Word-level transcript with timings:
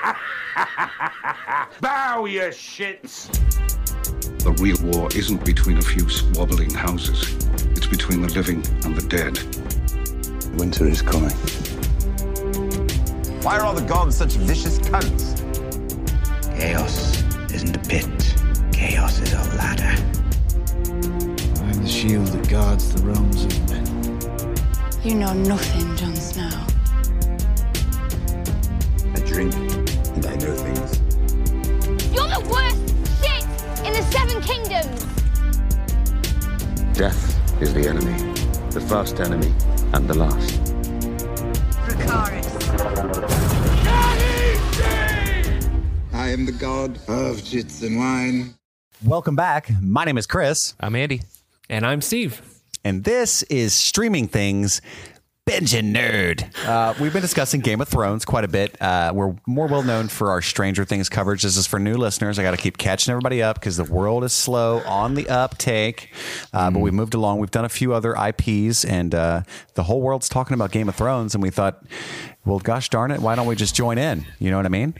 Bow, 1.80 2.24
you 2.24 2.40
shits! 2.50 3.28
The 4.42 4.52
real 4.52 4.76
war 4.92 5.08
isn't 5.14 5.44
between 5.44 5.78
a 5.78 5.82
few 5.82 6.08
squabbling 6.08 6.70
houses. 6.70 7.34
It's 7.76 7.86
between 7.86 8.22
the 8.22 8.32
living 8.32 8.64
and 8.84 8.96
the 8.96 9.06
dead. 9.06 9.38
Winter 10.58 10.86
is 10.86 11.02
coming. 11.02 11.36
Why 13.42 13.58
are 13.58 13.64
all 13.64 13.74
the 13.74 13.86
gods 13.86 14.16
such 14.16 14.32
vicious 14.32 14.78
cunts? 14.78 15.36
Chaos 16.58 17.22
isn't 17.52 17.76
a 17.76 17.80
pit. 17.80 18.34
Chaos 18.72 19.20
is 19.20 19.32
a 19.32 19.56
ladder. 19.56 20.02
I'm 21.64 21.82
the 21.82 21.88
shield 21.88 22.26
that 22.28 22.48
guards 22.48 22.94
the 22.94 23.02
realms 23.02 23.44
of 23.44 23.70
men. 23.70 23.86
You 25.02 25.14
know 25.16 25.32
nothing, 25.32 25.96
Jon 25.96 26.16
Snow. 26.16 26.66
I 29.14 29.20
drink 29.26 29.89
and 30.14 30.26
I 30.26 30.34
know 30.36 30.54
things. 30.54 31.00
You're 32.14 32.28
the 32.28 32.40
worst 32.50 32.78
shit 33.22 33.44
in 33.86 33.92
the 33.92 34.02
Seven 34.10 34.40
Kingdoms! 34.42 35.04
Death 36.96 37.62
is 37.62 37.72
the 37.74 37.88
enemy. 37.88 38.16
The 38.70 38.80
first 38.80 39.20
enemy 39.20 39.52
and 39.92 40.08
the 40.08 40.14
last. 40.14 40.60
I 46.12 46.28
am 46.30 46.44
the 46.46 46.52
god 46.52 46.96
of 47.08 47.36
jits 47.36 47.82
and 47.86 47.98
wine. 47.98 48.54
Welcome 49.04 49.36
back. 49.36 49.70
My 49.80 50.04
name 50.04 50.18
is 50.18 50.26
Chris, 50.26 50.74
I'm 50.80 50.94
Andy. 50.94 51.22
And 51.68 51.86
I'm 51.86 52.00
Steve. 52.02 52.42
and 52.84 53.04
this 53.04 53.42
is 53.44 53.72
Streaming 53.74 54.26
Things. 54.28 54.80
And 55.52 55.66
Nerd. 55.66 56.44
Uh, 56.64 56.94
we've 57.00 57.12
been 57.12 57.22
discussing 57.22 57.60
Game 57.60 57.80
of 57.80 57.88
Thrones 57.88 58.24
quite 58.24 58.44
a 58.44 58.48
bit. 58.48 58.80
Uh, 58.80 59.10
we're 59.12 59.34
more 59.48 59.66
well 59.66 59.82
known 59.82 60.06
for 60.06 60.30
our 60.30 60.40
Stranger 60.40 60.84
Things 60.84 61.08
coverage. 61.08 61.42
This 61.42 61.56
is 61.56 61.66
for 61.66 61.80
new 61.80 61.96
listeners. 61.96 62.38
I 62.38 62.42
got 62.44 62.52
to 62.52 62.56
keep 62.56 62.78
catching 62.78 63.10
everybody 63.10 63.42
up 63.42 63.56
because 63.58 63.76
the 63.76 63.82
world 63.84 64.22
is 64.22 64.32
slow 64.32 64.78
on 64.86 65.14
the 65.14 65.28
uptake. 65.28 66.14
Uh, 66.52 66.70
But 66.70 66.78
we 66.78 66.92
moved 66.92 67.14
along. 67.14 67.40
We've 67.40 67.50
done 67.50 67.64
a 67.64 67.68
few 67.68 67.92
other 67.92 68.14
IPs, 68.14 68.84
and 68.84 69.12
uh, 69.12 69.42
the 69.74 69.82
whole 69.82 70.00
world's 70.00 70.28
talking 70.28 70.54
about 70.54 70.70
Game 70.70 70.88
of 70.88 70.94
Thrones. 70.94 71.34
And 71.34 71.42
we 71.42 71.50
thought, 71.50 71.82
well, 72.44 72.58
gosh 72.58 72.88
darn 72.88 73.10
it, 73.10 73.20
why 73.20 73.34
don't 73.34 73.46
we 73.46 73.56
just 73.56 73.74
join 73.74 73.98
in? 73.98 74.24
You 74.38 74.50
know 74.50 74.56
what 74.56 74.66
I 74.66 74.70
mean? 74.70 74.94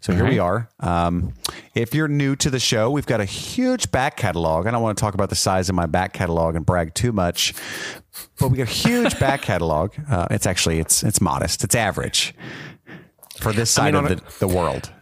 So 0.00 0.12
here 0.12 0.26
we 0.26 0.38
are. 0.38 0.68
Um, 0.80 1.34
if 1.74 1.94
you're 1.94 2.08
new 2.08 2.34
to 2.36 2.50
the 2.50 2.58
show, 2.58 2.90
we've 2.90 3.06
got 3.06 3.20
a 3.20 3.24
huge 3.24 3.90
back 3.92 4.16
catalog. 4.16 4.66
I 4.66 4.72
don't 4.72 4.82
want 4.82 4.98
to 4.98 5.00
talk 5.00 5.14
about 5.14 5.28
the 5.28 5.36
size 5.36 5.68
of 5.68 5.74
my 5.74 5.86
back 5.86 6.12
catalog 6.12 6.56
and 6.56 6.66
brag 6.66 6.94
too 6.94 7.12
much, 7.12 7.54
but 8.38 8.48
we 8.48 8.56
got 8.56 8.68
a 8.68 8.70
huge 8.70 9.18
back 9.20 9.42
catalog. 9.42 9.92
Uh, 10.10 10.26
it's 10.30 10.46
actually 10.46 10.80
it's 10.80 11.02
it's 11.02 11.20
modest. 11.20 11.62
It's 11.62 11.74
average 11.74 12.34
for 13.40 13.52
this 13.52 13.70
side 13.70 13.94
mean, 13.94 14.04
of 14.04 14.08
the, 14.08 14.46
the 14.46 14.48
world. 14.48 14.92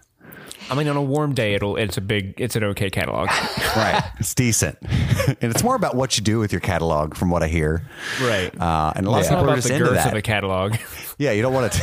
I 0.71 0.75
mean, 0.75 0.87
on 0.89 0.97
a 0.97 1.03
warm 1.03 1.35
day, 1.35 1.55
it'll 1.55 1.77
it's 1.77 1.97
a 1.97 2.01
big, 2.01 2.35
it's 2.39 2.55
an 2.57 2.65
okay 2.65 2.91
catalog. 2.91 3.29
Right, 3.77 4.03
it's 4.19 4.35
decent, 4.35 4.77
and 4.83 5.37
it's 5.53 5.63
more 5.63 5.77
about 5.77 5.95
what 5.95 6.19
you 6.19 6.25
do 6.25 6.39
with 6.41 6.53
your 6.53 6.61
catalog, 6.61 7.15
from 7.15 7.31
what 7.31 7.43
I 7.43 7.49
hear. 7.49 7.83
right. 8.21 8.51
Uh, 8.61 8.93
and 8.97 9.07
a 9.07 9.11
lot 9.11 9.21
it's 9.21 9.29
of 9.29 9.35
people 9.37 9.45
are 9.45 9.49
about 9.49 9.57
just 9.57 9.69
the 9.69 9.75
into 9.75 9.87
girth 9.87 9.97
that. 9.97 10.09
of 10.13 10.15
a 10.19 10.23
catalog. 10.23 10.77
yeah, 11.19 11.31
you 11.33 11.43
don't 11.43 11.53
want 11.53 11.71
to. 11.73 11.81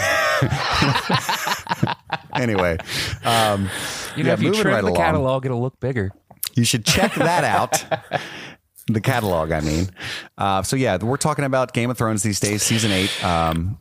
anyway, 2.33 2.77
um, 3.23 3.69
You 4.15 4.23
know, 4.23 4.29
yeah, 4.29 4.33
if 4.33 4.41
you 4.41 4.53
trim 4.53 4.73
right 4.73 4.81
the 4.81 4.87
along. 4.87 4.95
catalog, 4.95 5.45
it'll 5.45 5.61
look 5.61 5.79
bigger. 5.79 6.11
You 6.55 6.65
should 6.65 6.85
check 6.85 7.13
that 7.15 7.43
out. 7.43 7.85
the 8.87 9.01
catalog, 9.01 9.51
I 9.51 9.61
mean. 9.61 9.89
Uh, 10.37 10.63
so, 10.63 10.75
yeah, 10.75 10.97
we're 10.97 11.17
talking 11.17 11.45
about 11.45 11.73
Game 11.73 11.89
of 11.89 11.97
Thrones 11.97 12.23
these 12.23 12.39
days, 12.39 12.61
season 12.63 12.91
eight. 12.91 13.23
Um, 13.23 13.77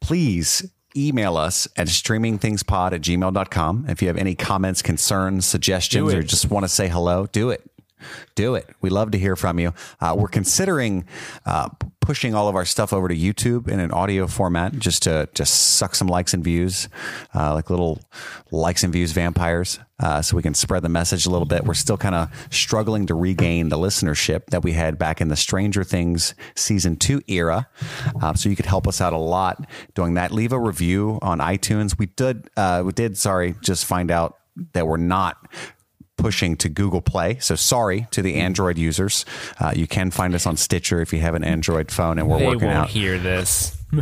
please 0.00 0.68
email 0.96 1.36
us 1.36 1.68
at 1.76 1.88
streamingthingspod 1.88 2.92
at 2.92 3.00
gmail.com. 3.00 3.86
If 3.88 4.02
you 4.02 4.08
have 4.08 4.16
any 4.16 4.34
comments, 4.34 4.82
concerns, 4.82 5.46
suggestions, 5.46 6.12
or 6.12 6.22
just 6.22 6.50
want 6.50 6.64
to 6.64 6.68
say 6.68 6.88
hello, 6.88 7.26
do 7.26 7.50
it. 7.50 7.68
Do 8.34 8.54
it. 8.54 8.68
We 8.80 8.90
love 8.90 9.10
to 9.12 9.18
hear 9.18 9.36
from 9.36 9.58
you. 9.58 9.72
Uh, 10.00 10.14
we're 10.18 10.28
considering 10.28 11.04
uh, 11.46 11.68
pushing 12.00 12.34
all 12.34 12.48
of 12.48 12.54
our 12.54 12.64
stuff 12.66 12.92
over 12.92 13.08
to 13.08 13.16
YouTube 13.16 13.66
in 13.68 13.80
an 13.80 13.90
audio 13.90 14.26
format, 14.26 14.78
just 14.78 15.04
to 15.04 15.28
just 15.34 15.76
suck 15.76 15.94
some 15.94 16.06
likes 16.06 16.34
and 16.34 16.44
views, 16.44 16.88
uh, 17.34 17.54
like 17.54 17.70
little 17.70 18.00
likes 18.50 18.84
and 18.84 18.92
views 18.92 19.12
vampires, 19.12 19.78
uh, 20.00 20.20
so 20.20 20.36
we 20.36 20.42
can 20.42 20.52
spread 20.52 20.82
the 20.82 20.88
message 20.88 21.24
a 21.24 21.30
little 21.30 21.46
bit. 21.46 21.64
We're 21.64 21.72
still 21.74 21.96
kind 21.96 22.14
of 22.14 22.28
struggling 22.50 23.06
to 23.06 23.14
regain 23.14 23.70
the 23.70 23.78
listenership 23.78 24.46
that 24.46 24.62
we 24.62 24.72
had 24.72 24.98
back 24.98 25.20
in 25.20 25.28
the 25.28 25.36
Stranger 25.36 25.82
Things 25.82 26.34
season 26.54 26.96
two 26.96 27.22
era. 27.26 27.68
Uh, 28.20 28.34
so 28.34 28.48
you 28.48 28.56
could 28.56 28.66
help 28.66 28.86
us 28.86 29.00
out 29.00 29.12
a 29.12 29.18
lot 29.18 29.66
doing 29.94 30.14
that. 30.14 30.30
Leave 30.30 30.52
a 30.52 30.60
review 30.60 31.18
on 31.22 31.38
iTunes. 31.38 31.98
We 31.98 32.06
did. 32.06 32.50
Uh, 32.56 32.82
we 32.84 32.92
did. 32.92 33.16
Sorry, 33.16 33.54
just 33.62 33.86
find 33.86 34.10
out 34.10 34.38
that 34.72 34.86
we're 34.86 34.96
not 34.98 35.50
pushing 36.16 36.56
to 36.58 36.68
Google 36.68 37.00
Play. 37.02 37.38
So 37.40 37.54
sorry 37.56 38.06
to 38.12 38.22
the 38.22 38.36
Android 38.36 38.78
users. 38.78 39.24
Uh, 39.60 39.72
you 39.74 39.86
can 39.86 40.10
find 40.10 40.34
us 40.34 40.46
on 40.46 40.56
Stitcher 40.56 41.00
if 41.00 41.12
you 41.12 41.20
have 41.20 41.34
an 41.34 41.44
Android 41.44 41.90
phone, 41.90 42.18
and 42.18 42.28
we're 42.28 42.36
working 42.44 42.46
out. 42.46 42.50
they 42.50 42.56
working 42.56 42.68
won't 42.68 42.78
out. 42.78 42.88
hear 42.90 43.18
this. 43.18 43.76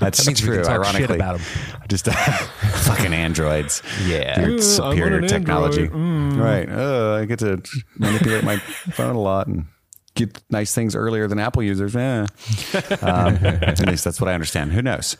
That's 0.00 0.18
That 0.18 0.26
means 0.26 0.42
we 0.42 0.46
true. 0.48 0.56
can 0.56 0.64
talk 0.64 0.84
shit 0.86 0.94
ironically, 1.10 1.16
about 1.16 1.40
'em. 1.40 1.46
just 1.88 2.06
fucking 2.86 3.12
androids. 3.12 3.82
Yeah. 4.04 4.40
Your 4.40 4.50
Ooh, 4.50 4.60
superior 4.62 5.18
an 5.18 5.28
technology. 5.28 5.88
Mm. 5.88 6.38
Right. 6.40 6.68
Uh, 6.68 7.14
I 7.20 7.24
get 7.26 7.38
to 7.40 7.62
manipulate 7.98 8.44
my 8.44 8.56
phone 8.56 9.14
a 9.14 9.20
lot 9.20 9.46
and 9.46 9.66
get 10.14 10.40
nice 10.50 10.74
things 10.74 10.96
earlier 10.96 11.28
than 11.28 11.38
Apple 11.38 11.62
users. 11.62 11.94
Eh. 11.94 12.26
Um, 13.02 13.36
at 13.44 13.86
least 13.86 14.04
that's 14.04 14.20
what 14.20 14.28
I 14.28 14.34
understand. 14.34 14.72
Who 14.72 14.82
knows? 14.82 15.16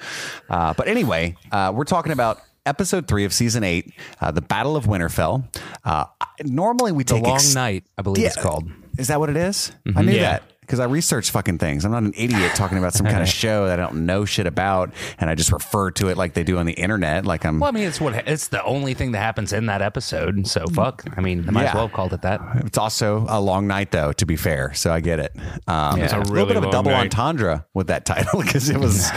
Uh, 0.49 0.75
but 0.75 0.89
anyway, 0.89 1.37
uh, 1.53 1.73
we're 1.75 1.85
talking 1.85 2.13
about. 2.13 2.41
Episode 2.67 3.09
three 3.09 3.25
of 3.25 3.33
season 3.33 3.65
eight, 3.65 3.95
uh, 4.21 4.31
the 4.31 4.43
Battle 4.43 4.77
of 4.77 4.85
Winterfell. 4.85 5.45
Uh, 5.85 6.05
normally 6.45 6.93
we 6.93 7.05
The 7.05 7.15
take 7.15 7.23
Long 7.25 7.37
ex- 7.37 7.55
Night, 7.55 7.85
I 7.97 8.03
believe 8.03 8.25
it's 8.27 8.37
called. 8.37 8.71
Is 8.99 9.09
that 9.09 9.19
what 9.19 9.31
it 9.31 9.37
is? 9.37 9.73
I 9.97 10.03
knew 10.03 10.13
Yeah. 10.13 10.23
that 10.39 10.43
because 10.71 10.79
I 10.79 10.85
research 10.85 11.33
fucking 11.33 11.59
things. 11.59 11.85
I'm 11.85 11.91
not 11.91 12.05
an 12.05 12.13
idiot 12.17 12.53
talking 12.55 12.79
about 12.79 12.95
some 12.95 13.05
kind 13.05 13.21
of 13.21 13.29
show 13.43 13.67
that 13.67 13.81
I 13.81 13.83
don't 13.83 14.07
know 14.07 14.25
shit 14.25 14.47
about, 14.47 14.93
and 15.19 15.29
I 15.29 15.35
just 15.35 15.51
refer 15.51 15.91
to 15.93 16.09
it 16.11 16.17
like 16.17 16.35
they 16.35 16.45
do 16.45 16.59
on 16.59 16.67
the 16.67 16.75
internet. 16.75 17.25
Like 17.27 17.45
I'm. 17.45 17.59
Well, 17.59 17.69
I 17.69 17.73
mean, 17.73 17.89
it's 17.89 18.01
what 18.01 18.15
it's 18.29 18.47
the 18.49 18.63
only 18.63 18.95
thing 18.95 19.11
that 19.13 19.19
happens 19.19 19.53
in 19.53 19.67
that 19.67 19.83
episode. 19.83 20.47
So 20.47 20.67
fuck. 20.69 21.03
I 21.17 21.21
mean, 21.21 21.45
I 21.49 21.51
might 21.51 21.63
Yeah. 21.63 21.69
as 21.71 21.75
well 21.75 21.87
have 21.89 21.93
called 21.97 22.13
it 22.13 22.23
that. 22.23 22.41
It's 22.65 22.79
also 22.79 23.27
a 23.29 23.41
long 23.41 23.67
night, 23.67 23.91
though. 23.91 24.13
To 24.13 24.25
be 24.27 24.37
fair, 24.37 24.73
so 24.75 24.93
I 24.93 25.01
get 25.01 25.19
it. 25.19 25.35
Um, 25.67 26.01
It's 26.01 26.13
a 26.13 26.21
a 26.21 26.23
little 26.23 26.47
bit 26.47 26.57
of 26.57 26.63
a 26.63 26.71
double 26.71 26.93
night. 26.93 27.01
entendre 27.07 27.67
with 27.75 27.89
that 27.89 28.05
title 28.05 28.41
because 28.45 28.69
it 28.71 28.79
was. 28.79 29.11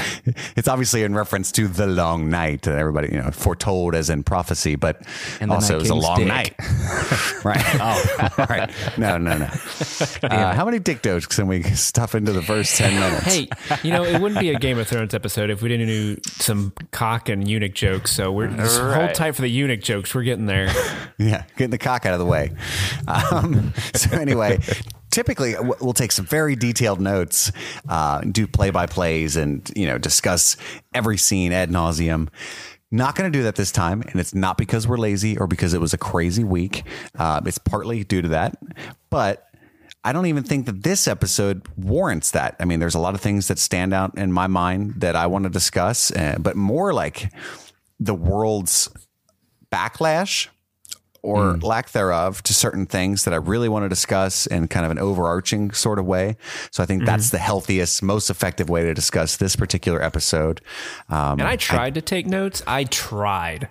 it's 0.56 0.68
obviously 0.68 1.04
in 1.04 1.14
reference 1.14 1.52
to 1.52 1.68
the 1.68 1.86
long 1.86 2.30
night 2.32 2.64
that 2.64 2.80
everybody 2.80 3.10
you 3.14 3.22
know 3.22 3.30
foretold 3.30 3.94
as 3.94 4.10
in 4.10 4.24
prophecy, 4.24 4.76
but 4.76 5.02
And 5.40 5.52
also 5.52 5.76
it 5.76 5.82
was 5.82 5.90
a 5.92 5.96
long 5.96 6.18
dick. 6.18 6.28
night. 6.28 6.56
right. 7.44 7.64
Oh, 7.80 8.30
right. 8.50 8.72
No, 8.98 9.18
no, 9.20 9.38
no. 9.38 9.50
Uh, 10.24 10.54
how 10.56 10.66
many 10.66 10.80
dick 10.80 11.04
jokes 11.04 11.28
can 11.44 11.50
we 11.50 11.64
stuff 11.76 12.16
into 12.16 12.32
the 12.32 12.42
first 12.42 12.78
ten 12.78 12.94
minutes? 12.96 13.24
Hey, 13.26 13.50
you 13.84 13.92
know, 13.92 14.04
it 14.04 14.22
wouldn't 14.22 14.40
be 14.40 14.50
a 14.50 14.60
Game 14.60 14.80
of 14.80 14.88
Thrones 14.88 15.14
episode 15.14 15.50
if 15.50 15.62
we 15.62 15.70
didn't 15.70 15.88
do 15.88 16.18
some 16.26 16.74
cock 16.92 17.30
and 17.30 17.48
eunuch 17.48 17.74
jokes. 17.74 18.12
So 18.12 18.32
we're 18.32 18.48
just 18.48 18.80
hold 18.80 19.14
tight 19.14 19.34
for 19.34 19.42
the 19.42 19.50
eunuch 19.50 19.82
jokes. 19.82 20.16
We're 20.16 20.24
getting 20.24 20.46
there. 20.46 20.72
Yeah, 21.20 21.44
getting 21.58 21.70
the 21.70 21.78
cock 21.78 22.06
out 22.06 22.14
of 22.14 22.20
the 22.20 22.26
way. 22.26 22.52
Um, 23.08 23.74
so 23.94 24.18
anyway, 24.18 24.60
typically 25.12 25.56
we'll 25.80 25.94
take 25.94 26.12
some 26.12 26.26
very 26.26 26.56
detailed 26.56 27.00
notes, 27.00 27.52
uh, 27.88 28.22
do 28.22 28.48
play 28.48 28.72
by 28.72 28.88
plays, 28.88 29.38
and 29.38 29.70
you 29.76 29.86
know 29.86 29.98
discuss 29.98 30.58
every 30.94 31.18
scene 31.18 31.54
ad 31.54 31.70
nauseum. 31.70 32.30
Not 32.92 33.16
going 33.16 33.32
to 33.32 33.38
do 33.38 33.44
that 33.44 33.56
this 33.56 33.72
time, 33.72 34.02
and 34.02 34.20
it's 34.20 34.34
not 34.34 34.58
because 34.58 34.88
we're 34.88 34.98
lazy 34.98 35.38
or 35.38 35.48
because 35.48 35.74
it 35.74 35.80
was 35.80 35.94
a 35.94 35.98
crazy 35.98 36.44
week. 36.44 36.84
Uh, 37.18 37.42
it's 37.46 37.60
partly 37.60 38.04
due 38.04 38.22
to 38.22 38.30
that, 38.30 38.58
but. 39.10 39.48
I 40.04 40.12
don't 40.12 40.26
even 40.26 40.44
think 40.44 40.66
that 40.66 40.84
this 40.84 41.08
episode 41.08 41.66
warrants 41.78 42.32
that. 42.32 42.56
I 42.60 42.66
mean, 42.66 42.80
there's 42.80 42.96
a 42.96 43.00
lot 43.00 43.16
of 43.16 43.22
things 43.22 43.48
that 43.48 43.58
stand 43.58 43.94
out 43.94 44.18
in 44.18 44.34
my 44.34 44.48
mind 44.48 44.96
that 44.98 45.16
I 45.16 45.28
want 45.28 45.44
to 45.44 45.50
discuss, 45.50 46.12
uh, 46.12 46.36
but 46.40 46.58
more 46.58 46.94
like 46.94 47.32
the 48.00 48.14
world's 48.14 48.90
backlash 49.72 50.50
or 51.24 51.54
lack 51.58 51.92
thereof 51.92 52.44
to 52.44 52.54
certain 52.54 52.86
things 52.86 53.24
that 53.24 53.34
I 53.34 53.38
really 53.38 53.70
want 53.70 53.84
to 53.86 53.90
discuss 53.90 54.46
in 54.46 54.68
kind 54.68 54.86
of 54.86 54.92
an 54.92 55.00
overarching 55.00 55.72
sort 55.72 55.98
of 55.98 56.06
way. 56.06 56.36
So 56.70 56.84
I 56.84 56.86
think 56.86 57.06
that's 57.06 57.30
the 57.30 57.38
healthiest, 57.38 58.04
most 58.04 58.30
effective 58.30 58.70
way 58.70 58.84
to 58.84 58.94
discuss 58.94 59.38
this 59.38 59.56
particular 59.56 60.04
episode. 60.04 60.60
Um, 61.10 61.40
And 61.40 61.44
I 61.44 61.56
tried 61.56 61.96
to 61.96 62.02
take 62.02 62.28
notes. 62.28 62.62
I 62.68 62.84
tried. 62.84 63.70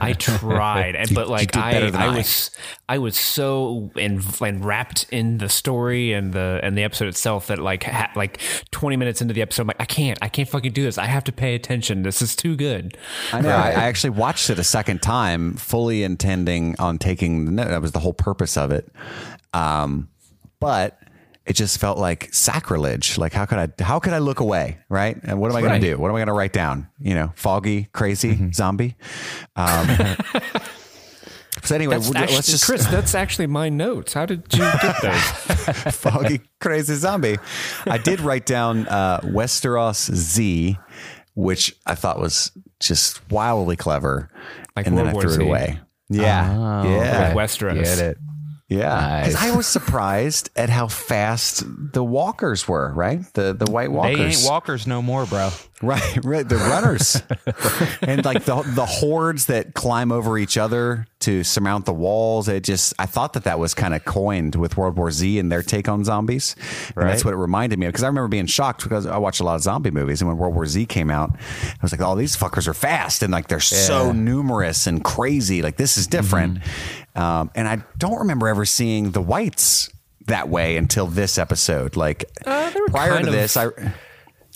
I 0.00 0.12
tried. 0.18 0.94
And 0.94 1.12
but 1.14 1.28
like 1.28 1.56
I, 1.56 1.88
I 1.88 2.06
I. 2.06 2.16
was 2.16 2.50
I 2.88 2.98
was 2.98 3.18
so 3.18 3.90
en- 3.96 4.22
enwrapped 4.40 5.06
in 5.10 5.38
the 5.38 5.48
story 5.48 6.12
and 6.12 6.32
the 6.32 6.60
and 6.62 6.78
the 6.78 6.84
episode 6.84 7.08
itself 7.08 7.48
that 7.48 7.58
like 7.58 7.82
ha- 7.82 8.12
like 8.14 8.40
20 8.70 8.96
minutes 8.96 9.20
into 9.20 9.34
the 9.34 9.42
episode 9.42 9.62
I'm 9.62 9.66
like 9.68 9.80
I 9.80 9.86
can't. 9.86 10.18
I 10.22 10.28
can't 10.28 10.48
fucking 10.48 10.72
do 10.72 10.84
this. 10.84 10.98
I 10.98 11.06
have 11.06 11.24
to 11.24 11.32
pay 11.32 11.56
attention. 11.56 12.02
This 12.04 12.22
is 12.22 12.36
too 12.36 12.54
good. 12.54 12.96
I 13.32 13.40
know. 13.40 13.48
I, 13.50 13.70
I 13.70 13.84
actually 13.90 14.10
watched 14.10 14.50
it 14.50 14.60
a 14.60 14.64
second 14.64 15.02
time, 15.02 15.54
fully 15.56 16.04
intending 16.04 16.75
on 16.78 16.98
taking 16.98 17.44
the 17.44 17.50
note. 17.52 17.68
That 17.68 17.82
was 17.82 17.92
the 17.92 18.00
whole 18.00 18.12
purpose 18.14 18.56
of 18.56 18.70
it. 18.70 18.88
Um, 19.52 20.08
but 20.60 20.98
it 21.44 21.52
just 21.54 21.78
felt 21.78 21.98
like 21.98 22.32
sacrilege. 22.34 23.18
Like 23.18 23.32
how 23.32 23.46
could 23.46 23.58
I 23.58 23.82
how 23.82 23.98
could 24.00 24.12
I 24.12 24.18
look 24.18 24.40
away, 24.40 24.78
right? 24.88 25.16
And 25.22 25.38
what 25.40 25.50
am 25.50 25.56
I 25.56 25.60
going 25.60 25.72
Right. 25.72 25.80
to 25.80 25.90
do? 25.94 25.98
What 25.98 26.08
am 26.08 26.14
I 26.16 26.18
going 26.18 26.26
to 26.28 26.32
write 26.32 26.52
down? 26.52 26.88
You 27.00 27.14
know, 27.14 27.32
foggy, 27.36 27.84
crazy, 27.92 28.32
Mm-hmm. 28.34 28.52
zombie. 28.52 28.96
Um, 29.54 29.86
so 31.62 31.74
anyway, 31.74 31.94
That's 31.96 32.14
actually, 32.14 32.34
let's 32.36 32.50
just 32.50 32.64
Chris, 32.66 32.86
that's 32.86 33.14
actually 33.14 33.46
my 33.46 33.68
notes. 33.68 34.12
How 34.12 34.26
did 34.26 34.44
you 34.52 34.58
get 34.82 34.96
those? 35.02 35.20
foggy, 35.94 36.40
crazy 36.60 36.94
zombie. 36.94 37.36
I 37.86 37.98
did 37.98 38.20
write 38.20 38.46
down 38.46 38.86
uh, 38.88 39.20
Westeros 39.20 40.12
Z, 40.14 40.78
which 41.34 41.74
I 41.86 41.94
thought 41.94 42.18
was 42.20 42.52
just 42.80 43.20
wildly 43.30 43.76
clever, 43.76 44.30
Like 44.76 44.86
and 44.86 44.96
then 44.98 45.04
World 45.06 45.10
I 45.10 45.12
War 45.14 45.22
threw 45.22 45.30
Z. 45.32 45.42
it 45.42 45.46
away. 45.46 45.80
Yeah, 46.08 46.82
Oh, 46.84 46.88
yeah, 46.90 47.34
With 47.34 47.50
Westeros. 47.50 47.82
Get 47.82 47.98
it. 47.98 48.18
Yeah. 48.68 49.20
Because 49.20 49.34
Nice. 49.34 49.52
I 49.52 49.56
was 49.56 49.66
surprised 49.66 50.50
at 50.56 50.70
how 50.70 50.88
fast 50.88 51.64
the 51.66 52.02
walkers 52.02 52.66
were. 52.66 52.92
Right, 52.94 53.20
the 53.34 53.52
the 53.52 53.70
White 53.70 53.92
Walkers. 53.92 54.16
They 54.16 54.24
ain't 54.24 54.44
walkers 54.44 54.86
no 54.86 55.02
more, 55.02 55.26
bro. 55.26 55.50
Right, 55.82 56.24
right. 56.24 56.48
The 56.48 56.56
runners, 56.56 57.22
and 58.02 58.24
like 58.24 58.44
the 58.44 58.62
the 58.62 58.86
hordes 58.86 59.46
that 59.46 59.74
climb 59.74 60.10
over 60.10 60.38
each 60.38 60.56
other 60.56 61.06
to 61.20 61.44
surmount 61.44 61.84
the 61.86 61.92
walls. 61.92 62.48
It 62.48 62.62
just, 62.62 62.94
I 62.98 63.06
thought 63.06 63.32
that 63.34 63.44
that 63.44 63.58
was 63.58 63.74
kind 63.74 63.94
of 63.94 64.04
coined 64.04 64.54
with 64.54 64.76
World 64.76 64.96
War 64.96 65.10
Z 65.10 65.38
and 65.38 65.50
their 65.50 65.62
take 65.62 65.88
on 65.88 66.04
zombies. 66.04 66.54
And 66.94 67.08
that's 67.08 67.24
what 67.24 67.34
it 67.34 67.36
reminded 67.38 67.78
me 67.78 67.86
of. 67.86 67.92
Because 67.92 68.04
I 68.04 68.06
remember 68.06 68.28
being 68.28 68.46
shocked 68.46 68.84
because 68.84 69.06
I 69.06 69.18
watched 69.18 69.40
a 69.40 69.44
lot 69.44 69.56
of 69.56 69.62
zombie 69.62 69.90
movies, 69.90 70.20
and 70.22 70.28
when 70.28 70.38
World 70.38 70.54
War 70.54 70.66
Z 70.66 70.86
came 70.86 71.10
out, 71.10 71.30
I 71.34 71.76
was 71.82 71.92
like, 71.92 72.00
"Oh, 72.00 72.14
these 72.16 72.36
fuckers 72.36 72.66
are 72.66 72.74
fast 72.74 73.22
and 73.22 73.30
like 73.30 73.48
they're 73.48 73.60
so 73.60 74.12
numerous 74.12 74.86
and 74.86 75.04
crazy. 75.04 75.62
Like 75.62 75.76
this 75.76 75.96
is 75.98 76.06
different." 76.06 76.58
Mm-hmm. 76.58 77.02
Um, 77.16 77.50
and 77.54 77.66
I 77.66 77.82
don't 77.98 78.18
remember 78.18 78.48
ever 78.48 78.64
seeing 78.64 79.10
the 79.12 79.22
whites 79.22 79.90
that 80.26 80.48
way 80.48 80.76
until 80.76 81.06
this 81.06 81.38
episode. 81.38 81.96
Like 81.96 82.24
Uh, 82.44 82.70
prior 82.90 83.20
to 83.20 83.26
of- 83.26 83.32
this, 83.32 83.56
I. 83.56 83.68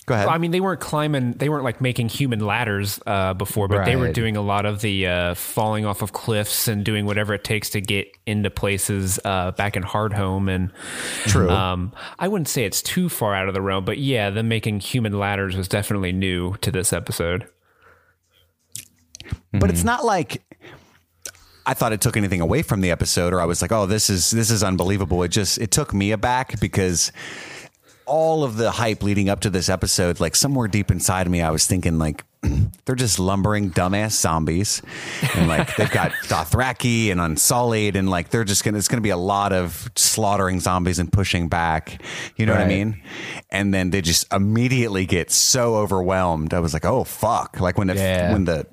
Go 0.07 0.15
ahead. 0.15 0.27
I 0.29 0.39
mean, 0.39 0.51
they 0.51 0.61
weren't 0.61 0.81
climbing. 0.81 1.35
They 1.35 1.49
weren't 1.49 1.62
like 1.62 1.81
making 1.81 2.09
human 2.09 2.41
ladders 2.41 2.99
uh, 3.07 3.33
before, 3.35 3.69
but 3.69 3.85
they 3.85 3.95
were 3.95 4.11
doing 4.12 4.37
a 4.37 4.41
lot 4.41 4.67
of 4.67 4.81
the 4.81 5.07
uh, 5.07 5.35
falling 5.35 5.85
off 5.87 6.03
of 6.03 6.12
cliffs 6.12 6.67
and 6.67 6.85
doing 6.85 7.07
whatever 7.07 7.33
it 7.35 7.45
takes 7.45 7.71
to 7.71 7.81
get 7.81 8.09
into 8.27 8.51
places 8.51 9.21
uh, 9.25 9.53
back 9.53 9.77
in 9.77 9.85
Hardhome. 9.85 10.51
And 10.53 10.73
True. 11.27 11.49
Um, 11.49 11.93
I 12.19 12.27
wouldn't 12.27 12.49
say 12.49 12.65
it's 12.65 12.83
too 12.83 13.09
far 13.09 13.37
out 13.37 13.47
of 13.47 13.55
the 13.55 13.61
realm, 13.63 13.85
but 13.85 13.99
yeah, 13.99 14.31
them 14.31 14.49
making 14.49 14.81
human 14.81 15.17
ladders 15.17 15.55
was 15.56 15.69
definitely 15.69 16.11
new 16.13 16.56
to 16.63 16.73
this 16.73 16.93
episode. 16.93 17.47
but 19.53 19.71
it's 19.71 19.85
not 19.85 20.05
like 20.05 20.43
I 21.67 21.75
thought 21.75 21.93
it 21.93 22.01
took 22.01 22.17
anything 22.17 22.41
away 22.41 22.62
from 22.62 22.81
the 22.81 22.91
episode, 22.91 23.33
or 23.33 23.41
I 23.41 23.45
was 23.45 23.62
like, 23.62 23.73
"Oh, 23.73 23.87
this 23.87 24.11
is 24.11 24.31
this 24.31 24.51
is 24.51 24.62
unbelievable." 24.62 25.23
It 25.23 25.29
just 25.29 25.59
it 25.59 25.71
took 25.71 25.93
me 25.95 26.11
aback 26.12 26.59
because 26.61 27.12
all 28.07 28.43
of 28.43 28.57
the 28.57 28.73
hype 28.73 29.03
leading 29.05 29.29
up 29.29 29.41
to 29.41 29.51
this 29.51 29.69
episode, 29.69 30.19
like 30.19 30.35
somewhere 30.35 30.67
deep 30.67 30.91
inside 30.91 31.27
of 31.27 31.33
me, 31.33 31.43
I 31.43 31.51
was 31.51 31.67
thinking 31.67 31.99
like 31.99 32.25
they're 32.85 32.97
just 32.97 33.19
lumbering 33.21 33.71
dumbass 33.71 34.12
zombies, 34.12 34.83
and 35.37 35.47
like 35.49 35.77
they've 35.77 35.91
got 35.91 36.11
Dothraki 36.25 37.12
and 37.12 37.21
Unsullied, 37.21 37.95
and 37.95 38.11
like 38.11 38.31
they're 38.31 38.43
just 38.45 38.65
gonna 38.65 38.79
it's 38.79 38.89
gonna 38.89 39.01
be 39.03 39.11
a 39.11 39.17
lot 39.17 39.53
of 39.53 39.89
slaughtering 39.97 40.59
zombies 40.61 40.99
and 40.99 41.13
pushing 41.13 41.49
back. 41.49 42.03
You 42.37 42.47
know 42.47 42.53
what 42.53 42.63
I 42.63 42.67
mean? 42.67 43.01
And 43.51 43.73
then 43.73 43.91
they 43.91 44.01
just 44.01 44.33
immediately 44.33 45.06
get 45.06 45.31
so 45.31 45.77
overwhelmed. 45.77 46.53
I 46.55 46.61
was 46.61 46.73
like, 46.73 46.85
"Oh 46.87 47.05
fuck!" 47.05 47.61
Like 47.61 47.79
when 47.79 47.91
it, 47.91 47.97
Yeah. 47.99 48.33
when 48.33 48.45
the 48.47 48.67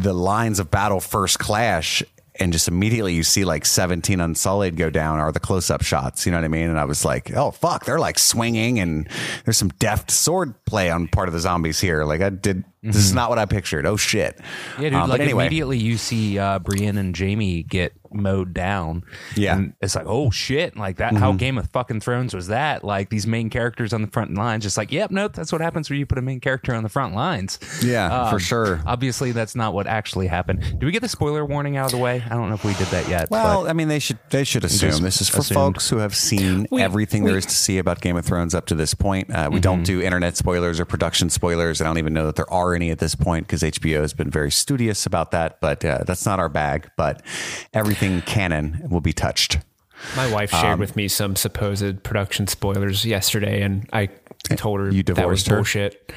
the 0.00 0.12
lines 0.12 0.58
of 0.58 0.70
battle 0.70 1.00
first 1.00 1.38
clash 1.38 2.02
and 2.40 2.52
just 2.52 2.66
immediately 2.66 3.12
you 3.14 3.22
see 3.22 3.44
like 3.44 3.66
17 3.66 4.18
unsullied 4.18 4.76
go 4.76 4.88
down 4.88 5.18
are 5.18 5.32
the 5.32 5.40
close-up 5.40 5.82
shots 5.82 6.24
you 6.24 6.32
know 6.32 6.38
what 6.38 6.44
i 6.44 6.48
mean? 6.48 6.70
And 6.70 6.78
i 6.78 6.84
was 6.84 7.04
like 7.04 7.34
oh 7.36 7.50
fuck 7.50 7.84
they're 7.84 7.98
like 7.98 8.18
swinging 8.18 8.80
and 8.80 9.08
there's 9.44 9.58
some 9.58 9.68
deft 9.78 10.10
sword 10.10 10.54
play 10.64 10.90
on 10.90 11.08
part 11.08 11.28
of 11.28 11.34
the 11.34 11.40
zombies 11.40 11.80
here. 11.80 12.04
Like 12.04 12.22
i 12.22 12.30
did 12.30 12.64
this 12.82 12.96
is 12.96 13.14
not 13.14 13.28
what 13.28 13.38
i 13.38 13.44
pictured 13.46 13.86
oh 13.86 13.96
shit 13.96 14.38
Yeah, 14.78 14.90
dude. 14.90 14.94
Um, 14.94 15.08
like 15.08 15.18
but 15.18 15.20
anyway 15.24 15.46
immediately 15.46 15.78
you 15.78 15.96
see 15.96 16.38
uh, 16.38 16.58
Brienne 16.58 16.98
and 16.98 17.16
Jaime 17.16 17.62
get 17.62 17.92
mowed 18.14 18.52
down. 18.52 19.04
Yeah. 19.36 19.56
and 19.56 19.72
it's 19.80 19.94
like, 19.96 20.04
oh 20.06 20.30
shit, 20.30 20.76
like 20.76 20.98
that. 20.98 21.14
Mm-hmm. 21.14 21.22
How 21.22 21.32
Game 21.32 21.56
of 21.56 21.70
fucking 21.70 22.00
Thrones 22.00 22.34
was 22.34 22.48
that? 22.48 22.84
Like 22.84 23.08
these 23.08 23.26
main 23.26 23.48
characters 23.48 23.94
on 23.94 24.02
the 24.02 24.08
front 24.08 24.34
lines, 24.34 24.64
just 24.64 24.76
like, 24.76 24.92
yep, 24.92 25.10
nope. 25.10 25.32
That's 25.32 25.50
what 25.50 25.62
happens 25.62 25.88
when 25.88 25.98
you 25.98 26.04
put 26.04 26.18
a 26.18 26.22
main 26.22 26.38
character 26.38 26.74
on 26.74 26.82
the 26.82 26.90
front 26.90 27.14
lines. 27.14 27.58
Yeah, 27.82 28.28
for 28.28 28.34
Um, 28.36 28.38
sure. 28.38 28.82
Obviously, 28.84 29.32
that's 29.32 29.56
not 29.56 29.72
what 29.72 29.86
actually 29.86 30.26
happened. 30.26 30.60
Did 30.60 30.82
we 30.84 30.92
get 30.92 31.00
the 31.00 31.08
spoiler 31.08 31.42
warning 31.46 31.78
out 31.78 31.86
of 31.86 31.92
the 31.92 31.98
way? 32.04 32.22
I 32.26 32.34
don't 32.34 32.48
know 32.50 32.54
if 32.54 32.64
we 32.66 32.74
did 32.74 32.88
that 32.88 33.08
yet. 33.08 33.30
well, 33.30 33.66
I 33.66 33.72
mean, 33.72 33.88
they 33.88 33.98
should 33.98 34.18
they 34.28 34.44
should 34.44 34.64
assume 34.64 35.02
this 35.02 35.22
is 35.22 35.30
for 35.30 35.38
assumed. 35.38 35.54
folks 35.54 35.88
who 35.88 35.96
have 35.96 36.14
seen 36.14 36.66
everything 36.78 37.24
there 37.24 37.38
is 37.38 37.46
to 37.46 37.54
see 37.54 37.78
about 37.78 38.02
Game 38.02 38.18
of 38.18 38.26
Thrones 38.26 38.54
up 38.54 38.66
to 38.66 38.74
this 38.74 38.92
point. 38.92 39.30
Uh, 39.30 39.48
we 39.50 39.58
don't 39.60 39.84
do 39.84 40.02
internet 40.02 40.36
spoilers 40.36 40.78
or 40.78 40.84
production 40.84 41.30
spoilers. 41.30 41.80
I 41.80 41.84
don't 41.84 41.96
even 41.98 42.12
know 42.12 42.26
that 42.26 42.36
there 42.36 42.50
are 42.52 42.71
any 42.74 42.90
at 42.90 42.98
this 42.98 43.14
point 43.14 43.46
because 43.46 43.62
HBO 43.62 44.00
has 44.00 44.12
been 44.12 44.30
very 44.30 44.50
studious 44.50 45.06
about 45.06 45.30
that. 45.32 45.60
But 45.60 45.84
uh, 45.84 46.04
that's 46.06 46.26
not 46.26 46.38
our 46.38 46.48
bag. 46.48 46.90
But 46.96 47.22
everything 47.72 48.22
canon 48.22 48.82
will 48.90 49.00
be 49.00 49.12
touched. 49.12 49.58
My 50.16 50.30
wife 50.32 50.52
Um, 50.52 50.60
shared 50.60 50.78
with 50.80 50.96
me 50.96 51.06
some 51.06 51.36
supposed 51.36 52.02
production 52.02 52.48
spoilers 52.48 53.04
yesterday, 53.06 53.62
and 53.62 53.88
I 53.92 54.08
told 54.56 54.80
her 54.80 54.90
You 54.90 55.04
that 55.04 55.28
was 55.28 55.44
divorced 55.44 55.46
her? 55.46 55.56
bullshit. 55.56 56.12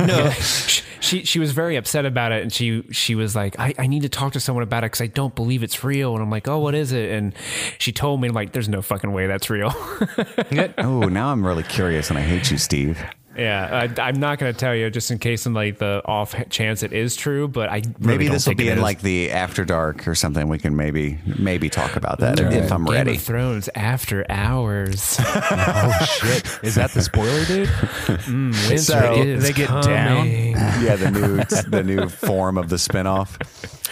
no, 0.06 0.30
she, 0.30 0.82
she 1.00 1.24
she 1.24 1.38
was 1.40 1.50
very 1.50 1.74
upset 1.74 2.06
about 2.06 2.30
it, 2.30 2.42
and 2.42 2.52
she 2.52 2.84
she 2.92 3.16
was 3.16 3.34
like, 3.34 3.58
I, 3.58 3.74
"I 3.80 3.88
need 3.88 4.02
to 4.02 4.08
talk 4.08 4.34
to 4.34 4.40
someone 4.40 4.62
about 4.62 4.84
it 4.84 4.92
because 4.92 5.00
I 5.00 5.08
don't 5.08 5.34
believe 5.34 5.64
it's 5.64 5.82
real." 5.82 6.14
And 6.14 6.22
I'm 6.22 6.30
like, 6.30 6.46
"Oh, 6.46 6.60
what 6.60 6.76
is 6.76 6.92
it?" 6.92 7.10
And 7.10 7.34
she 7.78 7.90
told 7.90 8.20
me, 8.20 8.28
like, 8.28 8.52
"There's 8.52 8.68
no 8.68 8.80
fucking 8.80 9.10
way 9.12 9.26
that's 9.26 9.50
real." 9.50 9.74
Oh, 10.78 11.00
now 11.08 11.32
I'm 11.32 11.44
really 11.44 11.62
curious, 11.64 12.10
and 12.10 12.18
I 12.18 12.22
hate 12.22 12.48
you, 12.50 12.58
Steve. 12.58 13.02
Yeah, 13.40 13.88
I, 13.98 14.00
I'm 14.08 14.20
not 14.20 14.38
going 14.38 14.52
to 14.52 14.58
tell 14.58 14.74
you 14.74 14.90
just 14.90 15.10
in 15.10 15.18
case, 15.18 15.46
in 15.46 15.54
like 15.54 15.78
the 15.78 16.02
off 16.04 16.34
chance 16.50 16.82
it 16.82 16.92
is 16.92 17.16
true, 17.16 17.48
but 17.48 17.68
I 17.70 17.76
really 17.76 17.92
Maybe 18.00 18.28
this 18.28 18.46
will 18.46 18.54
be 18.54 18.68
in 18.68 18.78
is. 18.78 18.82
like 18.82 19.00
the 19.00 19.30
after 19.30 19.64
dark 19.64 20.06
or 20.06 20.14
something. 20.14 20.48
We 20.48 20.58
can 20.58 20.76
maybe 20.76 21.18
maybe 21.38 21.70
talk 21.70 21.96
about 21.96 22.18
that 22.20 22.38
if 22.38 22.70
I'm 22.70 22.84
Game 22.84 22.94
ready. 22.94 23.16
of 23.16 23.22
Thrones 23.22 23.68
after 23.74 24.24
hours. 24.30 25.16
oh 25.20 26.06
shit, 26.20 26.44
is 26.62 26.74
that 26.74 26.90
the 26.92 27.02
spoiler, 27.02 27.44
dude? 27.46 27.68
Winter 28.28 28.78
So- 28.78 29.14
is 29.14 29.42
they 29.42 29.52
get 29.52 29.68
down? 29.82 30.26
yeah, 30.30 30.96
the 30.96 31.10
new 31.10 31.36
the 31.70 31.82
new 31.82 32.08
form 32.08 32.58
of 32.58 32.68
the 32.68 32.76
spinoff. 32.76 33.38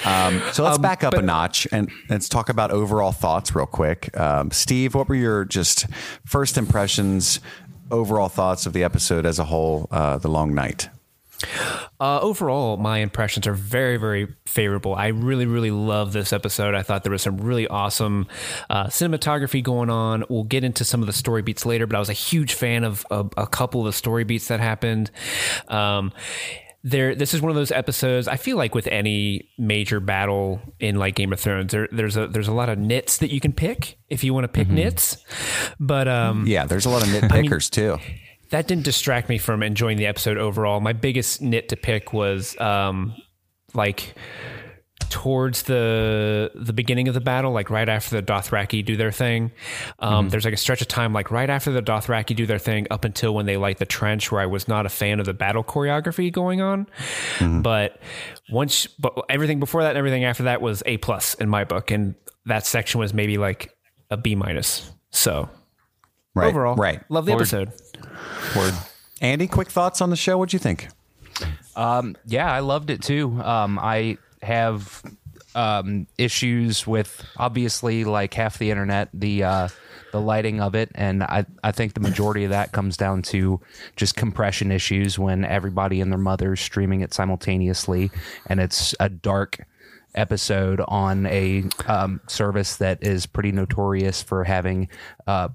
Um, 0.06 0.40
so 0.52 0.62
let's 0.62 0.78
back 0.78 1.02
up 1.02 1.14
a 1.14 1.22
notch 1.22 1.66
and 1.72 1.90
let's 2.08 2.28
talk 2.28 2.48
about 2.50 2.70
overall 2.70 3.10
thoughts 3.12 3.54
real 3.54 3.66
quick. 3.66 4.16
Um, 4.16 4.50
Steve, 4.52 4.94
what 4.94 5.08
were 5.08 5.16
your 5.16 5.44
just 5.44 5.86
first 6.24 6.56
impressions, 6.56 7.40
overall 7.90 8.28
thoughts 8.28 8.66
of 8.66 8.72
the 8.72 8.84
episode 8.84 9.26
as 9.26 9.38
a 9.38 9.44
whole? 9.44 9.88
Uh, 9.90 10.18
the 10.18 10.28
long 10.28 10.54
night. 10.54 10.88
Uh, 12.00 12.18
overall, 12.20 12.76
my 12.76 12.98
impressions 12.98 13.46
are 13.46 13.54
very, 13.54 13.96
very 13.96 14.34
favorable. 14.46 14.94
I 14.94 15.08
really, 15.08 15.46
really 15.46 15.70
love 15.70 16.12
this 16.12 16.32
episode. 16.32 16.74
I 16.74 16.82
thought 16.82 17.04
there 17.04 17.12
was 17.12 17.22
some 17.22 17.38
really 17.38 17.66
awesome 17.68 18.26
uh, 18.70 18.86
cinematography 18.86 19.62
going 19.62 19.90
on. 19.90 20.24
We'll 20.28 20.44
get 20.44 20.64
into 20.64 20.84
some 20.84 21.00
of 21.00 21.06
the 21.06 21.12
story 21.12 21.42
beats 21.42 21.64
later, 21.64 21.86
but 21.86 21.96
I 21.96 22.00
was 22.00 22.08
a 22.08 22.14
huge 22.14 22.54
fan 22.54 22.84
of 22.84 23.06
a, 23.10 23.46
couple 23.46 23.80
of 23.80 23.86
the 23.86 23.92
story 23.92 24.24
beats 24.24 24.48
that 24.48 24.60
happened. 24.60 25.10
Um, 25.68 26.12
there, 26.84 27.14
this 27.14 27.34
is 27.34 27.42
one 27.42 27.50
of 27.50 27.56
those 27.56 27.72
episodes. 27.72 28.28
I 28.28 28.36
feel 28.36 28.56
like 28.56 28.74
with 28.74 28.86
any 28.86 29.48
major 29.58 30.00
battle 30.00 30.60
in 30.78 30.96
like 30.96 31.14
Game 31.16 31.32
of 31.32 31.40
Thrones, 31.40 31.72
there, 31.72 31.88
there's 31.90 32.16
a 32.16 32.26
there's 32.28 32.48
a 32.48 32.52
lot 32.52 32.68
of 32.68 32.78
nits 32.78 33.18
that 33.18 33.32
you 33.32 33.40
can 33.40 33.52
pick 33.52 33.98
if 34.08 34.22
you 34.22 34.32
want 34.32 34.44
to 34.44 34.48
pick 34.48 34.68
nits. 34.68 35.18
But 35.80 36.06
um, 36.08 36.46
Yeah, 36.46 36.66
there's 36.66 36.86
a 36.86 36.90
lot 36.90 37.02
of 37.02 37.08
nitpickers 37.08 37.68
too. 37.70 37.98
that 38.50 38.66
didn't 38.68 38.84
distract 38.84 39.28
me 39.28 39.38
from 39.38 39.62
enjoying 39.62 39.96
the 39.98 40.06
episode 40.06 40.38
overall. 40.38 40.80
My 40.80 40.92
biggest 40.92 41.42
nit 41.42 41.68
to 41.70 41.76
pick 41.76 42.12
was 42.12 42.58
um, 42.60 43.14
like 43.74 44.14
towards 45.10 45.62
the 45.64 46.50
the 46.54 46.72
beginning 46.72 47.08
of 47.08 47.14
the 47.14 47.20
battle, 47.20 47.52
like 47.52 47.70
right 47.70 47.88
after 47.88 48.16
the 48.20 48.22
Dothraki 48.22 48.84
do 48.84 48.96
their 48.96 49.12
thing. 49.12 49.50
Um, 49.98 50.28
There's 50.28 50.44
like 50.44 50.54
a 50.54 50.58
stretch 50.58 50.80
of 50.82 50.88
time, 50.88 51.12
like 51.12 51.30
right 51.30 51.48
after 51.50 51.70
the 51.70 51.82
Dothraki 51.82 52.34
do 52.36 52.46
their 52.46 52.58
thing, 52.58 52.86
up 52.90 53.04
until 53.04 53.34
when 53.34 53.46
they 53.46 53.56
light 53.56 53.78
the 53.78 53.86
trench, 53.86 54.30
where 54.32 54.40
I 54.40 54.46
was 54.46 54.68
not 54.68 54.86
a 54.86 54.88
fan 54.88 55.20
of 55.20 55.26
the 55.26 55.34
battle 55.34 55.64
choreography 55.64 56.32
going 56.32 56.60
on. 56.60 56.86
But 57.62 58.00
once, 58.50 58.86
but 58.86 59.14
everything 59.28 59.60
before 59.60 59.82
that 59.82 59.90
and 59.90 59.98
everything 59.98 60.24
after 60.24 60.44
that 60.44 60.60
was 60.60 60.82
a 60.86 60.96
plus 60.98 61.34
in 61.34 61.48
my 61.48 61.64
book, 61.64 61.90
and 61.90 62.14
that 62.46 62.66
section 62.66 63.00
was 63.00 63.12
maybe 63.14 63.38
like 63.38 63.76
a 64.10 64.16
B 64.16 64.34
minus. 64.34 64.90
So 65.10 65.48
Right. 66.34 66.48
overall, 66.48 66.76
Right. 66.76 67.00
love 67.08 67.26
the 67.26 67.32
episode. 67.32 67.72
Word. 68.56 68.74
Andy, 69.20 69.46
quick 69.48 69.68
thoughts 69.70 70.00
on 70.00 70.10
the 70.10 70.16
show. 70.16 70.38
What'd 70.38 70.52
you 70.52 70.58
think? 70.58 70.88
Yeah, 71.76 72.52
I 72.52 72.60
loved 72.60 72.90
it 72.90 73.02
too. 73.02 73.40
Um, 73.42 73.78
I 73.80 74.18
have 74.42 75.02
um, 75.54 76.06
issues 76.16 76.86
with 76.86 77.24
obviously 77.36 78.04
like 78.04 78.34
half 78.34 78.58
the 78.58 78.70
internet, 78.70 79.08
the 79.12 79.44
uh, 79.44 79.68
the 80.12 80.20
lighting 80.20 80.60
of 80.60 80.74
it, 80.74 80.90
and 80.94 81.22
I 81.22 81.46
I 81.62 81.72
think 81.72 81.94
the 81.94 82.00
majority 82.00 82.44
of 82.44 82.50
that 82.50 82.72
comes 82.72 82.96
down 82.96 83.22
to 83.22 83.60
just 83.96 84.16
compression 84.16 84.70
issues 84.70 85.18
when 85.18 85.44
everybody 85.44 86.00
and 86.00 86.10
their 86.10 86.18
mother's 86.18 86.60
streaming 86.60 87.00
it 87.00 87.12
simultaneously, 87.14 88.10
and 88.46 88.60
it's 88.60 88.94
a 89.00 89.08
dark 89.08 89.66
episode 90.14 90.80
on 90.88 91.26
a 91.26 91.64
um, 91.86 92.20
service 92.26 92.76
that 92.76 93.02
is 93.02 93.26
pretty 93.26 93.52
notorious 93.52 94.22
for 94.22 94.44
having 94.44 94.88
uh, 95.26 95.48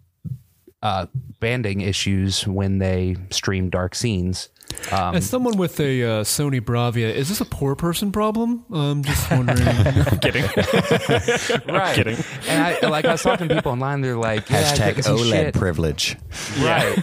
uh, 0.82 1.06
banding 1.40 1.82
issues 1.82 2.48
when 2.48 2.80
they 2.80 3.16
stream 3.30 3.70
dark 3.70 3.96
scenes. 3.96 4.50
Um, 4.92 5.16
As 5.16 5.28
someone 5.30 5.58
with 5.58 5.80
a 5.80 6.04
uh, 6.04 6.08
Sony 6.24 6.62
Bravia, 6.62 7.14
is 7.14 7.30
this 7.30 7.42
a 7.42 7.46
poor 7.46 7.76
person 7.76 8.12
problem? 8.12 8.66
I'm 8.72 9.04
just 9.04 9.32
wondering. 9.32 9.62
I'm 9.68 10.20
kidding. 10.20 10.44
right. 11.74 11.96
kidding. 11.96 12.18
And 12.48 12.64
I 12.64 12.88
like 12.88 13.06
I 13.06 13.14
was 13.14 13.24
talking 13.24 13.48
to 13.48 13.56
people 13.56 13.72
online. 13.72 14.02
They're 14.02 14.18
like, 14.18 14.50
yeah, 14.50 14.64
Hashtag 14.74 14.96
OLED 15.04 15.30
shit. 15.30 15.54
privilege. 15.56 16.18
Right. 16.60 16.98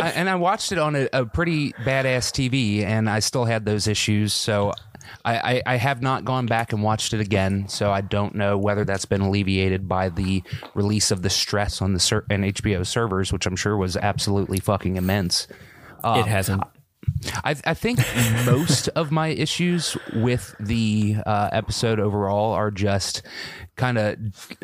I, 0.00 0.10
and 0.14 0.28
I 0.30 0.36
watched 0.36 0.72
it 0.72 0.78
on 0.78 0.96
a, 0.96 1.08
a 1.12 1.26
pretty 1.26 1.72
badass 1.84 2.30
TV, 2.32 2.82
and 2.84 3.08
I 3.10 3.18
still 3.20 3.44
had 3.44 3.64
those 3.64 3.86
issues. 3.86 4.32
So 4.32 4.72
I, 5.24 5.36
I, 5.36 5.62
I 5.66 5.76
have 5.76 6.02
not 6.02 6.24
gone 6.24 6.46
back 6.46 6.72
and 6.72 6.82
watched 6.82 7.12
it 7.12 7.20
again. 7.20 7.68
So 7.68 7.90
I 7.90 8.00
don't 8.00 8.34
know 8.34 8.56
whether 8.56 8.84
that's 8.84 9.04
been 9.04 9.20
alleviated 9.20 9.88
by 9.88 10.08
the 10.08 10.42
release 10.74 11.10
of 11.10 11.22
the 11.22 11.30
stress 11.30 11.82
on 11.82 11.92
the 11.92 12.00
ser- 12.00 12.24
and 12.30 12.44
HBO 12.44 12.86
servers, 12.86 13.32
which 13.32 13.46
I'm 13.46 13.56
sure 13.56 13.76
was 13.76 13.96
absolutely 13.96 14.60
fucking 14.60 14.96
immense. 14.96 15.48
it 16.04 16.26
hasn't. 16.26 16.62
I, 17.44 17.56
I 17.64 17.74
think 17.74 17.98
most 18.44 18.88
of 18.96 19.10
my 19.10 19.28
issues 19.28 19.96
with 20.14 20.54
the 20.60 21.16
uh, 21.26 21.48
episode 21.52 22.00
overall 22.00 22.52
are 22.52 22.70
just 22.70 23.22
kind 23.76 23.98
of 23.98 24.16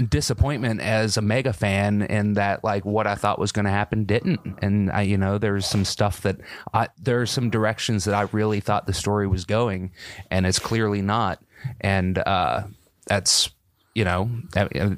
disappointment 0.08 0.80
as 0.80 1.16
a 1.16 1.22
mega 1.22 1.52
fan 1.52 2.02
in 2.02 2.34
that 2.34 2.64
like 2.64 2.84
what 2.84 3.06
I 3.06 3.14
thought 3.14 3.38
was 3.38 3.52
going 3.52 3.64
to 3.64 3.70
happen 3.70 4.04
didn't, 4.04 4.40
and 4.62 4.90
I 4.90 5.02
you 5.02 5.18
know 5.18 5.38
there's 5.38 5.66
some 5.66 5.84
stuff 5.84 6.22
that 6.22 6.38
I 6.72 6.88
there 6.98 7.20
are 7.20 7.26
some 7.26 7.50
directions 7.50 8.04
that 8.04 8.14
I 8.14 8.22
really 8.32 8.60
thought 8.60 8.86
the 8.86 8.92
story 8.92 9.26
was 9.26 9.44
going, 9.44 9.92
and 10.30 10.46
it's 10.46 10.58
clearly 10.58 11.02
not, 11.02 11.42
and 11.80 12.18
uh, 12.18 12.64
that's 13.06 13.50
you 13.94 14.04
know 14.04 14.30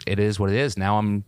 it 0.06 0.18
is 0.18 0.38
what 0.38 0.50
it 0.50 0.56
is. 0.56 0.76
Now 0.76 0.98
I'm 0.98 1.24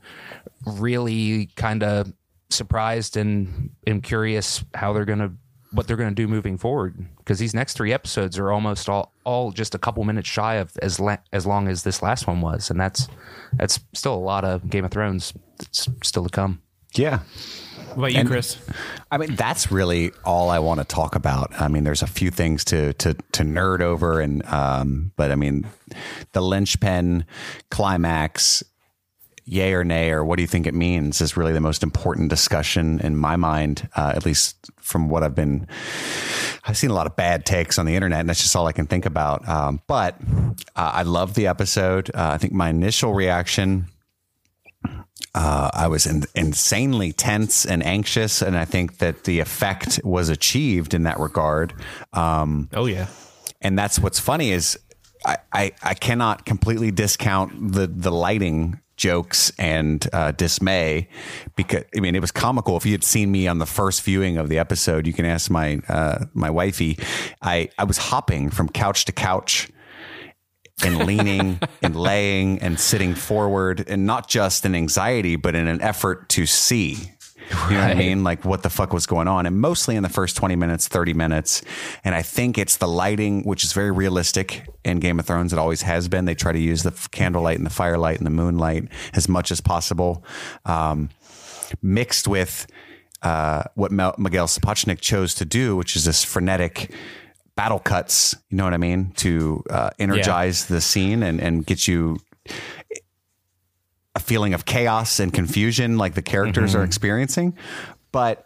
really 0.65 1.47
kind 1.57 1.83
of 1.83 2.13
surprised 2.51 3.17
and 3.17 3.71
am 3.87 4.01
curious 4.01 4.65
how 4.75 4.93
they're 4.93 5.05
going 5.05 5.19
to 5.19 5.33
what 5.73 5.87
they're 5.87 5.97
going 5.97 6.09
to 6.09 6.15
do 6.15 6.29
moving 6.29 6.57
forward 6.59 7.07
because 7.19 7.39
these 7.39 7.55
next 7.55 7.77
three 7.77 7.93
episodes 7.93 8.39
are 8.39 8.51
almost 8.53 8.89
all 8.89 9.13
all 9.25 9.51
just 9.53 9.75
a 9.75 9.79
couple 9.79 10.03
minutes 10.05 10.29
shy 10.29 10.55
of 10.55 10.77
as 10.81 10.99
la- 11.01 11.17
as 11.33 11.45
long 11.47 11.69
as 11.69 11.83
this 11.83 12.03
last 12.03 12.27
one 12.27 12.41
was 12.41 12.71
and 12.71 12.81
that's 12.81 13.09
that's 13.55 13.81
still 13.93 14.15
a 14.15 14.17
lot 14.17 14.45
of 14.45 14.69
Game 14.71 14.85
of 14.85 14.91
Thrones 14.91 15.33
that's 15.59 15.89
still 16.03 16.25
to 16.25 16.31
come. 16.31 16.61
Yeah. 16.95 17.19
What 17.89 17.99
about 17.99 18.13
you, 18.13 18.21
And- 18.21 18.29
Chris? 18.29 18.59
I 19.11 19.19
mean, 19.19 19.35
that's 19.37 19.71
really 19.73 20.13
all 20.25 20.51
I 20.51 20.59
want 20.59 20.81
to 20.81 20.85
talk 20.85 21.15
about. 21.15 21.59
I 21.61 21.69
mean, 21.69 21.85
there's 21.85 22.03
a 22.03 22.07
few 22.07 22.31
things 22.31 22.65
to 22.67 22.93
to 22.95 23.15
to 23.33 23.43
nerd 23.43 23.81
over, 23.81 24.21
and 24.21 24.45
um, 24.47 25.13
but 25.17 25.31
I 25.31 25.35
mean, 25.35 25.67
the 26.33 26.41
linchpin 26.43 27.25
climax, 27.71 28.63
yay 29.47 29.73
or 29.73 29.85
nay, 29.85 30.11
or 30.11 30.25
what 30.25 30.37
do 30.37 30.43
you 30.43 30.47
think 30.49 30.67
it 30.67 30.75
means, 30.75 31.21
is 31.21 31.37
really 31.37 31.53
the 31.53 31.61
most 31.61 31.83
important 31.83 32.29
discussion 32.29 33.01
in 33.01 33.17
my 33.17 33.37
mind, 33.37 33.89
uh, 33.97 34.13
at 34.15 34.27
least 34.27 34.57
from 34.81 35.09
what 35.09 35.23
I've 35.23 35.35
been. 35.37 35.67
I've 36.65 36.77
seen 36.77 36.91
a 36.91 36.95
lot 36.95 37.07
of 37.07 37.15
bad 37.17 37.47
takes 37.47 37.79
on 37.79 37.87
the 37.87 37.95
internet, 37.95 38.21
and 38.21 38.29
that's 38.29 38.43
just 38.43 38.57
all 38.57 38.67
I 38.67 38.73
can 38.73 38.87
think 38.87 39.07
about. 39.07 39.49
Um, 39.49 39.81
but 39.87 40.17
uh, 40.75 40.91
I 40.95 41.03
love 41.05 41.35
the 41.35 41.47
episode. 41.47 42.11
Uh, 42.13 42.31
I 42.35 42.39
think 42.39 42.53
my 42.53 42.69
initial 42.71 43.15
reaction 43.15 43.87
uh, 45.35 45.71
I 45.73 45.87
was 45.89 46.07
in, 46.07 46.25
insanely 46.35 47.13
tense 47.13 47.67
and 47.67 47.85
anxious, 47.85 48.41
and 48.43 48.57
I 48.57 48.65
think 48.65 48.99
that 48.99 49.25
the 49.25 49.41
effect 49.41 50.01
was 50.03 50.29
achieved 50.29 50.95
in 50.95 51.03
that 51.05 51.21
regard. 51.21 51.75
Um, 52.15 52.69
Oh 52.73 52.87
yeah. 52.87 53.07
and 53.61 53.79
that's 53.79 53.99
what's 53.99 54.19
funny 54.19 54.51
is 54.51 54.79
I, 55.27 55.37
I, 55.53 55.73
I 55.83 55.95
cannot 55.95 56.47
completely 56.47 56.91
discount 56.91 57.73
the 57.73 57.87
the 57.87 58.11
lighting 58.13 58.81
jokes 58.97 59.53
and 59.59 60.07
uh, 60.13 60.33
dismay 60.33 61.09
because 61.55 61.85
I 61.97 62.01
mean 62.01 62.15
it 62.15 62.21
was 62.21 62.33
comical. 62.33 62.77
If 62.77 62.87
you 62.87 62.93
had 62.93 63.05
seen 63.05 63.31
me 63.31 63.47
on 63.47 63.59
the 63.59 63.67
first 63.67 64.03
viewing 64.03 64.39
of 64.39 64.49
the 64.49 64.59
episode, 64.59 65.07
you 65.07 65.13
can 65.13 65.25
ask 65.25 65.51
my 65.51 65.81
uh, 65.89 66.27
my 66.35 66.51
wifey. 66.51 66.99
I 67.43 67.71
I 67.79 67.85
was 67.85 67.99
hopping 67.99 68.51
from 68.51 68.69
couch 68.69 69.05
to 69.07 69.13
couch 69.13 69.69
and 70.83 71.07
leaning 71.07 71.61
and 71.83 71.97
laying 71.97 72.59
and 72.61 72.79
sitting 72.79 73.15
forward 73.15 73.85
and 73.89 74.07
not 74.07 74.29
just 74.29 74.65
in 74.65 74.75
anxiety 74.75 75.37
but 75.37 75.55
in 75.55 75.69
an 75.69 75.81
effort 75.81 76.29
to 76.29 76.45
see 76.45 77.13
you 77.51 77.75
know 77.77 77.81
what 77.81 77.91
I 77.91 77.95
mean? 77.95 78.25
Like 78.25 78.45
what 78.45 78.63
the 78.63 78.71
fuck 78.71 78.93
was 78.93 79.07
going 79.07 79.29
on? 79.29 79.47
And 79.47 79.61
mostly 79.61 79.97
in 79.97 80.03
the 80.03 80.09
first 80.09 80.37
20 80.37 80.57
minutes, 80.57 80.89
30 80.89 81.15
minutes. 81.15 81.63
And 82.05 82.15
I 82.15 82.23
think 82.23 82.59
it's 82.59 82.77
the 82.77 82.89
lighting, 82.89 83.43
which 83.45 83.65
is 83.65 83.73
very 83.73 83.91
realistic 83.91 84.67
in 84.85 85.01
Game 85.01 85.19
of 85.19 85.27
Thrones. 85.27 85.53
It 85.53 85.59
always 85.59 85.83
has 85.83 86.09
been. 86.09 86.25
They 86.25 86.35
try 86.35 86.53
to 86.53 86.59
use 86.59 86.83
the 86.83 86.91
f- 86.91 87.11
candlelight 87.11 87.57
and 87.59 87.67
the 87.67 87.71
firelight 87.71 88.19
and 88.19 88.27
the 88.27 88.31
moonlight 88.31 88.89
as 89.15 89.29
much 89.29 89.51
as 89.51 89.61
possible. 89.61 90.25
Um, 90.65 91.11
mixed 91.83 92.29
with 92.29 92.67
uh, 93.23 93.65
what 93.75 93.91
Mel- 93.91 94.15
Miguel 94.19 94.47
Sapochnik 94.47 95.01
chose 95.01 95.35
to 95.35 95.45
do, 95.45 95.77
which 95.77 95.97
is 95.97 96.05
this 96.05 96.25
frenetic 96.25 96.93
battle 97.57 97.79
cuts. 97.79 98.37
You 98.51 98.59
know 98.59 98.65
what 98.65 98.75
I 98.75 98.79
mean? 98.79 99.13
To 99.17 99.65
uh, 99.71 99.91
energize 99.99 100.67
the 100.67 100.81
scene 100.81 101.23
and, 101.23 101.41
and 101.41 101.65
get 101.65 101.89
you 101.89 102.19
a 104.17 104.19
feeling 104.19 104.55
of 104.55 104.65
chaos 104.65 105.21
and 105.21 105.31
confusion 105.33 105.99
like 105.99 106.15
the 106.15 106.23
characters 106.23 106.75
are 106.75 106.79
mm-hmm. 106.79 106.87
experiencing. 106.87 107.55
But 108.13 108.45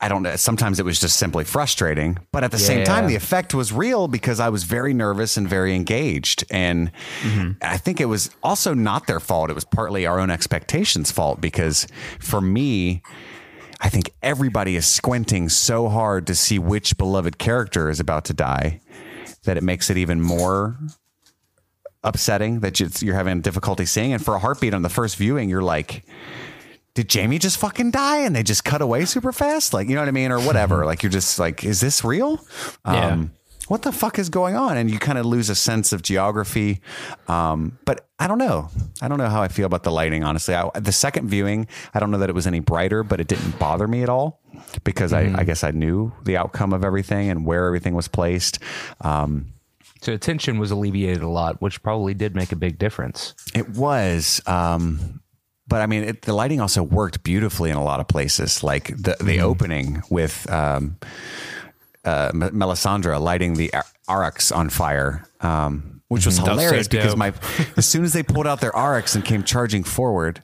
I 0.00 0.08
don't 0.08 0.22
know. 0.22 0.34
Sometimes 0.36 0.80
it 0.80 0.86
was 0.86 0.98
just 0.98 1.18
simply 1.18 1.44
frustrating. 1.44 2.18
But 2.32 2.42
at 2.42 2.50
the 2.50 2.58
same 2.58 2.84
time, 2.86 3.06
the 3.06 3.16
effect 3.16 3.52
was 3.52 3.70
real 3.70 4.08
because 4.08 4.40
I 4.40 4.48
was 4.48 4.64
very 4.64 4.94
nervous 4.94 5.36
and 5.36 5.46
very 5.46 5.74
engaged. 5.74 6.42
And 6.50 6.90
mm-hmm. 7.20 7.52
I 7.60 7.76
think 7.76 8.00
it 8.00 8.06
was 8.06 8.30
also 8.42 8.72
not 8.72 9.06
their 9.06 9.20
fault. 9.20 9.50
It 9.50 9.54
was 9.54 9.66
partly 9.66 10.06
our 10.06 10.18
own 10.18 10.30
expectations' 10.30 11.10
fault 11.10 11.42
because 11.42 11.86
for 12.18 12.40
me, 12.40 13.02
I 13.82 13.90
think 13.90 14.10
everybody 14.22 14.74
is 14.74 14.88
squinting 14.88 15.50
so 15.50 15.90
hard 15.90 16.26
to 16.28 16.34
see 16.34 16.58
which 16.58 16.96
beloved 16.96 17.36
character 17.36 17.90
is 17.90 18.00
about 18.00 18.24
to 18.26 18.32
die 18.32 18.80
that 19.44 19.58
it 19.58 19.62
makes 19.62 19.90
it 19.90 19.98
even 19.98 20.22
more 20.22 20.78
upsetting 22.04 22.60
that 22.60 22.80
you- 22.80 22.88
you're 23.00 23.14
having 23.14 23.40
difficulty 23.40 23.86
seeing. 23.86 24.12
And 24.12 24.24
for 24.24 24.34
a 24.34 24.38
heartbeat 24.38 24.74
on 24.74 24.82
the 24.82 24.88
first 24.88 25.16
viewing, 25.16 25.48
you're 25.48 25.62
like, 25.62 26.04
did 26.94 27.12
Jaime 27.12 27.38
just 27.38 27.58
fucking 27.58 27.90
die 27.92 28.18
and 28.18 28.34
they 28.34 28.42
just 28.42 28.64
cut 28.64 28.82
away 28.82 29.04
super 29.04 29.32
fast? 29.32 29.72
Like, 29.72 29.88
you 29.88 29.94
know 29.94 30.00
what 30.00 30.08
I 30.08 30.12
mean? 30.12 30.32
Or 30.32 30.40
whatever. 30.40 30.84
like, 30.90 31.02
you're 31.02 31.10
just 31.12 31.38
like, 31.38 31.64
is 31.64 31.80
this 31.80 32.04
real? 32.04 32.44
Yeah. 32.84 33.24
what 33.68 33.82
the 33.82 33.92
fuck 33.92 34.18
is 34.18 34.28
going 34.28 34.56
on? 34.56 34.76
And 34.76 34.90
you 34.90 34.98
kind 34.98 35.16
of 35.16 35.24
lose 35.24 35.48
a 35.48 35.54
sense 35.54 35.92
of 35.92 36.02
geography. 36.02 36.80
Um, 37.28 37.78
but 37.84 38.08
I 38.18 38.26
don't 38.26 38.38
know. 38.38 38.68
I 39.00 39.06
don't 39.06 39.18
know 39.18 39.28
how 39.28 39.40
I 39.42 39.46
feel 39.48 39.66
about 39.66 39.84
the 39.84 39.92
lighting, 39.92 40.24
honestly. 40.24 40.56
I, 40.56 40.68
the 40.74 40.90
second 40.90 41.28
viewing, 41.28 41.68
I 41.94 42.00
don't 42.00 42.10
know 42.10 42.18
that 42.18 42.28
it 42.28 42.34
was 42.34 42.48
any 42.48 42.58
brighter, 42.58 43.04
but 43.04 43.20
it 43.20 43.28
didn't 43.28 43.58
bother 43.60 43.86
me 43.86 44.02
at 44.02 44.08
all 44.08 44.40
because 44.82 45.12
I, 45.12 45.32
I 45.36 45.44
guess 45.44 45.62
I 45.62 45.70
knew 45.70 46.12
the 46.24 46.36
outcome 46.36 46.72
of 46.72 46.82
everything 46.84 47.30
and 47.30 47.46
where 47.46 47.66
everything 47.66 47.94
was 47.94 48.08
placed. 48.08 48.58
Um, 49.02 49.52
So 50.02 50.16
tension 50.16 50.58
was 50.58 50.70
alleviated 50.70 51.22
a 51.22 51.28
lot, 51.28 51.60
which 51.60 51.82
probably 51.82 52.14
did 52.14 52.34
make 52.34 52.52
a 52.52 52.56
big 52.56 52.78
difference. 52.78 53.34
It 53.54 53.68
was. 53.70 54.40
Um, 54.46 55.20
but 55.68 55.82
I 55.82 55.86
mean, 55.86 56.02
it, 56.04 56.22
the 56.22 56.32
lighting 56.32 56.60
also 56.60 56.82
worked 56.82 57.22
beautifully 57.22 57.70
in 57.70 57.76
a 57.76 57.84
lot 57.84 58.00
of 58.00 58.08
places. 58.08 58.62
Like 58.64 58.88
the, 58.88 59.16
the 59.20 59.36
Mm-hmm. 59.36 59.44
opening 59.44 60.02
with 60.10 60.50
um, 60.50 60.96
uh, 62.04 62.32
Melisandre 62.32 63.20
lighting 63.20 63.54
the 63.54 63.72
Ar- 63.74 63.84
Aurochs 64.08 64.50
on 64.56 64.68
fire, 64.70 65.24
um, 65.40 65.99
which 66.10 66.26
was 66.26 66.34
Mhm. 66.38 66.44
That 66.44 66.44
so 66.46 66.50
hilarious 66.52 66.88
because 66.88 67.16
my 67.16 67.32
as 67.76 67.86
soon 67.86 68.04
as 68.04 68.12
they 68.12 68.22
pulled 68.22 68.46
out 68.46 68.60
their 68.60 68.72
arakhs 68.72 69.14
and 69.14 69.24
came 69.24 69.42
charging 69.44 69.84
forward, 69.84 70.42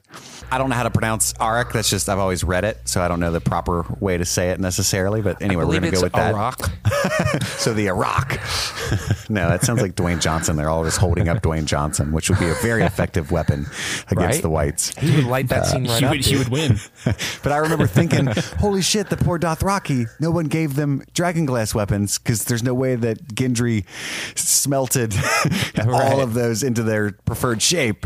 I 0.49 0.57
don't 0.57 0.69
know 0.69 0.75
how 0.77 0.83
to 0.83 0.89
pronounce 0.89 1.33
Arak. 1.41 1.73
That's 1.73 1.89
just 1.89 2.07
I've 2.07 2.19
always 2.19 2.41
read 2.43 2.63
it, 2.63 2.79
so 2.85 3.01
I 3.01 3.09
don't 3.09 3.19
know 3.19 3.33
the 3.33 3.41
proper 3.41 3.85
way 3.99 4.17
to 4.17 4.23
say 4.23 4.49
it 4.51 4.61
necessarily. 4.61 5.21
But 5.21 5.41
anyway, 5.41 5.65
we're 5.65 5.73
gonna 5.73 5.91
go 5.91 5.95
it's 5.95 6.03
with 6.03 6.13
that. 6.13 6.33
Arak. 6.33 6.57
So 7.57 7.73
the 7.73 7.87
Iraq. 7.87 8.39
no, 9.29 9.49
that 9.49 9.63
sounds 9.63 9.81
like 9.81 9.95
Dwayne 9.95 10.21
Johnson. 10.21 10.55
They're 10.55 10.69
all 10.69 10.85
just 10.85 10.97
holding 10.97 11.27
up 11.27 11.41
Dwayne 11.41 11.65
Johnson, 11.65 12.13
which 12.13 12.29
would 12.29 12.39
be 12.39 12.47
a 12.47 12.53
very 12.61 12.83
effective 12.83 13.29
weapon 13.31 13.65
against 14.09 14.15
Right? 14.37 14.41
the 14.41 14.49
whites. 14.49 14.95
He 14.97 15.15
would 15.17 15.25
light 15.25 15.49
that 15.49 15.65
scene 15.65 15.85
right 15.87 15.99
he 15.99 16.05
up. 16.05 16.11
would, 16.11 16.25
he 16.25 16.37
would 16.37 16.47
win. 16.49 16.79
But 17.43 17.51
I 17.51 17.57
remember 17.57 17.87
thinking, 17.87 18.27
holy 18.59 18.81
shit, 18.81 19.09
the 19.09 19.17
poor 19.17 19.37
Dothraki. 19.39 20.07
No 20.19 20.31
one 20.31 20.45
gave 20.45 20.75
them 20.75 21.03
dragon 21.13 21.45
glass 21.45 21.73
weapons 21.75 22.17
because 22.17 22.45
there's 22.45 22.63
no 22.63 22.73
way 22.73 22.95
that 22.95 23.27
Gendry 23.35 23.85
smelted 24.35 25.13
all 25.87 26.21
of 26.21 26.33
those 26.33 26.63
into 26.63 26.83
their 26.83 27.11
preferred 27.25 27.61
shape. 27.61 28.05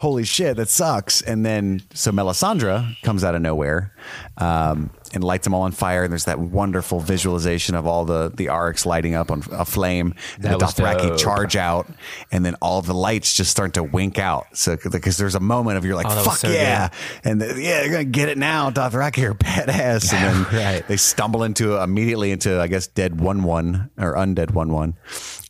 Holy 0.00 0.24
shit, 0.24 0.56
that 0.56 0.68
sucks. 0.68 1.20
And 1.22 1.44
then, 1.44 1.82
so 1.94 2.10
Melisandre 2.10 3.00
comes 3.02 3.22
out 3.24 3.34
of 3.34 3.42
nowhere 3.42 3.92
um, 4.38 4.90
and 5.12 5.22
lights 5.22 5.44
them 5.44 5.52
all 5.52 5.62
on 5.62 5.72
fire. 5.72 6.04
And 6.04 6.10
there's 6.12 6.24
that 6.24 6.38
wonderful 6.38 7.00
visualization 7.00 7.74
of 7.74 7.86
all 7.86 8.04
the, 8.06 8.32
the 8.34 8.46
arakhs 8.46 8.86
lighting 8.86 9.14
up 9.14 9.30
on 9.30 9.42
a 9.52 9.64
flame. 9.66 10.14
And 10.36 10.44
the 10.44 10.48
Dothraki 10.58 11.08
dope. 11.08 11.18
charge 11.18 11.56
out. 11.56 11.86
And 12.32 12.44
then 12.46 12.54
all 12.62 12.80
the 12.80 12.94
lights 12.94 13.34
just 13.34 13.50
start 13.50 13.74
to 13.74 13.82
wink 13.82 14.18
out. 14.18 14.46
So, 14.56 14.76
because 14.90 15.18
there's 15.18 15.34
a 15.34 15.40
moment 15.40 15.76
of 15.76 15.84
you're 15.84 15.96
like, 15.96 16.06
Oh, 16.08 16.22
fuck 16.24 16.36
so 16.38 16.48
yeah. 16.48 16.88
good. 16.88 17.30
And 17.30 17.40
the, 17.42 17.60
yeah, 17.60 17.80
they're 17.80 17.90
gonna 17.92 18.04
get 18.04 18.28
it 18.30 18.38
now. 18.38 18.70
Dothraki 18.70 19.28
are 19.28 19.34
badass, 19.34 20.12
and 20.14 20.46
then 20.46 20.60
Right. 20.60 20.88
they 20.88 20.96
stumble 20.96 21.42
into 21.42 21.76
immediately 21.76 22.30
into 22.30 22.60
I 22.60 22.68
guess 22.68 22.86
dead 22.86 23.20
one 23.20 23.42
one 23.42 23.90
or 23.98 24.14
undead 24.14 24.52
one 24.52 24.72
one, 24.72 24.94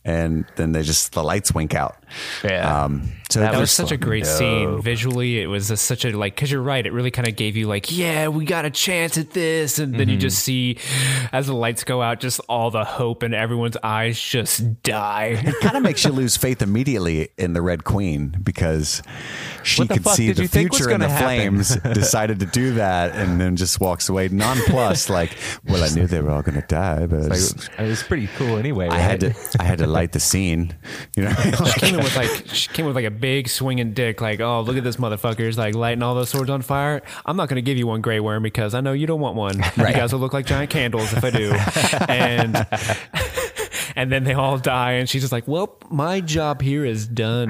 and 0.03 0.45
then 0.55 0.71
they 0.71 0.83
just 0.83 1.13
the 1.13 1.23
lights 1.23 1.53
wink 1.53 1.73
out. 1.73 2.00
Yeah. 2.43 2.83
Um, 2.85 3.11
So 3.29 3.39
that 3.39 3.53
it 3.53 3.57
was 3.59 3.71
such 3.71 3.91
a 3.93 3.97
great 3.97 4.25
dope. 4.25 4.37
scene 4.37 4.81
visually. 4.81 5.39
It 5.41 5.47
was 5.47 5.71
a, 5.71 5.77
such 5.77 6.03
a 6.03 6.11
like 6.17 6.35
because 6.35 6.51
you're 6.51 6.61
right. 6.61 6.85
It 6.85 6.91
really 6.91 7.11
kind 7.11 7.29
of 7.29 7.35
gave 7.37 7.55
you 7.55 7.65
like, 7.67 7.89
yeah, 7.95 8.27
we 8.27 8.43
got 8.43 8.65
a 8.65 8.69
chance 8.69 9.17
at 9.17 9.31
this, 9.31 9.79
and 9.79 9.95
then 9.95 10.09
you 10.09 10.17
just 10.17 10.39
see 10.39 10.77
as 11.31 11.47
the 11.47 11.53
lights 11.53 11.85
go 11.85 12.01
out, 12.01 12.19
just 12.19 12.41
all 12.49 12.71
the 12.71 12.83
hope 12.83 13.23
in 13.23 13.33
everyone's 13.33 13.77
eyes 13.83 14.19
just 14.19 14.83
die. 14.83 15.41
It 15.45 15.55
kind 15.61 15.77
of 15.77 15.83
makes 15.89 16.03
you 16.03 16.11
lose 16.11 16.35
faith 16.35 16.61
immediately 16.61 17.29
in 17.37 17.53
the 17.53 17.61
Red 17.61 17.85
Queen 17.85 18.35
because 18.43 19.01
she 19.63 19.87
could 19.87 20.05
see 20.07 20.33
the 20.33 20.41
you 20.41 20.47
think 20.49 20.71
was 20.71 20.79
future 20.79 20.93
in 20.93 20.99
the 20.99 21.07
happen? 21.07 21.63
flames, 21.63 21.75
decided 21.93 22.39
to 22.41 22.45
do 22.47 22.73
that, 22.73 23.15
and 23.15 23.39
then 23.39 23.55
just 23.55 23.79
walks 23.79 24.09
away 24.09 24.27
nonplussed. 24.27 25.09
like, 25.09 25.37
well, 25.65 25.81
I 25.83 25.87
knew 25.95 26.05
they 26.05 26.19
were 26.19 26.31
all 26.31 26.41
going 26.41 26.59
to 26.59 26.67
die, 26.67 27.05
but 27.05 27.21
I, 27.21 27.27
Like, 27.27 27.79
it 27.79 27.87
was 27.87 28.03
pretty 28.03 28.27
cool 28.35 28.57
anyway. 28.57 28.89
I 28.89 28.97
had 28.97 29.21
to, 29.21 29.33
I 29.57 29.63
had 29.63 29.77
to 29.79 29.87
light 29.87 30.11
the 30.11 30.19
scene. 30.19 30.75
You 31.15 31.23
know, 31.25 31.33
she 31.33 31.79
came 31.79 31.99
in 32.01 32.03
with 32.03 32.15
like 32.15 32.55
she 32.55 32.69
came 32.69 32.85
with 32.85 32.95
like 32.95 33.05
a 33.05 33.11
big 33.11 33.47
swinging 33.47 33.93
dick. 33.93 34.21
Like, 34.21 34.39
oh, 34.39 34.61
look 34.61 34.77
at 34.77 34.83
this 34.83 34.97
motherfucker's 34.97 35.57
like 35.57 35.75
lighting 35.75 36.03
all 36.03 36.15
those 36.15 36.29
swords 36.29 36.49
on 36.49 36.61
fire. 36.61 37.01
I'm 37.25 37.37
not 37.37 37.49
going 37.49 37.55
to 37.57 37.61
give 37.61 37.77
you 37.77 37.87
one 37.87 38.01
Grey 38.01 38.19
Worm 38.19 38.43
because 38.43 38.73
I 38.73 38.81
know 38.81 38.93
you 38.93 39.07
don't 39.07 39.21
want 39.21 39.35
one. 39.35 39.61
You 39.91 39.97
guys 39.97 40.13
will 40.13 40.19
look 40.19 40.31
like 40.31 40.45
giant 40.45 40.69
candles 40.69 41.11
if 41.11 41.23
I 41.23 41.29
do. 41.31 41.51
and 42.07 42.55
and 43.95 44.11
then 44.11 44.23
they 44.23 44.33
all 44.33 44.57
die, 44.57 44.93
and 44.93 45.09
she's 45.09 45.21
just 45.21 45.31
like, 45.33 45.47
well, 45.47 45.75
my 45.89 46.21
job 46.21 46.61
here 46.61 46.85
is 46.85 47.07
done. 47.07 47.49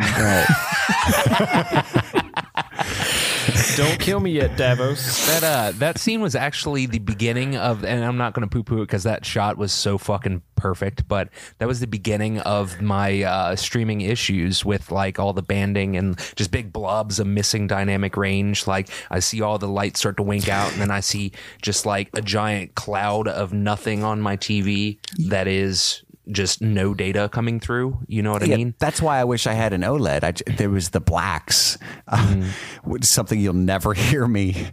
Don't 3.76 4.00
kill 4.00 4.20
me 4.20 4.32
yet, 4.32 4.58
Davos. 4.58 5.26
that 5.28 5.44
uh 5.44 5.72
that 5.78 5.98
scene 5.98 6.22
was 6.22 6.36
actually 6.36 6.86
the 6.86 7.00
beginning 7.00 7.56
of 7.56 7.84
and 7.86 8.04
I'm 8.04 8.18
not 8.18 8.34
going 8.34 8.48
to 8.48 8.52
poo 8.52 8.64
poo 8.64 8.82
it 8.82 8.88
because 8.88 9.04
that 9.04 9.26
shot 9.26 9.58
was 9.58 9.72
so 9.72 9.98
fucking 9.98 10.42
perfect 10.56 11.08
but 11.08 11.30
that 11.58 11.68
was 11.68 11.80
the 11.80 11.88
beginning 11.88 12.40
of 12.40 12.82
my 12.82 13.24
uh 13.24 13.56
streaming 13.56 14.02
issues 14.02 14.64
with 14.64 14.92
like 14.92 15.18
all 15.20 15.34
the 15.34 15.42
banding 15.42 15.96
and 15.96 16.20
just 16.36 16.52
big 16.52 16.72
blobs 16.72 17.20
of 17.20 17.26
missing 17.28 17.66
dynamic 17.66 18.16
range 18.16 18.68
like 18.68 18.90
I 19.10 19.20
see 19.20 19.42
all 19.42 19.58
the 19.58 19.68
lights 19.68 20.00
start 20.00 20.18
to 20.18 20.24
wink 20.24 20.50
out 20.50 20.72
and 20.74 20.82
then 20.82 20.92
I 20.92 21.00
see 21.00 21.32
just 21.62 21.86
like 21.86 22.10
a 22.14 22.22
giant 22.22 22.76
cloud 22.76 23.28
of 23.28 23.54
nothing 23.54 24.04
on 24.04 24.22
my 24.22 24.38
TV 24.38 24.98
that 25.30 25.48
is 25.48 26.04
just 26.30 26.62
no 26.62 26.94
data 26.94 27.28
coming 27.32 27.60
through 27.60 27.98
you 28.08 28.22
know 28.22 28.32
what 28.32 28.44
I 28.44 28.48
mean 28.48 28.76
that's 28.80 29.02
why 29.02 29.20
I 29.20 29.24
wish 29.24 29.48
I 29.48 29.54
had 29.54 29.74
an 29.74 29.82
OLED. 29.82 30.24
I 30.24 30.32
j 30.34 30.44
there 30.56 30.70
was 30.70 30.90
the 30.90 31.00
blacks, 31.02 31.78
uh, 32.08 32.18
Mm-hmm. 32.18 32.90
which 32.92 33.04
is 33.04 33.10
something 33.10 33.40
you'll 33.40 33.54
never 33.54 33.94
hear 34.08 34.28
me 34.28 34.68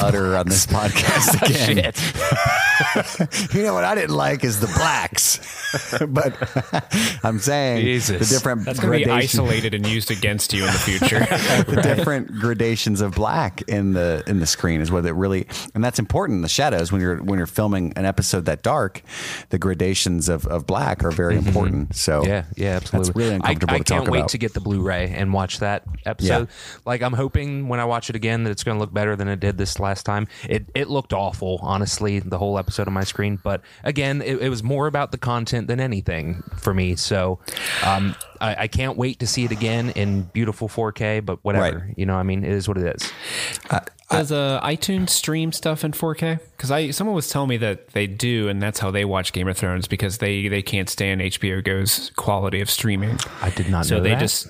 utter 0.00 0.36
on 0.36 0.48
this 0.48 0.66
podcast 0.66 1.40
again. 1.48 1.92
you 3.54 3.62
know 3.62 3.74
what 3.74 3.84
I 3.84 3.94
didn't 3.94 4.16
like 4.16 4.44
is 4.44 4.60
the 4.60 4.66
blacks, 4.66 5.38
but 6.08 6.34
I'm 7.24 7.38
saying 7.38 7.84
Jesus. 7.84 8.28
the 8.28 8.34
different 8.36 8.64
That's 8.64 8.80
going 8.80 8.98
to 9.00 9.04
be 9.04 9.10
isolated 9.10 9.74
and 9.74 9.86
used 9.86 10.10
against 10.10 10.52
you 10.52 10.62
in 10.66 10.72
the 10.72 10.78
future. 10.78 11.20
the 11.20 11.80
different 11.82 12.32
gradations 12.40 13.00
of 13.00 13.14
black 13.14 13.62
in 13.62 13.92
the 13.92 14.22
in 14.26 14.40
the 14.40 14.46
screen 14.46 14.80
is 14.80 14.90
what 14.90 15.04
it 15.06 15.12
really 15.12 15.46
and 15.74 15.82
that's 15.84 15.98
important 15.98 16.36
in 16.38 16.42
the 16.42 16.48
shadows 16.48 16.90
when 16.92 17.00
you're 17.00 17.22
when 17.22 17.38
you're 17.38 17.46
filming 17.46 17.92
an 17.96 18.04
episode 18.04 18.44
that 18.46 18.62
dark 18.62 19.02
the 19.50 19.58
gradations 19.58 20.28
of, 20.28 20.46
of 20.46 20.66
black 20.66 20.87
are 21.04 21.10
very 21.10 21.36
important 21.36 21.94
so 21.94 22.18
Mm-hmm. 22.18 22.28
Yeah, 22.28 22.44
yeah, 22.56 22.76
absolutely. 22.76 23.06
that's 23.06 23.16
really 23.16 23.34
uncomfortable 23.34 23.74
I, 23.74 23.76
I 23.76 23.82
can't 23.82 24.08
wait 24.08 24.18
about 24.20 24.28
to 24.30 24.38
get 24.38 24.54
the 24.54 24.60
Blu-ray 24.60 25.10
and 25.14 25.32
watch 25.32 25.60
that 25.60 25.84
episode. 26.04 26.48
Like 26.84 27.02
I'm 27.02 27.12
hoping 27.12 27.68
when 27.68 27.80
I 27.80 27.84
watch 27.84 28.10
it 28.10 28.16
again 28.16 28.44
that 28.44 28.50
it's 28.50 28.64
going 28.64 28.76
to 28.76 28.80
look 28.80 28.92
better 28.92 29.14
than 29.16 29.28
it 29.28 29.40
did 29.40 29.58
this 29.58 29.78
last 29.78 30.04
time. 30.04 30.26
It 30.48 30.66
it 30.74 30.88
looked 30.88 31.12
awful, 31.12 31.58
honestly, 31.62 32.18
the 32.18 32.38
whole 32.38 32.58
episode 32.58 32.86
on 32.88 32.92
my 32.94 33.04
screen. 33.04 33.38
But 33.42 33.62
again, 33.84 34.22
it, 34.22 34.40
it 34.42 34.48
was 34.48 34.62
more 34.62 34.86
about 34.86 35.12
the 35.12 35.18
content 35.18 35.68
than 35.68 35.80
anything 35.80 36.42
for 36.56 36.74
me. 36.74 36.96
So 36.96 37.38
um, 37.84 38.14
I, 38.40 38.54
I 38.64 38.68
can't 38.68 38.96
wait 38.96 39.20
to 39.20 39.26
see 39.26 39.44
it 39.44 39.52
again 39.52 39.90
in 39.90 40.22
beautiful 40.22 40.68
4K. 40.68 41.24
But 41.24 41.38
whatever, 41.44 41.78
Right. 41.86 41.94
you 41.96 42.06
know, 42.06 42.16
I 42.16 42.22
mean, 42.22 42.44
it 42.44 42.52
is 42.52 42.68
what 42.68 42.78
it 42.78 42.94
is. 42.96 43.12
Does 44.10 44.32
uh, 44.32 44.58
iTunes 44.62 45.10
stream 45.10 45.52
stuff 45.52 45.84
in 45.84 45.92
4K? 45.92 46.40
Because 46.56 46.70
I 46.70 46.90
someone 46.92 47.14
was 47.14 47.28
telling 47.28 47.50
me 47.50 47.58
that 47.58 47.88
they 47.88 48.06
do, 48.06 48.48
and 48.48 48.62
that's 48.62 48.78
how 48.78 48.90
they 48.90 49.04
watch 49.04 49.32
Game 49.34 49.48
of 49.48 49.56
Thrones 49.58 49.86
because 49.86 50.18
they 50.18 50.48
they 50.48 50.62
can't 50.62 50.88
stand 50.88 51.20
HBO 51.20 51.62
Go's 51.62 52.10
quality 52.16 52.60
of 52.62 52.70
streaming. 52.70 53.18
I 53.42 53.50
did 53.50 53.68
not 53.68 53.70
know 53.70 53.78
that. 53.80 53.84
so 53.88 53.96
know 53.98 54.02
they 54.04 54.10
that. 54.10 54.20
just 54.20 54.48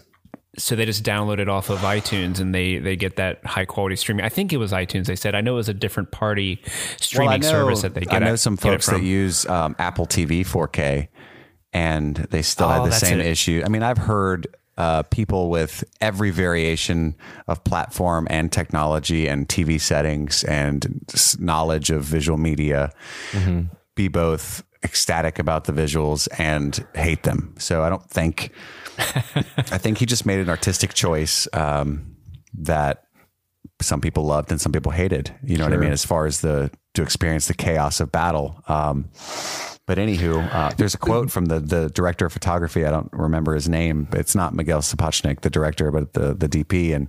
so 0.56 0.74
they 0.76 0.84
just 0.86 1.04
download 1.04 1.38
it 1.40 1.48
off 1.48 1.70
of 1.70 1.78
iTunes 1.80 2.38
and 2.40 2.54
they 2.54 2.78
they 2.78 2.94
get 2.94 3.16
that 3.16 3.44
high 3.44 3.64
quality 3.64 3.96
streaming. 3.96 4.24
I 4.24 4.28
think 4.28 4.52
it 4.52 4.58
was 4.58 4.70
iTunes. 4.72 5.06
They 5.06 5.16
said 5.16 5.34
I 5.34 5.40
know 5.40 5.54
it 5.54 5.56
was 5.56 5.68
a 5.68 5.74
different 5.74 6.12
party 6.12 6.62
streaming 7.00 7.28
well, 7.28 7.38
know, 7.40 7.48
service 7.48 7.82
that 7.82 7.94
they 7.94 8.02
get. 8.02 8.12
I 8.14 8.18
know 8.20 8.34
it- 8.34 8.38
some 8.38 8.56
folks 8.56 8.86
that 8.86 9.02
use 9.02 9.44
um, 9.46 9.74
Apple 9.80 10.06
TV 10.06 10.40
4K 10.46 11.08
and 11.72 12.16
they 12.30 12.42
still 12.42 12.66
Oh, 12.66 12.70
have 12.70 12.84
the 12.84 12.92
same 12.92 13.20
it. 13.20 13.26
issue. 13.26 13.62
I 13.64 13.68
mean, 13.68 13.82
I've 13.82 13.98
heard 13.98 14.46
uh, 14.76 15.02
people 15.04 15.50
with 15.50 15.82
every 16.00 16.30
variation 16.30 17.16
of 17.48 17.62
platform 17.64 18.26
and 18.30 18.50
technology 18.52 19.26
and 19.28 19.48
TV 19.48 19.80
settings 19.80 20.44
and 20.44 21.04
knowledge 21.38 21.90
of 21.90 22.04
visual 22.04 22.38
media 22.38 22.92
Mm-hmm. 23.32 23.62
be 23.96 24.08
both 24.08 24.62
ecstatic 24.84 25.40
about 25.40 25.64
the 25.64 25.72
visuals 25.72 26.28
and 26.38 26.86
hate 26.94 27.24
them. 27.24 27.54
So 27.58 27.82
I 27.82 27.88
don't 27.88 28.08
think, 28.08 28.52
I 28.98 29.78
think 29.78 29.98
he 29.98 30.06
just 30.06 30.24
made 30.24 30.38
an 30.38 30.48
artistic 30.48 30.94
choice 30.94 31.48
um, 31.52 32.14
that 32.54 33.02
some 33.80 34.00
people 34.00 34.24
loved 34.24 34.52
and 34.52 34.60
some 34.60 34.70
people 34.70 34.92
hated. 34.92 35.34
You 35.42 35.56
know 35.58 35.64
what 35.64 35.72
I 35.72 35.76
mean? 35.78 35.90
As 35.92 36.04
far 36.04 36.26
as 36.26 36.40
the 36.40 36.70
to 36.94 37.02
experience 37.02 37.48
the 37.48 37.54
chaos 37.54 37.98
of 38.00 38.12
battle. 38.12 38.62
Um, 38.68 39.08
but 39.88 39.96
anywho, 39.96 40.46
uh, 40.54 40.70
there's 40.76 40.92
a 40.92 40.98
quote 40.98 41.30
from 41.30 41.46
the 41.46 41.60
the 41.60 41.88
director 41.88 42.26
of 42.26 42.32
photography. 42.34 42.84
I 42.84 42.90
don't 42.90 43.08
remember 43.10 43.54
his 43.54 43.70
name. 43.70 44.06
It's 44.12 44.34
not 44.34 44.54
Miguel 44.54 44.82
Sapochnik, 44.82 45.40
the 45.40 45.48
director, 45.48 45.90
but 45.90 46.12
the 46.12 46.34
the 46.34 46.46
DP, 46.46 46.94
and 46.94 47.08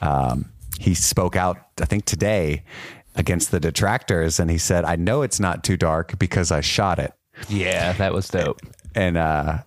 um, 0.00 0.52
he 0.78 0.94
spoke 0.94 1.34
out. 1.34 1.58
I 1.82 1.86
think 1.86 2.04
today 2.04 2.62
against 3.16 3.50
the 3.50 3.58
detractors, 3.58 4.38
and 4.38 4.48
he 4.48 4.58
said, 4.58 4.84
"I 4.84 4.94
know 4.94 5.22
it's 5.22 5.40
not 5.40 5.64
too 5.64 5.76
dark 5.76 6.16
because 6.16 6.52
I 6.52 6.60
shot 6.60 7.00
it." 7.00 7.12
Yeah, 7.48 7.92
that 7.94 8.14
was 8.14 8.28
dope. 8.28 8.60
And 8.94 9.16
uh, 9.16 9.58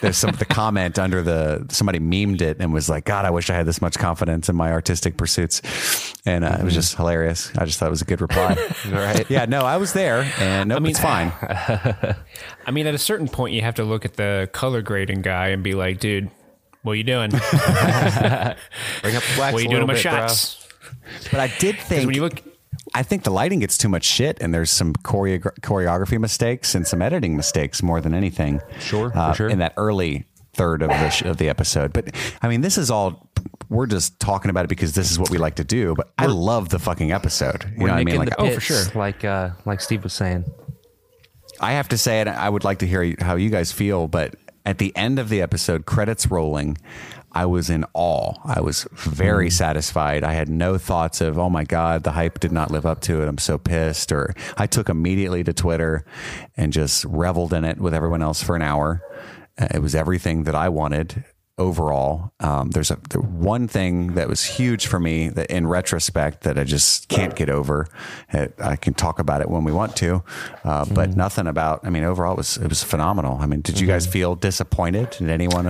there's 0.00 0.16
some 0.16 0.32
the 0.32 0.44
comment 0.44 0.98
under 0.98 1.22
the 1.22 1.66
somebody 1.70 1.98
memed 1.98 2.40
it 2.40 2.58
and 2.60 2.72
was 2.72 2.88
like, 2.88 3.04
"God, 3.04 3.24
I 3.24 3.30
wish 3.30 3.50
I 3.50 3.54
had 3.54 3.66
this 3.66 3.80
much 3.80 3.98
confidence 3.98 4.48
in 4.48 4.56
my 4.56 4.70
artistic 4.72 5.16
pursuits," 5.16 6.14
and 6.26 6.44
uh, 6.44 6.56
it 6.60 6.64
was 6.64 6.74
just 6.74 6.96
hilarious. 6.96 7.50
I 7.56 7.64
just 7.64 7.78
thought 7.78 7.86
it 7.86 7.90
was 7.90 8.02
a 8.02 8.06
good 8.06 8.20
reply. 8.20 8.56
Right. 8.90 9.28
Yeah, 9.30 9.46
no, 9.46 9.60
I 9.62 9.76
was 9.78 9.92
there, 9.92 10.22
and 10.38 10.68
nope, 10.68 10.82
mean- 10.82 10.90
it's 10.90 11.00
fine. 11.00 11.32
I 12.66 12.70
mean, 12.72 12.86
at 12.86 12.94
a 12.94 12.98
certain 12.98 13.28
point, 13.28 13.54
you 13.54 13.62
have 13.62 13.74
to 13.76 13.84
look 13.84 14.04
at 14.04 14.14
the 14.14 14.48
color 14.52 14.80
grading 14.82 15.22
guy 15.22 15.48
and 15.48 15.62
be 15.62 15.72
like, 15.74 15.98
dude, 15.98 16.30
what 16.82 16.92
are 16.92 16.96
you 16.96 17.04
doing? 17.04 17.30
Bring 17.30 17.40
up 17.40 18.56
the 19.02 19.32
blacks 19.36 19.52
what 19.52 19.54
are 19.54 19.60
you 19.60 19.66
a 19.68 19.70
doing 19.70 19.70
little 19.70 19.80
to 19.80 19.86
my 19.86 19.94
bit, 19.94 20.02
bro. 20.02 20.12
shots? 20.12 20.68
But 21.30 21.40
I 21.40 21.48
did 21.58 21.78
think 21.78 22.06
when 22.06 22.14
you 22.14 22.22
look- 22.22 22.42
I 22.94 23.02
think 23.02 23.24
the 23.24 23.30
lighting 23.30 23.60
gets 23.60 23.76
too 23.76 23.88
much 23.88 24.04
shit, 24.04 24.38
and 24.40 24.54
there's 24.54 24.70
some 24.70 24.92
choreogra- 24.94 25.58
choreography 25.60 26.20
mistakes 26.20 26.74
and 26.74 26.86
some 26.86 27.02
editing 27.02 27.36
mistakes 27.36 27.82
more 27.82 28.00
than 28.00 28.14
anything. 28.14 28.60
Sure, 28.78 29.10
for 29.10 29.18
uh, 29.18 29.32
sure. 29.34 29.48
In 29.48 29.58
that 29.58 29.74
early 29.76 30.26
third 30.54 30.82
of 30.82 30.88
the 30.88 31.10
sh- 31.10 31.22
of 31.22 31.36
the 31.36 31.48
episode, 31.48 31.92
but 31.92 32.14
I 32.42 32.48
mean, 32.48 32.60
this 32.60 32.78
is 32.78 32.90
all. 32.90 33.30
We're 33.68 33.86
just 33.86 34.20
talking 34.20 34.50
about 34.50 34.64
it 34.64 34.68
because 34.68 34.94
this 34.94 35.10
is 35.10 35.18
what 35.18 35.30
we 35.30 35.38
like 35.38 35.56
to 35.56 35.64
do. 35.64 35.94
But 35.96 36.12
I 36.18 36.26
love 36.26 36.68
the 36.68 36.78
fucking 36.78 37.10
episode. 37.10 37.64
You 37.64 37.70
We're 37.78 37.86
know 37.88 37.94
what 37.94 38.00
I 38.00 38.04
mean? 38.04 38.16
Like, 38.16 38.30
the 38.30 38.40
oh, 38.40 38.54
for 38.54 38.60
sure. 38.60 38.84
like 38.94 39.24
uh, 39.24 39.50
like 39.64 39.80
Steve 39.80 40.04
was 40.04 40.12
saying. 40.12 40.44
I 41.60 41.72
have 41.72 41.88
to 41.88 41.98
say 41.98 42.20
it. 42.20 42.28
I 42.28 42.48
would 42.48 42.64
like 42.64 42.78
to 42.80 42.86
hear 42.86 43.14
how 43.18 43.36
you 43.36 43.50
guys 43.50 43.72
feel, 43.72 44.08
but 44.08 44.36
at 44.66 44.78
the 44.78 44.94
end 44.96 45.18
of 45.18 45.28
the 45.28 45.40
episode, 45.40 45.86
credits 45.86 46.30
rolling, 46.30 46.76
I 47.42 47.44
was 47.44 47.68
in 47.68 47.84
awe. 47.92 48.32
I 48.44 48.60
was 48.60 48.86
very 48.92 49.50
satisfied. 49.50 50.24
I 50.24 50.32
had 50.32 50.48
no 50.48 50.78
thoughts 50.78 51.20
of, 51.20 51.38
oh 51.38 51.50
my 51.50 51.64
God, 51.64 52.02
the 52.02 52.12
hype 52.12 52.40
did 52.40 52.52
not 52.52 52.70
live 52.70 52.86
up 52.86 53.00
to 53.02 53.20
it. 53.22 53.28
I'm 53.28 53.36
so 53.38 53.58
pissed. 53.58 54.10
Or 54.10 54.34
I 54.56 54.66
took 54.66 54.88
immediately 54.88 55.44
to 55.44 55.52
Twitter 55.52 56.04
and 56.56 56.72
just 56.72 57.04
reveled 57.04 57.52
in 57.52 57.64
it 57.64 57.78
with 57.78 57.92
everyone 57.94 58.22
else 58.22 58.42
for 58.42 58.56
an 58.56 58.62
hour. 58.62 59.02
Uh, 59.58 59.68
It 59.74 59.82
was 59.82 59.94
everything 59.94 60.44
that 60.44 60.54
I 60.54 60.68
wanted 60.70 61.24
overall. 61.58 62.32
Um, 62.40 62.70
there's 62.70 62.90
a 62.90 62.98
the 63.10 63.20
one 63.20 63.68
thing 63.68 64.14
that 64.14 64.28
was 64.28 64.44
huge 64.58 64.86
for 64.86 65.00
me 65.00 65.28
that 65.28 65.50
in 65.50 65.66
retrospect 65.66 66.42
that 66.42 66.58
I 66.58 66.64
just 66.64 67.08
can't 67.08 67.34
get 67.34 67.48
over. 67.50 67.86
Uh, 68.32 68.48
I 68.72 68.76
can 68.76 68.94
talk 68.94 69.18
about 69.18 69.40
it 69.40 69.48
when 69.50 69.64
we 69.64 69.72
want 69.72 69.96
to, 69.96 70.22
uh, 70.64 70.84
but 70.98 71.16
nothing 71.16 71.46
about. 71.46 71.80
I 71.86 71.90
mean, 71.90 72.04
overall 72.04 72.32
it 72.32 72.38
was 72.38 72.56
it 72.58 72.68
was 72.68 72.82
phenomenal. 72.82 73.38
I 73.40 73.46
mean, 73.46 73.60
did 73.62 73.80
you 73.80 73.86
guys 73.86 74.06
feel 74.06 74.34
disappointed? 74.36 75.10
Did 75.18 75.30
anyone? 75.30 75.66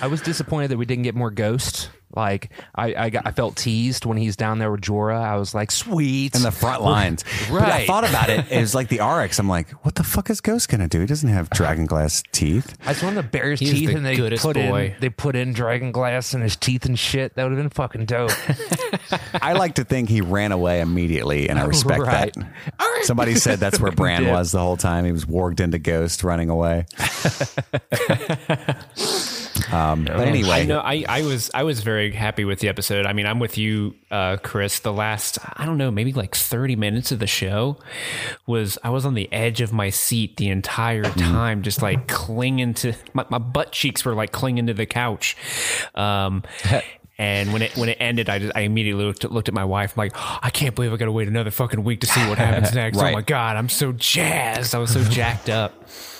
I 0.00 0.06
was 0.08 0.20
disappointed 0.20 0.68
that 0.70 0.76
we 0.78 0.86
didn't 0.86 1.04
get 1.04 1.14
more 1.14 1.30
Ghost. 1.30 1.90
Like 2.14 2.50
I, 2.74 2.94
I, 2.94 3.10
got, 3.10 3.26
I 3.26 3.32
felt 3.32 3.56
teased 3.56 4.06
when 4.06 4.16
he's 4.16 4.36
down 4.36 4.58
there 4.60 4.70
with 4.70 4.80
Jorah. 4.80 5.20
I 5.20 5.36
was 5.36 5.54
like, 5.54 5.70
sweet. 5.72 6.36
In 6.36 6.42
the 6.42 6.52
front 6.52 6.80
lines, 6.82 7.24
But 7.50 7.62
I 7.62 7.68
Right. 7.68 7.86
thought 7.86 8.08
about 8.08 8.30
it. 8.30 8.46
It 8.50 8.60
was 8.60 8.74
like 8.76 8.88
the 8.88 8.98
arakhs. 8.98 9.38
I'm 9.40 9.48
like, 9.48 9.70
what 9.84 9.96
the 9.96 10.04
fuck 10.04 10.30
is 10.30 10.40
Ghost 10.40 10.68
gonna 10.68 10.86
do? 10.88 11.00
He 11.00 11.06
doesn't 11.06 11.28
have 11.28 11.50
dragon 11.50 11.84
glass 11.84 12.22
teeth. 12.32 12.76
I 12.86 12.92
just 12.92 13.02
wanted 13.02 13.16
to 13.22 13.28
bare 13.28 13.50
his 13.50 13.60
He's 13.60 13.72
teeth 13.72 13.88
the 13.90 13.96
and 13.96 14.06
they 14.06 14.16
goodest 14.16 14.42
put 14.44 14.54
boy. 14.54 14.94
in 14.94 15.00
they 15.00 15.08
put 15.10 15.34
in 15.36 15.52
dragon 15.52 15.90
glass 15.92 16.32
in 16.32 16.40
his 16.42 16.54
teeth 16.56 16.86
and 16.86 16.96
shit. 16.98 17.34
That 17.34 17.42
would 17.42 17.52
have 17.52 17.60
been 17.60 17.70
fucking 17.70 18.06
dope. 18.06 18.30
I 19.42 19.52
like 19.54 19.74
to 19.74 19.84
think 19.84 20.08
he 20.08 20.20
ran 20.20 20.52
away 20.52 20.80
immediately, 20.80 21.48
and 21.50 21.58
I 21.58 21.64
respect 21.64 22.00
Right. 22.02 22.32
that. 22.34 22.98
Somebody 23.02 23.34
said 23.34 23.58
that's 23.58 23.80
where 23.80 23.92
Bran 23.92 24.28
was 24.28 24.52
the 24.52 24.60
whole 24.60 24.76
time. 24.76 25.04
He 25.04 25.12
was 25.12 25.24
warged 25.26 25.60
into 25.60 25.78
Ghost, 25.78 26.22
running 26.24 26.48
away. 26.50 26.86
Um, 29.72 30.04
but 30.04 30.20
anyway, 30.20 30.50
I 30.50 30.64
know 30.64 30.80
I, 30.80 31.04
I 31.08 31.22
was 31.22 31.50
I 31.54 31.62
was 31.62 31.80
very 31.80 32.12
happy 32.12 32.44
with 32.44 32.60
the 32.60 32.68
episode. 32.68 33.06
I 33.06 33.12
mean, 33.12 33.26
I'm 33.26 33.38
with 33.38 33.58
you, 33.58 33.94
uh, 34.10 34.36
Chris. 34.42 34.80
The 34.80 34.92
last 34.92 35.38
I 35.56 35.66
don't 35.66 35.78
know, 35.78 35.90
maybe 35.90 36.12
like 36.12 36.34
30 36.34 36.76
minutes 36.76 37.12
of 37.12 37.18
the 37.18 37.26
show 37.26 37.78
was 38.46 38.78
I 38.82 38.90
was 38.90 39.04
on 39.04 39.14
the 39.14 39.32
edge 39.32 39.60
of 39.60 39.72
my 39.72 39.90
seat 39.90 40.36
the 40.36 40.48
entire 40.48 41.04
time, 41.04 41.62
just 41.62 41.82
like 41.82 42.08
clinging 42.08 42.74
to 42.74 42.94
my, 43.12 43.24
my 43.28 43.38
butt 43.38 43.72
cheeks 43.72 44.04
were 44.04 44.14
like 44.14 44.32
clinging 44.32 44.66
to 44.66 44.74
the 44.74 44.86
couch. 44.86 45.36
Um, 45.94 46.42
and 47.18 47.52
when 47.52 47.62
it 47.62 47.76
when 47.76 47.88
it 47.88 47.96
ended, 48.00 48.28
I 48.28 48.38
just, 48.38 48.52
I 48.54 48.60
immediately 48.60 49.04
looked 49.04 49.24
at, 49.24 49.32
looked 49.32 49.48
at 49.48 49.54
my 49.54 49.64
wife. 49.64 49.92
I'm 49.96 50.02
like, 50.02 50.12
I 50.44 50.50
can't 50.50 50.74
believe 50.74 50.92
I 50.92 50.96
got 50.96 51.06
to 51.06 51.12
wait 51.12 51.28
another 51.28 51.50
fucking 51.50 51.82
week 51.82 52.00
to 52.00 52.06
see 52.06 52.20
what 52.28 52.38
happens 52.38 52.74
next. 52.74 52.98
Oh 52.98 53.10
my 53.10 53.22
god, 53.22 53.56
I'm 53.56 53.68
so 53.68 53.92
jazzed. 53.92 54.74
I 54.74 54.78
was 54.78 54.92
so 54.92 55.02
jacked 55.04 55.48
up. 55.48 55.72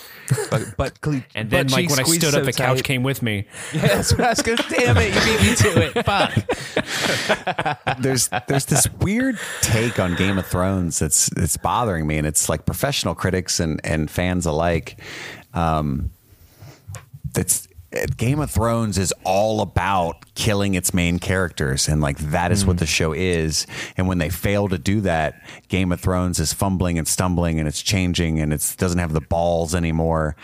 But 0.51 0.75
but 0.77 1.01
cle- 1.03 1.23
And 1.35 1.51
then 1.51 1.67
butt 1.67 1.73
like 1.73 1.81
cheeks 1.83 1.91
when 1.93 2.01
I 2.01 2.03
squeezed 2.05 2.23
stood 2.23 2.35
up, 2.35 2.41
so 2.41 2.45
the 2.45 2.53
couch 2.53 2.79
tight. 2.79 2.85
came 2.85 3.03
with 3.03 3.23
me. 3.23 3.47
Yeah, 3.73 3.87
that's 3.89 4.12
what 4.12 4.21
I 4.23 4.29
was 4.31 4.43
gonna. 4.43 4.65
Damn 4.69 4.97
it! 4.99 5.15
You 5.15 5.21
beat 5.21 5.41
me 5.43 5.55
to 5.57 5.83
it. 5.87 6.05
Fuck. 6.05 7.99
there's 8.01 8.29
there's 8.49 8.65
this 8.67 8.89
weird 9.01 9.39
take 9.61 9.99
on 9.99 10.15
Game 10.17 10.39
of 10.39 10.47
Thrones 10.47 10.99
that's 10.99 11.31
it's 11.37 11.57
bothering 11.57 12.07
me, 12.07 12.17
and 12.19 12.27
it's 12.27 12.49
like 12.49 12.65
professional 12.67 13.15
critics 13.15 13.61
and 13.61 13.81
and 13.85 14.11
fans 14.11 14.47
alike. 14.47 15.01
Um, 15.55 16.11
that's 17.33 17.69
Game 18.17 18.41
of 18.41 18.51
Thrones 18.51 18.99
is 18.99 19.13
all 19.25 19.61
about 19.61 20.35
killing 20.35 20.75
its 20.75 20.93
main 20.93 21.19
characters, 21.19 21.89
and 21.89 22.01
like 22.01 22.19
that 22.19 22.53
is 22.53 22.65
what 22.65 22.77
mm. 22.77 22.81
the 22.81 22.87
show 22.87 23.13
is. 23.13 23.67
And 23.97 24.09
when 24.09 24.19
they 24.19 24.29
fail 24.29 24.69
to 24.69 24.79
do 24.79 25.01
that, 25.03 25.43
Game 25.69 25.93
of 25.93 26.01
Thrones 26.01 26.39
is 26.39 26.53
fumbling 26.53 26.99
and 26.99 27.07
stumbling, 27.07 27.59
and 27.59 27.69
it's 27.69 27.83
changing, 27.83 28.41
and 28.41 28.53
it 28.53 28.75
doesn't 28.79 28.99
have 28.99 29.13
the 29.13 29.21
balls 29.21 29.75
anymore. 29.75 30.37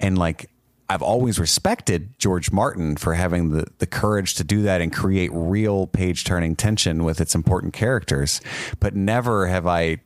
And 0.00 0.16
like 0.16 0.50
I've 0.88 1.02
always 1.02 1.38
respected 1.38 2.16
George 2.18 2.52
Martin 2.52 2.96
for 2.96 3.14
having 3.14 3.50
the, 3.50 3.66
the 3.78 3.86
courage 3.86 4.34
to 4.36 4.44
do 4.44 4.62
that 4.62 4.80
and 4.80 4.92
create 4.92 5.30
real 5.32 5.88
page 5.88 6.24
turning 6.24 6.54
tension 6.54 7.02
with 7.02 7.20
its 7.20 7.34
important 7.34 7.72
characters. 7.72 8.40
But 8.78 8.94
never 8.94 9.48
have 9.48 9.66
I 9.66 9.98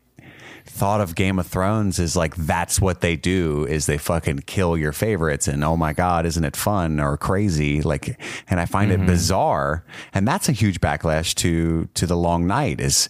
thought 0.67 1.01
of 1.01 1.15
Game 1.15 1.39
of 1.39 1.47
Thrones 1.47 1.99
is 1.99 2.17
like 2.17 2.35
that's 2.37 2.81
what 2.81 3.01
they 3.01 3.17
do 3.17 3.67
is 3.67 3.87
they 3.87 3.99
fucking 3.99 4.41
kill 4.41 4.77
your 4.77 4.93
favorites 4.93 5.49
and 5.49 5.65
oh 5.65 5.77
my 5.77 5.93
god 5.93 6.27
isn't 6.27 6.45
it 6.45 6.57
fun 6.57 7.01
or 7.01 7.17
crazy? 7.17 7.83
Like 7.83 8.21
and 8.49 8.61
I 8.61 8.67
find 8.67 8.93
it 8.93 9.05
bizarre. 9.07 9.85
And 10.15 10.27
that's 10.27 10.49
a 10.49 10.53
huge 10.53 10.81
backlash 10.81 11.35
to 11.37 11.89
to 11.95 12.07
the 12.07 12.17
long 12.17 12.47
night 12.47 12.81
is 12.81 13.09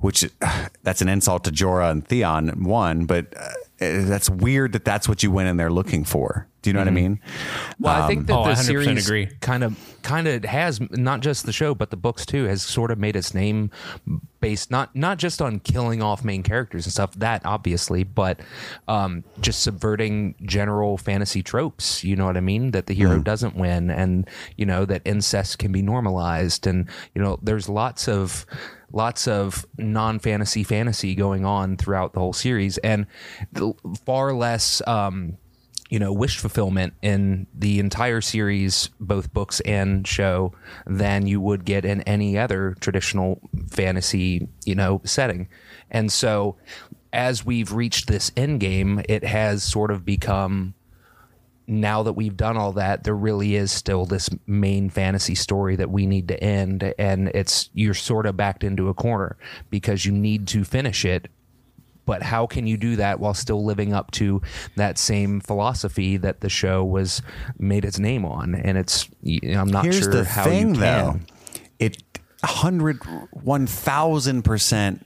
which 0.00 0.28
that's 0.82 1.00
an 1.02 1.08
insult 1.08 1.44
to 1.44 1.50
Jorah 1.50 1.90
and 1.90 2.06
Theon 2.06 2.64
one 2.64 3.06
but 3.06 3.34
uh, 3.36 3.48
that's 3.78 4.28
weird 4.28 4.72
that 4.72 4.84
that's 4.84 5.08
what 5.08 5.22
you 5.22 5.30
went 5.30 5.48
in 5.48 5.56
there 5.56 5.70
looking 5.70 6.04
for 6.04 6.46
do 6.68 6.70
you 6.70 6.74
know 6.74 6.80
what 6.80 6.88
I 6.88 6.90
mean 6.92 7.20
Well, 7.78 8.02
I 8.02 8.06
think 8.06 8.26
that 8.26 8.36
Oh, 8.36 8.44
the 8.44 8.54
series 8.56 9.06
agree. 9.06 9.26
kind 9.40 9.64
of 9.64 9.78
kind 10.02 10.28
of 10.28 10.44
has 10.44 10.80
not 10.92 11.20
just 11.20 11.44
the 11.46 11.52
show, 11.52 11.74
but 11.74 11.90
the 11.90 11.96
books 11.96 12.24
too 12.26 12.44
has 12.44 12.62
sort 12.62 12.90
of 12.90 12.98
made 12.98 13.16
its 13.16 13.34
name 13.34 13.70
based 14.40 14.70
not 14.70 14.94
not 14.94 15.18
just 15.18 15.42
on 15.42 15.58
killing 15.60 16.00
off 16.02 16.24
main 16.24 16.42
characters 16.42 16.86
and 16.86 16.92
stuff 16.92 17.12
that 17.14 17.42
obviously, 17.44 18.04
but 18.04 18.40
um, 18.86 19.24
just 19.40 19.62
subverting 19.62 20.34
general 20.42 20.96
fantasy 20.98 21.42
tropes. 21.42 22.04
You 22.04 22.16
know 22.16 22.26
what 22.26 22.36
I 22.36 22.40
mean? 22.40 22.70
That 22.72 22.86
the 22.86 22.94
hero 22.94 23.18
doesn't 23.18 23.56
win, 23.56 23.90
and 23.90 24.28
you 24.56 24.64
know 24.66 24.84
that 24.84 25.02
incest 25.04 25.58
can 25.58 25.72
be 25.72 25.82
normalized, 25.82 26.66
and 26.66 26.88
you 27.14 27.22
know 27.22 27.38
there's 27.42 27.68
lots 27.68 28.08
of 28.08 28.46
lots 28.92 29.28
of 29.28 29.66
non-fantasy 29.76 30.64
fantasy 30.64 31.14
going 31.14 31.44
on 31.44 31.76
throughout 31.76 32.14
the 32.14 32.20
whole 32.20 32.32
series 32.32 32.78
and 32.78 33.06
th- 33.54 33.74
far 34.06 34.32
less 34.32 34.80
um 34.86 35.36
you 35.88 35.98
know 35.98 36.12
wish 36.12 36.38
fulfillment 36.38 36.94
in 37.02 37.46
the 37.54 37.78
entire 37.78 38.20
series 38.20 38.90
both 39.00 39.32
books 39.32 39.60
and 39.60 40.06
show 40.06 40.52
than 40.86 41.26
you 41.26 41.40
would 41.40 41.64
get 41.64 41.84
in 41.84 42.02
any 42.02 42.38
other 42.38 42.76
traditional 42.80 43.40
fantasy 43.68 44.48
you 44.64 44.74
know 44.74 45.00
setting 45.04 45.48
and 45.90 46.12
so 46.12 46.56
as 47.12 47.44
we've 47.44 47.72
reached 47.72 48.06
this 48.06 48.30
end 48.36 48.60
game 48.60 49.02
it 49.08 49.24
has 49.24 49.62
sort 49.62 49.90
of 49.90 50.04
become 50.04 50.74
now 51.68 52.02
that 52.02 52.14
we've 52.14 52.36
done 52.36 52.56
all 52.56 52.72
that, 52.72 53.04
there 53.04 53.14
really 53.14 53.54
is 53.54 53.70
still 53.70 54.06
this 54.06 54.30
main 54.46 54.88
fantasy 54.88 55.34
story 55.34 55.76
that 55.76 55.90
we 55.90 56.06
need 56.06 56.28
to 56.28 56.42
end, 56.42 56.94
and 56.98 57.28
it's 57.34 57.68
you're 57.74 57.92
sort 57.92 58.24
of 58.24 58.38
backed 58.38 58.64
into 58.64 58.88
a 58.88 58.94
corner 58.94 59.36
because 59.68 60.06
you 60.06 60.12
need 60.12 60.48
to 60.48 60.64
finish 60.64 61.04
it. 61.04 61.28
But 62.08 62.22
how 62.22 62.46
can 62.46 62.66
you 62.66 62.76
do 62.78 62.96
that 62.96 63.20
while 63.20 63.34
still 63.34 63.62
living 63.64 63.92
up 63.92 64.10
to 64.12 64.40
that 64.76 64.96
same 64.96 65.40
philosophy 65.40 66.16
that 66.16 66.40
the 66.40 66.48
show 66.48 66.82
was 66.82 67.20
made 67.58 67.84
its 67.84 67.98
name 67.98 68.24
on? 68.24 68.54
And 68.54 68.78
it's 68.78 69.08
I'm 69.44 69.68
not 69.68 69.84
Here's 69.84 69.98
sure 70.00 70.12
the 70.12 70.24
how 70.24 70.44
thing, 70.44 70.68
you 70.70 70.74
can. 70.74 70.80
though. 70.80 71.20
It 71.78 72.02
hundred 72.44 72.98
one 73.32 73.66
thousand 73.66 74.42
percent 74.42 75.04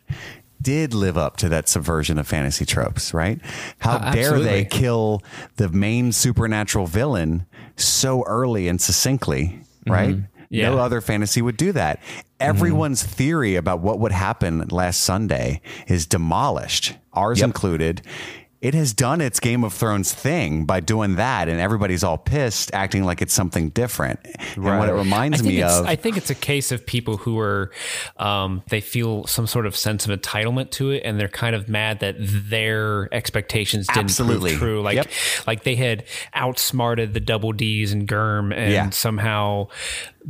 did 0.61 0.95
live 0.95 1.19
up 1.19 1.37
to 1.39 1.49
that 1.49 1.69
subversion 1.69 2.19
of 2.19 2.27
fantasy 2.29 2.65
tropes, 2.65 3.13
right? 3.13 3.41
How 3.81 3.97
Uh, 3.97 4.13
dare 4.15 4.39
they 4.39 4.65
kill 4.65 5.23
the 5.57 5.69
main 5.69 6.13
supernatural 6.13 6.87
villain 6.87 7.47
so 7.77 8.23
early 8.29 8.69
and 8.69 8.81
succinctly, 8.81 9.61
right? 9.89 10.17
No 10.19 10.23
Yeah. 10.61 10.75
other 10.75 11.01
fantasy 11.01 11.43
would 11.43 11.57
do 11.57 11.73
that. 11.73 12.01
Everyone's 12.41 13.03
theory 13.03 13.57
about 13.57 13.81
what 13.81 13.99
would 14.01 14.13
happen 14.13 14.67
last 14.71 15.01
Sunday 15.03 15.61
is 15.87 16.07
demolished, 16.07 16.97
ours 17.13 17.41
included. 17.43 18.03
It 18.61 18.75
has 18.75 18.93
done 18.93 19.21
its 19.21 19.41
Game 19.41 19.65
of 19.65 19.73
Thrones 19.73 20.15
thing 20.15 20.67
by 20.67 20.79
doing 20.79 21.17
that, 21.17 21.49
and 21.49 21.61
everybody's 21.61 22.05
all 22.05 22.17
pissed, 22.17 22.71
acting 22.73 23.03
like 23.03 23.21
it's 23.21 23.35
something 23.35 23.71
different. 23.71 24.21
And 24.55 24.63
what 24.63 24.89
it 24.89 24.93
I 24.93 24.95
reminds 24.95 25.39
think 25.41 25.49
me 25.57 25.63
it's, 25.63 25.75
of, 25.81 25.87
I 25.87 25.97
think 25.97 26.17
it's 26.17 26.31
a 26.31 26.35
case 26.37 26.71
of 26.71 26.87
people 26.87 27.17
who 27.17 27.41
are, 27.41 27.73
um, 28.19 28.63
they 28.69 28.81
feel 28.81 29.27
some 29.27 29.49
sort 29.49 29.67
of 29.67 29.75
sense 29.75 30.07
of 30.07 30.17
entitlement 30.17 30.71
to 30.73 30.93
it, 30.93 31.03
and 31.05 31.19
they're 31.19 31.27
kind 31.27 31.57
of 31.57 31.69
mad 31.69 31.99
that 32.01 32.15
their 32.21 33.13
expectations 33.13 33.89
didn't 33.89 34.05
Absolutely. 34.05 34.55
true. 34.55 34.81
Like, 34.81 34.95
Yep. 34.95 35.09
like 35.49 35.65
they 35.65 35.75
had 35.75 36.05
outsmarted 36.33 37.15
the 37.15 37.21
double 37.21 37.51
D's 37.53 37.93
and 37.93 38.09
Germ, 38.09 38.53
and 38.53 38.73
Yeah. 38.73 38.91
somehow 38.91 39.67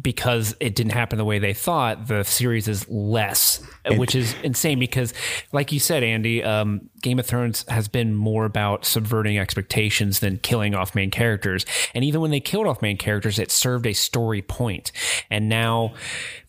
because 0.01 0.57
it 0.61 0.75
didn't 0.75 0.93
happen 0.93 1.19
the 1.19 1.25
way 1.25 1.39
they 1.39 1.53
thought, 1.53 2.07
the 2.09 2.23
series 2.23 2.67
is 2.69 2.89
less, 2.89 3.63
which 3.91 4.15
is 4.15 4.35
insane. 4.43 4.79
Because, 4.79 5.13
like 5.53 5.71
you 5.73 5.79
said, 5.81 6.03
Andy, 6.03 6.43
um, 6.43 6.89
Game 7.03 7.19
of 7.19 7.27
Thrones 7.27 7.65
has 7.69 7.89
been 7.89 8.15
more 8.15 8.45
about 8.45 8.85
subverting 8.87 9.39
expectations 9.39 10.21
than 10.21 10.39
killing 10.39 10.75
off 10.75 10.95
main 10.95 11.11
characters. 11.11 11.67
And 11.95 12.05
even 12.05 12.21
when 12.21 12.31
they 12.31 12.41
killed 12.41 12.67
off 12.67 12.81
main 12.81 12.97
characters, 12.97 13.39
it 13.39 13.51
served 13.51 13.87
a 13.87 13.93
story 13.93 14.41
point. 14.43 14.93
And 15.31 15.49
now 15.49 15.93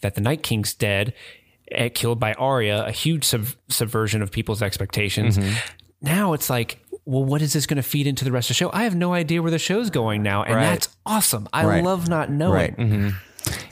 that 0.01 0.15
the 0.15 0.21
Night 0.21 0.41
King's 0.43 0.73
dead, 0.73 1.13
eh, 1.71 1.89
killed 1.89 2.19
by 2.19 2.33
Arya, 2.33 2.85
a 2.85 2.91
huge 2.91 3.25
sub- 3.25 3.47
subversion 3.67 4.21
of 4.21 4.31
people's 4.31 4.61
expectations. 4.61 5.37
Now 6.01 6.33
it's 6.33 6.49
like. 6.49 6.79
Well, 7.05 7.25
what 7.25 7.41
is 7.41 7.51
this 7.51 7.65
going 7.65 7.75
to 7.75 7.83
feed 7.83 8.07
into 8.07 8.23
the 8.23 8.31
rest 8.31 8.45
of 8.49 8.55
the 8.55 8.59
show? 8.59 8.69
I 8.71 8.83
have 8.85 8.95
no 8.95 9.11
idea 9.13 9.41
where 9.41 9.51
the 9.51 9.59
show's 9.59 9.89
going 9.89 10.23
now, 10.23 10.43
and 10.43 10.55
Right. 10.55 10.63
that's 10.69 10.87
awesome. 11.05 11.49
I 11.51 11.65
Right. 11.65 11.83
love 11.83 12.07
not 12.07 12.31
knowing. 12.31 12.75
right? 12.77 13.13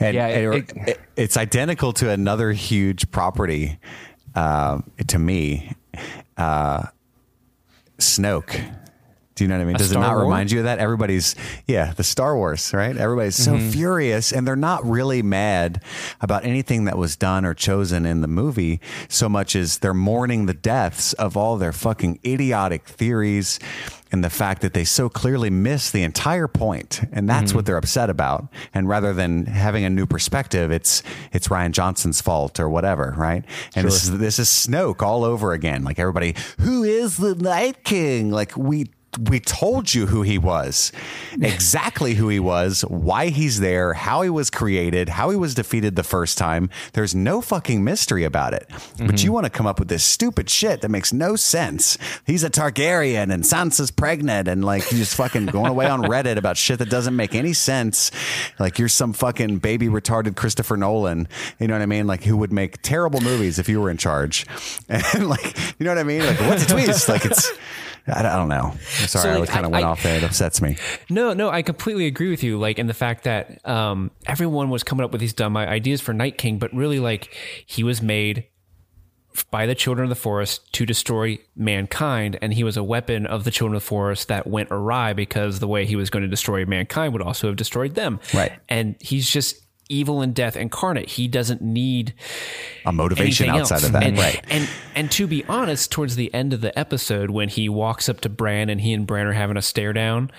And, 0.00 0.14
Yeah, 0.14 0.26
and 0.26 0.54
it- 0.54 0.72
it- 0.88 1.00
it's 1.16 1.36
identical 1.36 1.92
to 1.94 2.10
another 2.10 2.52
huge 2.52 3.10
property 3.10 3.78
um, 4.34 4.90
to 5.08 5.18
me, 5.18 5.72
uh, 6.36 6.84
Snoke. 7.98 8.60
Do 9.34 9.44
you 9.44 9.48
know 9.48 9.56
what 9.56 9.62
I 9.62 9.64
mean? 9.64 9.76
Does 9.76 9.92
it 9.92 9.98
not 9.98 10.12
Wars? 10.14 10.24
remind 10.24 10.50
you 10.52 10.58
of 10.58 10.64
that? 10.64 10.78
Everybody's, 10.78 11.34
yeah, 11.66 11.92
the 11.94 12.04
Star 12.04 12.36
Wars, 12.36 12.72
right? 12.74 12.94
Everybody's 12.96 13.36
so 13.36 13.52
Mm-hmm. 13.52 13.70
furious 13.70 14.30
and 14.32 14.46
they're 14.46 14.56
not 14.56 14.84
really 14.84 15.22
mad 15.22 15.82
about 16.20 16.44
anything 16.44 16.84
that 16.84 16.98
was 16.98 17.16
done 17.16 17.44
or 17.46 17.54
chosen 17.54 18.04
in 18.04 18.20
the 18.20 18.28
movie 18.28 18.80
so 19.08 19.28
much 19.30 19.56
as 19.56 19.78
they're 19.78 19.94
mourning 19.94 20.46
the 20.46 20.54
deaths 20.54 21.12
of 21.14 21.36
all 21.36 21.56
their 21.56 21.72
fucking 21.72 22.18
idiotic 22.26 22.86
theories 22.86 23.58
and 24.10 24.22
the 24.22 24.28
fact 24.30 24.60
that 24.60 24.74
they 24.74 24.84
so 24.84 25.08
clearly 25.08 25.48
missed 25.48 25.94
the 25.94 26.02
entire 26.02 26.46
point. 26.48 27.00
And 27.12 27.26
that's 27.26 27.48
Mm-hmm. 27.52 27.56
what 27.56 27.66
they're 27.66 27.78
upset 27.78 28.10
about. 28.10 28.48
And 28.74 28.86
rather 28.86 29.14
than 29.14 29.46
having 29.46 29.84
a 29.84 29.90
new 29.90 30.04
perspective, 30.06 30.70
it's, 30.70 31.02
it's 31.32 31.48
Rian 31.48 31.70
Johnson's 31.72 32.20
fault 32.20 32.60
or 32.60 32.68
whatever, 32.68 33.14
right? 33.16 33.44
And 33.74 33.86
this 33.86 34.04
is, 34.04 34.18
this 34.18 34.38
is 34.38 34.48
Snoke 34.48 35.00
all 35.02 35.24
over 35.24 35.52
again. 35.54 35.84
Like 35.84 35.98
everybody, 35.98 36.34
who 36.60 36.82
is 36.84 37.16
the 37.16 37.34
Night 37.34 37.82
King? 37.84 38.30
Like 38.30 38.54
we, 38.56 38.90
we 39.18 39.40
told 39.40 39.92
you 39.92 40.06
who 40.06 40.22
he 40.22 40.38
was, 40.38 40.90
exactly 41.32 42.14
who 42.14 42.30
he 42.30 42.40
was, 42.40 42.80
why 42.82 43.28
he's 43.28 43.60
there, 43.60 43.92
how 43.92 44.22
he 44.22 44.30
was 44.30 44.48
created, 44.48 45.10
how 45.10 45.28
he 45.28 45.36
was 45.36 45.54
defeated 45.54 45.96
the 45.96 46.02
first 46.02 46.38
time. 46.38 46.70
There's 46.94 47.14
no 47.14 47.42
fucking 47.42 47.84
mystery 47.84 48.24
about 48.24 48.54
it. 48.54 48.66
But 48.68 48.78
mm-hmm. 48.78 49.16
you 49.18 49.32
want 49.32 49.44
to 49.44 49.50
come 49.50 49.66
up 49.66 49.78
with 49.78 49.88
this 49.88 50.02
stupid 50.02 50.48
shit 50.48 50.80
that 50.80 50.88
makes 50.88 51.12
no 51.12 51.36
sense. 51.36 51.98
He's 52.26 52.42
a 52.42 52.48
Targaryen 52.48 53.30
and 53.30 53.44
Sansa's 53.44 53.90
pregnant 53.90 54.48
and 54.48 54.64
like 54.64 54.90
you 54.90 54.96
just 54.96 55.14
fucking 55.14 55.46
going 55.46 55.70
away 55.70 55.86
on 55.86 56.02
Reddit 56.02 56.38
about 56.38 56.56
shit 56.56 56.78
that 56.78 56.88
doesn't 56.88 57.14
make 57.14 57.34
any 57.34 57.52
sense. 57.52 58.10
Like 58.58 58.78
you're 58.78 58.88
some 58.88 59.12
fucking 59.12 59.58
baby 59.58 59.88
retarded 59.88 60.36
Christopher 60.36 60.78
Nolan. 60.78 61.28
You 61.58 61.68
know 61.68 61.74
what 61.74 61.82
I 61.82 61.86
mean? 61.86 62.06
Like 62.06 62.24
who 62.24 62.38
would 62.38 62.52
make 62.52 62.80
terrible 62.80 63.20
movies 63.20 63.58
if 63.58 63.68
you 63.68 63.78
were 63.80 63.90
in 63.90 63.98
charge. 63.98 64.46
And 65.14 65.28
like, 65.28 65.58
you 65.78 65.84
know 65.84 65.90
what 65.90 65.98
I 65.98 66.04
mean? 66.04 66.24
Like 66.24 66.40
what's 66.40 66.64
a 66.64 66.68
twist? 66.68 67.08
Like 67.08 67.24
it's 67.24 67.50
I, 68.06 68.20
I 68.20 68.36
don't 68.36 68.48
know. 68.48 68.74
Sorry, 68.82 69.06
So, 69.22 69.30
I 69.30 69.36
like, 69.36 69.48
kind 69.48 69.64
of 69.66 69.72
went 69.72 69.84
I- 69.84 69.88
off 69.88 70.02
there. 70.02 70.16
It 70.16 70.24
upsets 70.24 70.60
me. 70.60 70.76
No, 71.10 71.32
no, 71.32 71.50
I 71.50 71.62
completely 71.62 72.06
agree 72.06 72.30
with 72.30 72.42
you. 72.42 72.58
Like 72.58 72.78
in 72.78 72.86
the 72.86 72.94
fact 72.94 73.24
that 73.24 73.66
um, 73.68 74.10
everyone 74.26 74.70
was 74.70 74.82
coming 74.82 75.04
up 75.04 75.12
with 75.12 75.20
these 75.20 75.32
dumb 75.32 75.56
ideas 75.56 76.00
for 76.00 76.12
Night 76.12 76.38
King, 76.38 76.58
but 76.58 76.72
really, 76.74 76.98
like 77.00 77.34
he 77.66 77.82
was 77.84 78.02
made 78.02 78.46
by 79.50 79.64
the 79.64 79.74
children 79.74 80.04
of 80.04 80.10
the 80.10 80.14
forest 80.20 80.70
to 80.74 80.84
destroy 80.84 81.38
mankind, 81.56 82.38
and 82.42 82.52
he 82.52 82.64
was 82.64 82.76
a 82.76 82.82
weapon 82.84 83.24
of 83.26 83.44
the 83.44 83.50
children 83.50 83.74
of 83.76 83.82
the 83.82 83.86
forest 83.86 84.28
that 84.28 84.46
went 84.46 84.68
awry 84.70 85.14
because 85.14 85.58
the 85.58 85.68
way 85.68 85.86
he 85.86 85.96
was 85.96 86.10
going 86.10 86.22
to 86.22 86.28
destroy 86.28 86.66
mankind 86.66 87.14
would 87.14 87.22
also 87.22 87.46
have 87.46 87.56
destroyed 87.56 87.94
them. 87.94 88.20
Right. 88.34 88.52
and 88.68 88.94
he's 89.00 89.28
just 89.30 89.56
evil 89.92 90.22
and 90.22 90.34
death 90.34 90.56
incarnate. 90.56 91.10
He 91.10 91.28
doesn't 91.28 91.60
need 91.62 92.14
A 92.86 92.92
motivation 92.92 93.48
outside 93.50 93.76
else. 93.76 93.84
of 93.84 93.92
that, 93.92 94.02
And, 94.02 94.18
right? 94.18 94.42
And 94.48 94.68
and 94.94 95.10
to 95.12 95.26
be 95.26 95.44
honest, 95.48 95.90
towards 95.92 96.16
the 96.16 96.32
end 96.34 96.52
of 96.52 96.60
the 96.62 96.76
episode, 96.78 97.30
when 97.30 97.48
he 97.48 97.68
walks 97.68 98.08
up 98.08 98.20
to 98.22 98.28
Bran 98.28 98.68
and 98.70 98.80
he 98.80 98.92
and 98.92 99.06
Bran 99.06 99.26
are 99.26 99.32
having 99.32 99.56
a 99.56 99.62
stare 99.62 99.92
down, 99.92 100.30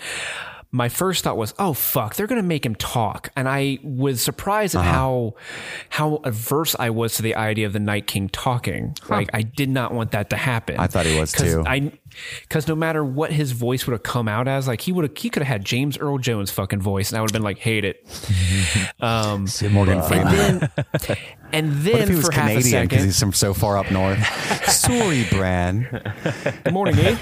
my 0.75 0.89
first 0.89 1.23
thought 1.23 1.37
was, 1.37 1.53
"Oh 1.59 1.73
fuck, 1.73 2.15
they're 2.15 2.25
gonna 2.25 2.41
make 2.41 2.65
him 2.65 2.73
talk," 2.73 3.29
and 3.35 3.47
I 3.47 3.77
was 3.83 4.21
surprised 4.21 4.75
Uh-huh. 4.75 4.89
at 4.89 4.91
how 4.91 5.33
how 5.89 6.15
averse 6.23 6.75
I 6.79 6.89
was 6.89 7.13
to 7.17 7.21
the 7.21 7.35
idea 7.35 7.67
of 7.67 7.73
the 7.73 7.79
Night 7.79 8.07
King 8.07 8.27
talking. 8.27 8.95
Like 9.07 9.29
I 9.35 9.43
did 9.43 9.69
not 9.69 9.93
want 9.93 10.11
that 10.11 10.31
to 10.31 10.35
happen. 10.35 10.77
I 10.79 10.87
thought 10.87 11.05
he 11.05 11.19
was 11.19 11.31
too. 11.31 11.63
I 11.67 11.91
because 12.41 12.67
no 12.67 12.76
matter 12.76 13.04
what 13.04 13.32
his 13.32 13.52
voice 13.52 13.86
would 13.86 13.93
have 13.93 14.04
come 14.04 14.28
out 14.28 14.47
as, 14.47 14.67
like 14.67 14.82
he 14.82 14.91
would 14.91 15.04
have 15.04 15.17
he 15.17 15.30
could 15.30 15.43
have 15.43 15.47
had 15.47 15.65
James 15.65 15.97
Earl 15.97 16.17
Jones 16.17 16.52
fucking 16.52 16.82
voice, 16.82 17.12
and 17.12 17.17
I 17.17 17.21
would 17.21 17.30
have 17.30 17.34
been 17.34 17.43
like, 17.43 17.60
hate 17.60 17.86
it. 17.86 18.06
Um, 18.99 19.47
Morgan 19.71 20.02
Freeman. 20.02 20.28
and 20.28 20.62
then, 21.02 21.17
and 21.52 21.69
What 21.86 22.02
if 22.02 22.10
he 22.10 22.15
was 22.15 22.26
for 22.26 22.32
half 22.32 22.49
a 22.49 22.54
Canadian 22.54 22.88
because 22.88 23.04
he's 23.04 23.19
from 23.19 23.34
so 23.34 23.54
far 23.54 23.78
up 23.78 23.91
north? 23.91 24.17
Sorry, 24.69 25.26
Bran. 25.30 25.88
Good 26.63 26.73
morning, 26.73 26.95
eh? 26.99 27.17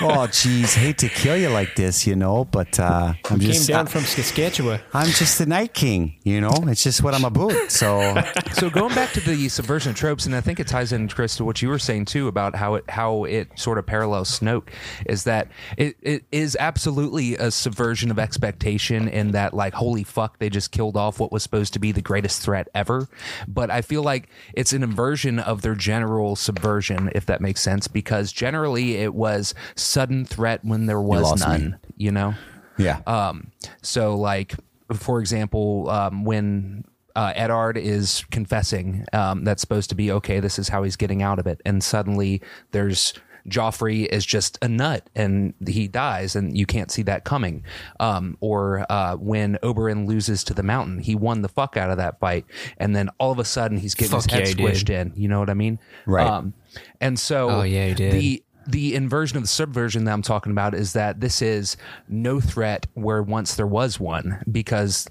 oh, 0.00 0.26
geez, 0.32 0.74
hate 0.74 0.98
to 0.98 1.08
kill 1.08 1.36
you 1.36 1.50
like 1.50 1.74
this, 1.76 2.06
you 2.06 2.16
know, 2.16 2.44
but 2.46 2.80
uh, 2.80 3.12
I'm 3.30 3.38
Came 3.38 3.40
just 3.40 3.68
down 3.68 3.86
I, 3.86 3.90
from 3.90 4.02
Saskatchewan. 4.02 4.80
I'm 4.94 5.08
just 5.08 5.38
the 5.38 5.46
Night 5.46 5.74
King, 5.74 6.16
you 6.24 6.40
know. 6.40 6.54
It's 6.66 6.82
just 6.82 7.02
what 7.02 7.14
I'm 7.14 7.24
about. 7.24 7.70
So 7.70 8.22
so 8.52 8.70
going 8.70 8.94
back 8.94 9.12
to 9.12 9.20
the 9.20 9.48
subversion 9.48 9.94
tropes, 9.94 10.26
and 10.26 10.34
I 10.34 10.40
think 10.40 10.58
it 10.60 10.66
ties 10.66 10.92
in, 10.92 11.08
Chris, 11.08 11.36
to 11.36 11.44
what 11.44 11.60
you 11.62 11.68
were 11.68 11.78
saying 11.78 12.06
too 12.06 12.28
about 12.28 12.54
how 12.56 12.74
it 12.76 12.84
how 12.88 13.24
it 13.24 13.48
sort 13.56 13.71
of 13.78 13.86
parallels 13.86 14.38
Snoke, 14.38 14.68
is 15.06 15.24
that 15.24 15.48
it, 15.76 15.96
it 16.02 16.24
is 16.32 16.56
absolutely 16.58 17.36
a 17.36 17.50
subversion 17.50 18.10
of 18.10 18.18
expectation 18.18 19.08
in 19.08 19.32
that 19.32 19.54
like 19.54 19.74
holy 19.74 20.04
fuck 20.04 20.38
they 20.38 20.50
just 20.50 20.70
killed 20.70 20.96
off 20.96 21.20
what 21.20 21.32
was 21.32 21.42
supposed 21.42 21.72
to 21.72 21.78
be 21.78 21.92
the 21.92 22.02
greatest 22.02 22.42
threat 22.42 22.68
ever, 22.74 23.08
but 23.48 23.70
I 23.70 23.82
feel 23.82 24.02
like 24.02 24.28
it's 24.54 24.72
an 24.72 24.82
inversion 24.82 25.38
of 25.38 25.62
their 25.62 25.74
general 25.74 26.36
subversion, 26.36 27.10
if 27.14 27.26
that 27.26 27.40
makes 27.40 27.60
sense, 27.60 27.88
because 27.88 28.32
generally 28.32 28.96
it 28.96 29.14
was 29.14 29.54
sudden 29.74 30.24
threat 30.24 30.64
when 30.64 30.86
there 30.86 31.00
was 31.00 31.40
me. 31.40 31.46
none, 31.46 31.78
you 31.96 32.10
know. 32.10 32.34
yeah, 32.78 33.00
Um, 33.06 33.52
so 33.82 34.16
like, 34.16 34.54
for 34.92 35.20
example, 35.20 35.88
um, 35.90 36.24
when 36.24 36.84
uh, 37.14 37.32
Eddard 37.34 37.76
is 37.76 38.24
confessing, 38.30 39.04
um, 39.12 39.44
that's 39.44 39.60
supposed 39.60 39.90
to 39.90 39.94
be 39.94 40.10
okay. 40.12 40.40
This 40.40 40.58
is 40.58 40.68
how 40.68 40.82
he's 40.82 40.96
getting 40.96 41.22
out 41.22 41.38
of 41.38 41.46
it, 41.46 41.60
and 41.64 41.82
suddenly 41.82 42.40
there's 42.70 43.14
Joffrey 43.48 44.06
is 44.06 44.24
just 44.24 44.58
a 44.62 44.68
nut 44.68 45.08
and 45.14 45.54
he 45.66 45.88
dies, 45.88 46.36
and 46.36 46.56
you 46.56 46.66
can't 46.66 46.90
see 46.90 47.02
that 47.02 47.24
coming. 47.24 47.64
Um, 48.00 48.36
or 48.40 48.86
uh, 48.90 49.16
when 49.16 49.58
Oberyn 49.62 50.06
loses 50.06 50.44
to 50.44 50.54
the 50.54 50.62
Mountain, 50.62 51.00
he 51.00 51.14
won 51.14 51.42
the 51.42 51.48
fuck 51.48 51.76
out 51.76 51.90
of 51.90 51.96
that 51.96 52.20
fight, 52.20 52.44
and 52.78 52.94
then 52.94 53.10
all 53.18 53.32
of 53.32 53.38
a 53.38 53.44
sudden 53.44 53.78
he's 53.78 53.94
getting 53.94 54.12
Fuck 54.12 54.30
his 54.30 54.50
head 54.50 54.60
yeah, 54.60 54.66
squished 54.66 54.90
in. 54.90 55.12
You 55.16 55.28
know 55.28 55.40
what 55.40 55.50
I 55.50 55.54
mean? 55.54 55.78
Right. 56.06 56.26
Um, 56.26 56.54
and 57.00 57.18
so, 57.18 57.50
Oh, 57.50 57.62
yeah, 57.62 57.88
he 57.88 57.94
did. 57.94 58.12
The 58.12 58.42
the 58.66 58.94
inversion 58.94 59.36
of 59.36 59.42
the 59.42 59.48
subversion 59.48 60.04
that 60.04 60.12
I'm 60.12 60.22
talking 60.22 60.52
about 60.52 60.74
is 60.74 60.92
that 60.92 61.20
this 61.20 61.42
is 61.42 61.76
no 62.08 62.40
threat 62.40 62.86
where 62.94 63.22
once 63.22 63.54
there 63.54 63.66
was 63.66 63.98
one 63.98 64.42
because 64.50 65.06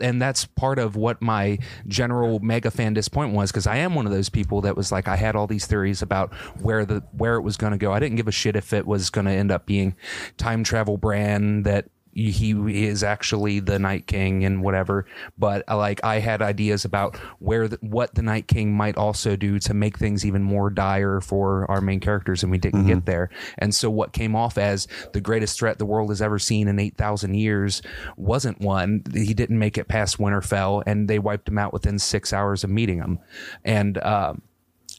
and 0.00 0.20
that's 0.20 0.44
part 0.44 0.78
of 0.78 0.96
what 0.96 1.22
my 1.22 1.58
general 1.86 2.38
mega 2.40 2.70
fan 2.70 2.94
disappointment 2.94 3.36
was 3.36 3.50
because 3.50 3.66
I 3.66 3.76
am 3.76 3.94
one 3.94 4.06
of 4.06 4.12
those 4.12 4.28
people 4.28 4.60
that 4.62 4.76
was 4.76 4.92
like 4.92 5.08
I 5.08 5.16
had 5.16 5.36
all 5.36 5.46
these 5.46 5.66
theories 5.66 6.02
about 6.02 6.34
where 6.60 6.84
the 6.84 7.02
where 7.12 7.36
it 7.36 7.42
was 7.42 7.56
going 7.56 7.72
to 7.72 7.78
go. 7.78 7.92
I 7.92 8.00
didn't 8.00 8.16
give 8.16 8.28
a 8.28 8.32
shit 8.32 8.56
if 8.56 8.72
it 8.72 8.86
was 8.86 9.10
going 9.10 9.26
to 9.26 9.32
end 9.32 9.50
up 9.50 9.66
being 9.66 9.96
time 10.36 10.64
travel 10.64 10.96
Bran 10.96 11.62
that 11.62 11.86
he 12.16 12.86
is 12.86 13.02
actually 13.02 13.60
the 13.60 13.78
Night 13.78 14.06
King 14.06 14.44
and 14.44 14.62
whatever. 14.62 15.06
But 15.38 15.64
uh, 15.68 15.76
like 15.76 16.02
I 16.02 16.18
had 16.18 16.40
ideas 16.40 16.84
about 16.84 17.16
where 17.38 17.68
the, 17.68 17.78
what 17.82 18.14
the 18.14 18.22
Night 18.22 18.48
King 18.48 18.72
might 18.72 18.96
also 18.96 19.36
do 19.36 19.58
to 19.60 19.74
make 19.74 19.98
things 19.98 20.24
even 20.24 20.42
more 20.42 20.70
dire 20.70 21.20
for 21.20 21.70
our 21.70 21.80
main 21.80 22.00
characters, 22.00 22.42
and 22.42 22.50
we 22.50 22.58
didn't 22.58 22.86
get 22.86 23.04
there. 23.06 23.30
And 23.58 23.74
so 23.74 23.90
what 23.90 24.12
came 24.12 24.34
off 24.34 24.56
as 24.56 24.88
the 25.12 25.20
greatest 25.20 25.58
threat 25.58 25.78
the 25.78 25.86
world 25.86 26.10
has 26.10 26.22
ever 26.22 26.38
seen 26.38 26.68
in 26.68 26.78
eight 26.78 26.96
thousand 26.96 27.34
years 27.34 27.82
wasn't 28.16 28.60
one. 28.60 29.02
He 29.12 29.34
didn't 29.34 29.58
make 29.58 29.76
it 29.76 29.88
past 29.88 30.18
Winterfell, 30.18 30.82
and 30.86 31.08
they 31.08 31.18
wiped 31.18 31.48
him 31.48 31.58
out 31.58 31.72
within 31.72 31.98
six 31.98 32.32
hours 32.32 32.64
of 32.64 32.70
meeting 32.70 32.98
him. 32.98 33.18
And 33.64 33.98
um, 34.02 34.42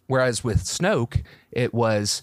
Whereas 0.08 0.44
with 0.44 0.64
Snoke, 0.64 1.24
it 1.58 1.74
was 1.74 2.22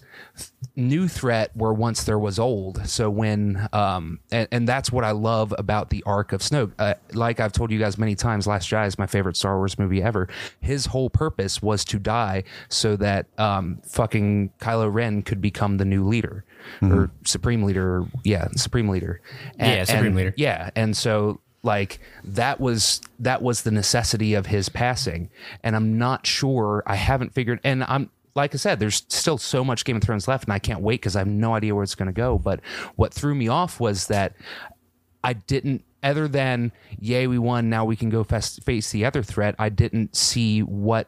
new 0.77 1.07
threat 1.09 1.51
where 1.55 1.73
once 1.73 2.05
there 2.05 2.17
was 2.17 2.39
old. 2.39 2.87
So 2.87 3.09
when, 3.09 3.67
um, 3.73 4.19
and, 4.31 4.47
and 4.49 4.67
that's 4.67 4.91
what 4.91 5.03
I 5.03 5.11
love 5.11 5.53
about 5.57 5.89
the 5.89 6.01
arc 6.05 6.31
of 6.31 6.39
Snoke. 6.39 6.71
Uh, 6.79 6.95
like 7.13 7.41
I've 7.41 7.51
told 7.51 7.69
you 7.69 7.77
guys 7.77 7.97
many 7.97 8.15
times, 8.15 8.47
Last 8.47 8.69
Jedi 8.69 8.87
is 8.87 8.97
my 8.97 9.07
favorite 9.07 9.35
Star 9.35 9.57
Wars 9.57 9.77
movie 9.77 10.01
ever. 10.01 10.29
His 10.61 10.85
whole 10.85 11.09
purpose 11.09 11.61
was 11.61 11.83
to 11.85 11.99
die 11.99 12.45
so 12.69 12.95
that 12.95 13.27
um, 13.37 13.81
fucking 13.85 14.51
Kylo 14.59 14.91
Ren 14.91 15.21
could 15.21 15.41
become 15.41 15.77
the 15.77 15.85
new 15.85 16.07
leader 16.07 16.45
or 16.81 17.11
supreme 17.25 17.63
leader. 17.63 18.05
Yeah, 18.23 18.47
supreme 18.55 18.87
leader. 18.87 19.21
Yeah, 19.59 19.83
supreme 19.83 20.15
leader. 20.15 20.33
Yeah, 20.37 20.69
and 20.75 20.95
so 20.95 21.41
like 21.65 21.99
that 22.23 22.59
was 22.59 23.01
that 23.19 23.41
was 23.41 23.63
the 23.63 23.71
necessity 23.71 24.35
of 24.35 24.45
his 24.45 24.69
passing, 24.69 25.29
and 25.63 25.75
I'm 25.75 25.97
not 25.97 26.25
sure. 26.25 26.83
I 26.85 26.95
haven't 26.95 27.33
figured, 27.33 27.59
and 27.63 27.83
I'm 27.83 28.09
like 28.35 28.53
I 28.53 28.57
said, 28.57 28.79
there's 28.79 29.05
still 29.07 29.37
so 29.37 29.63
much 29.63 29.85
Game 29.85 29.95
of 29.95 30.03
Thrones 30.03 30.27
left, 30.27 30.43
and 30.43 30.53
I 30.53 30.59
can't 30.59 30.81
wait 30.81 31.01
because 31.01 31.15
I 31.15 31.19
have 31.19 31.27
no 31.27 31.55
idea 31.55 31.73
where 31.73 31.83
it's 31.83 31.95
going 31.95 32.07
to 32.07 32.13
go. 32.13 32.37
But 32.37 32.59
what 32.95 33.13
threw 33.13 33.33
me 33.33 33.47
off 33.47 33.79
was 33.79 34.07
that 34.07 34.35
I 35.23 35.33
didn't. 35.33 35.83
Other 36.03 36.27
than 36.27 36.71
yay, 36.99 37.25
we 37.25 37.39
won. 37.39 37.67
Now 37.67 37.83
we 37.83 37.95
can 37.95 38.11
go 38.11 38.23
face, 38.23 38.59
face 38.59 38.91
the 38.91 39.05
other 39.05 39.23
threat. 39.23 39.55
I 39.57 39.69
didn't 39.69 40.15
see 40.15 40.61
what 40.61 41.07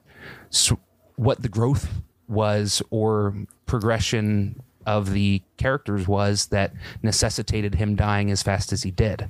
what 1.18 1.42
the 1.44 1.50
growth 1.50 2.02
was 2.28 2.82
or 2.90 3.36
progression 3.68 4.62
of 4.88 5.12
the 5.12 5.44
characters 5.58 6.08
was 6.08 6.48
that 6.48 6.74
necessitated 7.04 7.76
him 7.76 7.96
dying 7.96 8.32
as 8.32 8.42
fast 8.42 8.74
as 8.74 8.84
he 8.84 8.90
did. 8.90 9.30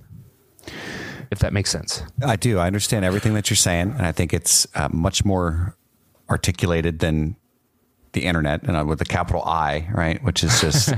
If 1.31 1.39
that 1.39 1.51
makes 1.51 1.69
sense. 1.69 2.03
I 2.25 2.37
do. 2.37 2.59
I 2.59 2.67
understand 2.67 3.03
everything 3.03 3.33
that 3.33 3.49
you're 3.49 3.57
saying, 3.57 3.91
and 3.91 4.05
I 4.05 4.13
think 4.13 4.33
it's 4.33 4.65
uh, 4.75 4.87
much 4.89 5.25
more 5.25 5.75
articulated 6.29 6.99
than 6.99 7.35
the 8.17 8.25
internet, 8.25 8.63
and 8.63 8.87
with 8.87 8.99
the 8.99 9.05
capital 9.05 9.43
I, 9.43 9.87
right, 9.91 10.21
which 10.23 10.43
is 10.43 10.59
just 10.59 10.93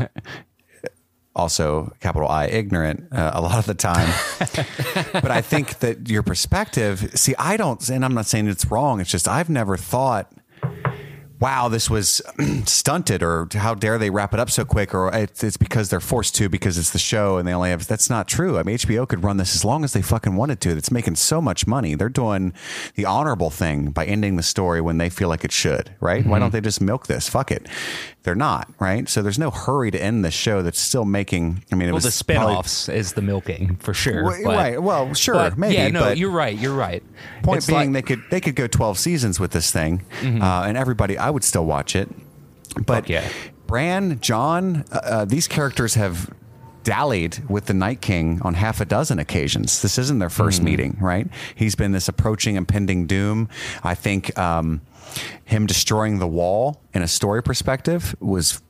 also 1.36 1.92
capital 2.00 2.28
I 2.30 2.48
ignorant 2.48 3.12
uh, 3.12 3.32
a 3.34 3.42
lot 3.42 3.60
of 3.60 3.66
the 3.66 3.74
time. 3.74 4.10
but 5.14 5.32
I 5.32 5.42
think 5.42 5.80
that 5.80 6.10
your 6.10 6.24
perspective. 6.24 7.12
See, 7.16 7.36
I 7.38 7.58
don't, 7.58 7.88
and 7.90 8.06
I'm 8.06 8.14
not 8.14 8.26
saying 8.26 8.48
it's 8.48 8.70
wrong. 8.72 9.02
It's 9.02 9.12
just 9.12 9.28
I've 9.28 9.50
never 9.50 9.76
thought. 9.78 10.32
Wow, 11.40 11.70
this 11.70 11.90
was 11.90 12.22
stunted, 12.66 13.24
or 13.24 13.48
how 13.54 13.74
dare 13.74 13.98
they 13.98 14.10
wrap 14.10 14.34
it 14.34 14.40
up 14.40 14.50
so 14.50 14.66
quick, 14.66 14.94
or 14.94 15.14
it's, 15.16 15.44
it's 15.44 15.58
because 15.58 15.90
they're 15.90 16.02
forced 16.02 16.36
to 16.36 16.50
because 16.50 16.78
it's 16.78 16.92
the 16.92 17.00
show 17.00 17.38
and 17.38 17.48
they 17.48 17.54
only 17.54 17.70
have. 17.70 17.88
That's 17.88 18.10
not 18.10 18.28
true. 18.28 18.58
I 18.58 18.64
mean, 18.64 18.78
HBO 18.78 19.08
could 19.08 19.24
run 19.24 19.38
this 19.38 19.56
as 19.56 19.64
long 19.64 19.84
as 19.84 19.94
they 19.94 20.02
fucking 20.02 20.36
wanted 20.36 20.60
to. 20.62 20.72
It's 20.72 20.92
making 20.92 21.16
so 21.16 21.42
much 21.42 21.66
money. 21.66 21.96
They're 21.96 22.10
doing 22.10 22.54
the 22.96 23.06
honorable 23.06 23.50
thing 23.50 23.92
by 23.92 24.06
ending 24.06 24.36
the 24.36 24.44
story 24.44 24.82
when 24.82 24.98
they 24.98 25.10
feel 25.10 25.30
like 25.30 25.46
it 25.46 25.52
should, 25.52 25.96
right? 26.02 26.26
Why 26.26 26.34
mm-hmm. 26.34 26.42
don't 26.42 26.52
they 26.52 26.62
just 26.62 26.82
milk 26.82 27.08
this? 27.08 27.30
Fuck 27.30 27.52
it. 27.52 27.68
They're 28.30 28.36
not, 28.36 28.72
right? 28.78 29.10
So 29.10 29.24
there's 29.24 29.40
no 29.40 29.50
hurry 29.50 29.90
to 29.90 30.00
end 30.00 30.24
the 30.24 30.30
show 30.30 30.62
that's 30.62 30.80
still 30.80 31.04
making. 31.04 31.64
I 31.72 31.76
mean, 31.76 31.88
it 31.90 31.94
Well, 31.94 31.96
was 32.04 32.04
the 32.20 32.24
probably- 32.24 32.46
spin-offs 32.54 32.88
is 32.90 33.14
the 33.14 33.24
milking 33.24 33.78
for 33.78 33.92
sure. 33.96 34.24
Well, 34.24 34.40
but- 34.44 34.56
right. 34.56 34.80
Well, 34.84 35.16
sure, 35.16 35.34
but, 35.34 35.58
maybe, 35.58 35.74
Yeah, 35.74 35.88
no, 35.88 36.10
you're 36.12 36.30
right. 36.30 36.56
You're 36.56 36.76
right. 36.76 37.02
Point 37.42 37.58
It's 37.58 37.66
being, 37.66 37.78
like- 37.78 37.86
Mm-hmm. 37.88 37.94
they 37.94 38.02
could 38.04 38.22
they 38.30 38.40
could 38.40 38.56
go 38.56 38.68
twelve 38.68 39.00
seasons 39.00 39.40
with 39.40 39.50
this 39.50 39.72
thing, 39.72 40.04
uh, 40.24 40.64
and 40.68 40.78
everybody, 40.78 41.18
I 41.18 41.32
would 41.32 41.44
still 41.44 41.66
watch 41.66 41.96
it. 41.96 42.08
But 42.86 43.10
yeah. 43.10 43.28
Bran, 43.66 44.20
Jon, 44.20 44.86
uh, 44.92 44.96
uh, 45.04 45.26
these 45.26 45.48
characters 45.48 45.96
have 45.96 46.30
dallied 46.84 47.40
with 47.50 47.66
the 47.66 47.74
Night 47.74 48.00
King 48.02 48.42
on 48.44 48.54
half 48.54 48.80
a 48.80 48.86
dozen 48.86 49.20
occasions. 49.20 49.82
This 49.82 49.98
isn't 49.98 50.20
their 50.20 50.30
1st 50.30 50.58
Mm-hmm. 50.58 50.66
meeting, 50.66 50.98
right? 51.00 51.28
He's 51.56 51.76
been 51.76 51.92
this 51.92 52.08
approaching 52.08 52.56
impending 52.56 53.06
doom. 53.06 53.50
I 53.84 53.96
think 53.96 54.38
um, 54.40 54.82
him 55.46 55.66
destroying 55.66 56.20
the 56.20 56.28
wall 56.28 56.82
in 56.94 57.02
a 57.02 57.08
story 57.08 57.42
perspective 57.44 58.16
was 58.20 58.62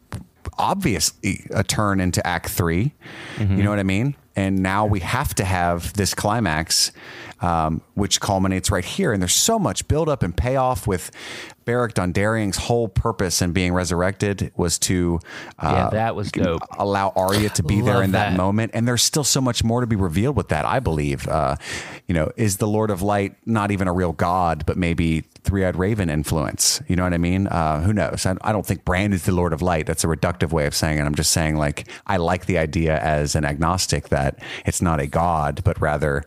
obviously 0.57 1.45
a 1.51 1.63
turn 1.63 1.99
into 1.99 2.25
Act 2.25 2.49
3 2.49 2.93
Mm-hmm. 3.37 3.57
You 3.57 3.63
know 3.63 3.69
what 3.69 3.79
I 3.79 3.83
mean? 3.83 4.15
and 4.39 4.59
now 4.59 4.85
we 4.85 5.01
have 5.01 5.35
to 5.35 5.43
have 5.43 5.91
this 5.93 6.13
climax, 6.13 6.93
um, 7.41 7.81
which 7.95 8.21
culminates 8.21 8.71
right 8.71 8.85
here. 8.85 9.11
And 9.11 9.21
there's 9.21 9.33
so 9.33 9.59
much 9.59 9.85
buildup 9.89 10.23
and 10.23 10.35
payoff 10.35 10.87
with 10.87 11.11
Beric 11.69 11.93
Dondarrion's 11.93 12.57
whole 12.57 12.87
purpose 12.87 13.43
in 13.43 13.51
being 13.51 13.73
resurrected 13.73 14.51
was 14.57 14.79
to 14.79 15.19
uh, 15.59 15.71
Yeah, 15.71 15.89
that 15.91 16.15
was 16.15 16.31
dope. 16.31 16.63
allow 16.79 17.09
Arya 17.15 17.49
to 17.51 17.61
be 17.61 17.79
there 17.89 18.01
in 18.01 18.13
that, 18.13 18.31
that. 18.31 18.37
moment. 18.37 18.71
And 18.73 18.87
there's 18.87 19.03
still 19.03 19.23
so 19.23 19.39
much 19.39 19.63
more 19.63 19.81
to 19.81 19.85
be 19.85 19.95
revealed 19.95 20.35
with 20.35 20.47
that. 20.47 20.65
I 20.65 20.79
believe, 20.79 21.27
uh, 21.27 21.57
you 22.07 22.15
know, 22.15 22.31
is 22.37 22.57
the 22.57 22.65
Lord 22.67 22.89
of 22.89 23.03
Light 23.03 23.35
not 23.45 23.69
even 23.69 23.87
a 23.87 23.93
real 23.93 24.13
god, 24.13 24.65
but 24.65 24.77
maybe 24.77 25.25
Three 25.43 25.63
Eyed 25.63 25.75
Raven 25.75 26.09
influence? 26.09 26.81
You 26.87 26.95
know 26.95 27.03
what 27.03 27.13
I 27.13 27.19
mean? 27.19 27.45
Uh, 27.45 27.81
who 27.81 27.93
knows? 27.93 28.25
I, 28.25 28.35
I 28.41 28.51
don't 28.51 28.65
think 28.65 28.83
Bran 28.83 29.13
is 29.13 29.25
the 29.25 29.31
Lord 29.31 29.53
of 29.53 29.61
Light. 29.61 29.85
That's 29.85 30.03
a 30.03 30.07
reductive 30.07 30.51
way 30.51 30.65
of 30.65 30.73
saying 30.73 30.97
it. 30.97 31.03
I'm 31.03 31.13
just 31.13 31.31
saying, 31.31 31.55
like, 31.55 31.87
I 32.07 32.17
like 32.17 32.47
the 32.47 32.57
idea 32.57 32.97
as 32.99 33.35
an 33.35 33.45
agnostic 33.45 34.09
that 34.09 34.39
it's 34.65 34.81
not 34.81 34.99
a 34.99 35.05
god, 35.05 35.61
but 35.63 35.79
rather 35.79 36.23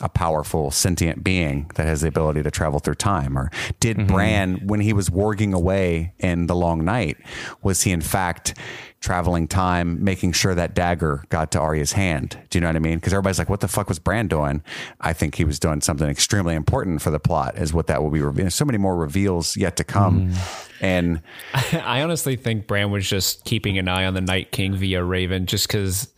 a 0.00 0.08
powerful 0.08 0.70
sentient 0.70 1.24
being 1.24 1.68
that 1.74 1.86
has 1.86 2.02
the 2.02 2.08
ability 2.08 2.44
to 2.44 2.50
travel 2.52 2.78
through 2.78 2.94
time. 2.94 3.36
Or 3.36 3.50
did 3.80 4.06
Bran, 4.06 4.66
when 4.66 4.80
he 4.84 4.92
was 4.92 5.10
warging 5.10 5.52
away 5.54 6.12
in 6.18 6.46
the 6.46 6.54
Long 6.54 6.84
Night, 6.84 7.16
was 7.62 7.82
he 7.82 7.90
in 7.90 8.00
fact 8.00 8.54
traveling 9.00 9.46
time, 9.46 10.02
making 10.02 10.32
sure 10.32 10.54
that 10.54 10.74
dagger 10.74 11.22
got 11.28 11.52
to 11.52 11.60
Arya's 11.60 11.92
hand? 11.92 12.38
Do 12.48 12.56
you 12.56 12.60
know 12.62 12.68
what 12.68 12.76
I 12.76 12.78
mean? 12.78 12.96
Because 12.96 13.12
everybody's 13.12 13.38
like, 13.38 13.50
"What 13.50 13.60
the 13.60 13.68
fuck 13.68 13.88
was 13.88 13.98
Bran 13.98 14.28
doing?" 14.28 14.62
I 15.00 15.12
think 15.12 15.34
he 15.34 15.44
was 15.44 15.58
doing 15.58 15.82
something 15.82 16.08
extremely 16.08 16.54
important 16.54 17.02
for 17.02 17.10
the 17.10 17.20
plot. 17.20 17.58
Is 17.58 17.74
what 17.74 17.86
that 17.88 18.02
will 18.02 18.10
be 18.10 18.22
revealed. 18.22 18.52
So 18.52 18.64
many 18.64 18.78
more 18.78 18.96
reveals 18.96 19.56
yet 19.56 19.76
to 19.76 19.84
come, 19.84 20.30
mm. 20.30 20.68
and 20.80 21.20
I 21.84 22.00
honestly 22.00 22.36
think 22.36 22.66
Bran 22.66 22.90
was 22.90 23.08
just 23.08 23.44
keeping 23.44 23.76
an 23.76 23.88
eye 23.88 24.06
on 24.06 24.14
the 24.14 24.22
Night 24.22 24.52
King 24.52 24.74
via 24.74 25.04
Raven, 25.04 25.44
just 25.44 25.68
because 25.68 26.13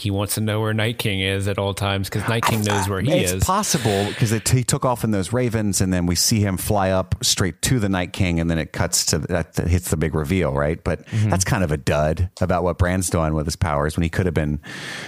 he 0.00 0.10
wants 0.10 0.36
to 0.36 0.40
know 0.40 0.60
where 0.60 0.72
Night 0.72 0.98
King 0.98 1.20
is 1.20 1.46
at 1.46 1.58
all 1.58 1.74
times, 1.74 2.08
because 2.08 2.26
Night 2.26 2.42
King 2.42 2.62
knows 2.62 2.88
where 2.88 3.00
he 3.00 3.10
it's 3.12 3.30
is. 3.32 3.36
It's 3.36 3.46
possible 3.46 4.06
because 4.08 4.30
he 4.30 4.64
took 4.64 4.86
off 4.86 5.04
in 5.04 5.10
those 5.10 5.30
ravens, 5.32 5.82
and 5.82 5.92
then 5.92 6.06
we 6.06 6.14
see 6.14 6.40
him 6.40 6.56
fly 6.56 6.90
up 6.90 7.14
straight 7.22 7.60
to 7.62 7.78
the 7.78 7.88
Night 7.90 8.14
King, 8.14 8.40
and 8.40 8.50
then 8.50 8.58
it 8.58 8.72
cuts 8.72 9.04
to 9.06 9.18
that, 9.18 9.54
that 9.54 9.68
hits 9.68 9.90
the 9.90 9.98
big 9.98 10.14
reveal, 10.14 10.52
right? 10.52 10.82
But 10.82 11.00
Mm-hmm. 11.10 11.28
that's 11.30 11.44
kind 11.44 11.64
of 11.64 11.72
a 11.72 11.76
dud 11.76 12.30
about 12.40 12.62
what 12.62 12.78
Bran's 12.78 13.10
doing 13.10 13.34
with 13.34 13.44
his 13.46 13.56
powers 13.56 13.96
when 13.96 14.04
he 14.04 14.08
could 14.08 14.26
have 14.26 14.34
been 14.34 14.58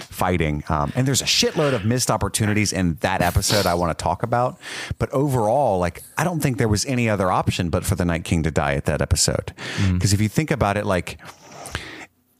fighting. 0.09 0.63
Um, 0.69 0.91
and 0.95 1.07
there's 1.07 1.21
a 1.21 1.25
shitload 1.25 1.73
of 1.73 1.85
missed 1.85 2.11
opportunities 2.11 2.73
in 2.73 2.95
that 2.95 3.21
episode 3.21 3.65
I 3.65 3.73
want 3.75 3.97
to 3.97 4.03
talk 4.03 4.21
about. 4.21 4.59
But 4.99 5.09
overall, 5.11 5.79
like 5.79 6.03
I 6.17 6.23
don't 6.23 6.39
think 6.41 6.57
there 6.57 6.67
was 6.67 6.85
any 6.85 7.09
other 7.09 7.31
option 7.31 7.69
but 7.69 7.85
for 7.85 7.95
the 7.95 8.05
Night 8.05 8.25
King 8.25 8.43
to 8.43 8.51
die 8.51 8.73
at 8.73 8.85
that 8.85 9.01
episode. 9.01 9.53
Mm-hmm. 9.77 9.93
Because 9.95 10.13
if 10.13 10.21
you 10.21 10.27
think 10.29 10.51
about 10.51 10.77
it, 10.77 10.85
like 10.85 11.17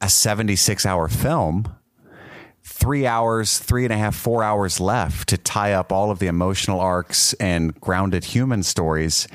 a 0.01 0.09
76 0.09 0.85
hour 0.85 1.07
film 1.07 1.73
three 2.73 3.05
hours, 3.05 3.59
three 3.59 3.83
and 3.85 3.93
a 3.93 3.97
half, 3.97 4.15
four 4.15 4.43
hours 4.43 4.79
left 4.79 5.29
to 5.29 5.37
tie 5.37 5.73
up 5.73 5.91
all 5.91 6.09
of 6.11 6.19
the 6.19 6.27
emotional 6.27 6.79
arcs 6.79 7.33
and 7.33 7.79
grounded 7.79 8.23
human 8.25 8.63
stories 8.63 9.27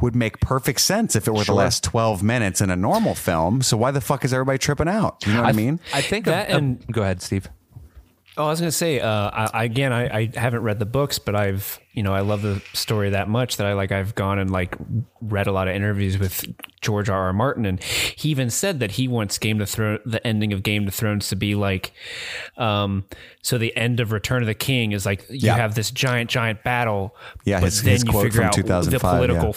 would 0.00 0.14
make 0.14 0.40
perfect 0.40 0.80
sense 0.80 1.16
if 1.16 1.26
it 1.26 1.32
were 1.32 1.42
the 1.44 1.52
last 1.54 1.82
12 1.82 2.22
minutes 2.22 2.60
in 2.60 2.70
a 2.70 2.76
normal 2.76 3.14
film. 3.14 3.62
So 3.62 3.76
why 3.76 3.90
the 3.90 4.00
fuck 4.00 4.24
is 4.24 4.32
everybody 4.32 4.58
tripping 4.58 4.88
out? 4.88 5.26
You 5.26 5.32
know 5.34 5.40
what 5.42 5.48
I, 5.48 5.52
mean? 5.52 5.80
I 5.92 6.00
think 6.02 6.26
That 6.26 6.50
of- 6.50 6.56
and- 6.58 6.86
go 6.92 7.02
ahead, 7.02 7.22
Steve. 7.22 7.48
Oh, 8.36 8.44
I 8.44 8.48
was 8.50 8.60
going 8.60 8.68
to 8.68 8.76
say, 8.76 9.00
uh, 9.00 9.08
I, 9.10 9.50
I- 9.52 9.64
again, 9.64 9.92
I, 9.92 10.18
I 10.18 10.30
haven't 10.34 10.62
read 10.62 10.78
the 10.78 10.86
books, 10.86 11.18
but 11.18 11.34
I've, 11.34 11.80
you 11.96 12.02
know, 12.02 12.14
I 12.14 12.20
love 12.20 12.42
the 12.42 12.62
story 12.74 13.10
that 13.10 13.26
much 13.28 13.56
that 13.56 13.66
I 13.66 13.72
like, 13.72 13.90
I've 13.90 14.14
gone 14.14 14.38
and 14.38 14.50
like 14.50 14.76
read 15.20 15.46
a 15.48 15.52
lot 15.52 15.66
of 15.66 15.74
interviews 15.74 16.18
with 16.18 16.44
George 16.82 17.08
R. 17.08 17.18
R. 17.28 17.32
Martin. 17.32 17.64
And 17.64 17.82
he 17.82 18.28
even 18.28 18.50
said 18.50 18.78
that 18.80 18.92
he 18.92 19.08
wants 19.08 19.38
Game 19.38 19.60
of 19.62 19.68
Thrones, 19.70 20.00
the 20.04 20.24
ending 20.24 20.52
of 20.52 20.62
Game 20.62 20.86
of 20.86 20.94
Thrones 20.94 21.28
to 21.30 21.36
be 21.36 21.54
like, 21.54 21.92
um, 22.56 23.04
so 23.42 23.58
the 23.58 23.74
end 23.76 23.98
of 24.00 24.12
Return 24.12 24.42
of 24.42 24.46
the 24.46 24.54
King 24.54 24.92
is 24.92 25.06
like, 25.06 25.24
you 25.30 25.38
Yeah. 25.46 25.56
have 25.56 25.74
this 25.74 25.90
giant, 25.90 26.30
giant 26.30 26.62
battle. 26.62 27.16
Yeah, 27.44 27.60
but 27.60 27.66
his- 27.66 27.82
then 27.82 27.92
his 27.94 28.04
you 28.04 28.10
quote 28.10 28.24
figure 28.24 28.36
from 28.38 28.46
out 28.46 28.52
2005, 28.52 28.90
the 28.90 28.98
political, 29.16 29.56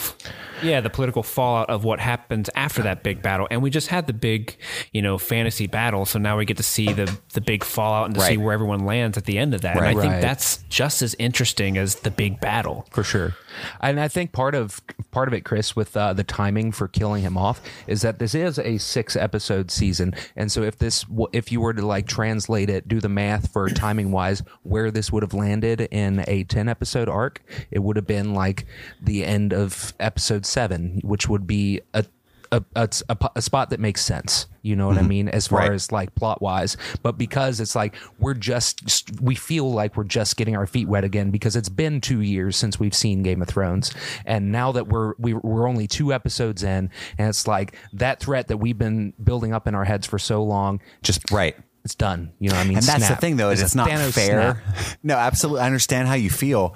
yeah. 0.64 0.70
yeah, 0.70 0.82
the 0.82 0.90
political 0.90 1.24
fallout 1.24 1.70
of 1.70 1.84
what 1.84 2.00
happens 2.00 2.50
after 2.56 2.82
that 2.84 3.04
big 3.04 3.22
battle. 3.22 3.48
And 3.52 3.62
we 3.62 3.70
just 3.70 3.88
had 3.88 4.08
the 4.08 4.14
big, 4.14 4.56
you 4.94 5.02
know, 5.02 5.18
fantasy 5.18 5.68
battle. 5.68 6.06
So 6.06 6.20
now 6.20 6.38
we 6.38 6.46
get 6.46 6.58
to 6.58 6.64
see 6.64 6.94
the 6.94 7.10
the 7.34 7.42
big 7.42 7.64
fallout 7.64 8.06
and 8.08 8.16
to 8.16 8.22
see 8.22 8.38
where 8.38 8.54
everyone 8.54 8.86
lands 8.86 9.18
at 9.18 9.26
the 9.26 9.38
end 9.38 9.54
of 9.54 9.62
that. 9.62 9.76
Right. 9.76 9.90
and 9.92 10.00
I 10.00 10.02
think 10.02 10.22
that's 10.22 10.58
just 10.70 11.02
as 11.02 11.16
interesting 11.20 11.78
as 11.78 11.96
the 11.96 12.12
big 12.12 12.29
battle. 12.36 12.88
for 12.92 13.04
sure. 13.04 13.36
And 13.82 14.00
I 14.00 14.08
think 14.08 14.32
part 14.32 14.56
of 14.56 14.82
part 15.12 15.28
of 15.28 15.34
it, 15.34 15.42
Chris, 15.42 15.76
with 15.76 15.96
uh, 15.98 16.14
the 16.14 16.24
timing 16.24 16.72
for 16.72 16.88
killing 16.88 17.24
him 17.24 17.38
off, 17.38 17.62
is 17.88 18.02
that 18.02 18.20
this 18.20 18.36
is 18.36 18.60
a 18.60 18.78
six 18.78 19.16
episode 19.16 19.72
season, 19.72 20.14
and 20.36 20.52
so 20.52 20.64
if 20.64 20.78
this, 20.78 21.06
if 21.34 21.52
you 21.52 21.62
were 21.62 21.74
to 21.74 21.86
like 21.86 22.08
translate 22.08 22.70
it, 22.70 22.88
do 22.88 23.00
the 23.00 23.10
math 23.10 23.52
for 23.52 23.70
timing 23.70 24.12
wise, 24.12 24.44
where 24.64 24.92
this 24.92 25.12
would 25.12 25.24
have 25.24 25.34
landed 25.34 25.82
in 25.92 26.24
a 26.28 26.44
ten 26.46 26.70
episode 26.70 27.10
arc, 27.10 27.42
it 27.72 27.80
would 27.80 27.96
have 27.96 28.08
been 28.08 28.34
like 28.34 28.66
the 29.02 29.26
end 29.26 29.54
of 29.54 29.94
episode 30.00 30.46
seven, 30.46 31.02
which 31.04 31.28
would 31.28 31.48
be 31.48 31.82
a 31.94 32.06
a, 32.52 32.64
a, 32.76 32.90
a 33.10 33.30
a 33.36 33.42
spot 33.42 33.70
that 33.70 33.80
makes 33.80 34.04
sense. 34.04 34.48
You 34.62 34.76
know 34.76 34.88
what 34.88 34.98
I 34.98 35.02
mean? 35.04 35.30
As 35.30 35.48
far 35.48 35.60
Right. 35.60 35.72
as 35.72 35.92
like 35.92 36.14
plot 36.16 36.42
wise, 36.42 36.76
but 37.02 37.18
because 37.18 37.60
it's 37.60 37.76
like 37.76 37.96
we're 38.20 38.34
just, 38.34 39.10
we 39.22 39.36
feel 39.36 39.72
like 39.72 39.96
we're 39.96 40.04
just 40.04 40.36
getting 40.38 40.56
our 40.56 40.68
feet 40.68 40.88
wet 40.88 41.04
again 41.04 41.32
because 41.32 41.56
it's 41.56 41.70
been 41.70 42.02
two 42.02 42.22
years 42.22 42.56
since 42.58 42.80
we've 42.80 42.94
seen 42.96 43.24
Game 43.24 43.42
of 43.42 43.48
Thrones. 43.48 43.94
And 44.26 44.52
now 44.52 44.72
that 44.74 44.88
we're, 44.88 45.14
we, 45.18 45.34
we're 45.34 45.68
only 45.68 45.88
two 45.88 46.12
episodes 46.14 46.64
in 46.64 46.90
and 47.18 47.30
it's 47.30 47.48
like 47.48 47.76
that 47.94 48.20
threat 48.20 48.48
that 48.50 48.58
we've 48.58 48.78
been 48.78 49.14
building 49.24 49.54
up 49.54 49.68
in 49.68 49.76
our 49.76 49.86
heads 49.86 50.06
for 50.08 50.20
so 50.20 50.44
long, 50.44 50.82
Just 51.04 51.32
right. 51.32 51.56
it's 51.86 51.96
done. 51.96 52.34
You 52.40 52.50
know 52.50 52.56
what 52.58 52.66
I 52.66 52.68
mean? 52.68 52.78
And 52.78 52.86
that's 52.86 53.06
Snap. 53.06 53.18
the 53.18 53.22
thing, 53.22 53.38
though, 53.38 53.50
is 53.52 53.62
a 53.62 53.66
it's 53.66 53.76
not 53.76 53.90
Thanos 53.90 54.14
fair. 54.14 54.62
snap. 54.76 54.98
No, 55.04 55.16
absolutely. 55.16 55.62
I 55.62 55.66
understand 55.66 56.08
how 56.08 56.16
you 56.16 56.30
feel, 56.30 56.76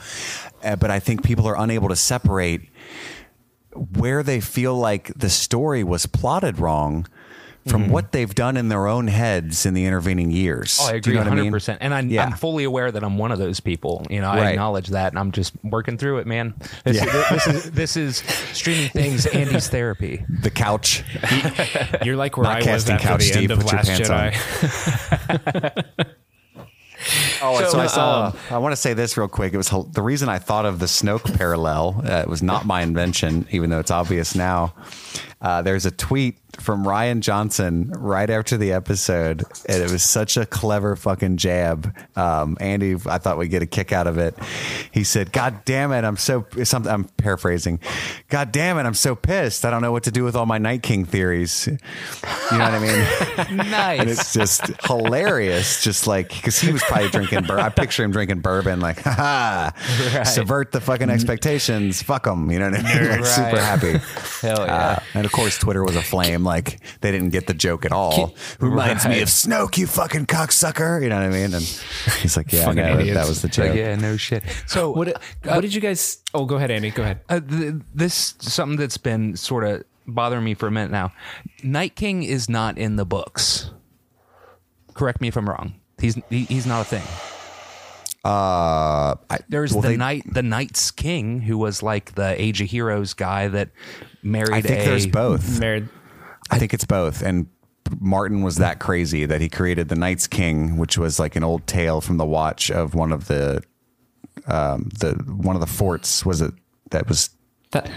uh, 0.63 0.75
but 0.77 0.89
I 0.89 0.99
think 0.99 1.23
people 1.23 1.47
are 1.47 1.57
unable 1.57 1.89
to 1.89 1.95
separate 1.95 2.61
where 3.97 4.21
they 4.23 4.39
feel 4.39 4.75
like 4.75 5.11
the 5.15 5.29
story 5.29 5.83
was 5.83 6.05
plotted 6.05 6.59
wrong 6.59 7.07
from 7.67 7.89
what 7.89 8.11
they've 8.11 8.33
done 8.35 8.57
in 8.57 8.67
their 8.69 8.87
own 8.87 9.07
heads 9.07 9.65
in 9.65 9.73
the 9.73 9.85
intervening 9.85 10.31
years. 10.31 10.77
Oh, 10.81 10.87
I 10.89 10.93
agree 10.95 11.13
you 11.13 11.19
know 11.23 11.29
what 11.29 11.37
100%. 11.39 11.67
mean? 11.69 11.77
And 11.79 11.93
I'm, 11.93 12.09
Yeah. 12.09 12.25
I'm 12.25 12.33
fully 12.33 12.65
aware 12.65 12.91
that 12.91 13.03
I'm 13.03 13.17
one 13.17 13.31
of 13.31 13.39
those 13.39 13.59
people. 13.59 14.05
You 14.09 14.21
know, 14.21 14.29
I 14.29 14.37
Right. 14.37 14.49
acknowledge 14.51 14.87
that 14.89 15.11
and 15.13 15.19
I'm 15.19 15.31
just 15.31 15.53
working 15.63 15.97
through 15.97 16.17
it, 16.19 16.27
man. 16.27 16.53
This, 16.83 16.97
Yeah. 16.97 17.05
this, 17.31 17.47
is, 17.47 17.71
this 17.71 17.97
is 17.97 18.17
streaming 18.51 18.89
things, 18.89 19.25
Andy's 19.33 19.69
therapy. 19.69 20.25
the 20.41 20.49
couch. 20.49 21.03
You're 22.03 22.17
like 22.17 22.35
where 22.37 22.43
Not 22.45 22.67
I 22.67 22.73
was 22.73 22.89
after 22.89 23.05
couch, 23.07 23.19
the 23.19 23.25
Steve. 23.25 23.51
end 23.51 23.61
of 23.61 23.65
Last 23.71 23.89
Jedi. 23.89 24.35
Oh, 27.41 27.59
so, 27.63 27.69
So, 27.69 27.79
I 27.79 27.87
saw. 27.87 28.25
um, 28.27 28.37
I 28.49 28.57
want 28.59 28.71
to 28.73 28.77
say 28.77 28.93
this 28.93 29.17
real 29.17 29.27
quick. 29.27 29.53
It 29.53 29.57
was 29.57 29.69
the 29.91 30.01
reason 30.01 30.29
I 30.29 30.39
thought 30.39 30.65
of 30.65 30.79
the 30.79 30.85
Snoke 30.85 31.35
parallel. 31.37 32.01
Uh, 32.05 32.17
it 32.19 32.27
was 32.29 32.41
not 32.43 32.65
my 32.65 32.81
invention, 32.81 33.47
even 33.51 33.69
though 33.69 33.79
it's 33.79 33.91
obvious 33.91 34.35
now. 34.35 34.73
Uh, 35.41 35.61
there's 35.61 35.85
a 35.85 35.91
tweet 35.91 36.37
from 36.59 36.85
Rian 36.85 37.19
Johnson 37.21 37.91
right 37.97 38.29
after 38.29 38.57
the 38.57 38.71
episode, 38.73 39.43
and 39.67 39.81
it 39.83 39.91
was 39.91 40.03
such 40.03 40.37
a 40.37 40.45
clever 40.45 40.95
fucking 40.95 41.37
jab. 41.37 41.95
Um, 42.15 42.57
Andy, 42.59 42.95
I 43.05 43.17
thought 43.17 43.37
we'd 43.37 43.49
get 43.49 43.61
a 43.61 43.65
kick 43.65 43.91
out 43.91 44.07
of 44.07 44.17
it. 44.17 44.35
He 44.91 45.03
said, 45.03 45.31
"God 45.31 45.65
damn 45.65 45.91
it, 45.91 46.03
I'm 46.03 46.17
so 46.17 46.45
something." 46.63 46.91
I'm 46.91 47.05
paraphrasing. 47.05 47.79
God 48.29 48.51
damn 48.51 48.77
it, 48.77 48.81
I'm 48.85 48.93
so 48.93 49.15
pissed. 49.15 49.65
I 49.65 49.71
don't 49.71 49.81
know 49.81 49.91
what 49.91 50.03
to 50.03 50.11
do 50.11 50.23
with 50.23 50.35
all 50.35 50.45
my 50.45 50.57
Night 50.59 50.83
King 50.83 51.05
theories. 51.05 51.67
You 51.67 51.77
know 52.57 52.63
what 52.65 52.73
I 52.73 52.79
mean? 52.79 53.57
and 53.59 53.71
Nice. 53.71 54.07
it's 54.19 54.33
just 54.33 54.67
hilarious. 54.85 55.83
Just 55.83 56.07
like 56.07 56.29
because 56.29 56.59
he 56.59 56.71
was 56.71 56.83
probably 56.83 57.09
drinking. 57.09 57.43
Bur- 57.43 57.59
I 57.59 57.69
picture 57.69 58.03
him 58.03 58.11
drinking 58.11 58.41
bourbon, 58.41 58.79
like, 58.79 58.99
ha 59.01 59.11
ha, 59.13 60.15
Right. 60.17 60.23
subvert 60.27 60.71
the 60.71 60.81
fucking 60.81 61.09
expectations. 61.09 62.01
Fuck 62.03 62.25
them. 62.25 62.51
You 62.51 62.59
know 62.59 62.69
what 62.69 62.79
I 62.79 62.99
mean? 62.99 63.09
Like, 63.13 63.25
Super 63.25 63.59
happy. 63.61 63.97
Hell 64.47 64.65
yeah. 64.65 64.75
Uh, 64.75 64.99
and 65.13 65.25
of 65.25 65.31
course, 65.31 65.57
Twitter 65.57 65.83
was 65.83 65.95
aflame. 65.95 66.42
Like 66.43 66.79
they 67.01 67.11
didn't 67.11 67.29
get 67.29 67.47
the 67.47 67.53
joke 67.53 67.85
at 67.85 67.91
all. 67.91 68.33
Reminds 68.59 69.05
me 69.07 69.21
of 69.21 69.27
Snoke, 69.29 69.77
you 69.77 69.87
fucking 69.87 70.25
cocksucker. 70.27 71.01
You 71.01 71.09
know 71.09 71.15
what 71.17 71.25
I 71.25 71.29
mean? 71.29 71.53
And 71.53 71.63
he's 72.21 72.35
like, 72.37 72.51
yeah, 72.51 72.71
no, 72.71 72.97
that, 73.03 73.13
that 73.13 73.27
was 73.27 73.41
the 73.41 73.47
Like, 73.47 73.53
joke. 73.53 73.75
yeah, 73.75 73.95
no 73.95 74.17
shit. 74.17 74.43
So 74.67 74.91
What, 74.95 75.21
what 75.43 75.61
did 75.61 75.73
you 75.73 75.81
guys? 75.81 76.19
Oh, 76.33 76.45
go 76.45 76.55
ahead, 76.55 76.71
Andy. 76.71 76.91
Go 76.91 77.03
ahead. 77.03 77.21
uh, 77.29 77.39
th- 77.39 77.75
this 77.93 78.35
something 78.39 78.77
that's 78.77 78.97
been 78.97 79.35
sort 79.37 79.63
of 79.63 79.83
bothering 80.07 80.43
me 80.43 80.53
for 80.53 80.67
a 80.67 80.71
minute 80.71 80.91
now. 80.91 81.11
Night 81.63 81.95
King 81.95 82.23
is 82.23 82.49
not 82.49 82.77
in 82.77 82.95
the 82.97 83.05
books. 83.05 83.71
Correct 84.93 85.21
me 85.21 85.27
if 85.27 85.35
I'm 85.37 85.47
wrong. 85.49 85.75
He's 85.99 86.15
he, 86.29 86.43
he's 86.45 86.65
not 86.65 86.81
a 86.81 86.83
thing. 86.85 87.03
Uh, 88.25 89.15
I, 89.29 89.39
There's 89.49 89.73
well, 89.73 89.81
the 89.81 89.89
they- 89.89 89.97
night 89.97 90.23
the 90.31 90.43
Night's 90.43 90.91
King 90.91 91.41
who 91.41 91.57
was 91.57 91.83
like 91.83 92.15
the 92.15 92.39
Age 92.41 92.61
of 92.61 92.69
Heroes 92.69 93.13
guy 93.13 93.49
that 93.49 93.69
married 94.21 94.53
I 94.53 94.61
think 94.61 94.81
a 94.81 94.85
there's 94.85 95.07
both. 95.07 95.59
Married. 95.59 95.89
I 96.51 96.59
think 96.59 96.73
it's 96.73 96.85
both. 96.85 97.21
And 97.21 97.47
Martin 97.99 98.41
was 98.43 98.57
that 98.57 98.79
crazy 98.79 99.25
that 99.25 99.41
he 99.41 99.49
created 99.49 99.89
the 99.89 99.95
Night's 99.95 100.27
King, 100.27 100.77
which 100.77 100.97
was 100.97 101.19
like 101.19 101.35
an 101.35 101.43
old 101.43 101.65
tale 101.67 102.01
from 102.01 102.17
the 102.17 102.25
watch 102.25 102.69
of 102.71 102.93
one 102.95 103.11
of 103.11 103.27
the 103.27 103.61
um 104.47 104.89
the 104.99 105.13
one 105.27 105.55
of 105.55 105.59
the 105.61 105.67
forts 105.67 106.25
was 106.25 106.41
it 106.41 106.53
that 106.89 107.07
was 107.07 107.29
That, 107.71 107.89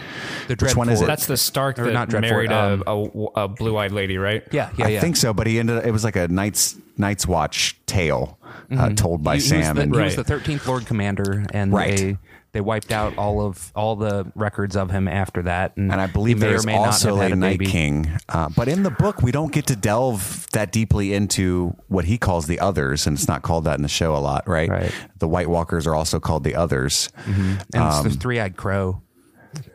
The 0.49 0.57
Which 0.57 0.76
one 0.76 0.88
is 0.88 1.01
Dreadfort. 1.01 1.03
it? 1.03 1.07
That's 1.07 1.26
the 1.26 1.36
Stark 1.36 1.78
Or 1.78 1.84
that 1.86 1.92
not 1.92 2.09
Dreadfort, 2.09 2.20
married 2.20 2.53
um, 2.53 2.82
a, 2.86 2.92
a, 3.40 3.44
a 3.44 3.49
blue-eyed 3.49 3.92
lady, 3.92 4.16
right? 4.16 4.42
Yeah, 4.53 4.70
yeah, 4.78 4.86
I 4.86 4.88
yeah. 4.90 5.01
think 5.01 5.16
so, 5.16 5.34
but 5.34 5.47
he 5.47 5.59
ended. 5.59 5.84
It 5.84 5.90
was 5.90 6.03
like 6.05 6.16
a 6.16 6.28
Night's 6.28 6.76
Night's 6.97 7.26
Watch 7.26 7.76
tale 7.86 8.38
uh, 8.70 8.90
told 8.90 9.22
by 9.22 9.36
Mm-hmm. 9.36 9.44
He- 9.44 9.51
he 9.51 9.57
was 9.59 9.66
Sam, 9.66 9.76
the, 9.76 9.82
and 9.82 9.94
he 9.94 10.01
was 10.01 10.16
the 10.16 10.24
13th 10.24 10.66
Lord 10.66 10.86
Commander, 10.86 11.44
and 11.53 11.72
Right. 11.72 11.97
they 11.97 12.18
they 12.57 12.63
wiped 12.63 12.91
out 12.91 13.19
all 13.19 13.43
of 13.47 13.71
all 13.77 13.97
the 13.97 14.33
records 14.35 14.77
of 14.77 14.91
him 14.91 15.09
after 15.09 15.43
that. 15.43 15.77
And, 15.77 15.93
and 15.93 16.01
I 16.01 16.07
believe 16.07 16.39
he 16.39 16.41
may 16.41 16.47
or 16.47 16.51
there's 16.53 16.65
may 16.65 16.75
also 16.75 17.17
have 17.17 17.23
had 17.25 17.33
a 17.33 17.37
Night 17.37 17.59
baby. 17.59 17.71
King. 17.71 18.11
Uh, 18.31 18.49
but 18.57 18.67
in 18.67 18.83
the 18.83 18.91
book, 18.91 19.21
we 19.21 19.31
don't 19.31 19.53
get 19.53 19.67
to 19.67 19.77
delve 19.77 20.47
that 20.53 20.73
deeply 20.73 21.13
into 21.13 21.77
what 21.89 22.07
he 22.07 22.17
calls 22.17 22.47
the 22.47 22.59
others, 22.61 23.07
and 23.07 23.19
it's 23.19 23.29
not 23.29 23.43
called 23.43 23.65
that 23.65 23.77
in 23.77 23.83
the 23.83 23.89
show 23.91 24.17
a 24.17 24.19
lot, 24.19 24.49
right? 24.49 24.71
Right. 24.71 24.93
The 25.19 25.29
White 25.29 25.51
Walkers 25.51 25.87
are 25.87 25.95
also 25.95 26.19
called 26.19 26.45
the 26.45 26.55
others. 26.55 27.11
and 27.27 27.59
it's 27.75 28.03
the 28.03 28.11
three-eyed 28.19 28.57
crow, 28.57 29.03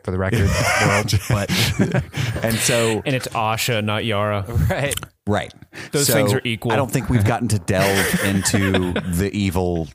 for 0.02 0.10
the 0.10 0.18
record. 0.18 0.50
world, 0.86 1.12
but 1.28 1.50
And 2.44 2.56
so, 2.56 3.00
And 3.06 3.14
it's 3.14 3.28
Asha, 3.28 3.84
not 3.84 4.04
Yara. 4.04 4.44
right. 4.68 4.94
right, 5.26 5.54
Those 5.92 6.08
So, 6.08 6.14
things 6.14 6.32
are 6.34 6.40
equal. 6.42 6.72
I 6.72 6.76
don't 6.76 6.90
think 6.90 7.08
we've 7.08 7.24
gotten 7.24 7.46
to 7.48 7.60
delve 7.60 8.24
into 8.24 8.92
the 8.92 9.30
evil 9.32 9.86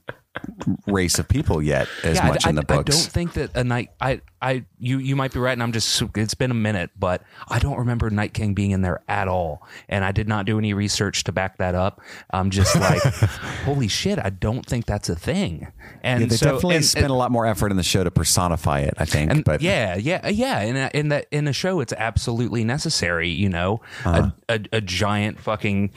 race 0.88 1.20
of 1.20 1.28
people 1.28 1.62
yet 1.62 1.88
as 2.04 2.18
Yeah, 2.18 2.28
much 2.28 2.46
I, 2.46 2.50
in 2.50 2.56
the 2.56 2.66
I- 2.70 2.74
I 2.80 2.84
don't 2.84 2.94
think 2.96 3.34
that 3.34 3.56
a 3.56 3.64
night. 3.64 3.92
I, 4.00 4.22
I, 4.42 4.66
you, 4.78 5.00
you 5.00 5.16
might 5.16 5.34
be 5.34 5.40
right, 5.40 5.54
and 5.54 5.64
I'm 5.64 5.72
just. 5.72 6.04
It's 6.16 6.36
been 6.36 6.52
a 6.52 6.56
minute, 6.56 6.92
but 7.00 7.24
I 7.48 7.58
don't 7.58 7.78
remember 7.80 8.10
Night 8.12 8.34
King 8.36 8.54
being 8.54 8.70
in 8.72 8.82
there 8.82 9.02
at 9.08 9.28
all, 9.28 9.66
and 9.90 10.06
I 10.06 10.12
did 10.12 10.28
not 10.28 10.46
do 10.46 10.60
any 10.60 10.74
research 10.76 11.24
to 11.24 11.32
back 11.32 11.58
that 11.58 11.74
up. 11.74 12.02
I'm 12.30 12.52
just 12.52 12.76
like, 12.76 13.02
holy 13.66 13.88
shit, 13.88 14.20
I 14.20 14.30
don't 14.30 14.64
think 14.64 14.86
that's 14.86 15.10
a 15.10 15.16
thing. 15.16 15.68
And 16.04 16.22
Yeah, 16.22 16.28
they 16.28 16.36
so, 16.36 16.46
definitely 16.52 16.76
and- 16.78 16.86
spent 16.86 17.06
and- 17.06 17.12
a 17.12 17.16
lot 17.16 17.32
more 17.32 17.48
effort 17.48 17.72
in 17.72 17.78
the 17.78 17.84
show 17.84 18.04
to 18.04 18.12
personify 18.12 18.82
it. 18.82 18.94
I 18.98 19.06
think, 19.06 19.32
and 19.32 19.44
but 19.44 19.62
yeah, 19.64 19.96
yeah, 19.96 20.28
yeah. 20.28 20.62
In 20.62 20.76
a, 20.78 20.92
in 20.94 21.10
that 21.10 21.26
in 21.32 21.48
a 21.48 21.54
show, 21.54 21.80
it's 21.80 21.94
absolutely 21.94 22.64
necessary. 22.64 23.30
You 23.30 23.50
know, 23.50 23.82
Uh-huh. 24.06 24.32
a, 24.50 24.54
a, 24.54 24.60
a 24.74 24.82
giant 24.82 25.40
fucking 25.40 25.92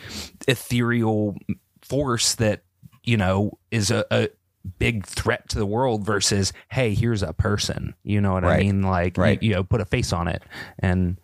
ethereal 0.49 1.37
force 1.83 2.35
that 2.37 2.63
you 3.11 3.17
know 3.17 3.59
is 3.71 3.91
a, 3.91 4.05
a 4.11 4.29
big 4.79 5.07
threat 5.07 5.49
to 5.49 5.59
the 5.59 5.67
world 5.67 6.05
versus 6.05 6.53
hey, 6.71 6.95
here's 6.95 7.23
a 7.23 7.33
person. 7.33 7.95
You 8.05 8.21
know 8.21 8.33
what 8.35 8.45
I 8.45 8.59
mean? 8.65 8.83
Like 8.83 9.17
you- 9.17 9.23
Right. 9.23 9.43
you, 9.43 9.53
know, 9.55 9.65
put 9.65 9.81
a 9.81 9.85
face 9.85 10.13
on 10.13 10.29
it 10.29 10.43
and. 10.79 11.17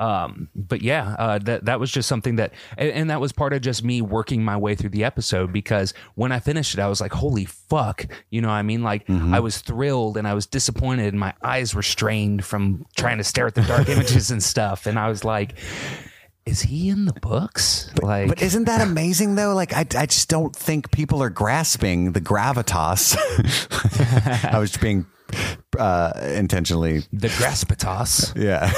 Um, 0.00 0.48
but 0.54 0.80
yeah, 0.80 1.16
uh, 1.18 1.38
that 1.40 1.64
that 1.64 1.80
was 1.80 1.90
just 1.90 2.08
something 2.08 2.36
that, 2.36 2.52
and, 2.76 2.88
and 2.90 3.10
that 3.10 3.20
was 3.20 3.32
part 3.32 3.52
of 3.52 3.62
just 3.62 3.82
me 3.82 4.00
working 4.00 4.44
my 4.44 4.56
way 4.56 4.76
through 4.76 4.90
the 4.90 5.02
episode 5.02 5.52
because 5.52 5.92
when 6.14 6.30
I 6.30 6.38
finished 6.38 6.72
it, 6.74 6.78
I 6.80 6.86
was 6.86 7.00
like, 7.00 7.12
"Holy 7.12 7.46
fuck!" 7.46 8.06
You 8.30 8.40
know, 8.40 8.46
what 8.46 8.54
I 8.54 8.62
mean, 8.62 8.84
like 8.84 9.10
I 9.10 9.40
was 9.40 9.58
thrilled 9.58 10.16
and 10.16 10.28
I 10.28 10.34
was 10.34 10.46
disappointed, 10.46 11.08
and 11.12 11.18
my 11.18 11.34
eyes 11.42 11.74
were 11.74 11.82
strained 11.82 12.44
from 12.44 12.86
trying 12.96 13.18
to 13.18 13.24
stare 13.24 13.48
at 13.48 13.56
the 13.56 13.62
dark 13.62 13.88
images 13.94 14.30
and 14.30 14.40
stuff, 14.40 14.86
and 14.86 15.00
I 15.00 15.08
was 15.08 15.24
like, 15.24 15.58
"Is 16.48 16.62
he 16.62 16.88
in 16.88 17.04
the 17.04 17.12
books?" 17.12 17.90
like, 18.02 18.28
But 18.28 18.42
isn't 18.42 18.64
that 18.64 18.80
amazing 18.80 19.34
though? 19.34 19.54
Like 19.54 19.74
I, 19.74 19.80
I 19.80 20.06
just 20.06 20.28
don't 20.28 20.56
think 20.56 20.90
people 20.90 21.22
are 21.22 21.30
grasping 21.30 22.12
the 22.12 22.20
gravitas. 22.20 23.16
I 24.52 24.58
was 24.58 24.76
being 24.76 25.06
uh, 25.78 26.12
intentionally, 26.34 27.02
the 27.12 27.28
Graspitas. 27.28 28.34
yeah. 28.36 28.70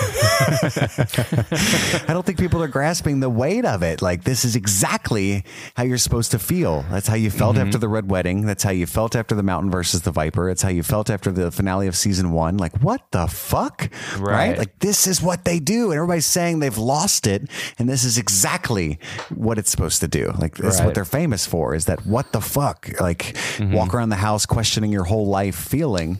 I 2.08 2.12
don't 2.12 2.24
think 2.24 2.38
people 2.38 2.62
are 2.62 2.68
grasping 2.68 3.20
the 3.20 3.30
weight 3.30 3.64
of 3.64 3.82
it. 3.82 4.02
Like 4.02 4.24
this 4.24 4.44
is 4.44 4.56
exactly 4.56 5.44
how 5.76 5.84
you're 5.84 5.98
supposed 5.98 6.30
to 6.32 6.38
feel. 6.38 6.84
That's 6.90 7.08
how 7.08 7.14
you 7.16 7.30
felt 7.30 7.56
after 7.56 7.78
the 7.78 7.88
Red 7.88 8.10
Wedding. 8.10 8.46
That's 8.46 8.62
how 8.62 8.70
you 8.70 8.86
felt 8.86 9.16
after 9.16 9.34
the 9.34 9.42
Mountain 9.42 9.70
versus 9.70 10.02
the 10.02 10.10
Viper. 10.12 10.48
It's 10.50 10.62
how 10.62 10.68
you 10.68 10.82
felt 10.82 11.10
after 11.10 11.30
the 11.32 11.50
finale 11.50 11.86
of 11.86 11.96
season 11.96 12.32
one. 12.32 12.56
Like 12.56 12.76
what 12.82 13.02
the 13.10 13.26
fuck, 13.26 13.90
Right. 14.18 14.56
Like 14.58 14.78
this 14.80 15.06
is 15.06 15.22
what 15.22 15.44
they 15.44 15.58
do, 15.58 15.90
and 15.90 15.94
everybody's 15.94 16.26
saying 16.26 16.58
they've 16.60 16.76
lost 16.78 17.26
it, 17.26 17.48
and 17.78 17.88
this 17.88 18.04
is 18.04 18.18
exactly 18.18 18.98
what 19.34 19.58
it's 19.58 19.70
supposed 19.70 20.00
to 20.00 20.08
do. 20.08 20.32
Like 20.38 20.56
this 20.56 20.76
is 20.76 20.82
what 20.82 20.94
they're 20.94 21.04
famous 21.04 21.46
for. 21.46 21.74
Is 21.74 21.86
that 21.86 22.04
what 22.06 22.32
the 22.32 22.40
fuck? 22.40 22.88
Like 23.00 23.36
walk 23.60 23.94
around 23.94 24.10
the 24.10 24.16
house 24.16 24.46
questioning 24.46 24.92
your 24.92 25.04
whole 25.04 25.26
life 25.28 25.56
feeling. 25.56 26.18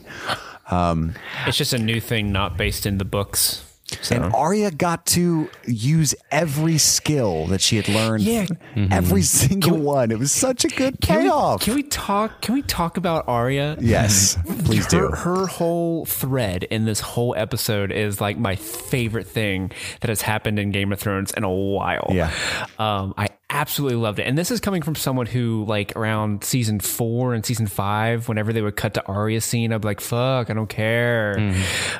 It's 1.45 1.57
just 1.57 1.73
a 1.73 1.79
new 1.79 1.99
thing, 1.99 2.31
not 2.31 2.57
based 2.57 2.85
in 2.85 2.97
the 2.97 3.05
books. 3.05 3.65
So. 4.01 4.15
And 4.15 4.33
Arya 4.33 4.71
got 4.71 5.05
to 5.07 5.49
use 5.65 6.15
every 6.31 6.77
skill 6.77 7.47
that 7.47 7.59
she 7.59 7.75
had 7.75 7.89
learned. 7.89 8.23
Yeah. 8.23 8.47
Every 8.89 9.21
single 9.21 9.77
one. 9.77 10.11
It 10.11 10.17
was 10.17 10.31
such 10.31 10.63
a 10.63 10.69
good 10.69 11.01
Can 11.01 11.17
we, 11.17 11.23
payoff. 11.23 11.61
can 11.61 11.75
we 11.75 11.83
talk? 11.83 12.41
Can 12.41 12.53
we 12.55 12.61
talk 12.61 12.95
about 12.95 13.27
Arya? 13.27 13.75
yes, 13.81 14.37
please 14.63 14.85
her, 14.93 15.01
do. 15.01 15.07
her 15.09 15.45
whole 15.45 16.05
thread 16.05 16.63
in 16.63 16.85
this 16.85 17.01
whole 17.01 17.35
episode 17.35 17.91
is 17.91 18.21
like 18.21 18.37
my 18.37 18.55
favorite 18.55 19.27
thing 19.27 19.73
that 19.99 20.07
has 20.07 20.21
happened 20.21 20.57
in 20.57 20.71
Game 20.71 20.93
of 20.93 20.99
Thrones 20.99 21.31
in 21.35 21.43
a 21.43 21.51
while. 21.51 22.07
Yeah. 22.11 22.31
Um, 22.79 23.13
I 23.17 23.27
absolutely 23.61 23.97
loved 23.97 24.17
it. 24.17 24.23
And 24.23 24.35
this 24.35 24.49
is 24.49 24.59
coming 24.59 24.81
from 24.81 24.95
someone 24.95 25.27
who, 25.27 25.65
like, 25.67 25.95
around 25.95 26.43
season 26.43 26.79
four 26.79 27.35
and 27.35 27.45
season 27.45 27.67
five, 27.67 28.27
whenever 28.27 28.51
they 28.53 28.61
would 28.61 28.75
cut 28.75 28.95
to 28.95 29.05
Arya 29.05 29.39
scene, 29.39 29.71
I'd 29.71 29.81
be 29.81 29.87
like, 29.87 30.01
fuck, 30.01 30.49
I 30.49 30.53
don't 30.53 30.67
care. 30.67 31.53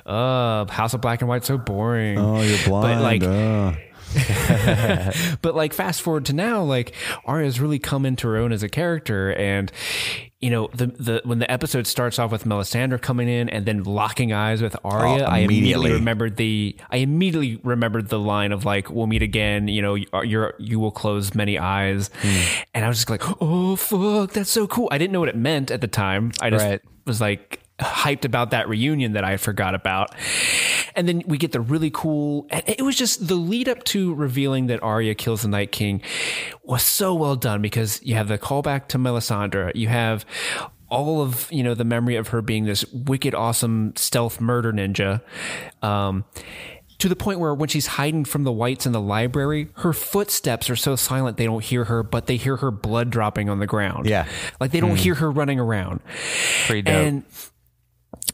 Uh, 0.03 0.65
House 0.65 0.95
of 0.95 1.01
Black 1.01 1.21
and 1.21 1.29
White 1.29 1.45
so 1.45 1.59
boring. 1.59 2.17
Oh, 2.17 2.41
you're 2.41 2.57
blind. 2.65 2.99
But, 2.99 3.03
like, 3.03 3.23
uh. 3.23 3.73
but 5.41 5.55
like 5.55 5.73
fast 5.73 6.01
forward 6.01 6.25
to 6.25 6.33
now, 6.33 6.63
like 6.63 6.93
Arya's 7.25 7.59
really 7.59 7.79
come 7.79 8.05
into 8.05 8.27
her 8.27 8.37
own 8.37 8.51
as 8.51 8.63
a 8.63 8.69
character, 8.69 9.33
and 9.33 9.71
you 10.39 10.49
know 10.49 10.69
the 10.73 10.87
the 10.87 11.21
when 11.23 11.39
the 11.39 11.49
episode 11.51 11.85
starts 11.87 12.17
off 12.19 12.31
with 12.31 12.45
Melisandre 12.45 12.99
coming 13.01 13.27
in 13.29 13.47
and 13.49 13.65
then 13.65 13.83
locking 13.83 14.33
eyes 14.33 14.61
with 14.61 14.75
Arya, 14.83 15.23
Oh, 15.23 15.25
I 15.25 15.39
immediately. 15.39 15.43
immediately 15.43 15.91
remembered 15.93 16.37
the 16.37 16.75
I 16.89 16.97
immediately 16.97 17.59
remembered 17.63 18.09
the 18.09 18.19
line 18.19 18.51
of 18.51 18.65
like 18.65 18.89
we'll 18.89 19.07
meet 19.07 19.21
again, 19.21 19.67
you 19.67 19.81
know, 19.81 19.95
you're 20.23 20.53
you 20.59 20.79
will 20.79 20.91
close 20.91 21.35
many 21.35 21.57
eyes, 21.59 22.09
hmm. 22.21 22.41
and 22.73 22.85
I 22.85 22.87
was 22.87 22.97
just 22.97 23.09
like, 23.09 23.23
oh 23.41 23.75
fuck, 23.75 24.31
that's 24.31 24.49
so 24.51 24.67
cool. 24.67 24.87
I 24.91 24.97
didn't 24.97 25.11
know 25.13 25.19
what 25.19 25.29
it 25.29 25.35
meant 25.37 25.71
at 25.71 25.81
the 25.81 25.87
time. 25.87 26.31
I 26.41 26.49
just 26.49 26.65
Right. 26.65 26.81
was 27.05 27.21
like 27.21 27.59
hyped 27.81 28.25
about 28.25 28.51
that 28.51 28.69
reunion 28.69 29.13
that 29.13 29.23
I 29.23 29.37
forgot 29.37 29.75
about. 29.75 30.15
And 30.95 31.07
then 31.07 31.23
we 31.25 31.37
get 31.37 31.51
the 31.51 31.61
really 31.61 31.91
cool 31.91 32.47
it 32.51 32.81
was 32.81 32.95
just 32.95 33.27
the 33.27 33.35
lead 33.35 33.67
up 33.67 33.83
to 33.85 34.13
revealing 34.13 34.67
that 34.67 34.81
Arya 34.83 35.15
kills 35.15 35.41
the 35.41 35.47
Night 35.47 35.71
King 35.71 36.01
was 36.63 36.83
so 36.83 37.13
well 37.13 37.35
done 37.35 37.61
because 37.61 38.01
you 38.03 38.15
have 38.15 38.27
the 38.27 38.37
callback 38.37 38.87
to 38.89 38.97
Melisandre, 38.97 39.75
you 39.75 39.87
have 39.87 40.25
all 40.89 41.21
of 41.21 41.49
you 41.51 41.63
know 41.63 41.73
the 41.73 41.85
memory 41.85 42.17
of 42.17 42.29
her 42.29 42.41
being 42.41 42.65
this 42.65 42.85
wicked 42.91 43.33
awesome 43.33 43.93
stealth 43.95 44.41
murder 44.41 44.73
ninja 44.73 45.21
um 45.81 46.25
to 47.01 47.09
the 47.09 47.15
point 47.15 47.39
where 47.39 47.55
when 47.55 47.67
she's 47.67 47.87
hiding 47.87 48.25
from 48.25 48.43
the 48.43 48.51
whites 48.51 48.85
in 48.85 48.91
the 48.91 49.01
library, 49.01 49.69
her 49.77 49.91
footsteps 49.91 50.69
are 50.69 50.75
so 50.75 50.95
silent 50.95 51.35
they 51.35 51.45
don't 51.45 51.63
hear 51.63 51.85
her, 51.85 52.03
but 52.03 52.27
they 52.27 52.37
hear 52.37 52.57
her 52.57 52.69
blood 52.69 53.09
dropping 53.09 53.49
on 53.49 53.57
the 53.57 53.65
ground. 53.65 54.05
Yeah. 54.05 54.27
Like 54.59 54.69
they 54.69 54.79
don't 54.79 54.97
hear 54.97 55.15
her 55.15 55.31
running 55.31 55.59
around. 55.59 56.01
Pretty 56.67 56.83
dope. 56.83 56.93
And 56.93 57.23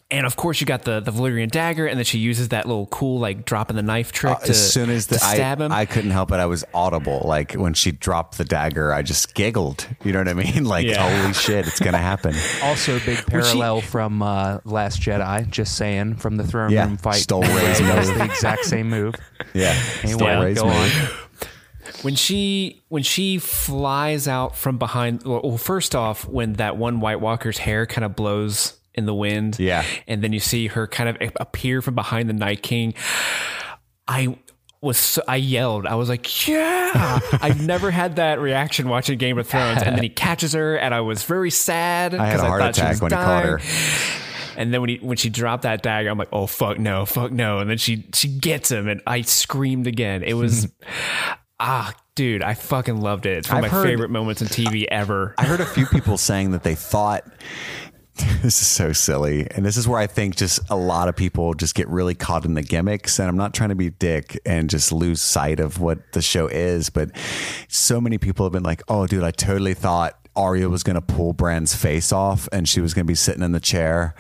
and 0.10 0.26
of 0.26 0.36
course 0.38 0.62
you 0.62 0.66
got 0.66 0.84
the 0.84 0.99
the 1.01 1.12
Valyrian 1.12 1.51
dagger, 1.51 1.86
and 1.86 1.97
then 1.97 2.05
she 2.05 2.18
uses 2.20 2.49
that 2.49 2.66
little 2.66 2.86
cool 2.88 3.20
like 3.20 3.43
dropping 3.45 3.76
the 3.76 3.84
knife 3.84 4.12
trick 4.12 4.38
to, 4.39 4.45
Uh, 4.45 4.49
as 4.49 4.72
soon 4.74 4.89
as 4.89 5.08
the, 5.08 5.16
to 5.16 5.20
stab 5.20 5.62
I, 5.62 5.66
him. 5.66 5.72
I 5.72 5.86
couldn't 5.86 6.12
help 6.12 6.32
it. 6.32 6.36
I 6.36 6.45
was 6.45 6.64
audible. 6.74 7.24
Like 7.26 7.53
when 7.53 7.74
she 7.74 7.91
dropped 7.91 8.38
the 8.38 8.45
dagger, 8.45 8.93
I 8.93 9.01
just 9.01 9.34
giggled. 9.36 9.88
You 10.03 10.14
know 10.14 10.20
what 10.20 10.30
I 10.30 10.34
mean? 10.34 10.64
Like, 10.78 10.86
Yeah. 10.88 11.10
holy 11.22 11.34
shit, 11.34 11.68
it's 11.68 11.80
gonna 11.80 11.97
happen. 11.97 12.36
Also, 12.64 12.97
a 12.97 12.99
big 13.01 13.26
parallel 13.28 13.82
from 13.82 14.22
uh, 14.22 14.60
Last 14.66 15.01
Jedi. 15.01 15.49
Just 15.49 15.76
saying, 15.76 16.16
from 16.16 16.38
the 16.38 16.43
throne 16.45 16.72
Yeah, 16.72 16.86
room 16.86 16.97
fight. 16.97 17.16
stole 17.22 17.41
Rey's 17.41 17.82
move. 17.82 18.05
the 18.18 18.24
exact 18.26 18.66
same 18.66 18.89
move. 18.89 19.16
Yeah, 19.53 19.78
Anyway, 20.03 20.18
Stole 20.20 20.43
Rey's 20.43 20.58
go 20.58 20.68
on. 20.68 20.74
move. 20.89 21.28
when 22.03 22.16
she 22.16 22.82
when 22.89 23.03
she 23.03 23.38
flies 23.39 24.28
out 24.28 24.55
from 24.55 24.78
behind 24.78 25.24
well, 25.24 25.41
well, 25.43 25.58
first 25.58 25.95
off 25.95 26.28
when 26.28 26.53
that 26.53 26.78
one 26.78 26.99
white 26.99 27.22
walker's 27.22 27.58
hair 27.58 27.86
kind 27.86 28.03
of 28.05 28.16
blows 28.16 28.76
in 28.98 29.06
the 29.06 29.14
wind 29.14 29.58
Yeah. 29.60 29.84
and 30.08 30.22
then 30.22 30.34
you 30.34 30.39
see 30.39 30.68
her 30.68 30.88
kind 30.88 31.10
of 31.10 31.32
appear 31.38 31.82
from 31.82 31.95
behind 31.95 32.28
the 32.30 32.34
night 32.34 32.62
king 32.64 32.93
i 34.08 34.38
was 34.82 34.98
so, 34.98 35.22
i 35.28 35.36
yelled 35.38 35.86
i 35.88 35.95
was 35.95 36.10
like 36.10 36.48
yeah 36.48 37.20
i've 37.41 37.66
never 37.66 37.89
had 37.91 38.18
that 38.18 38.39
reaction 38.39 38.89
watching 38.89 39.18
game 39.18 39.38
of 39.38 39.48
thrones 39.48 39.82
and 39.82 39.95
then 39.95 40.04
he 40.04 40.10
catches 40.10 40.54
her 40.54 40.76
and 40.76 40.93
i 40.93 41.02
was 41.02 41.24
very 41.24 41.50
sad 41.52 42.12
because 42.12 42.22
I 42.24 42.28
had 42.28 42.36
a 42.36 42.41
'cause 42.41 42.48
heart 42.48 42.62
thought 42.62 42.76
she 42.76 42.82
attack 42.82 42.91
was 42.93 43.02
when 43.02 43.12
he 43.12 43.16
caught 43.16 43.45
her. 43.45 43.62
and 44.58 44.74
then 44.74 44.82
when 44.82 44.89
he 44.89 44.98
when 44.98 45.18
she 45.18 45.30
dropped 45.30 45.64
that 45.64 45.84
dagger, 45.84 46.10
I'm 46.10 46.18
like, 46.18 46.30
oh 46.34 46.48
fuck 46.48 46.80
no, 46.80 47.06
fuck 47.06 47.32
no. 47.32 47.60
And 47.60 47.70
then 47.70 47.78
she 47.78 48.08
she 48.16 48.28
gets 48.28 48.72
him, 48.72 48.88
and 48.88 49.02
I 49.06 49.22
screamed 49.22 49.86
again. 49.86 50.24
It 50.24 50.34
was 50.34 50.68
ah, 51.60 51.93
dude, 52.16 52.41
I 52.41 52.56
fucking 52.56 53.00
loved 53.00 53.28
it. 53.28 53.38
It's 53.38 53.50
one 53.50 53.60
of 53.60 53.66
I've 53.66 53.72
my 53.72 53.78
heard- 53.78 53.86
favorite 53.88 54.10
moments 54.10 54.41
in 54.41 54.48
TV 54.48 54.86
ever. 54.89 55.36
I 55.38 55.43
heard 55.45 55.60
a 55.62 55.66
few 55.66 55.86
people 55.86 56.18
saying 56.30 56.52
that 56.52 56.64
they 56.64 56.74
thought 56.74 57.24
this 58.41 58.61
is 58.61 58.68
so 58.68 58.93
silly. 58.93 59.47
And 59.51 59.65
this 59.65 59.78
is 59.78 59.88
where 59.88 59.99
I 59.99 60.07
think 60.07 60.36
just 60.36 60.59
a 60.70 60.76
lot 60.76 61.07
of 61.09 61.15
people 61.15 61.53
just 61.53 61.76
get 61.76 61.88
really 61.88 62.15
caught 62.15 62.45
in 62.45 62.53
the 62.53 62.61
gimmicks. 62.61 63.20
And 63.20 63.28
I'm 63.30 63.38
not 63.38 63.53
trying 63.53 63.70
to 63.70 63.76
be 63.76 63.88
a 63.88 63.91
dick 63.91 64.39
and 64.45 64.70
just 64.70 64.91
lose 64.91 65.22
sight 65.22 65.59
of 65.59 65.80
what 65.80 65.99
the 66.13 66.22
show 66.22 66.47
is, 66.47 66.89
but 66.89 67.11
so 67.68 67.99
many 68.01 68.18
people 68.18 68.45
have 68.45 68.53
been 68.53 68.63
like, 68.63 68.82
oh, 68.88 69.07
dude, 69.07 69.24
I 69.24 69.32
totally 69.32 69.74
thought 69.74 70.18
Arya 70.36 70.70
was 70.70 70.84
going 70.84 70.95
to 70.95 71.01
pull 71.01 71.34
Bran's 71.34 71.76
face 71.76 72.11
off 72.11 72.47
and 72.51 72.68
she 72.70 72.82
was 72.82 72.93
going 72.93 73.05
to 73.05 73.11
be 73.11 73.15
sitting 73.15 73.43
in 73.43 73.51
the 73.53 73.59
chair. 73.59 74.13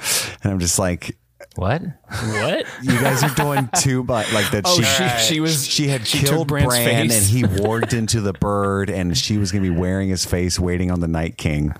And 0.43 0.51
I'm 0.51 0.59
just 0.59 0.79
like, 0.79 1.15
What? 1.55 1.81
What? 2.09 2.65
You 2.81 2.99
guys 2.99 3.23
are 3.23 3.33
doing 3.35 3.69
too 3.79 4.03
much. 4.03 4.31
Like 4.33 4.49
that. 4.51 4.63
Oh, 4.65 4.75
she, 4.75 4.83
she- 4.83 5.33
she 5.33 5.39
was- 5.39 5.67
She 5.67 5.87
had 5.87 6.05
she 6.07 6.19
took 6.19 6.29
killed 6.29 6.47
Bran, 6.47 6.65
Bran's 6.65 7.13
face. 7.13 7.31
and 7.31 7.37
he 7.37 7.43
warged 7.63 7.93
into 7.93 8.21
the 8.21 8.33
bird, 8.33 8.89
and 8.89 9.15
she 9.17 9.37
was 9.37 9.51
going 9.51 9.63
to 9.63 9.69
be 9.71 9.75
wearing 9.75 10.09
his 10.09 10.25
face, 10.25 10.59
waiting 10.59 10.89
on 10.91 10.99
the 10.99 11.07
Night 11.07 11.37
King. 11.37 11.73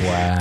Wow. 0.00 0.36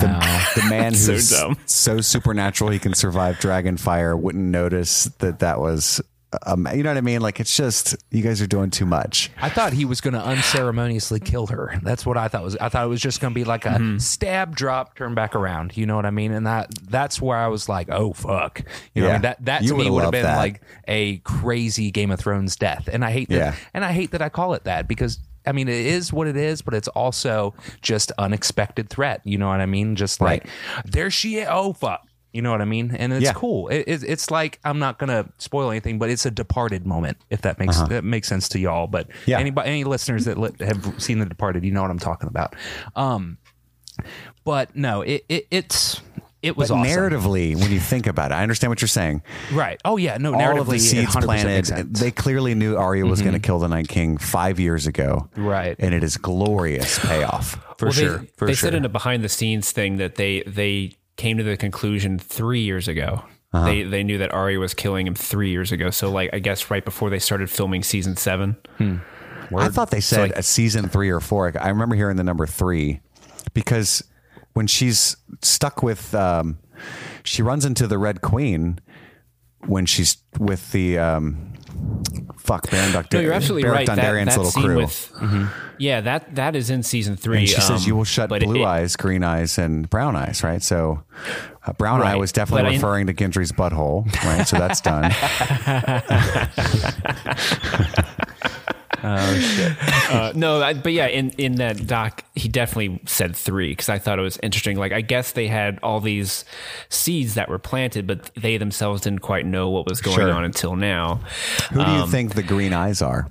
The, 0.56 0.62
the 0.62 0.68
man 0.70 0.94
So 0.96 1.14
who's 1.14 1.30
dumb. 1.30 1.58
so 1.66 2.02
supernatural 2.02 2.70
he 2.72 2.80
can 2.80 2.94
survive 2.94 3.40
dragon 3.40 3.78
fire 3.78 4.16
wouldn't 4.16 4.46
notice 4.46 5.06
that 5.20 5.40
that 5.40 5.60
was. 5.60 6.02
Um, 6.46 6.68
you 6.76 6.84
know 6.84 6.92
what 6.92 6.98
I 6.98 7.02
mean? 7.02 7.22
Like 7.22 7.40
it's 7.40 7.58
just 7.58 7.96
you 8.12 8.22
guys 8.22 8.40
are 8.40 8.46
doing 8.46 8.70
too 8.70 8.86
much. 8.86 9.32
I 9.42 9.50
thought 9.50 9.74
he 9.74 9.84
was 9.84 10.00
going 10.00 10.14
to 10.14 10.24
unceremoniously 10.24 11.20
kill 11.20 11.48
her. 11.48 11.80
That's 11.82 12.06
what 12.06 12.18
I 12.18 12.28
thought 12.28 12.44
was. 12.44 12.56
I 12.58 12.70
thought 12.70 12.86
it 12.86 12.88
was 12.90 13.02
just 13.02 13.20
going 13.20 13.34
to 13.34 13.36
be 13.36 13.46
like 13.46 13.66
a 13.66 13.70
Mm-hmm. 13.70 13.98
stab, 13.98 14.56
drop, 14.56 14.96
turn 14.96 15.16
back 15.16 15.34
around. 15.36 15.76
You 15.76 15.88
know 15.88 15.96
what 15.96 16.06
I 16.06 16.12
mean? 16.12 16.32
And 16.32 16.46
that 16.46 16.70
that's 16.88 17.20
where 17.20 17.36
I 17.38 17.48
was 17.48 17.68
like, 17.68 17.90
oh 17.90 18.14
fuck. 18.14 18.62
You 18.94 19.02
know 19.02 19.08
what 19.08 19.12
I 19.12 19.16
mean? 19.16 19.22
That 19.24 19.46
that 19.46 19.64
You 19.64 19.70
to 19.70 19.74
me 19.74 19.78
would've 19.90 19.94
would 19.94 20.00
have 20.02 20.06
loved 20.06 20.12
been 20.12 20.24
that. 20.24 20.38
like 20.38 20.62
a 20.88 21.18
crazy 21.20 21.90
Game 21.90 22.12
of 22.12 22.20
Thrones 22.20 22.56
death. 22.56 22.88
And 22.92 23.04
I 23.04 23.10
hate 23.10 23.30
that. 23.30 23.36
Yeah. 23.36 23.56
And 23.74 23.84
I 23.84 23.92
hate 23.92 24.12
that 24.12 24.22
I 24.22 24.30
call 24.30 24.54
it 24.54 24.66
that 24.66 24.88
because. 24.88 25.18
I 25.50 25.52
mean, 25.52 25.68
it 25.68 25.86
is 25.86 26.14
what 26.14 26.28
it 26.28 26.38
is, 26.38 26.62
but 26.62 26.74
it's 26.74 26.88
also 26.90 27.54
just 27.82 28.12
unexpected 28.18 28.90
threat. 28.90 29.22
You 29.24 29.38
know 29.40 29.48
what 29.48 29.60
I 29.62 29.66
mean? 29.66 29.96
Just 29.96 30.22
like 30.22 30.46
there 30.86 31.10
she 31.12 31.38
is. 31.40 31.48
Oh 31.50 31.74
fuck. 31.74 32.06
You 32.32 32.44
know 32.44 32.52
what 32.52 32.62
I 32.62 32.66
mean? 32.66 32.96
And 32.96 33.12
it's 33.12 33.24
Yeah. 33.24 33.34
cool. 33.34 33.70
It, 33.70 33.86
it, 33.88 34.04
it's 34.04 34.30
like 34.30 34.60
I'm 34.64 34.78
not 34.78 35.00
gonna 35.00 35.28
spoil 35.40 35.72
anything, 35.72 35.98
but 35.98 36.12
it's 36.12 36.28
a 36.28 36.32
departed 36.32 36.86
moment, 36.86 37.18
if 37.32 37.42
that 37.42 37.58
makes 37.58 37.82
that 37.90 38.04
makes 38.04 38.28
sense 38.28 38.48
to 38.50 38.60
y'all. 38.60 38.86
But 38.86 39.08
Uh-huh. 39.08 39.20
Yeah. 39.26 39.40
anybody, 39.40 39.68
any 39.70 39.84
listeners 39.84 40.26
that 40.26 40.38
li- 40.38 40.52
have 40.60 40.94
seen 41.02 41.18
The 41.18 41.26
Departed, 41.26 41.64
you 41.66 41.72
know 41.72 41.82
what 41.82 41.90
I'm 41.90 41.98
talking 41.98 42.30
about. 42.30 42.56
Um, 42.96 43.40
but 44.46 44.76
no, 44.76 45.02
it, 45.02 45.26
it 45.28 45.48
it's 45.52 46.02
it 46.42 46.56
was 46.56 46.70
But 46.70 46.76
awesome. 46.76 46.92
narratively, 46.92 47.56
when 47.56 47.72
you 47.72 47.80
think 47.80 48.08
about 48.08 48.32
it, 48.32 48.36
I 48.36 48.44
understand 48.44 48.72
what 48.72 48.82
you're 48.82 48.88
saying. 48.88 49.22
right? 49.52 49.80
Oh 49.84 49.98
yeah, 49.98 50.18
no, 50.18 50.34
All 50.34 50.40
narratively, 50.40 50.60
of 50.62 50.68
the 50.70 50.80
seeds 50.80 51.16
100% 51.16 51.24
planted, 51.24 51.48
makes 51.56 51.68
sense. 51.70 51.82
Mm-hmm. 51.82 51.94
they 52.04 52.12
clearly 52.12 52.56
knew 52.56 52.76
Arya 52.78 53.06
was 53.06 53.22
going 53.22 53.34
to 53.34 53.40
kill 53.40 53.60
the 53.60 53.68
Night 53.68 53.88
King 53.88 54.18
five 54.18 54.60
years 54.60 54.88
ago, 54.88 55.30
Right. 55.36 55.76
And 55.80 55.94
it 55.94 56.04
is 56.04 56.18
glorious 56.18 57.00
payoff. 57.00 57.52
for 57.78 57.86
Well, 57.88 57.92
sure. 57.92 58.18
They, 58.20 58.26
for 58.38 58.46
they 58.48 58.54
sure. 58.54 58.68
said 58.68 58.76
in 58.76 58.86
a 58.86 58.90
behind 58.90 59.24
the 59.24 59.30
scenes 59.30 59.72
thing 59.72 59.98
that 59.98 60.16
they 60.16 60.44
they 60.48 60.98
came 61.18 61.38
to 61.38 61.44
the 61.44 61.58
conclusion 61.58 62.18
three 62.20 62.62
years 62.62 62.88
ago. 62.88 63.24
Uh-huh. 63.52 63.66
They 63.66 63.84
they 63.84 64.04
knew 64.04 64.20
that 64.20 64.32
Arya 64.34 64.60
was 64.60 64.74
killing 64.74 65.08
him 65.08 65.16
three 65.16 65.50
years 65.50 65.72
ago. 65.72 65.90
So 65.90 66.10
like 66.12 66.30
I 66.34 66.40
guess 66.40 66.70
right 66.72 66.86
before 66.86 67.10
they 67.10 67.20
started 67.20 67.50
filming 67.50 67.84
season 67.84 68.16
seven. 68.16 68.56
I 68.80 69.70
thought 69.70 69.90
they 69.92 70.00
said 70.00 70.22
like- 70.22 70.38
a 70.38 70.44
season 70.44 70.88
three 70.88 71.10
or 71.10 71.20
four. 71.20 71.52
I 71.60 71.70
remember 71.70 71.96
hearing 71.96 72.16
the 72.18 72.24
number 72.24 72.46
three 72.46 73.02
because 73.54 74.04
when 74.54 74.68
she's 74.68 75.18
stuck 75.42 75.84
with, 75.84 76.14
um, 76.16 76.60
she 77.24 77.42
runs 77.42 77.66
into 77.66 77.88
the 77.88 77.98
Red 77.98 78.22
Queen 78.22 78.80
when 79.68 79.86
she's 79.86 80.18
with 80.40 80.72
the 80.72 80.98
um, 80.98 81.54
fuck 82.38 82.70
Baron 82.72 82.94
Duk- 82.94 83.12
No, 83.12 83.20
you're 83.20 83.34
absolutely 83.34 83.64
Beric 83.64 83.76
right. 83.80 83.88
That, 83.88 83.96
that 83.98 84.26
little 84.38 84.46
scene 84.46 84.64
crew. 84.64 84.78
with 84.78 85.12
yeah 85.78 86.02
that 86.02 86.36
that 86.36 86.56
is 86.58 86.70
in 86.70 86.84
season 86.84 87.16
three. 87.16 87.40
and 87.40 87.48
she 87.48 87.56
says 87.62 87.84
um, 87.84 87.88
you 87.88 87.96
will 87.96 88.04
shut 88.06 88.30
blue 88.30 88.62
it- 88.62 88.66
eyes, 88.66 88.96
green 88.96 89.24
eyes, 89.24 89.58
and 89.58 89.90
brown 89.90 90.16
eyes, 90.16 90.44
right? 90.44 90.64
So 90.64 91.04
uh, 91.66 91.74
brown 91.74 92.02
eye 92.02 92.16
was 92.16 92.32
definitely 92.32 92.64
But 92.64 92.72
referring 92.76 93.08
to 93.08 93.14
Gendry's 93.14 93.52
butthole, 93.52 94.06
right? 94.24 94.48
So 94.48 94.58
that's 94.58 94.80
done. 94.82 95.12
Uh, 100.10 100.34
no, 100.36 100.60
I, 100.60 100.74
but 100.74 100.92
yeah, 100.92 101.06
in, 101.06 101.30
in 101.38 101.56
that 101.58 101.86
doc, 101.86 102.24
he 102.34 102.50
definitely 102.50 103.00
said 103.06 103.36
three 103.36 103.70
because 103.74 103.90
I 103.90 104.00
thought 104.00 104.18
it 104.18 104.24
was 104.24 104.40
interesting. 104.42 104.76
Like, 104.78 104.92
I 104.92 105.02
guess 105.02 105.34
they 105.34 105.48
had 105.48 105.78
all 105.84 106.00
these 106.00 106.46
seeds 106.90 107.36
that 107.36 107.48
were 107.48 107.60
planted, 107.60 108.08
but 108.08 108.32
they 108.36 108.58
themselves 108.58 109.02
didn't 109.02 109.20
quite 109.20 109.46
know 109.46 109.70
what 109.70 109.88
was 109.88 110.02
going 110.02 110.18
Sure. 110.18 110.32
on 110.32 110.44
until 110.44 110.76
now. 110.76 111.20
Who 111.72 111.86
do 111.86 111.92
you 111.92 111.98
Um, 112.04 112.10
think 112.10 112.34
the 112.34 112.42
green 112.42 112.74
eyes 112.74 113.04
are? 113.04 113.28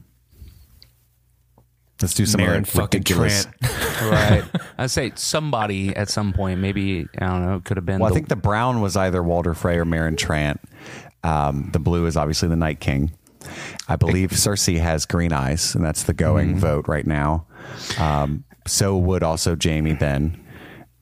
Let's 2.00 2.14
do 2.14 2.26
some 2.26 2.40
Meryn 2.40 2.58
of 2.58 2.68
fucking 2.68 3.00
ridiculous. 3.00 3.46
Trant. 3.60 4.02
right. 4.12 4.44
I'd 4.78 4.90
say 4.92 5.10
somebody 5.16 5.96
at 5.96 6.08
some 6.08 6.32
point, 6.32 6.60
maybe 6.60 7.08
I 7.20 7.26
don't 7.26 7.44
know, 7.44 7.56
it 7.56 7.64
could 7.64 7.76
have 7.76 7.84
been. 7.86 7.98
Well, 7.98 8.10
I 8.12 8.14
think 8.14 8.28
the 8.28 8.36
brown 8.36 8.80
was 8.80 8.96
either 8.96 9.20
Walder 9.20 9.52
Frey 9.54 9.78
or 9.78 9.84
Meryn 9.84 10.16
Trant. 10.16 10.58
Um, 11.24 11.70
the 11.72 11.80
blue 11.80 12.06
is 12.06 12.16
obviously 12.16 12.48
the 12.48 12.54
Night 12.56 12.78
King. 12.78 13.10
I 13.88 13.96
believe 13.96 14.30
Cersei 14.30 14.78
has 14.80 15.06
green 15.06 15.32
eyes, 15.32 15.74
and 15.74 15.84
that's 15.84 16.02
the 16.04 16.14
going 16.14 16.50
Mm-hmm. 16.50 16.58
vote 16.58 16.88
right 16.88 17.06
now. 17.06 17.46
Um, 17.98 18.44
so 18.66 18.96
would 18.96 19.22
also 19.22 19.56
Jaime 19.62 19.92
then, 19.94 20.44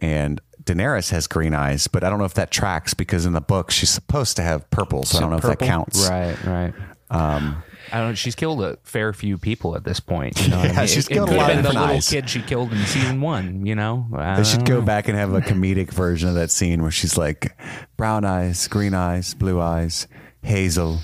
and 0.01 0.41
Daenerys 0.65 1.11
has 1.11 1.27
green 1.27 1.55
eyes, 1.55 1.87
but 1.89 2.03
I 2.05 2.11
don't 2.11 2.19
know 2.19 2.25
if 2.25 2.35
that 2.35 2.51
tracks 2.51 2.95
because 2.95 3.25
in 3.27 3.33
the 3.33 3.41
book 3.41 3.71
she's 3.71 3.91
supposed 3.91 4.37
to 4.37 4.43
have 4.43 4.69
purple, 4.71 5.05
so 5.05 5.19
I 5.19 5.21
don't 5.21 5.31
know 5.31 5.37
if 5.37 5.43
that 5.45 5.59
counts. 5.59 6.09
Right, 6.09 6.37
right. 6.45 6.75
Um, 7.09 7.63
I 7.93 7.99
don't. 8.01 8.09
know. 8.11 8.15
She's 8.17 8.35
killed 8.35 8.61
a 8.63 8.77
fair 8.83 9.13
few 9.13 9.39
people 9.39 9.77
at 9.77 9.85
this 9.85 10.01
point. 10.01 10.41
You 10.43 10.49
know 10.49 10.57
what 10.59 10.67
Yeah, 10.67 10.73
I 10.73 10.77
mean? 10.79 10.87
she's 10.89 11.07
it, 11.07 11.13
killed 11.13 11.31
it 11.31 11.35
a 11.35 11.37
lot 11.39 11.51
have 11.51 11.59
of 11.59 11.63
been 11.63 11.63
the 11.65 11.69
different 11.71 11.81
little 11.87 11.97
eyes. 11.97 12.09
kid 12.09 12.29
she 12.31 12.43
killed 12.43 12.73
in 12.73 12.85
season 12.87 13.21
one. 13.21 13.65
You 13.65 13.77
know, 13.77 14.07
I 14.13 14.37
They 14.39 14.45
should 14.45 14.65
don't 14.65 14.81
go 14.81 14.83
back 14.83 15.07
and 15.07 15.17
have 15.17 15.33
a 15.35 15.41
comedic 15.41 15.93
version 15.93 16.29
of 16.29 16.35
that 16.35 16.51
scene 16.51 16.83
where 16.83 16.91
she's 16.91 17.17
like 17.17 17.57
brown 17.97 18.25
eyes, 18.25 18.67
green 18.67 18.93
eyes, 18.93 19.35
blue 19.35 19.61
eyes, 19.61 20.09
hazel. 20.43 20.99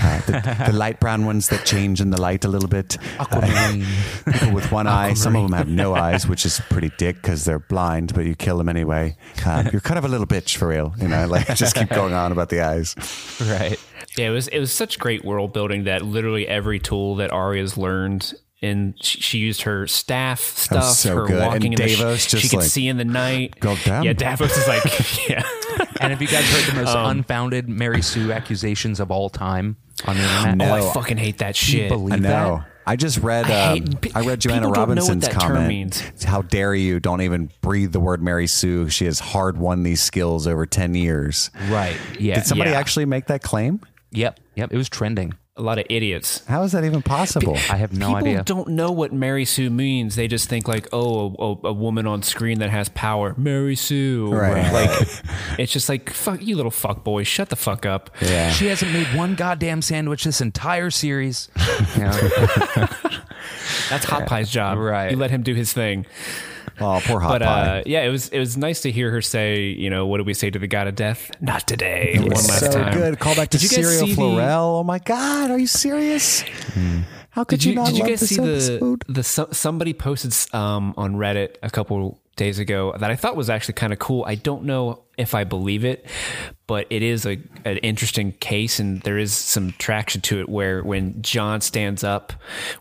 Uh, 0.00 0.20
the, 0.26 0.64
the 0.70 0.72
light 0.76 1.00
brown 1.00 1.24
ones 1.26 1.48
that 1.48 1.64
change 1.64 2.00
in 2.00 2.10
the 2.10 2.20
light 2.20 2.44
a 2.44 2.48
little 2.48 2.68
bit. 2.68 2.96
Uh, 3.18 3.72
people 4.32 4.52
with 4.52 4.70
one 4.72 4.86
eye. 4.86 5.14
Some 5.14 5.36
of 5.36 5.42
them 5.42 5.52
have 5.52 5.68
no 5.68 5.94
eyes, 5.94 6.26
which 6.26 6.44
is 6.44 6.60
pretty 6.70 6.90
dick 6.98 7.16
because 7.16 7.44
they're 7.44 7.58
blind, 7.58 8.14
but 8.14 8.24
you 8.26 8.34
kill 8.34 8.58
them 8.58 8.68
anyway. 8.68 9.16
Uh, 9.44 9.64
you're 9.72 9.80
kind 9.80 9.98
of 9.98 10.04
a 10.04 10.08
little 10.08 10.26
bitch 10.26 10.56
for 10.56 10.68
real, 10.68 10.94
you 10.98 11.08
know. 11.08 11.26
Like 11.26 11.54
just 11.54 11.74
keep 11.76 11.88
going 11.90 12.12
on 12.12 12.32
about 12.32 12.48
the 12.48 12.60
eyes. 12.60 12.94
Right. 13.40 13.78
Yeah, 14.16 14.28
it 14.28 14.32
was 14.32 14.48
it 14.48 14.58
was 14.58 14.72
such 14.72 14.98
great 14.98 15.24
world 15.24 15.52
building 15.52 15.84
that 15.84 16.02
literally 16.02 16.46
every 16.48 16.78
tool 16.78 17.16
that 17.16 17.32
Arya's 17.32 17.76
learned. 17.76 18.32
And 18.62 18.94
she, 19.04 19.20
she 19.20 19.38
used 19.38 19.62
her 19.62 19.86
staff 19.86 20.40
stuff, 20.40 20.94
so 20.94 21.14
her 21.14 21.26
good. 21.26 21.40
walking 21.42 21.74
And 21.74 21.80
in 21.80 21.86
the 21.86 21.88
sh- 21.94 21.98
Davos 21.98 22.20
she 22.22 22.30
just 22.38 22.50
could 22.50 22.60
like, 22.60 22.68
see 22.68 22.88
in 22.88 22.96
the 22.96 23.04
night. 23.04 23.60
"God 23.60 23.78
damn." 23.84 24.02
Yeah, 24.02 24.14
Davos 24.14 24.56
is 24.56 24.66
like, 24.66 25.28
yeah. 25.28 25.42
And 26.00 26.10
have 26.10 26.22
you 26.22 26.26
guys 26.26 26.44
heard 26.50 26.74
the 26.74 26.80
most 26.82 26.96
Um, 26.96 27.18
unfounded 27.18 27.68
Mary 27.68 28.00
Sue 28.00 28.32
accusations 28.32 28.98
of 28.98 29.10
all 29.10 29.28
time 29.28 29.76
on 30.04 30.16
the 30.16 30.22
internet? 30.22 30.56
No. 30.58 30.76
Oh, 30.78 30.90
I 30.90 30.92
fucking 30.94 31.16
hate 31.16 31.38
that 31.38 31.54
Can 31.56 31.72
you 31.74 31.78
shit. 31.82 31.88
believe 31.88 32.14
I 32.14 32.16
know. 32.18 32.56
that? 32.64 32.66
I 32.88 32.94
just 32.96 33.18
read. 33.18 33.46
I 33.46 33.72
Um, 33.72 33.86
hate- 34.02 34.16
I 34.16 34.20
read 34.20 34.40
Joanna 34.40 34.60
don't 34.60 34.62
know 34.62 34.68
what 34.70 34.78
Robinson's 34.88 35.24
that 35.24 35.32
term 35.32 35.52
comment. 35.52 35.68
means. 35.68 36.24
How 36.24 36.42
dare 36.42 36.74
you? 36.74 37.00
Don't 37.00 37.20
even 37.22 37.50
breathe 37.60 37.90
the 37.92 37.98
word 37.98 38.22
Mary 38.22 38.46
Sue. 38.46 38.88
She 38.90 39.06
has 39.06 39.18
hard 39.18 39.58
won 39.58 39.82
these 39.82 40.00
skills 40.00 40.46
over 40.46 40.66
ten 40.66 40.94
years. 40.94 41.50
Right. 41.68 41.96
Yeah. 42.18 42.36
Did 42.36 42.46
somebody 42.46 42.70
Yeah. 42.70 42.78
actually 42.78 43.06
make 43.06 43.26
that 43.26 43.42
claim? 43.42 43.80
Yep. 44.12 44.38
Yep. 44.54 44.72
It 44.72 44.76
was 44.76 44.88
trending. 44.88 45.34
A 45.58 45.62
lot 45.62 45.78
of 45.78 45.86
idiots. 45.88 46.44
How 46.46 46.64
is 46.64 46.72
that 46.72 46.84
even 46.84 47.00
possible? 47.00 47.54
I 47.70 47.76
have 47.76 47.90
no 47.94 48.08
idea. 48.08 48.16
People 48.16 48.28
idea. 48.28 48.42
don't 48.44 48.68
know 48.68 48.92
what 48.92 49.14
Mary 49.14 49.46
Sue 49.46 49.70
means. 49.70 50.14
They 50.14 50.28
just 50.28 50.50
think 50.50 50.68
like, 50.68 50.86
oh, 50.92 51.58
a, 51.64 51.68
a 51.68 51.72
woman 51.72 52.06
on 52.06 52.22
screen 52.22 52.58
that 52.58 52.68
has 52.68 52.90
power, 52.90 53.34
Mary 53.38 53.74
Sue. 53.74 54.30
Right. 54.30 54.70
Like, 54.70 55.08
it's 55.58 55.72
just 55.72 55.88
like, 55.88 56.10
fuck 56.10 56.42
you, 56.42 56.56
little 56.56 56.70
fuck 56.70 57.04
boy. 57.04 57.22
Shut 57.22 57.48
the 57.48 57.56
fuck 57.56 57.86
up. 57.86 58.10
Yeah. 58.20 58.50
She 58.50 58.66
hasn't 58.66 58.92
made 58.92 59.06
one 59.16 59.34
goddamn 59.34 59.80
sandwich 59.80 60.24
this 60.24 60.42
entire 60.42 60.90
series. 60.90 61.48
That's 63.88 64.04
Hot 64.04 64.28
Pie's 64.28 64.50
job. 64.50 64.76
Right. 64.76 65.10
You 65.10 65.16
let 65.16 65.30
him 65.30 65.42
do 65.42 65.54
his 65.54 65.72
thing. 65.72 66.04
Oh, 66.80 67.00
poor 67.04 67.20
hot 67.20 67.28
But 67.30 67.42
pie. 67.42 67.78
uh, 67.78 67.82
yeah, 67.86 68.02
it 68.02 68.10
was 68.10 68.28
it 68.28 68.38
was 68.38 68.56
nice 68.56 68.82
to 68.82 68.90
hear 68.90 69.10
her 69.10 69.22
say, 69.22 69.62
you 69.62 69.88
know, 69.90 70.06
what 70.06 70.18
do 70.18 70.24
we 70.24 70.34
say 70.34 70.50
to 70.50 70.58
the 70.58 70.66
god 70.66 70.86
of 70.88 70.94
death? 70.94 71.30
Not 71.40 71.66
today. 71.66 72.16
One 72.18 72.28
last 72.30 72.60
so 72.60 72.70
time. 72.72 72.92
good. 72.94 73.18
Call 73.18 73.34
back 73.34 73.48
to 73.50 73.58
you 73.58 73.68
Syrio 73.68 74.00
see 74.00 74.14
the- 74.14 74.22
Oh 74.52 74.82
my 74.84 74.98
God, 74.98 75.50
are 75.50 75.58
you 75.58 75.66
serious? 75.66 76.42
How 77.30 77.44
could 77.44 77.60
Did 77.60 77.64
you, 77.70 77.74
not 77.74 77.88
did 77.88 77.98
you 77.98 78.06
guys 78.06 78.20
see 78.26 78.36
the 78.36 78.42
episode? 78.52 79.04
the 79.08 79.22
so- 79.22 79.48
somebody 79.52 79.92
posted 79.92 80.34
um, 80.54 80.94
on 80.96 81.16
Reddit 81.16 81.56
a 81.62 81.68
couple 81.70 82.18
days 82.36 82.58
ago 82.58 82.94
that 82.98 83.10
I 83.10 83.16
thought 83.16 83.34
was 83.36 83.50
actually 83.50 83.74
kind 83.74 83.92
of 83.92 83.98
cool. 83.98 84.24
I 84.26 84.34
don't 84.34 84.64
know 84.64 85.04
if 85.16 85.34
I 85.34 85.44
believe 85.44 85.84
it, 85.84 86.06
but 86.66 86.86
it 86.90 87.02
is 87.02 87.26
a 87.26 87.38
an 87.64 87.78
interesting 87.78 88.32
case, 88.32 88.78
and 88.78 89.00
there 89.02 89.18
is 89.18 89.32
some 89.32 89.72
traction 89.72 90.20
to 90.22 90.40
it. 90.40 90.48
Where 90.48 90.82
when 90.82 91.20
Jon 91.22 91.60
stands 91.60 92.04
up, 92.04 92.32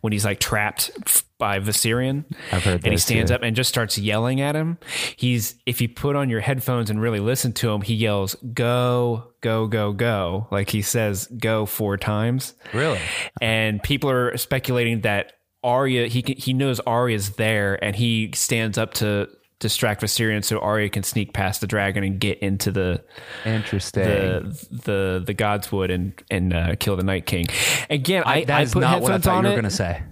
when 0.01 0.13
he's 0.13 0.25
like 0.25 0.39
trapped 0.39 0.91
by 1.37 1.59
Viserion, 1.59 2.25
I've 2.51 2.63
heard 2.63 2.83
and 2.83 2.93
he 2.93 2.97
stands 2.97 3.31
too. 3.31 3.35
up 3.35 3.41
and 3.43 3.55
just 3.55 3.69
starts 3.69 3.97
yelling 3.97 4.41
at 4.41 4.55
him. 4.55 4.77
He's 5.15 5.55
if 5.65 5.81
you 5.81 5.89
put 5.89 6.15
on 6.15 6.29
your 6.29 6.41
headphones 6.41 6.89
and 6.89 7.01
really 7.01 7.19
listen 7.19 7.53
to 7.53 7.71
him, 7.71 7.81
he 7.81 7.93
yells 7.93 8.35
"Go, 8.53 9.31
go, 9.41 9.67
go, 9.67 9.93
go!" 9.93 10.47
Like 10.51 10.69
he 10.69 10.81
says 10.81 11.27
"Go" 11.27 11.65
four 11.65 11.97
times 11.97 12.53
really? 12.73 12.99
and 13.41 13.81
people 13.81 14.09
are 14.09 14.35
speculating 14.37 15.01
that 15.01 15.33
Arya 15.63 16.07
he 16.07 16.21
he 16.37 16.53
knows 16.53 16.79
Arya's 16.81 17.31
there 17.31 17.83
and 17.83 17.95
he 17.95 18.31
stands 18.35 18.77
up 18.77 18.93
to 18.95 19.27
distract 19.59 20.01
Viserion 20.01 20.43
so 20.43 20.59
Arya 20.59 20.89
can 20.89 21.03
sneak 21.03 21.33
past 21.33 21.61
the 21.61 21.67
dragon 21.67 22.03
and 22.03 22.19
get 22.19 22.39
into 22.39 22.71
the 22.71 23.03
Interesting. 23.45 24.03
the 24.03 24.67
the 24.71 25.23
the 25.25 25.33
Godswood 25.33 25.93
and 25.93 26.13
and 26.29 26.53
uh, 26.53 26.75
kill 26.75 26.95
the 26.95 27.03
Night 27.03 27.25
King. 27.25 27.47
Again, 27.89 28.23
I, 28.25 28.43
that 28.45 28.57
I 28.57 28.61
is 28.63 28.73
put 28.73 28.81
not 28.81 29.01
what 29.01 29.11
I 29.11 29.15
headphones 29.15 29.23
thought 29.25 29.37
on 29.37 29.43
you 29.43 29.49
were 29.49 29.55
going 29.55 29.63
to 29.63 29.69
say. 29.69 30.03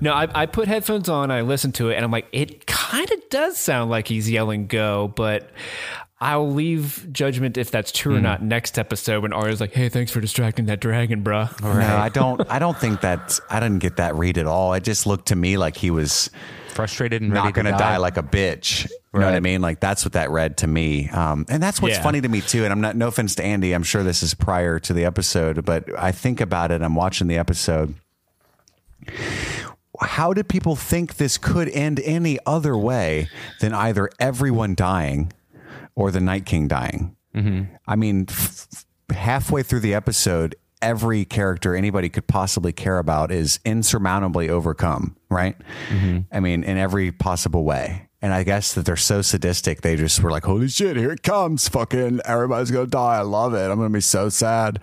No, 0.00 0.12
I, 0.12 0.42
I 0.42 0.46
put 0.46 0.68
headphones 0.68 1.08
on. 1.08 1.30
I 1.30 1.40
listened 1.40 1.74
to 1.76 1.88
it, 1.88 1.96
and 1.96 2.04
I'm 2.04 2.10
like, 2.10 2.26
it 2.32 2.66
kind 2.66 3.10
of 3.10 3.28
does 3.30 3.56
sound 3.56 3.90
like 3.90 4.08
he's 4.08 4.30
yelling 4.30 4.66
"go," 4.66 5.08
but 5.08 5.50
I'll 6.20 6.50
leave 6.50 7.06
judgment 7.12 7.56
if 7.56 7.70
that's 7.70 7.90
true 7.92 8.16
or 8.16 8.20
not 8.20 8.42
next 8.42 8.78
episode. 8.78 9.22
When 9.22 9.32
Arya's 9.32 9.60
like, 9.60 9.72
"Hey, 9.72 9.88
thanks 9.88 10.12
for 10.12 10.20
distracting 10.20 10.66
that 10.66 10.80
dragon, 10.80 11.24
bruh." 11.24 11.60
No, 11.62 11.68
I 11.70 12.08
don't. 12.08 12.40
I 12.50 12.58
don't 12.58 12.78
think 12.78 13.00
that. 13.00 13.38
I 13.50 13.60
didn't 13.60 13.80
get 13.80 13.96
that 13.96 14.14
read 14.16 14.38
at 14.38 14.46
all. 14.46 14.74
It 14.74 14.84
just 14.84 15.06
looked 15.06 15.28
to 15.28 15.36
me 15.36 15.56
like 15.56 15.76
he 15.76 15.90
was 15.90 16.30
Frustrated 16.74 17.22
and 17.22 17.32
not 17.32 17.54
going 17.54 17.66
to 17.66 17.72
to 17.72 17.78
die. 17.78 17.96
like 17.98 18.16
a 18.16 18.22
bitch. 18.22 18.88
You 19.14 19.20
know 19.20 19.26
what 19.26 19.34
I 19.34 19.40
mean? 19.40 19.60
Like 19.60 19.78
that's 19.80 20.04
what 20.04 20.14
that 20.14 20.30
read 20.30 20.56
to 20.58 20.66
me. 20.66 21.08
Um, 21.10 21.46
and 21.48 21.62
that's 21.62 21.80
what's 21.80 21.96
Yeah. 21.96 22.02
funny 22.02 22.20
to 22.20 22.28
me 22.28 22.40
too. 22.40 22.64
And 22.64 22.72
I'm 22.72 22.80
not. 22.80 22.96
No 22.96 23.06
offense 23.08 23.34
to 23.36 23.44
Andy. 23.44 23.72
I'm 23.72 23.84
sure 23.84 24.02
this 24.02 24.22
is 24.24 24.34
prior 24.34 24.78
to 24.80 24.92
the 24.92 25.04
episode, 25.04 25.64
but 25.64 25.84
I 25.96 26.10
think 26.12 26.40
about 26.40 26.70
it. 26.72 26.82
I'm 26.82 26.94
watching 26.96 27.28
the 27.28 27.38
episode. 27.38 27.94
How 30.00 30.32
did 30.32 30.48
people 30.48 30.74
think 30.74 31.16
this 31.16 31.38
could 31.38 31.68
end 31.68 32.00
any 32.04 32.38
other 32.46 32.76
way 32.76 33.28
than 33.60 33.72
either 33.72 34.10
everyone 34.18 34.74
dying 34.74 35.32
or 35.94 36.10
the 36.10 36.20
Night 36.20 36.44
King 36.46 36.66
dying? 36.68 37.14
I 37.86 37.96
mean, 37.96 38.26
f- 38.28 38.84
halfway 39.10 39.62
through 39.64 39.80
the 39.80 39.92
episode, 39.94 40.54
every 40.80 41.24
character 41.24 41.74
anybody 41.74 42.08
could 42.08 42.26
possibly 42.28 42.72
care 42.72 42.98
about 42.98 43.32
is 43.32 43.58
insurmountably 43.64 44.48
overcome, 44.48 45.16
right? 45.34 45.56
Mm-hmm. 45.88 46.20
I 46.32 46.40
mean, 46.40 46.64
in 46.64 46.78
every 46.78 47.12
possible 47.12 47.64
way. 47.64 48.08
And 48.22 48.32
I 48.32 48.42
guess 48.42 48.72
that 48.72 48.86
they're 48.86 48.96
so 48.96 49.20
sadistic, 49.20 49.82
they 49.82 49.96
just 49.96 50.22
were 50.22 50.30
like, 50.30 50.44
holy 50.44 50.68
shit, 50.68 50.96
here 50.96 51.12
it 51.12 51.22
comes. 51.22 51.68
Fucking 51.68 52.20
everybody's 52.24 52.70
going 52.70 52.86
to 52.86 52.90
die. 52.90 53.16
I 53.16 53.20
love 53.20 53.52
it. 53.52 53.70
I'm 53.70 53.76
going 53.76 53.90
to 53.90 53.92
be 53.92 54.00
so 54.00 54.30
sad, 54.30 54.82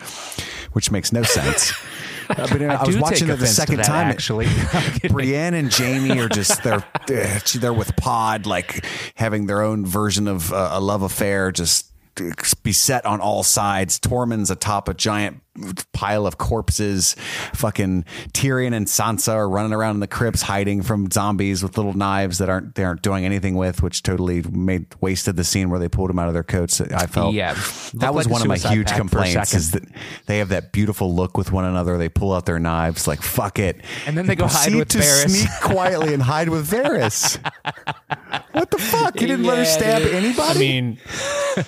which 0.74 0.92
makes 0.92 1.12
no 1.12 1.24
sense. 1.24 1.74
Uh, 2.30 2.48
I, 2.50 2.58
mean, 2.58 2.70
I, 2.70 2.76
I 2.76 2.86
was 2.86 2.98
watching 2.98 3.30
it 3.30 3.40
the 3.40 3.48
second 3.48 3.78
that, 3.78 3.88
time. 3.88 4.08
actually. 4.08 4.48
Brienne 5.10 5.54
and 5.54 5.74
Jaime 5.74 6.18
are 6.20 6.30
just 6.30 6.64
they're 6.64 6.84
eh, 7.10 7.40
they're 7.56 7.74
with 7.74 7.94
Pod, 7.98 8.46
like 8.46 8.86
having 9.16 9.48
their 9.48 9.62
own 9.62 9.86
version 9.86 10.30
of 10.30 10.54
uh, 10.54 10.70
a 10.72 10.80
love 10.80 11.02
affair, 11.02 11.52
just 11.52 11.92
eh, 12.22 12.32
beset 12.64 13.06
on 13.06 13.20
all 13.20 13.44
sides. 13.44 14.00
Tormund's 14.00 14.50
atop 14.50 14.88
a 14.88 14.94
giant 14.94 15.42
pile 15.94 16.26
of 16.26 16.38
corpses. 16.38 17.16
Fucking 17.54 18.06
Tyrion 18.34 18.74
and 18.74 18.88
Sansa 18.88 19.34
are 19.34 19.50
running 19.50 19.74
around 19.74 19.96
in 19.96 20.00
the 20.00 20.08
crypts, 20.08 20.42
hiding 20.44 20.82
from 20.82 21.12
zombies 21.12 21.62
with 21.62 21.78
little 21.78 21.94
knives 21.94 22.38
that 22.38 22.50
aren't 22.50 22.76
they 22.76 22.84
aren't 22.84 23.02
doing 23.02 23.26
anything 23.26 23.56
with, 23.56 23.84
which 23.84 24.02
totally 24.04 24.42
made 24.44 24.86
wasted 25.02 25.36
the 25.36 25.44
scene 25.44 25.70
where 25.70 25.80
they 25.80 25.90
pulled 25.90 26.10
them 26.10 26.20
out 26.20 26.28
of 26.28 26.34
their 26.34 26.44
coats. 26.44 26.80
I 26.80 27.06
felt 27.08 27.34
Yeah. 27.34 27.54
that 27.96 28.14
was 28.14 28.26
like 28.28 28.34
one 28.34 28.42
of 28.42 28.48
my 28.48 28.58
huge 28.58 28.88
pact 28.88 28.90
for 28.90 28.96
a 28.96 28.98
complaints. 29.00 29.50
second. 29.50 29.58
Is 29.60 29.72
that 29.72 29.84
they 30.26 30.38
have 30.38 30.50
that 30.50 30.72
beautiful 30.72 31.14
look 31.14 31.38
with 31.38 31.52
one 31.52 31.66
another. 31.66 31.98
They 31.98 32.10
pull 32.10 32.34
out 32.34 32.46
their 32.46 32.60
knives, 32.60 33.08
like 33.08 33.22
fuck 33.22 33.60
it, 33.60 33.82
And 34.06 34.18
then 34.18 34.28
they 34.28 34.36
go 34.36 34.48
hide 34.48 34.74
with 34.74 34.88
to 34.90 35.00
Varys. 35.00 35.30
Sneak 35.30 35.50
quietly 35.62 36.14
and 36.14 36.24
hide 36.24 36.50
with 36.50 36.70
Varys. 36.70 37.38
what 38.54 38.72
the 38.72 38.78
fuck? 38.78 39.20
You 39.20 39.28
didn't 39.28 39.46
let 39.46 39.58
her 39.58 39.66
stab 39.66 40.02
dude. 40.04 40.14
anybody. 40.16 40.42
I 40.52 40.60
mean, 40.60 40.98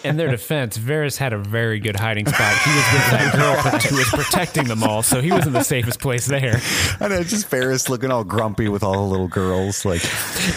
in 0.03 0.17
their 0.17 0.29
defense, 0.31 0.77
Varys 0.77 1.17
had 1.17 1.33
a 1.33 1.37
very 1.37 1.79
good 1.79 1.95
hiding 1.95 2.25
spot. 2.25 2.53
He 2.63 2.69
was 2.71 2.85
with 2.93 3.11
that 3.11 3.33
girl 3.35 3.72
who 3.81 3.97
was 3.97 4.09
protecting 4.09 4.65
them 4.65 4.83
all, 4.83 5.01
so 5.03 5.21
he 5.21 5.31
was 5.31 5.47
in 5.47 5.53
the 5.53 5.63
safest 5.63 5.99
place 5.99 6.25
there. 6.27 6.61
I 6.99 7.07
know, 7.07 7.23
just 7.23 7.49
Varys 7.49 7.89
looking 7.89 8.11
all 8.11 8.23
grumpy 8.23 8.67
with 8.67 8.83
all 8.83 8.93
the 8.93 9.09
little 9.11 9.27
girls. 9.27 9.85
Like, 9.85 10.01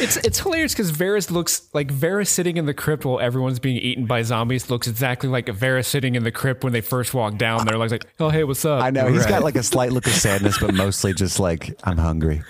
It's 0.01 0.17
it's 0.19 0.41
hilarious 0.41 0.73
because 0.73 0.93
Varys 0.93 1.31
looks 1.31 1.69
like 1.73 1.89
Varys 1.89 2.29
sitting 2.29 2.57
in 2.57 2.67
the 2.67 2.75
crypt 2.75 3.05
while 3.05 3.21
everyone's 3.21 3.59
being 3.59 3.77
eaten 3.79 4.07
by 4.07 4.23
zombies 4.23 4.71
looks 4.71 4.87
exactly 4.87 5.29
like 5.29 5.47
Varys 5.47 5.87
sitting 5.87 6.15
in 6.15 6.25
the 6.25 6.33
crypt 6.33 6.65
when 6.65 6.73
they 6.73 6.81
first 6.81 7.15
walk 7.15 7.39
down 7.39 7.67
there. 7.67 7.79
Like, 7.79 7.91
like 7.91 8.07
oh 8.21 8.29
hey, 8.29 8.45
what's 8.45 8.65
up? 8.65 8.83
I 8.83 8.91
know 8.91 9.07
he's 9.09 9.21
Right. 9.25 9.29
got 9.31 9.43
like 9.43 9.57
a 9.57 9.63
slight 9.63 9.93
look 9.93 10.07
of 10.07 10.13
sadness, 10.13 10.59
but 10.59 10.75
mostly 10.75 11.15
just 11.15 11.41
like 11.41 11.79
I'm 11.85 11.99
hungry. 11.99 12.43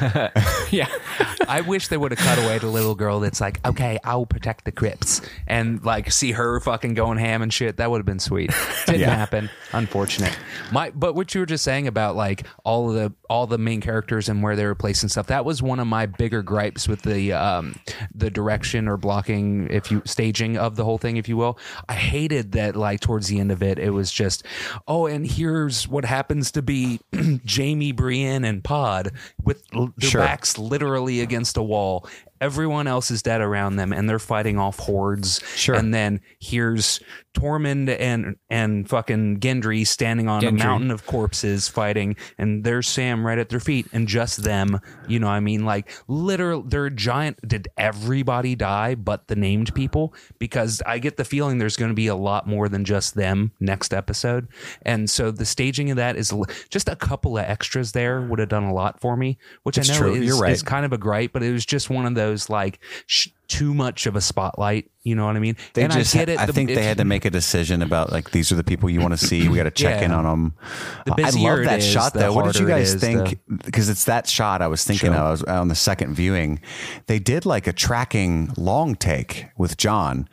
yeah. 0.72 0.88
I 1.48 1.60
wish 1.62 1.88
they 1.88 1.96
would 1.96 2.12
have 2.12 2.18
cut 2.18 2.38
away 2.44 2.58
to 2.58 2.66
the 2.66 2.70
little 2.72 2.94
girl 2.94 3.20
that's 3.20 3.40
like, 3.40 3.64
okay, 3.66 3.98
I'll 4.04 4.26
protect 4.26 4.64
the 4.64 4.72
crypts 4.72 5.20
and 5.46 5.82
like 5.84 6.10
see 6.12 6.32
her 6.32 6.60
fucking 6.60 6.94
going 6.94 7.18
ham 7.18 7.42
and 7.42 7.52
shit. 7.52 7.78
That 7.78 7.90
would 7.90 7.98
have 7.98 8.06
been 8.06 8.18
sweet. 8.20 8.50
Didn't 8.86 9.00
Yeah. 9.02 9.14
happen. 9.14 9.50
Unfortunate. 9.72 10.36
My, 10.72 10.90
but 10.90 11.14
what 11.14 11.34
you 11.34 11.40
were 11.40 11.46
just 11.46 11.64
saying 11.64 11.86
about 11.86 12.16
like 12.16 12.46
all 12.64 12.88
of 12.90 12.94
the 12.94 13.12
all 13.28 13.46
the 13.46 13.58
main 13.58 13.80
characters 13.80 14.28
and 14.28 14.42
where 14.42 14.56
they 14.56 14.64
were 14.64 14.74
placed 14.74 15.02
and 15.02 15.10
stuff. 15.10 15.28
That 15.28 15.44
was 15.44 15.62
one 15.62 15.78
of 15.80 15.86
my 15.86 16.06
bigger 16.06 16.42
gripes 16.42 16.88
with 16.88 17.02
the 17.02 17.32
um 17.32 17.76
the 18.14 18.30
direction 18.30 18.88
or 18.88 18.96
blocking, 18.96 19.68
if 19.70 19.90
you 19.90 20.02
staging 20.04 20.56
of 20.56 20.76
the 20.76 20.84
whole 20.84 20.98
thing, 20.98 21.16
if 21.16 21.28
you 21.28 21.36
will. 21.36 21.58
I 21.88 21.94
hated 21.94 22.52
that 22.52 22.76
like 22.76 23.00
towards 23.00 23.28
the 23.28 23.38
end 23.40 23.52
of 23.52 23.62
it, 23.62 23.78
it 23.78 23.90
was 23.90 24.10
just, 24.12 24.44
oh, 24.88 25.06
and 25.06 25.26
here's 25.26 25.86
what 25.88 26.04
happens 26.04 26.50
to 26.52 26.62
be 26.62 27.00
Jaime, 27.48 27.92
Brienne, 27.92 28.44
and 28.44 28.62
Pod 28.64 29.12
with 29.42 29.64
their 29.68 29.88
Sure. 30.10 30.20
backs 30.20 30.58
literally 30.60 31.20
against 31.20 31.56
a 31.56 31.62
wall. 31.62 32.08
Everyone 32.40 32.86
else 32.86 33.10
is 33.10 33.22
dead 33.22 33.40
around 33.40 33.76
them, 33.76 33.92
and 33.92 34.08
they're 34.08 34.18
fighting 34.18 34.58
off 34.58 34.78
hordes. 34.78 35.40
Sure. 35.56 35.74
And 35.74 35.92
then 35.92 36.20
here's 36.40 37.00
Tormund 37.34 37.94
and 38.00 38.36
and 38.48 38.88
fucking 38.88 39.40
Gendry 39.40 39.86
standing 39.86 40.28
on 40.28 40.44
a 40.44 40.50
mountain 40.50 40.90
of 40.90 41.06
corpses 41.06 41.68
fighting, 41.68 42.16
and 42.38 42.64
there's 42.64 42.88
Sam 42.88 43.26
right 43.26 43.38
at 43.38 43.50
their 43.50 43.60
feet, 43.60 43.86
and 43.92 44.08
just 44.08 44.42
them. 44.42 44.80
You 45.06 45.18
know, 45.20 45.26
what 45.26 45.34
I 45.34 45.40
mean, 45.40 45.64
like 45.64 45.90
literal, 46.08 46.62
they're 46.62 46.90
giant. 46.90 47.38
Did 47.46 47.68
everybody 47.76 48.56
die 48.56 48.94
but 48.94 49.28
the 49.28 49.36
named 49.36 49.74
people? 49.74 50.14
Because 50.38 50.82
I 50.86 50.98
get 50.98 51.16
the 51.18 51.24
feeling 51.24 51.58
there's 51.58 51.76
going 51.76 51.90
to 51.90 51.94
be 51.94 52.06
a 52.06 52.16
lot 52.16 52.46
more 52.46 52.68
than 52.68 52.84
just 52.84 53.14
them 53.14 53.52
next 53.60 53.92
episode, 53.92 54.48
and 54.82 55.08
so 55.10 55.30
the 55.30 55.44
staging 55.44 55.90
of 55.90 55.96
that 55.98 56.16
is 56.16 56.32
just 56.70 56.88
a 56.88 56.96
couple 56.96 57.36
of 57.38 57.44
extras 57.44 57.92
there 57.92 58.22
would 58.22 58.38
have 58.38 58.48
done 58.48 58.64
a 58.64 58.72
lot 58.74 59.00
for 59.00 59.16
me, 59.16 59.38
which 59.62 59.78
It's 59.78 59.90
I 59.90 60.00
know 60.00 60.14
is, 60.14 60.24
You're 60.24 60.38
right. 60.40 60.52
is 60.52 60.62
kind 60.62 60.84
of 60.84 60.92
a 60.92 60.98
gripe, 60.98 61.32
but 61.32 61.42
it 61.42 61.52
was 61.52 61.66
just 61.66 61.90
one 61.90 62.06
of 62.06 62.14
those 62.14 62.29
like 62.50 62.78
sh- 63.06 63.28
too 63.48 63.74
much 63.74 64.06
of 64.06 64.14
a 64.16 64.20
spotlight. 64.20 64.90
You 65.02 65.14
know 65.14 65.26
what 65.26 65.34
I 65.34 65.38
mean? 65.40 65.56
They 65.74 65.82
and 65.82 65.92
just, 65.92 66.14
I 66.14 66.18
get 66.20 66.28
it. 66.28 66.38
I 66.38 66.46
the- 66.46 66.52
think 66.52 66.68
they 66.68 66.84
had 66.84 66.98
to 66.98 67.04
make 67.04 67.24
a 67.24 67.30
decision 67.30 67.82
about 67.82 68.12
like 68.12 68.30
these 68.30 68.52
are 68.52 68.54
the 68.54 68.62
people 68.64 68.88
you 68.90 69.00
want 69.00 69.12
to 69.18 69.26
see. 69.26 69.48
We 69.48 69.56
got 69.56 69.64
to 69.64 69.70
check 69.70 70.00
Yeah. 70.00 70.06
in 70.06 70.12
on 70.12 70.24
them. 70.24 70.54
The 71.06 71.12
I 71.24 71.30
love 71.30 71.64
that 71.64 71.78
is, 71.80 71.84
shot 71.86 72.14
though. 72.14 72.32
What 72.32 72.44
did 72.52 72.60
you 72.60 72.66
guys 72.68 72.94
is, 72.94 73.00
think? 73.00 73.38
Because 73.64 73.88
it's 73.88 74.04
that 74.04 74.28
shot 74.28 74.62
I 74.62 74.68
was 74.68 74.84
thinking 74.84 75.12
Sure. 75.12 75.18
of. 75.20 75.26
I 75.26 75.30
was 75.30 75.42
on 75.44 75.68
the 75.68 75.74
second 75.74 76.14
viewing. 76.14 76.60
They 77.06 77.18
did 77.18 77.44
like 77.46 77.66
a 77.66 77.72
tracking 77.72 78.52
long 78.56 78.94
take 78.94 79.46
with 79.56 79.76
Jon. 79.76 80.28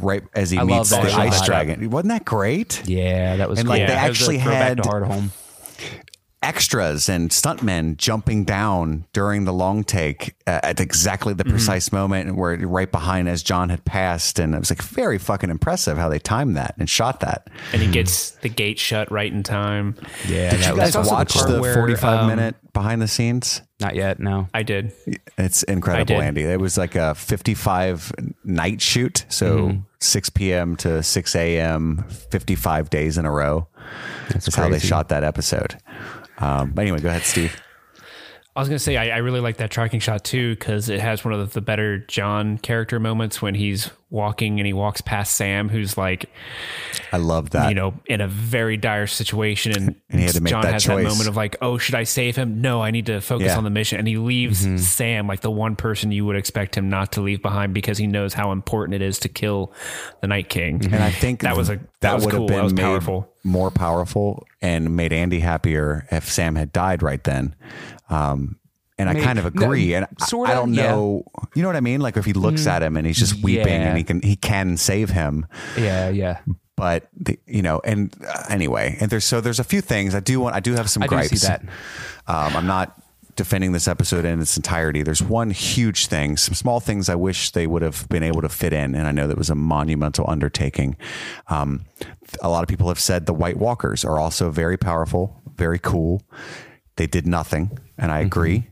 Right 0.00 0.22
as 0.34 0.50
he 0.50 0.58
I 0.58 0.64
meets 0.64 0.90
the 0.90 1.08
shot. 1.08 1.18
ice 1.20 1.40
dragon, 1.46 1.88
wasn't 1.90 2.10
that 2.10 2.26
great? 2.26 2.82
Yeah, 2.86 3.36
that 3.36 3.48
was 3.48 3.58
And, 3.58 3.66
cool. 3.66 3.78
like, 3.78 3.86
they 3.88 3.94
was 3.94 4.02
a 4.02 4.06
actually 4.06 4.38
had- 4.38 4.76
Hardhome. 4.78 5.30
Extras 6.46 7.08
and 7.08 7.30
stuntmen 7.30 7.96
jumping 7.96 8.44
down 8.44 9.04
during 9.12 9.46
the 9.46 9.52
long 9.52 9.82
take 9.82 10.36
uh, 10.46 10.60
at 10.62 10.78
exactly 10.78 11.34
the 11.34 11.44
precise 11.44 11.90
moment 11.90 12.36
where 12.36 12.56
right 12.56 12.92
behind 12.92 13.28
as 13.28 13.42
Jon 13.42 13.68
had 13.68 13.84
passed, 13.84 14.38
and 14.38 14.54
it 14.54 14.58
was 14.60 14.70
like 14.70 14.80
very 14.80 15.18
fucking 15.18 15.50
impressive 15.50 15.98
how 15.98 16.08
they 16.08 16.20
timed 16.20 16.56
that 16.56 16.76
and 16.78 16.88
shot 16.88 17.18
that. 17.18 17.48
And 17.72 17.82
he 17.82 17.90
gets 17.90 18.30
the 18.30 18.48
gate 18.48 18.78
shut 18.78 19.10
right 19.10 19.32
in 19.32 19.42
time. 19.42 19.96
Yeah, 20.28 20.50
Did 20.50 20.66
you 20.66 20.76
guys 20.76 20.92
the 20.92 21.00
watch 21.00 21.34
the 21.34 21.60
where, 21.60 21.74
45 21.74 22.20
um, 22.20 22.26
minute 22.28 22.54
behind 22.72 23.02
the 23.02 23.08
scenes? 23.08 23.62
Not 23.80 23.94
yet. 23.94 24.18
No. 24.18 24.48
I 24.54 24.62
did. 24.62 24.92
It's 25.36 25.62
incredible, 25.64 26.16
did. 26.16 26.22
Andy. 26.22 26.42
It 26.42 26.60
was 26.60 26.78
like 26.78 26.94
a 26.94 27.14
55 27.14 28.12
night 28.44 28.80
shoot. 28.80 29.26
So 29.28 29.78
6 30.00 30.30
p.m. 30.30 30.76
to 30.76 31.02
6 31.02 31.34
a.m., 31.36 32.04
55 32.30 32.90
days 32.90 33.18
in 33.18 33.26
a 33.26 33.30
row. 33.30 33.68
That's 34.30 34.54
how 34.54 34.68
they 34.68 34.78
shot 34.78 35.08
that 35.10 35.24
episode. 35.24 35.76
Um, 36.38 36.72
but 36.72 36.82
anyway, 36.82 37.00
go 37.00 37.08
ahead, 37.08 37.22
Steve. 37.22 37.60
I 38.56 38.60
was 38.60 38.68
gonna 38.68 38.78
say 38.78 38.96
I, 38.96 39.10
I 39.10 39.18
really 39.18 39.40
like 39.40 39.58
that 39.58 39.70
tracking 39.70 40.00
shot 40.00 40.24
too 40.24 40.54
because 40.54 40.88
it 40.88 40.98
has 41.00 41.24
one 41.24 41.34
of 41.34 41.52
the 41.52 41.60
better 41.60 41.98
Jon 41.98 42.56
character 42.58 42.98
moments 42.98 43.42
when 43.42 43.54
he's 43.54 43.90
walking 44.08 44.60
and 44.60 44.66
he 44.66 44.72
walks 44.72 45.00
past 45.00 45.34
Sam, 45.34 45.68
who's 45.68 45.98
like 45.98 46.30
I 47.12 47.18
love 47.18 47.50
that. 47.50 47.68
you 47.68 47.74
know 47.74 47.92
in 48.06 48.20
a 48.20 48.28
very 48.28 48.76
dire 48.76 49.06
situation, 49.06 49.72
and, 49.76 49.94
And 50.08 50.20
he 50.20 50.26
had 50.26 50.34
to 50.36 50.40
make 50.40 50.52
Jon 50.52 50.62
that 50.62 50.72
has 50.72 50.84
choice. 50.84 51.04
that 51.04 51.08
moment 51.10 51.28
of 51.28 51.36
like, 51.36 51.56
oh, 51.60 51.76
should 51.76 51.94
I 51.96 52.04
save 52.04 52.34
him? 52.36 52.60
No, 52.62 52.80
I 52.82 52.90
need 52.92 53.06
to 53.06 53.20
focus 53.20 53.48
Yeah. 53.48 53.58
on 53.58 53.64
the 53.64 53.70
mission, 53.70 53.98
and 53.98 54.08
he 54.08 54.16
leaves 54.16 54.64
Mm-hmm. 54.64 54.78
Sam 54.78 55.26
like 55.26 55.40
the 55.40 55.50
one 55.50 55.76
person 55.76 56.10
you 56.12 56.24
would 56.24 56.36
expect 56.36 56.76
him 56.76 56.88
not 56.88 57.12
to 57.12 57.20
leave 57.20 57.42
behind 57.42 57.74
because 57.74 57.98
he 57.98 58.06
knows 58.06 58.32
how 58.32 58.52
important 58.52 58.94
it 58.94 59.02
is 59.02 59.18
to 59.20 59.28
kill 59.28 59.72
the 60.22 60.28
Night 60.28 60.48
King. 60.48 60.82
And 60.84 61.02
I 61.02 61.10
think 61.10 61.40
that 61.40 61.56
was 61.56 61.68
a 61.68 61.78
that, 62.00 62.14
was 62.14 62.24
would 62.24 62.32
cool. 62.32 62.40
have 62.42 62.48
been 62.48 62.56
that 62.56 62.64
was 62.64 62.72
made 62.74 62.82
powerful. 62.82 63.30
More 63.46 63.70
powerful 63.70 64.46
and 64.60 64.96
made 64.96 65.12
Andy 65.12 65.40
happier 65.40 66.06
if 66.10 66.30
Sam 66.30 66.56
had 66.56 66.72
died 66.72 67.02
right 67.02 67.22
then. 67.24 67.54
Um, 68.10 68.56
and 68.98 69.08
I 69.08 69.14
kind 69.14 69.38
of 69.38 69.54
no, 69.54 69.62
agree. 69.64 69.94
and 69.94 70.04
I- 70.06 70.24
sorta, 70.26 70.52
I 70.52 70.54
don't 70.54 70.72
know, 70.72 71.24
you 71.54 71.62
know 71.62 71.68
what 71.68 71.76
I 71.76 71.80
mean? 71.80 72.00
Like 72.00 72.16
if 72.16 72.24
he 72.24 72.32
looks 72.32 72.66
at 72.66 72.82
him 72.82 72.96
and 72.96 73.06
he's 73.06 73.18
just 73.18 73.42
weeping 73.42 73.66
Yeah. 73.66 73.88
and 73.88 73.96
he 73.98 74.04
can 74.04 74.20
he 74.22 74.36
can 74.36 74.76
save 74.78 75.10
him, 75.10 75.46
Yeah, 75.76 76.08
yeah. 76.08 76.38
but 76.76 77.08
the, 77.14 77.38
you 77.46 77.60
know, 77.62 77.80
and 77.84 78.14
uh, 78.26 78.44
anyway, 78.48 78.96
and 79.00 79.10
there's 79.10 79.24
so 79.24 79.40
there's 79.42 79.60
a 79.60 79.64
few 79.64 79.82
things 79.82 80.14
I 80.14 80.20
do 80.20 80.40
want. 80.40 80.56
I 80.56 80.60
do 80.60 80.72
have 80.74 80.88
some 80.88 81.02
I 81.02 81.08
gripes. 81.08 81.44
Um, 81.48 81.60
I'm 82.26 82.66
not 82.66 82.98
defending 83.36 83.72
this 83.72 83.86
episode 83.86 84.24
in 84.24 84.40
its 84.40 84.56
entirety. 84.56 85.02
There's 85.02 85.22
one 85.22 85.50
huge 85.50 86.06
thing, 86.06 86.36
some 86.36 86.54
small 86.54 86.80
things 86.80 87.08
I 87.08 87.14
wish 87.14 87.50
they 87.50 87.66
would 87.66 87.82
have 87.82 88.08
been 88.08 88.22
able 88.22 88.42
to 88.42 88.48
fit 88.48 88.72
in, 88.72 88.94
and 88.94 89.06
I 89.06 89.12
know 89.12 89.28
that 89.28 89.38
was 89.38 89.50
a 89.50 89.54
monumental 89.54 90.24
undertaking. 90.28 90.96
Um, 91.48 91.84
a 92.42 92.48
lot 92.48 92.62
of 92.62 92.68
people 92.68 92.88
have 92.88 92.98
said 92.98 93.26
the 93.26 93.34
White 93.34 93.58
Walkers 93.58 94.04
are 94.04 94.18
also 94.18 94.50
very 94.50 94.76
powerful, 94.76 95.40
very 95.54 95.78
cool. 95.78 96.22
They 96.96 97.06
did 97.06 97.26
nothing, 97.26 97.78
and 97.98 98.10
I 98.10 98.20
agree. 98.20 98.68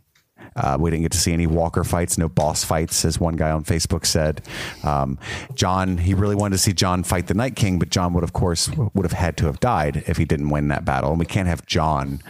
Uh, 0.57 0.77
we 0.79 0.91
didn't 0.91 1.03
get 1.03 1.13
to 1.13 1.19
see 1.19 1.33
any 1.33 1.47
Walker 1.47 1.85
fights, 1.85 2.19
no 2.19 2.29
boss 2.29 2.65
fights, 2.65 3.05
as 3.05 3.19
one 3.19 3.37
guy 3.37 3.51
on 3.51 3.65
Facebook 3.65 4.07
said. 4.07 4.43
Um, 4.83 5.19
Jon, 5.55 5.99
he 5.99 6.15
really 6.15 6.37
wanted 6.37 6.57
to 6.57 6.63
see 6.63 6.73
Jon 6.73 7.03
fight 7.03 7.27
the 7.27 7.35
Night 7.35 7.57
King, 7.57 7.79
but 7.79 7.91
Jon 7.91 8.13
would, 8.15 8.25
of 8.25 8.33
course, 8.33 8.71
would 8.95 9.05
have 9.05 9.13
had 9.13 9.37
to 9.39 9.47
have 9.47 9.61
died 9.61 10.05
if 10.07 10.17
he 10.17 10.25
didn't 10.25 10.51
win 10.51 10.69
that 10.69 10.85
battle. 10.85 11.11
And 11.11 11.19
we 11.19 11.27
can't 11.27 11.49
have 11.49 11.67
Jon, 11.67 12.21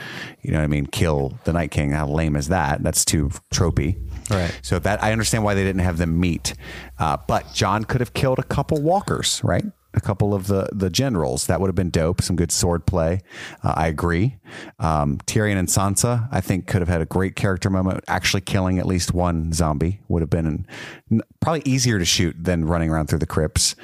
you 0.43 0.53
know 0.53 0.59
what 0.59 0.65
I 0.65 0.69
mean, 0.69 0.87
kill 0.87 1.39
the 1.45 1.53
Night 1.53 1.71
King. 1.71 1.91
How 1.91 2.07
lame 2.07 2.37
is 2.37 2.49
that? 2.49 2.83
That's 2.83 3.05
too 3.05 3.31
tropey. 3.53 3.99
Right. 4.31 4.59
So 4.63 4.79
that 4.79 5.03
I 5.03 5.13
understand 5.13 5.45
why 5.45 5.55
they 5.55 5.65
didn't 5.65 5.83
have 5.83 5.99
them 5.99 6.19
meet, 6.19 6.55
uh, 6.99 7.19
but 7.29 7.53
Jon 7.53 7.85
could 7.85 8.01
have 8.01 8.15
killed 8.15 8.39
a 8.39 8.43
couple 8.43 8.81
walkers, 8.81 9.43
right? 9.45 9.65
A 9.95 10.01
couple 10.01 10.35
of 10.35 10.49
the 10.49 10.69
the 10.73 10.91
generals 10.91 11.47
that 11.47 11.61
would 11.61 11.69
have 11.69 11.75
been 11.75 11.91
dope. 11.91 12.21
Some 12.21 12.37
good 12.37 12.51
sword 12.51 12.85
play. 12.87 13.21
Uh, 13.63 13.75
I 13.77 13.87
agree. 13.87 14.37
Um, 14.79 15.19
Tyrion 15.27 15.57
and 15.57 15.69
Sansa, 15.69 16.29
I 16.33 16.41
think, 16.41 16.67
could 16.67 16.83
have 16.83 16.89
had 16.89 17.01
a 17.01 17.07
great 17.07 17.37
character 17.37 17.71
moment. 17.71 18.03
Actually, 18.09 18.41
killing 18.41 18.79
at 18.79 18.87
least 18.87 19.15
one 19.15 19.53
zombie 19.53 20.01
would 20.09 20.21
have 20.21 20.31
been 20.31 20.67
n- 21.11 21.23
probably 21.41 21.63
easier 21.65 21.99
to 21.99 22.05
shoot 22.05 22.35
than 22.39 22.65
running 22.65 22.91
around 22.91 23.07
through 23.07 23.21
the 23.21 23.27
crypts. 23.27 23.77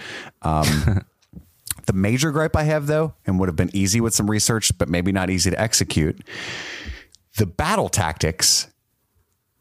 Um, 0.43 1.05
the 1.87 1.93
major 1.93 2.31
gripe 2.33 2.57
I 2.57 2.65
have, 2.65 2.87
though, 2.87 3.15
and 3.27 3.39
would 3.39 3.49
have 3.49 3.57
been 3.57 3.75
easy 3.75 4.01
with 4.01 4.15
some 4.15 4.31
research, 4.31 4.77
but 4.79 4.89
maybe 4.89 5.13
not 5.13 5.31
easy 5.31 5.51
to 5.51 5.61
execute. 5.61 6.21
The 7.37 7.47
battle 7.47 7.89
tactics 7.89 8.69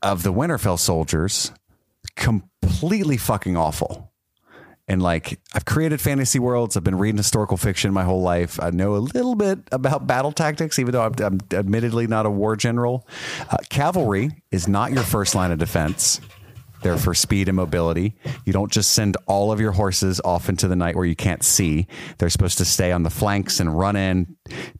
of 0.02 0.24
the 0.24 0.34
Winterfell 0.34 0.80
soldiers 0.80 1.52
completely 2.16 3.18
fucking 3.18 3.56
awful. 3.56 4.09
And 4.90 5.04
like 5.04 5.40
I've 5.54 5.66
created 5.66 6.02
fantasy 6.02 6.40
worlds, 6.40 6.76
I've 6.76 6.84
been 6.84 6.98
reading 6.98 7.18
historical 7.18 7.58
fiction 7.58 7.94
my 7.94 8.04
whole 8.04 8.24
life. 8.24 8.60
I 8.60 8.72
know 8.72 8.96
a 8.96 8.98
little 8.98 9.36
bit 9.36 9.60
about 9.72 10.08
battle 10.08 10.32
tactics, 10.32 10.80
even 10.80 10.94
though 10.94 11.04
I'm, 11.04 11.14
I'm 11.20 11.40
admittedly 11.52 12.08
not 12.08 12.26
a 12.26 12.30
war 12.32 12.56
general. 12.56 13.08
Uh, 13.52 13.58
cavalry 13.70 14.32
is 14.52 14.68
not 14.68 14.92
your 14.92 15.04
first 15.04 15.36
line 15.36 15.52
of 15.52 15.60
defense. 15.60 16.20
They're 16.82 16.98
for 16.98 17.14
speed 17.14 17.48
and 17.50 17.56
mobility. 17.56 18.16
You 18.46 18.54
don't 18.54 18.72
just 18.72 18.92
send 18.92 19.18
all 19.28 19.52
of 19.52 19.60
your 19.60 19.72
horses 19.74 20.22
off 20.24 20.50
into 20.50 20.68
the 20.68 20.76
night 20.76 20.96
where 20.96 21.06
you 21.06 21.16
can't 21.16 21.44
see. 21.44 21.88
They're 22.18 22.30
supposed 22.30 22.58
to 22.60 22.66
stay 22.66 22.92
on 22.92 23.04
the 23.04 23.10
flanks 23.10 23.60
and 23.60 23.78
run 23.78 23.96
in, 23.96 24.36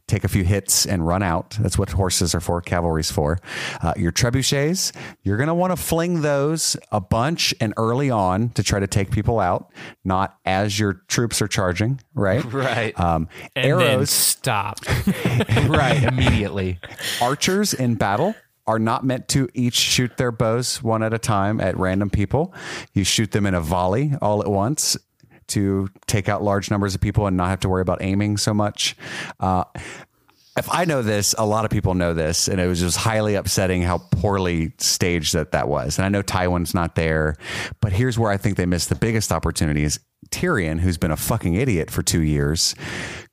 take 0.08 0.24
a 0.24 0.28
few 0.28 0.44
hits, 0.44 0.86
and 0.86 1.06
run 1.06 1.24
out. 1.24 1.58
That's 1.60 1.78
what 1.78 1.90
horses 1.92 2.34
are 2.34 2.40
for, 2.40 2.62
cavalry's 2.62 3.12
for. 3.12 3.40
Uh, 3.82 3.94
your 3.98 4.12
trebuchets, 4.12 4.94
you're 5.24 5.38
going 5.38 5.48
to 5.48 5.54
want 5.54 5.72
to 5.72 5.78
fling 5.78 6.22
those 6.22 6.78
a 6.92 7.02
bunch 7.02 7.54
and 7.60 7.74
early 7.78 8.10
on 8.10 8.50
to 8.52 8.64
try 8.64 8.80
to 8.80 8.88
take 8.88 9.12
people 9.12 9.40
out, 9.40 9.72
not 10.04 10.38
as 10.46 10.80
your 10.80 11.02
troops 11.08 11.42
are 11.42 11.48
charging, 11.48 12.00
right? 12.14 12.44
Right. 12.60 13.00
Um, 13.00 13.30
And 13.56 13.66
then 13.80 13.82
arrows, 13.90 14.10
stop. 14.10 14.80
right. 15.68 16.04
Immediately. 16.04 16.80
archers 17.22 17.74
in 17.74 17.96
battle 17.96 18.36
are 18.70 18.78
not 18.78 19.04
meant 19.04 19.28
to 19.28 19.50
each 19.56 19.74
shoot 19.74 20.16
their 20.18 20.32
bows 20.32 20.84
one 20.84 21.02
at 21.02 21.12
a 21.12 21.18
time 21.18 21.60
at 21.60 21.76
random 21.76 22.08
people. 22.08 22.54
You 22.94 23.04
shoot 23.04 23.32
them 23.32 23.48
in 23.48 23.56
a 23.56 23.62
volley 23.62 24.14
all 24.22 24.44
at 24.44 24.48
once 24.48 24.96
to 25.48 25.90
take 26.06 26.30
out 26.30 26.44
large 26.44 26.70
numbers 26.70 26.94
of 26.94 27.02
people 27.02 27.26
and 27.26 27.36
not 27.36 27.50
have 27.50 27.62
to 27.62 27.70
worry 27.70 27.82
about 27.82 28.04
aiming 28.04 28.38
so 28.38 28.54
much. 28.54 28.96
Uh, 29.40 29.64
if 30.56 30.68
I 30.72 30.86
know 30.86 31.02
this, 31.02 31.34
a 31.36 31.48
lot 31.48 31.66
of 31.66 31.72
people 31.72 31.96
know 31.96 32.14
this, 32.14 32.48
and 32.48 32.62
it 32.62 32.68
was 32.68 32.80
just 32.80 32.98
highly 32.98 33.34
upsetting 33.34 33.82
how 33.82 33.98
poorly 33.98 34.74
staged 34.78 35.34
that 35.34 35.52
that 35.54 35.68
was. 35.68 35.98
And 35.98 36.06
I 36.06 36.10
know 36.10 36.22
Tywin's 36.22 36.76
not 36.76 36.94
there, 36.94 37.38
but 37.82 37.92
here's 37.92 38.20
where 38.20 38.32
I 38.32 38.38
think 38.38 38.56
they 38.56 38.68
missed 38.68 38.90
the 38.90 38.96
biggest 38.96 39.32
opportunity 39.32 39.84
is 39.84 40.00
Tyrion, 40.30 40.80
who's 40.80 41.00
been 41.00 41.10
a 41.10 41.18
fucking 41.18 41.56
idiot 41.56 41.90
for 41.90 42.04
two 42.04 42.22
years, 42.22 42.76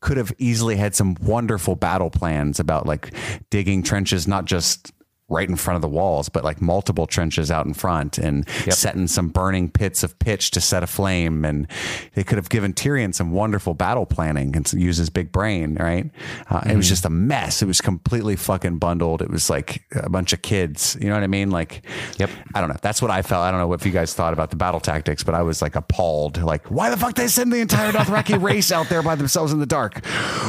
could 0.01 0.17
have 0.17 0.33
easily 0.39 0.77
had 0.77 0.95
some 0.95 1.15
wonderful 1.21 1.75
battle 1.75 2.09
plans 2.09 2.59
about 2.59 2.87
like 2.87 3.13
digging 3.51 3.83
trenches, 3.83 4.27
not 4.27 4.47
just 4.47 4.93
right 5.29 5.49
in 5.49 5.57
front 5.57 5.75
of 5.75 5.83
the 5.83 5.89
walls, 5.89 6.29
but 6.29 6.45
like 6.45 6.63
multiple 6.63 7.05
trenches 7.07 7.51
out 7.51 7.67
in 7.67 7.75
front 7.75 8.17
and 8.17 8.49
setting 8.71 9.09
some 9.09 9.29
burning 9.29 9.69
pits 9.69 10.05
of 10.05 10.17
pitch 10.21 10.53
to 10.53 10.61
set 10.61 10.85
a 10.85 10.87
flame. 10.87 11.45
And 11.45 11.67
they 12.15 12.23
could 12.23 12.39
have 12.39 12.49
given 12.49 12.73
Tyrion 12.73 13.13
some 13.13 13.33
wonderful 13.33 13.75
battle 13.75 14.07
planning 14.07 14.55
and 14.55 14.73
use 14.73 14.99
his 14.99 15.11
big 15.11 15.33
brain, 15.33 15.75
right? 15.81 16.09
Uh, 16.49 16.61
It 16.71 16.77
was 16.77 16.89
just 16.89 17.05
a 17.05 17.11
mess. 17.11 17.61
It 17.61 17.67
was 17.67 17.81
completely 17.81 18.37
fucking 18.37 18.79
bundled. 18.79 19.21
It 19.21 19.29
was 19.31 19.51
like 19.51 19.83
a 19.97 20.09
bunch 20.09 20.33
of 20.33 20.43
kids. 20.43 20.97
You 21.01 21.09
know 21.09 21.15
what 21.15 21.25
I 21.25 21.27
mean? 21.29 21.51
Like, 21.51 21.83
Yep. 22.19 22.31
I 22.55 22.61
don't 22.61 22.69
know. 22.71 22.77
That's 22.81 23.03
what 23.03 23.11
I 23.11 23.23
felt. 23.23 23.43
I 23.43 23.51
don't 23.51 23.59
know 23.59 23.73
if 23.73 23.85
you 23.85 23.93
guys 23.93 24.15
thought 24.15 24.33
about 24.33 24.51
the 24.51 24.57
battle 24.57 24.79
tactics, 24.81 25.25
but 25.25 25.35
I 25.35 25.43
was 25.43 25.61
like 25.61 25.75
appalled. 25.75 26.41
Like, 26.41 26.71
why 26.71 26.89
the 26.91 26.97
fuck 26.97 27.15
they 27.17 27.27
send 27.27 27.53
the 27.53 27.59
entire 27.59 27.91
Dothraki 27.91 28.41
race 28.43 28.71
out 28.71 28.89
there 28.89 29.03
by 29.03 29.17
themselves 29.17 29.53
in 29.53 29.59
the 29.59 29.67
dark? 29.67 30.01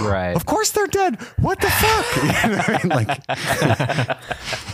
Right. 0.01 0.34
Of 0.36 0.45
course 0.45 0.69
they're 0.69 0.86
dead. 0.88 1.19
What 1.39 1.59
the 1.61 1.69
fuck? 1.71 2.05
You 2.47 2.49
know 2.51 2.57
what 2.57 2.69
I 2.69 2.84
mean? 2.84 3.07
Like, 3.07 4.17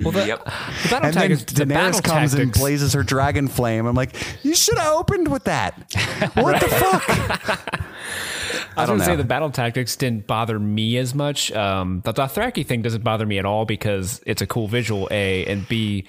Well, 0.00 0.12
the, 0.12 0.26
Yep. 0.26 0.44
the 0.44 0.50
battle 0.90 0.96
and 0.96 1.04
then 1.04 1.12
tactics, 1.30 1.52
the 1.52 1.66
battle 1.66 2.00
Daenerys 2.00 2.04
comes 2.04 2.34
and 2.34 2.52
blazes 2.52 2.92
her 2.92 3.02
dragon 3.02 3.48
flame. 3.48 3.86
I'm 3.86 3.94
like, 3.94 4.14
you 4.44 4.54
should 4.54 4.78
have 4.78 4.92
opened 4.94 5.28
with 5.28 5.44
that. 5.44 5.74
What 6.34 6.60
the 6.60 6.68
fuck? 6.68 7.70
I 8.76 8.80
was 8.82 8.88
don't 8.88 8.96
going 8.98 8.98
to 9.00 9.04
say 9.04 9.16
the 9.16 9.24
battle 9.24 9.50
tactics 9.50 9.94
didn't 9.96 10.26
bother 10.26 10.58
me 10.58 10.96
as 10.98 11.14
much. 11.14 11.52
Um, 11.52 12.00
the 12.04 12.12
Dothraki 12.12 12.66
thing 12.66 12.82
doesn't 12.82 13.04
bother 13.04 13.24
me 13.24 13.38
at 13.38 13.44
all 13.46 13.64
because 13.64 14.20
it's 14.26 14.42
a 14.42 14.46
cool 14.46 14.66
visual, 14.68 15.06
A, 15.12 15.44
and 15.46 15.66
B, 15.68 16.06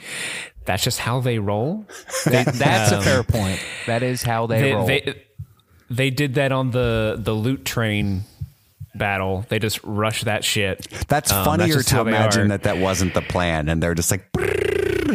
that's 0.65 0.83
just 0.83 0.99
how 0.99 1.19
they 1.21 1.37
roll. 1.37 1.85
That, 2.25 2.47
that's 2.55 2.91
a 2.91 3.01
fair 3.01 3.23
point. 3.23 3.59
That 3.85 4.01
is 4.01 4.23
how 4.23 4.47
they, 4.47 4.61
They, 4.61 4.73
roll. 4.73 4.87
they, 4.87 5.23
they 5.91 6.09
did 6.09 6.35
that 6.35 6.51
on 6.51 6.71
the, 6.71 7.15
the 7.19 7.33
loot 7.33 7.65
train 7.65 8.23
battle. 8.97 9.45
They 9.49 9.59
just 9.59 9.79
rush 9.83 10.23
that 10.23 10.43
shit. 10.43 10.87
That's 11.07 11.31
Um, 11.31 11.45
funnier 11.45 11.73
just 11.75 11.89
to 11.89 12.01
imagine 12.01 12.47
that 12.49 12.63
that 12.63 12.77
wasn't 12.77 13.13
the 13.13 13.21
plan, 13.21 13.69
and 13.69 13.81
they're 13.81 13.95
just 13.95 14.11
like, 14.11 14.25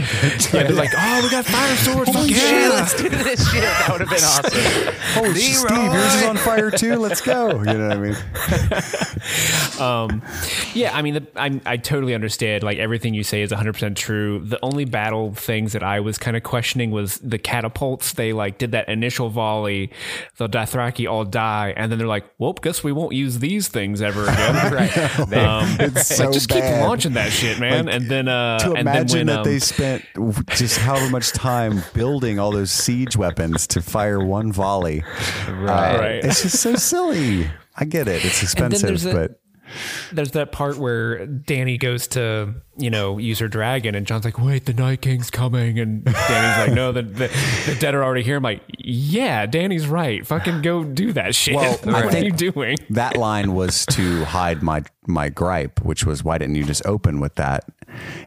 Yeah, 0.52 0.64
they're 0.64 0.72
like, 0.72 0.90
oh, 0.96 1.20
we 1.22 1.30
got 1.30 1.44
fire 1.44 1.76
swords. 1.76 2.10
fuck 2.10 2.28
yeah. 2.28 2.70
let's 2.72 2.94
do 3.00 3.08
this 3.08 3.50
shit. 3.50 3.62
That 3.62 3.88
would 3.92 4.00
have 4.00 4.10
been 4.10 4.24
awesome. 4.24 4.94
"Oh, 5.16 5.32
Steve, 5.32 5.70
yours 5.94 6.14
is 6.14 6.22
on 6.24 6.36
fire 6.38 6.70
too. 6.70 6.96
Let's 6.96 7.20
go." 7.20 7.50
You 7.70 7.78
know 7.78 7.88
what 7.88 7.96
I 7.96 8.00
mean? 8.00 8.16
Yeah, 10.74 10.96
I 10.96 11.02
mean, 11.02 11.14
the, 11.14 11.26
I 11.36 11.60
I 11.66 11.76
totally 11.76 12.14
understand. 12.14 12.62
Like 12.62 12.78
everything 12.78 13.14
you 13.14 13.22
say 13.22 13.42
is 13.42 13.50
100 13.50 13.72
percent 13.74 13.96
true. 13.96 14.40
The 14.44 14.58
only 14.62 14.84
battle 14.84 15.32
things 15.34 15.72
that 15.72 15.82
I 15.82 16.00
was 16.00 16.18
kind 16.18 16.36
of 16.36 16.42
questioning 16.42 16.90
was 16.90 17.18
the 17.18 17.38
catapults. 17.38 18.12
They 18.14 18.32
like 18.32 18.58
did 18.58 18.72
that 18.72 18.88
initial 18.88 19.28
volley, 19.28 19.90
the 20.36 20.48
Dothraki 20.48 21.08
all 21.10 21.24
die, 21.24 21.74
and 21.76 21.90
then 21.90 21.98
they're 21.98 22.08
like, 22.08 22.24
"Well, 22.38 22.52
guess 22.54 22.82
we 22.82 22.92
won't 22.92 23.14
use 23.14 23.38
these 23.38 23.68
things 23.68 24.00
ever 24.02 24.24
again." 24.24 24.72
right? 24.72 24.96
Um, 25.36 25.76
It's 25.80 26.06
so 26.16 26.24
like, 26.24 26.32
just 26.32 26.48
bad. 26.48 26.56
keep 26.78 26.86
launching 26.86 27.12
that 27.14 27.30
shit, 27.30 27.58
man. 27.58 27.86
Like, 27.86 27.94
and 27.94 28.10
then 28.10 28.28
uh, 28.28 28.58
to 28.60 28.72
and 28.72 28.86
then 28.86 28.96
imagine 28.96 29.18
when, 29.18 29.26
that 29.26 29.38
um, 29.38 29.44
they 29.44 29.58
spent 29.58 29.89
just 30.50 30.78
however 30.78 31.08
much 31.10 31.32
time 31.32 31.82
building 31.94 32.38
all 32.38 32.50
those 32.50 32.70
siege 32.70 33.16
weapons 33.16 33.66
to 33.68 33.82
fire 33.82 34.24
one 34.24 34.52
volley. 34.52 35.02
Right. 35.48 35.94
Uh, 35.94 35.98
Right. 36.00 36.24
It's 36.24 36.42
just 36.42 36.60
so 36.60 36.74
silly. 36.74 37.50
I 37.76 37.84
get 37.84 38.08
it. 38.08 38.24
It's 38.24 38.42
expensive, 38.42 38.88
there's 38.88 39.04
a- 39.06 39.12
but 39.12 39.40
there's 40.12 40.32
that 40.32 40.50
part 40.50 40.78
where 40.78 41.24
Dany 41.28 41.78
goes 41.78 42.08
to, 42.08 42.54
you 42.76 42.90
know, 42.90 43.18
use 43.18 43.38
her 43.38 43.46
dragon, 43.46 43.94
and 43.94 44.04
Jon's 44.04 44.24
like, 44.24 44.36
"Wait, 44.36 44.66
the 44.66 44.74
Night 44.74 45.00
King's 45.00 45.30
coming," 45.30 45.78
and 45.78 46.02
Dany's 46.04 46.66
like, 46.66 46.72
"No, 46.72 46.90
the, 46.90 47.02
the 47.02 47.28
the 47.66 47.76
dead 47.78 47.94
are 47.94 48.02
already 48.02 48.24
here." 48.24 48.38
I'm 48.38 48.42
like, 48.42 48.62
"Yeah, 48.78 49.46
Dany's 49.46 49.86
right. 49.86 50.26
Fucking 50.26 50.62
go 50.62 50.82
do 50.82 51.12
that 51.12 51.36
shit. 51.36 51.54
Well, 51.54 51.78
I 51.86 52.04
what 52.04 52.14
are 52.16 52.18
you 52.24 52.32
doing?" 52.32 52.78
that 52.90 53.16
line 53.16 53.54
was 53.54 53.86
to 53.90 54.24
hide 54.24 54.60
my 54.60 54.82
my 55.06 55.28
gripe, 55.28 55.80
which 55.84 56.04
was 56.04 56.24
why 56.24 56.38
didn't 56.38 56.56
you 56.56 56.64
just 56.64 56.84
open 56.84 57.20
with 57.20 57.36
that? 57.36 57.64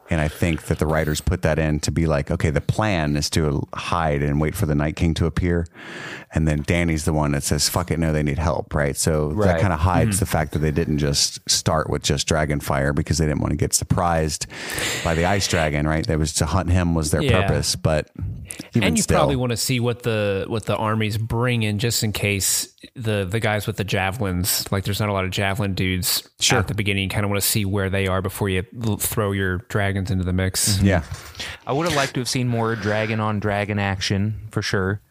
And 0.09 0.21
I 0.21 0.27
think 0.27 0.63
that 0.63 0.79
the 0.79 0.85
writers 0.85 1.21
put 1.21 1.41
that 1.43 1.59
in 1.59 1.79
to 1.81 1.91
be 1.91 2.05
like, 2.05 2.29
okay, 2.29 2.49
the 2.49 2.61
plan 2.61 3.15
is 3.15 3.29
to 3.31 3.67
hide 3.73 4.21
and 4.21 4.39
wait 4.39 4.55
for 4.55 4.65
the 4.65 4.75
Night 4.75 4.95
King 4.95 5.13
to 5.15 5.25
appear, 5.25 5.65
and 6.33 6.47
then 6.47 6.63
Dany's 6.63 7.05
the 7.05 7.13
one 7.13 7.31
that 7.31 7.43
says, 7.43 7.69
"Fuck 7.69 7.91
it, 7.91 7.99
no, 7.99 8.11
they 8.11 8.23
need 8.23 8.39
help," 8.39 8.73
right? 8.73 8.95
So 8.97 9.33
that 9.33 9.59
kind 9.59 9.73
of 9.73 9.79
hides 9.79 10.15
mm-hmm. 10.15 10.19
the 10.19 10.25
fact 10.25 10.51
that 10.53 10.59
they 10.59 10.71
didn't 10.71 10.97
just 10.97 11.39
start 11.49 11.89
with 11.89 12.03
just 12.03 12.27
Dragonfire 12.27 12.93
because 12.93 13.17
they 13.17 13.25
didn't 13.25 13.41
want 13.41 13.51
to 13.51 13.57
get 13.57 13.73
surprised 13.73 14.47
by 15.03 15.13
the 15.15 15.25
Ice 15.25 15.47
Dragon, 15.47 15.87
right? 15.87 16.05
That 16.05 16.19
was 16.19 16.33
to 16.33 16.45
hunt 16.45 16.69
him 16.69 16.95
was 16.95 17.11
their 17.11 17.21
Yeah. 17.21 17.41
purpose, 17.47 17.75
but 17.75 18.09
and 18.75 18.97
you 18.97 19.03
still, 19.03 19.17
probably 19.17 19.35
want 19.35 19.51
to 19.51 19.57
see 19.57 19.79
what 19.79 20.03
the 20.03 20.45
what 20.47 20.65
the 20.65 20.75
armies 20.75 21.17
bring 21.17 21.63
in, 21.63 21.79
just 21.79 22.03
in 22.03 22.11
case 22.11 22.67
the 22.95 23.25
the 23.29 23.39
guys 23.39 23.65
with 23.67 23.77
the 23.77 23.83
javelins, 23.83 24.69
like 24.71 24.83
there's 24.83 24.99
not 24.99 25.09
a 25.09 25.13
lot 25.13 25.23
of 25.25 25.31
javelin 25.31 25.73
dudes 25.73 26.27
Sure. 26.39 26.59
at 26.59 26.67
the 26.67 26.73
beginning. 26.75 27.03
You 27.03 27.09
kind 27.09 27.23
of 27.23 27.29
want 27.31 27.41
to 27.41 27.47
see 27.47 27.63
where 27.65 27.89
they 27.89 28.07
are 28.07 28.21
before 28.21 28.49
you 28.49 28.63
throw 28.99 29.31
your 29.31 29.52
dragons 29.69 30.11
into 30.11 30.23
the 30.23 30.33
mix. 30.33 30.81
yeah. 30.81 31.03
I 31.67 31.73
would 31.73 31.87
have 31.87 31.95
liked 31.95 32.13
to 32.15 32.19
have 32.21 32.29
seen 32.29 32.47
more 32.47 32.75
dragon 32.75 33.19
on 33.19 33.39
dragon 33.39 33.79
action 33.79 34.47
for 34.51 34.61
sure. 34.61 35.01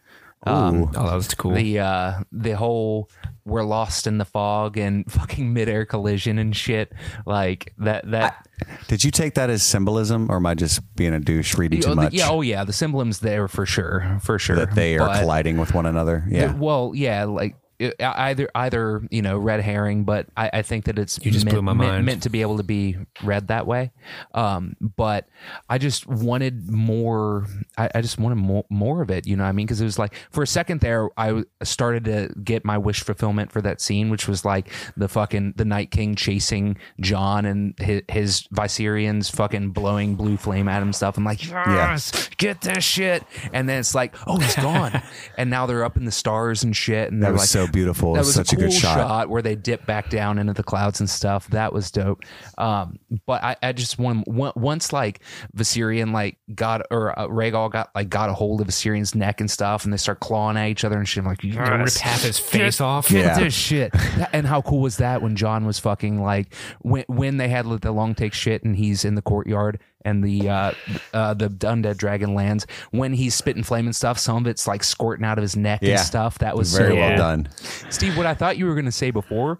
Oh, 0.45 0.87
that 0.93 1.01
was 1.03 1.33
cool. 1.35 1.53
The 1.53 1.79
uh, 1.79 2.13
the 2.33 2.51
whole 2.57 3.09
we're 3.45 3.63
lost 3.63 4.07
in 4.07 4.17
the 4.17 4.25
fog 4.25 4.77
and 4.77 5.05
fucking 5.11 5.53
midair 5.53 5.85
collision 5.85 6.37
and 6.37 6.53
shit 6.53 6.91
like 7.25 7.73
that. 7.77 8.09
That 8.11 8.45
Did 8.89 9.05
you 9.05 9.11
take 9.11 9.35
that 9.35 9.49
as 9.49 9.63
symbolism, 9.63 10.29
or 10.29 10.35
am 10.35 10.45
I 10.45 10.53
just 10.55 10.81
being 10.97 11.13
a 11.13 11.19
douche 11.21 11.55
reading 11.57 11.79
Oh, 11.79 11.81
too 11.83 11.89
the- 11.91 11.95
much? 11.95 12.13
yeah, 12.13 12.27
oh 12.29 12.41
yeah, 12.41 12.65
the 12.65 12.73
symbolism's 12.73 13.19
there 13.19 13.47
for 13.47 13.65
sure, 13.65 14.19
for 14.21 14.37
sure. 14.37 14.57
that 14.57 14.75
they 14.75 14.97
are 14.97 15.07
But 15.07 15.21
colliding 15.21 15.57
with 15.57 15.73
one 15.73 15.85
another. 15.85 16.25
Yeah. 16.27 16.47
the- 16.47 16.57
well, 16.57 16.91
yeah, 16.93 17.23
like 17.23 17.51
it- 17.51 17.57
either 17.99 18.49
either 18.55 19.07
you 19.11 19.21
know 19.21 19.37
red 19.37 19.61
herring, 19.61 20.03
but 20.03 20.27
I, 20.37 20.49
I 20.53 20.61
think 20.61 20.85
that 20.85 20.97
it's 20.99 21.19
You 21.23 21.31
just 21.31 21.45
meant, 21.45 21.55
blew 21.55 21.61
my 21.61 21.73
meant- 21.73 21.91
mind. 21.91 22.05
meant 22.05 22.23
to 22.23 22.29
be 22.29 22.41
able 22.41 22.57
to 22.57 22.63
be 22.63 22.97
read 23.23 23.47
that 23.47 23.65
way. 23.67 23.91
Um, 24.33 24.75
but 24.79 25.27
I 25.69 25.77
just 25.77 26.07
wanted 26.07 26.69
more. 26.71 27.47
I, 27.77 27.89
I 27.95 28.01
just 28.01 28.19
wanted 28.19 28.35
more, 28.35 28.65
more 28.69 29.01
of 29.01 29.09
it. 29.09 29.25
You 29.27 29.35
know 29.35 29.43
what 29.43 29.49
I 29.49 29.53
mean? 29.53 29.65
Because 29.65 29.81
it 29.81 29.85
was 29.85 29.97
like 29.99 30.13
for 30.31 30.43
a 30.43 30.47
second 30.47 30.81
there, 30.81 31.09
I 31.17 31.43
started 31.63 32.05
to 32.05 32.33
get 32.43 32.63
my 32.65 32.77
wish 32.77 33.01
fulfillment 33.03 33.51
for 33.51 33.61
that 33.61 33.81
scene, 33.81 34.09
which 34.09 34.27
was 34.27 34.45
like 34.45 34.69
the 34.95 35.07
fucking 35.07 35.53
the 35.57 35.65
Night 35.65 35.91
King 35.91 36.15
chasing 36.15 36.77
Jon 36.99 37.45
and 37.45 37.73
his, 37.79 38.01
his 38.09 38.47
Viserians 38.53 39.31
fucking 39.31 39.71
blowing 39.71 40.15
blue 40.15 40.37
flame 40.37 40.67
at 40.67 40.77
him 40.81 40.89
and 40.89 40.95
stuff. 40.95 41.17
I'm 41.17 41.23
like, 41.23 41.47
yes, 41.47 42.29
get 42.37 42.61
this 42.61 42.83
shit. 42.83 43.23
And 43.51 43.67
then 43.67 43.79
it's 43.79 43.95
like, 43.95 44.15
oh, 44.27 44.37
he's 44.37 44.55
gone. 44.55 45.01
and 45.37 45.49
now 45.49 45.65
they're 45.65 45.83
up 45.83 45.97
in 45.97 46.05
the 46.05 46.11
stars 46.11 46.63
and 46.63 46.75
shit. 46.75 47.11
And 47.11 47.21
That 47.21 47.27
they're 47.27 47.33
was 47.33 47.41
like, 47.41 47.49
so 47.49 47.67
beautiful. 47.67 48.11
It 48.11 48.13
That 48.15 48.19
was 48.19 48.27
was 48.27 48.35
such 48.35 48.53
a 48.53 48.55
a 48.55 48.59
cool 48.59 48.67
good 48.67 48.73
shot. 48.73 49.29
where 49.29 49.41
they 49.41 49.55
dip 49.55 49.85
back 49.85 50.09
down 50.09 50.37
into 50.37 50.53
the 50.53 50.63
clouds 50.63 50.99
and 50.99 51.09
stuff. 51.09 51.47
That 51.49 51.73
was 51.73 51.89
dope. 51.91 52.21
Um, 52.57 52.99
but 53.25 53.43
I, 53.43 53.55
I 53.63 53.71
just 53.71 53.97
want 53.97 54.27
once 54.27 54.93
like 54.93 55.21
Viserion 55.55 56.13
like 56.13 56.37
got 56.53 56.81
or 56.91 57.17
uh, 57.17 57.27
Rhaegal 57.27 57.62
got 57.69 57.89
like 57.95 58.09
got 58.09 58.29
a 58.29 58.33
hold 58.33 58.61
of 58.61 58.67
Viserion's 58.67 59.15
neck 59.15 59.39
and 59.41 59.49
stuff, 59.49 59.83
and 59.83 59.93
they 59.93 59.97
start 59.97 60.19
clawing 60.19 60.57
at 60.57 60.67
each 60.69 60.83
other 60.83 60.97
and 60.97 61.07
shit. 61.07 61.23
I'm 61.23 61.27
like, 61.27 61.41
They 61.41 61.49
yes, 61.49 61.57
rip 61.95 62.03
half 62.03 62.21
his 62.23 62.39
get- 62.39 62.45
face 62.49 62.81
off. 62.81 63.09
Get 63.09 63.25
Yeah. 63.25 63.39
this 63.39 63.53
shit. 63.53 63.91
And 64.31 64.45
how 64.47 64.61
cool 64.61 64.79
was 64.81 64.97
that 64.97 65.21
when 65.21 65.35
Jon 65.35 65.65
was 65.65 65.79
fucking 65.79 66.21
like 66.21 66.53
when 66.81 67.03
when 67.07 67.37
they 67.37 67.49
had 67.49 67.65
the 67.81 67.91
long 67.91 68.15
take 68.15 68.33
shit 68.33 68.63
and 68.63 68.75
he's 68.75 69.05
in 69.05 69.15
the 69.15 69.21
courtyard 69.21 69.79
and 70.05 70.23
the 70.23 70.49
uh, 70.49 70.71
uh, 71.13 71.33
the 71.33 71.49
undead 71.49 71.97
dragon 71.97 72.33
lands 72.35 72.67
when 72.91 73.13
he's 73.13 73.35
spitting 73.35 73.63
flame 73.63 73.85
and 73.85 73.95
stuff. 73.95 74.19
Some 74.19 74.37
of 74.37 74.47
it's 74.47 74.67
like 74.67 74.83
squirting 74.83 75.25
out 75.25 75.37
of 75.37 75.41
his 75.41 75.55
neck 75.55 75.79
Yeah. 75.81 75.91
and 75.91 75.99
stuff. 76.01 76.39
That 76.39 76.57
was 76.57 76.75
Very 76.75 76.91
so 76.93 76.95
well 76.99 77.09
Yeah. 77.11 77.15
done. 77.17 77.47
Steve, 77.89 78.17
what 78.17 78.25
I 78.25 78.33
thought 78.33 78.57
you 78.57 78.65
were 78.65 78.73
going 78.73 78.85
to 78.85 78.91
say 78.91 79.11
before 79.11 79.59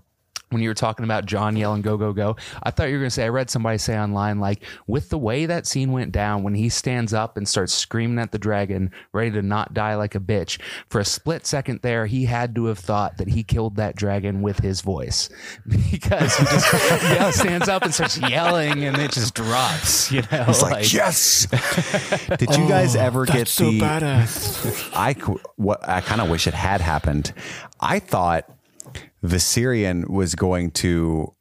when 0.53 0.61
you 0.61 0.69
were 0.69 0.75
talking 0.75 1.03
about 1.03 1.25
Jon 1.25 1.55
yelling 1.55 1.81
"Go 1.81 1.97
go 1.97 2.13
go," 2.13 2.35
I 2.61 2.71
thought 2.71 2.87
you 2.87 2.93
were 2.93 2.99
going 2.99 3.09
to 3.09 3.15
say. 3.15 3.25
I 3.25 3.29
read 3.29 3.49
somebody 3.49 3.77
say 3.77 3.97
online 3.97 4.39
like 4.39 4.63
with 4.87 5.09
the 5.09 5.17
way 5.17 5.45
that 5.45 5.67
scene 5.67 5.91
went 5.91 6.11
down 6.11 6.43
when 6.43 6.53
he 6.55 6.69
stands 6.69 7.13
up 7.13 7.37
and 7.37 7.47
starts 7.47 7.73
screaming 7.73 8.19
at 8.19 8.31
the 8.31 8.39
dragon, 8.39 8.91
ready 9.11 9.31
to 9.31 9.41
not 9.41 9.73
die 9.73 9.95
like 9.95 10.15
a 10.15 10.19
bitch. 10.19 10.59
For 10.89 10.99
a 10.99 11.05
split 11.05 11.45
second 11.45 11.81
there, 11.81 12.05
he 12.05 12.25
had 12.25 12.55
to 12.55 12.65
have 12.65 12.79
thought 12.79 13.17
that 13.17 13.29
he 13.29 13.43
killed 13.43 13.75
that 13.77 13.95
dragon 13.95 14.41
with 14.41 14.59
his 14.59 14.81
voice 14.81 15.29
because 15.67 16.35
he 16.37 16.45
just 16.45 16.73
yeah, 17.03 17.31
stands 17.31 17.67
up 17.67 17.83
and 17.83 17.93
starts 17.93 18.17
yelling 18.17 18.83
and 18.83 18.97
it 18.97 19.11
just 19.11 19.33
drops. 19.33 20.11
You 20.11 20.21
know, 20.31 20.45
It's 20.47 20.61
like, 20.61 20.93
yes. 20.93 21.47
Did 22.37 22.55
you 22.55 22.67
guys 22.67 22.95
oh, 22.95 22.99
ever 23.01 23.25
get 23.25 23.47
so 23.47 23.71
the? 23.71 23.79
badass. 23.79 24.91
I 24.93 25.13
what 25.55 25.87
I 25.87 26.01
kind 26.01 26.21
of 26.21 26.29
wish 26.29 26.47
it 26.47 26.53
had 26.53 26.81
happened. 26.81 27.33
I 27.79 27.99
thought 27.99 28.49
Viserion 29.23 30.09
was 30.09 30.35
going 30.35 30.71
to 30.71 31.33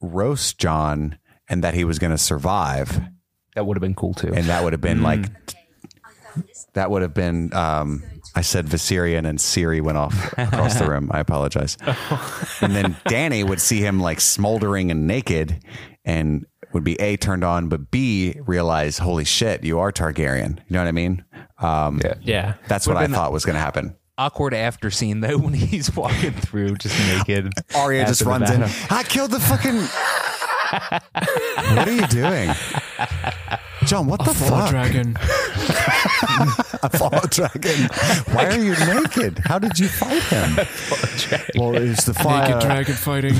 roast 0.00 0.58
Jon 0.58 1.18
and 1.48 1.62
that 1.64 1.74
he 1.74 1.84
was 1.84 1.98
going 1.98 2.10
to 2.12 2.18
survive, 2.18 3.00
that 3.54 3.66
would 3.66 3.76
have 3.76 3.82
been 3.82 3.94
cool 3.94 4.14
too. 4.14 4.32
and 4.34 4.46
that 4.46 4.62
would 4.64 4.72
have 4.72 4.80
been 4.80 5.02
like 5.02 5.26
that 6.74 6.90
would 6.90 7.02
have 7.02 7.14
been. 7.14 7.52
Um, 7.54 8.02
I 8.36 8.40
said 8.40 8.66
Viserion 8.66 9.26
and 9.28 9.40
Siri 9.40 9.80
went 9.80 9.96
off 9.96 10.32
across 10.36 10.78
the 10.80 10.86
room. 10.90 11.08
I 11.12 11.20
apologize. 11.20 11.76
And 12.60 12.74
then 12.74 12.94
Dany 13.06 13.46
would 13.48 13.60
see 13.60 13.78
him 13.80 14.00
like 14.00 14.20
smoldering 14.20 14.90
and 14.90 15.06
naked, 15.06 15.62
and 16.04 16.44
would 16.72 16.82
be 16.82 17.00
a 17.00 17.16
turned 17.16 17.44
on, 17.44 17.68
but 17.68 17.92
b 17.92 18.34
realize, 18.44 18.98
holy 18.98 19.24
shit, 19.24 19.62
you 19.62 19.78
are 19.78 19.92
Targaryen. 19.92 20.56
You 20.58 20.64
know 20.70 20.80
what 20.80 20.88
I 20.88 20.92
mean? 20.92 21.24
Um, 21.60 22.00
Yeah. 22.02 22.14
Yeah. 22.22 22.54
That's 22.66 22.88
what 22.88 22.96
I 22.96 23.04
been- 23.04 23.12
thought 23.12 23.30
was 23.32 23.44
going 23.44 23.54
to 23.54 23.60
happen. 23.60 23.94
Awkward 24.16 24.54
after 24.54 24.90
scene 24.92 25.20
though 25.20 25.38
when 25.44 25.54
he's 25.54 25.94
walking 25.94 26.32
through 26.32 26.76
just 26.76 26.98
naked. 27.08 27.52
Arya 27.74 28.06
just 28.06 28.22
runs 28.22 28.50
in. 28.50 28.62
I 28.90 29.02
killed 29.02 29.32
the 29.32 29.40
fucking. 29.40 29.80
what 31.76 31.88
are 31.88 31.92
you 31.92 32.06
doing, 32.06 32.50
Jon? 33.84 34.06
What 34.06 34.24
the 34.24 34.34
fuck? 34.34 34.48
Fall 34.48 34.60
fuck? 34.60 34.70
dragon. 34.70 35.16
A 36.82 36.90
fallow 36.90 37.20
dragon. 37.28 37.88
Why 38.34 38.46
are 38.46 38.58
you 38.58 38.72
naked? 38.72 39.38
How 39.44 39.58
did 39.58 39.78
you 39.78 39.88
fight 39.88 40.22
him? 40.24 40.56
Well, 41.56 41.76
it's 41.76 42.04
the 42.04 42.14
fire. 42.14 42.48
Naked 42.48 42.62
dragon 42.62 42.94
fighting. 42.94 43.34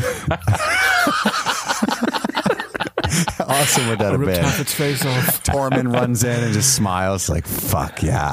Awesome 3.61 3.89
would 3.89 3.99
that 4.01 4.13
have 4.13 4.21
Ripped 4.21 4.33
been? 4.35 4.45
half 4.45 4.61
its 4.61 4.75
face 4.75 5.05
off. 5.05 5.43
Tormund 5.45 5.93
runs 5.93 6.25
in 6.25 6.43
and 6.43 6.53
just 6.53 6.75
smiles 6.75 7.29
like, 7.29 7.47
"Fuck 7.47 8.03
yeah, 8.03 8.33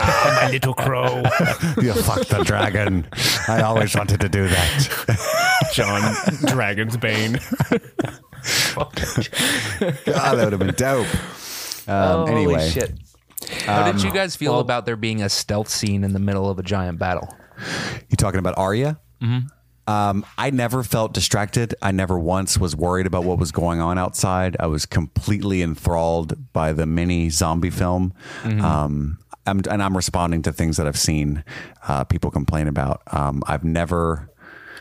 My 0.42 0.48
little 0.50 0.74
crow. 0.74 1.16
you 1.82 1.92
fucked 1.94 2.30
the 2.30 2.42
dragon. 2.44 3.06
I 3.48 3.60
always 3.62 3.94
wanted 3.94 4.20
to 4.22 4.28
do 4.28 4.48
that." 4.48 5.70
Jon 5.72 6.14
Dragon's 6.46 6.96
Bane. 6.96 7.38
God, 8.74 8.92
that 10.04 10.40
would 10.44 10.52
have 10.52 10.58
been 10.58 10.74
dope. 10.74 11.06
Um, 11.88 12.26
Holy 12.26 12.32
anyway, 12.32 12.68
shit. 12.70 12.92
How 13.66 13.90
did 13.90 14.02
you 14.02 14.12
guys 14.12 14.36
feel 14.36 14.52
well- 14.52 14.60
about 14.60 14.86
there 14.86 14.96
being 14.96 15.22
a 15.22 15.28
stealth 15.28 15.68
scene 15.68 16.04
in 16.04 16.12
the 16.12 16.18
middle 16.18 16.48
of 16.48 16.58
a 16.58 16.62
giant 16.62 16.98
battle? 16.98 17.28
You 18.08 18.16
talking 18.16 18.38
about 18.38 18.56
Arya? 18.58 18.98
Mm-hmm. 19.22 19.46
Um, 19.86 20.24
I 20.38 20.50
never 20.50 20.82
felt 20.82 21.12
distracted. 21.12 21.74
I 21.82 21.92
never 21.92 22.18
once 22.18 22.58
was 22.58 22.74
worried 22.74 23.06
about 23.06 23.24
what 23.24 23.38
was 23.38 23.52
going 23.52 23.80
on 23.80 23.98
outside. 23.98 24.56
I 24.58 24.66
was 24.66 24.86
completely 24.86 25.60
enthralled 25.62 26.52
by 26.52 26.72
the 26.72 26.86
mini 26.86 27.28
zombie 27.30 27.70
film. 27.70 28.14
Um, 28.64 29.18
I'm, 29.46 29.60
and 29.70 29.82
I'm 29.82 29.94
responding 29.94 30.40
to 30.42 30.52
things 30.52 30.78
that 30.78 30.86
I've 30.86 30.98
seen 30.98 31.44
uh, 31.86 32.04
people 32.04 32.30
complain 32.30 32.66
about. 32.66 33.02
Um, 33.08 33.42
I've 33.46 33.62
never, 33.62 34.30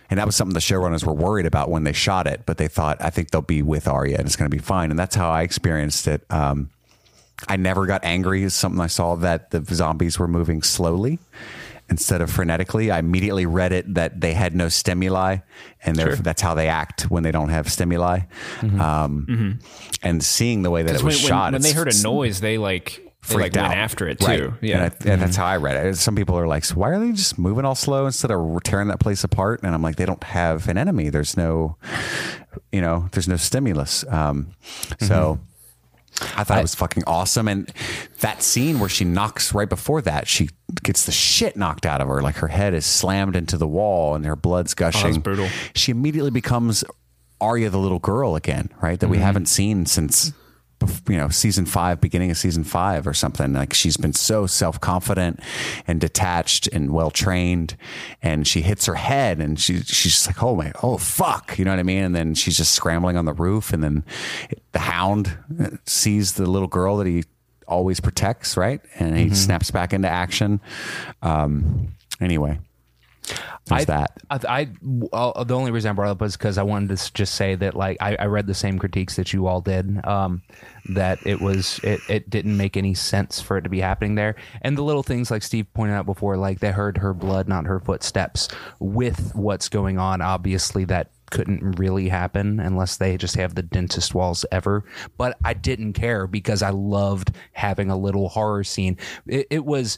and 0.10 0.18
that 0.20 0.26
was 0.26 0.38
something 0.38 0.54
the 0.54 0.62
showrunners 0.62 1.06
were 1.06 1.14
worried 1.14 1.46
about 1.46 1.70
when 1.70 1.84
they 1.84 1.92
shot 1.92 2.26
it, 2.28 2.44
but 2.46 2.58
they 2.58 2.70
thought, 2.70 2.98
I 3.02 3.10
think 3.10 3.32
they'll 3.32 3.42
be 3.42 3.62
with 3.62 3.90
Arya 3.90 4.18
and 4.18 4.26
it's 4.26 4.38
going 4.38 4.50
to 4.50 4.56
be 4.56 4.64
fine. 4.64 4.90
And 4.90 4.98
that's 4.98 5.16
how 5.16 5.30
I 5.30 5.42
experienced 5.42 6.08
it. 6.08 6.24
Um, 6.30 6.70
I 7.50 7.58
never 7.58 7.86
got 7.86 8.06
angry. 8.06 8.44
Is 8.44 8.54
something 8.54 8.80
I 8.80 8.88
saw 8.88 9.16
that 9.16 9.52
the 9.52 9.66
zombies 9.76 10.18
were 10.18 10.30
moving 10.30 10.62
slowly 10.64 11.20
instead 11.94 12.22
of 12.22 12.30
frenetically. 12.32 12.92
I 12.92 12.98
immediately 13.00 13.46
read 13.46 13.72
it 13.72 13.94
that 13.94 14.20
they 14.20 14.34
had 14.34 14.56
no 14.56 14.68
stimuli, 14.68 15.38
and 15.86 15.96
they're 15.96 16.16
that's 16.16 16.42
how 16.42 16.54
they 16.56 16.68
act 16.68 17.04
when 17.04 17.22
they 17.24 17.32
don't 17.32 17.50
have 17.50 17.72
stimuli. 17.72 18.22
Um, 18.80 19.60
And 20.02 20.24
seeing 20.24 20.64
the 20.64 20.72
way 20.72 20.82
that 20.84 20.96
it 20.96 21.04
was 21.04 21.16
when- 21.22 21.28
shot, 21.30 21.54
when 21.54 21.62
they 21.62 21.72
heard 21.72 21.88
a 21.94 22.02
noise, 22.02 22.40
they 22.42 22.58
like 22.58 23.00
they 23.30 23.36
like 23.36 23.44
freaked 23.54 23.56
went 23.56 23.68
out 23.72 23.78
after 23.78 24.08
it 24.10 24.20
too. 24.20 24.26
Right. 24.26 24.52
Yeah, 24.62 24.76
and, 24.84 24.84
I, 25.08 25.12
and 25.12 25.22
that's 25.22 25.38
how 25.38 25.46
I 25.46 25.58
read 25.58 25.78
it. 25.86 25.96
Some 25.98 26.16
people 26.16 26.36
are 26.38 26.48
like, 26.48 26.66
"So 26.66 26.76
why 26.76 26.90
are 26.90 27.00
they 27.00 27.12
just 27.14 27.38
moving 27.40 27.64
all 27.64 27.76
slow 27.76 28.06
instead 28.06 28.32
of 28.32 28.62
tearing 28.64 28.90
that 28.90 29.00
place 29.00 29.24
apart?" 29.24 29.62
And 29.64 29.74
I'm 29.74 29.82
like, 29.82 29.96
"They 29.96 30.06
don't 30.06 30.24
have 30.26 30.68
an 30.68 30.78
enemy. 30.78 31.10
There's 31.10 31.38
no, 31.38 31.78
you 32.72 32.82
know, 32.82 33.08
there's 33.14 33.28
no 33.30 33.38
stimulus." 33.38 34.04
Um, 34.10 34.48
So. 35.00 35.40
I 36.36 36.44
thought 36.44 36.60
it 36.60 36.64
was 36.64 36.76
fucking 36.76 37.04
awesome. 37.06 37.48
And 37.48 37.72
that 38.20 38.44
scene 38.44 38.80
where 38.80 38.90
she 38.90 39.06
knocks 39.06 39.54
right 39.54 39.70
before 39.70 40.02
that, 40.02 40.28
she 40.28 40.50
gets 40.82 41.06
the 41.06 41.12
shit 41.12 41.56
knocked 41.56 41.86
out 41.86 42.02
of 42.02 42.08
her. 42.08 42.22
Like 42.22 42.36
her 42.36 42.48
head 42.48 42.74
is 42.74 42.86
slammed 42.86 43.36
into 43.36 43.58
the 43.58 43.68
wall 43.68 44.16
and 44.16 44.26
her 44.26 44.36
blood's 44.36 44.74
oh, 44.74 44.80
gushing. 44.80 45.20
brutal. 45.22 45.48
She 45.76 45.92
immediately 45.92 46.32
becomes 46.32 46.84
Arya, 47.42 47.70
the 47.70 47.78
little 47.78 48.00
girl 48.00 48.36
again, 48.36 48.70
right? 48.82 49.00
That 49.00 49.10
we 49.10 49.18
mm-hmm. 49.18 49.26
haven't 49.26 49.46
seen 49.48 49.86
since, 49.86 50.32
you 51.10 51.18
know, 51.18 51.30
season 51.30 51.66
five, 51.66 52.02
beginning 52.02 52.32
of 52.32 52.38
season 52.38 52.64
five 52.64 53.08
or 53.08 53.14
something. 53.14 53.54
Like 53.54 53.74
she's 53.74 53.98
been 53.98 54.14
so 54.14 54.46
self 54.46 54.80
confident 54.80 55.40
and 55.88 56.00
detached 56.00 56.68
and 56.68 56.92
well 56.92 57.12
trained. 57.12 57.76
And 58.22 58.48
she 58.48 58.62
hits 58.62 58.86
her 58.86 58.96
head 58.96 59.40
and 59.40 59.60
she, 59.60 59.82
she's 59.82 60.14
just 60.14 60.28
like, 60.28 60.42
oh 60.42 60.56
my, 60.56 60.72
oh 60.82 60.98
fuck. 60.98 61.58
You 61.58 61.66
know 61.66 61.72
what 61.72 61.80
I 61.80 61.84
mean? 61.84 62.04
And 62.04 62.16
then 62.16 62.36
she's 62.36 62.58
just 62.58 62.74
scrambling 62.74 63.18
on 63.18 63.26
the 63.26 63.34
roof. 63.34 63.74
And 63.74 63.84
then 63.84 64.04
the 64.72 64.80
hound 64.80 65.38
uh, 65.60 65.70
sees 65.86 66.34
the 66.34 66.46
little 66.46 66.68
girl 66.68 66.98
that 66.98 67.08
he 67.08 67.24
always 67.68 68.00
protects, 68.00 68.58
right? 68.58 68.82
And 69.00 69.18
he 69.18 69.34
snaps 69.34 69.72
back 69.72 69.94
into 69.94 70.10
action. 70.10 70.60
Um, 71.22 71.94
anyway, 72.22 72.60
there's 73.66 73.82
I, 73.82 73.86
that. 73.86 74.18
I, 74.30 74.40
I 74.44 74.66
the 75.44 75.56
only 75.56 75.72
reason 75.72 75.90
I 75.90 75.94
brought 75.94 76.10
it 76.10 76.12
up 76.12 76.22
was 76.22 76.36
because 76.36 76.58
I 76.58 76.64
wanted 76.64 76.98
to 76.98 77.14
just 77.14 77.36
say 77.36 77.56
that 77.56 77.76
like 77.76 77.98
I, 78.02 78.16
I 78.16 78.26
read 78.26 78.48
the 78.48 78.54
same 78.54 78.78
critiques 78.78 79.16
that 79.16 79.34
you 79.34 79.48
all 79.48 79.62
did. 79.62 80.06
Um, 80.06 80.42
that 80.90 81.20
it 81.26 81.40
was 81.40 81.80
it, 81.84 82.02
it 82.10 82.30
didn't 82.30 82.58
make 82.58 82.76
any 82.76 82.94
sense 82.94 83.40
for 83.40 83.58
it 83.58 83.62
to 83.62 83.70
be 83.70 83.80
happening 83.80 84.16
there, 84.16 84.36
and 84.62 84.78
the 84.78 84.82
little 84.84 85.04
things 85.04 85.32
like 85.32 85.44
Steve 85.44 85.72
pointed 85.74 85.94
out 85.94 86.06
before, 86.06 86.36
like 86.38 86.60
they 86.60 86.72
heard 86.72 86.98
her 86.98 87.14
blood, 87.14 87.48
not 87.48 87.66
her 87.66 87.80
footsteps, 87.80 88.50
with 88.80 89.34
what's 89.34 89.70
going 89.70 89.98
on. 89.98 90.22
Obviously, 90.22 90.84
that 90.86 91.12
couldn't 91.32 91.80
really 91.80 92.10
happen 92.10 92.60
unless 92.60 92.98
they 92.98 93.18
just 93.18 93.36
have 93.36 93.56
the 93.56 93.64
dentist 93.64 94.14
walls 94.14 94.46
ever. 94.52 94.84
But 95.18 95.38
I 95.44 95.54
didn't 95.54 95.94
care 95.94 96.28
because 96.28 96.62
I 96.62 96.70
loved 96.70 97.34
having 97.54 97.90
a 97.90 97.98
little 97.98 98.30
horror 98.30 98.64
scene. 98.64 98.98
It, 99.26 99.48
it 99.50 99.66
was 99.66 99.98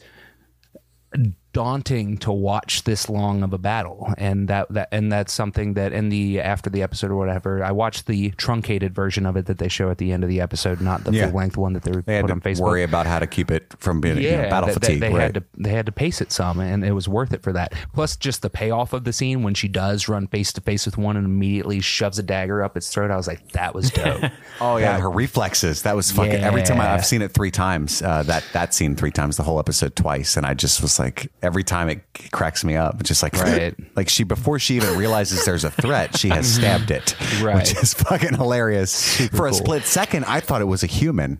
daunting 1.55 2.17
to 2.17 2.33
watch 2.33 2.83
this 2.83 3.07
long 3.07 3.41
of 3.41 3.53
a 3.53 3.57
battle 3.57 4.13
and 4.17 4.49
that, 4.49 4.67
that 4.73 4.89
and 4.91 5.09
that's 5.09 5.31
something 5.31 5.73
that 5.75 5.93
in 5.93 6.09
the 6.09 6.41
after 6.41 6.69
the 6.69 6.83
episode 6.83 7.09
or 7.11 7.15
whatever 7.15 7.63
i 7.63 7.71
watched 7.71 8.07
the 8.07 8.29
truncated 8.31 8.93
version 8.93 9.25
of 9.25 9.37
it 9.37 9.45
that 9.45 9.57
they 9.57 9.69
show 9.69 9.89
at 9.89 9.97
the 9.97 10.11
end 10.11 10.21
of 10.21 10.27
the 10.29 10.41
episode 10.41 10.81
not 10.81 11.05
the 11.05 11.13
Yeah. 11.13 11.27
full 11.27 11.37
length 11.37 11.55
one 11.55 11.71
that 11.71 11.83
they're 11.83 12.01
They 12.01 12.21
put 12.21 12.29
on 12.29 12.41
facebook 12.41 12.59
worry 12.59 12.83
about 12.83 13.07
how 13.07 13.19
to 13.19 13.25
keep 13.27 13.51
it 13.51 13.73
from 13.79 14.01
being 14.01 14.17
you 14.17 14.31
know, 14.31 14.49
battle 14.49 14.67
that- 14.67 14.73
fatigue. 14.81 14.99
They, 14.99 15.13
right? 15.13 15.21
had 15.21 15.33
to 15.35 15.43
they 15.57 15.69
had 15.69 15.85
to 15.85 15.93
pace 15.93 16.19
it 16.19 16.33
some, 16.33 16.59
and 16.59 16.83
it 16.83 16.91
was 16.91 17.07
worth 17.07 17.31
it 17.31 17.41
for 17.41 17.53
that. 17.53 17.71
Plus, 17.93 18.17
just 18.17 18.41
the 18.41 18.49
payoff 18.49 18.91
of 18.91 19.05
the 19.05 19.13
scene 19.13 19.41
when 19.43 19.53
she 19.53 19.69
does 19.69 20.09
run 20.09 20.27
face 20.27 20.51
to 20.53 20.61
face 20.61 20.85
with 20.85 20.97
one 20.97 21.15
and 21.15 21.25
immediately 21.25 21.79
shoves 21.79 22.19
a 22.19 22.23
dagger 22.23 22.63
up 22.63 22.75
its 22.75 22.89
throat. 22.91 23.11
I 23.11 23.15
was 23.15 23.27
like, 23.27 23.51
that 23.53 23.73
was 23.73 23.91
dope. 23.91 24.23
Oh 24.61 24.77
yeah, 24.77 24.97
her 24.99 25.09
reflexes. 25.11 25.81
That 25.83 25.95
was 25.97 26.11
fucking. 26.11 26.31
Every 26.35 26.63
time 26.63 26.79
I, 26.79 26.93
I've 26.93 27.05
seen 27.05 27.21
it 27.21 27.33
three 27.33 27.51
times. 27.51 28.01
Uh, 28.01 28.23
that 28.23 28.43
that 28.53 28.73
scene 28.73 28.95
three 28.95 29.11
times. 29.11 29.35
The 29.37 29.43
whole 29.43 29.59
episode 29.59 29.95
twice, 29.97 30.37
and 30.37 30.45
I 30.45 30.53
just 30.53 30.81
was 30.81 30.97
like, 30.97 31.29
every 31.45 31.63
time 31.63 31.87
it 31.89 32.01
cracks 32.31 32.63
me 32.65 32.75
up. 32.75 33.01
Just 33.03 33.23
like 33.23 33.33
Right. 33.35 33.73
like 33.95 34.09
she 34.09 34.23
before 34.25 34.59
she 34.59 34.75
even 34.75 34.97
realizes 34.97 35.45
there's 35.45 35.63
a 35.63 35.71
threat, 35.71 36.17
she 36.17 36.29
has 36.29 36.51
stabbed 36.55 36.91
it, 36.91 37.15
Right. 37.41 37.55
which 37.57 37.75
is 37.81 37.93
fucking 37.93 38.33
hilarious. 38.33 39.17
For 39.29 39.47
a 39.47 39.51
cool. 39.51 39.53
split 39.59 39.83
second, 39.85 40.25
I 40.25 40.39
thought 40.41 40.61
it 40.61 40.65
was 40.65 40.83
a 40.83 40.87
human. 40.87 41.39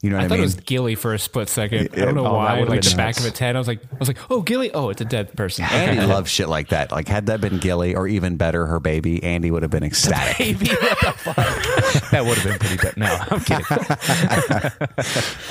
You 0.00 0.10
know 0.10 0.16
what 0.16 0.22
I, 0.22 0.24
I 0.26 0.28
thought 0.28 0.34
mean? 0.34 0.42
it 0.42 0.46
was 0.46 0.54
Gilly 0.54 0.94
for 0.94 1.12
a 1.12 1.18
split 1.18 1.48
second. 1.48 1.88
I 1.92 2.04
don't 2.04 2.14
know 2.14 2.24
Oh, 2.24 2.34
why. 2.34 2.60
Like 2.60 2.82
been 2.82 2.90
the 2.90 2.96
back 2.96 3.18
of 3.18 3.26
its 3.26 3.36
head, 3.40 3.56
I 3.56 3.58
was 3.58 3.66
like, 3.66 3.80
I 3.92 3.96
was 3.98 4.06
like, 4.06 4.18
oh, 4.30 4.42
Gilly. 4.42 4.70
Oh, 4.72 4.90
it's 4.90 5.00
a 5.00 5.04
dead 5.04 5.34
person. 5.34 5.64
Andy 5.64 6.06
loves 6.06 6.30
shit 6.30 6.48
like 6.48 6.68
that. 6.68 6.92
Like 6.92 7.08
had 7.08 7.26
that 7.26 7.40
been 7.40 7.58
Gilly 7.58 7.96
or 7.96 8.06
even 8.06 8.36
better, 8.36 8.64
her 8.66 8.78
baby, 8.78 9.20
Andy 9.24 9.50
would 9.50 9.62
have 9.62 9.72
been 9.72 9.82
ecstatic. 9.82 10.38
Baby, 10.38 10.68
what 10.80 11.00
the 11.00 11.12
fuck? 11.18 12.10
that 12.12 12.24
would 12.24 12.38
have 12.38 12.44
been 12.44 12.58
pretty 12.60 12.76
dope. 12.76 12.96
No, 12.96 13.18
I'm 13.28 13.40
kidding. 13.40 14.70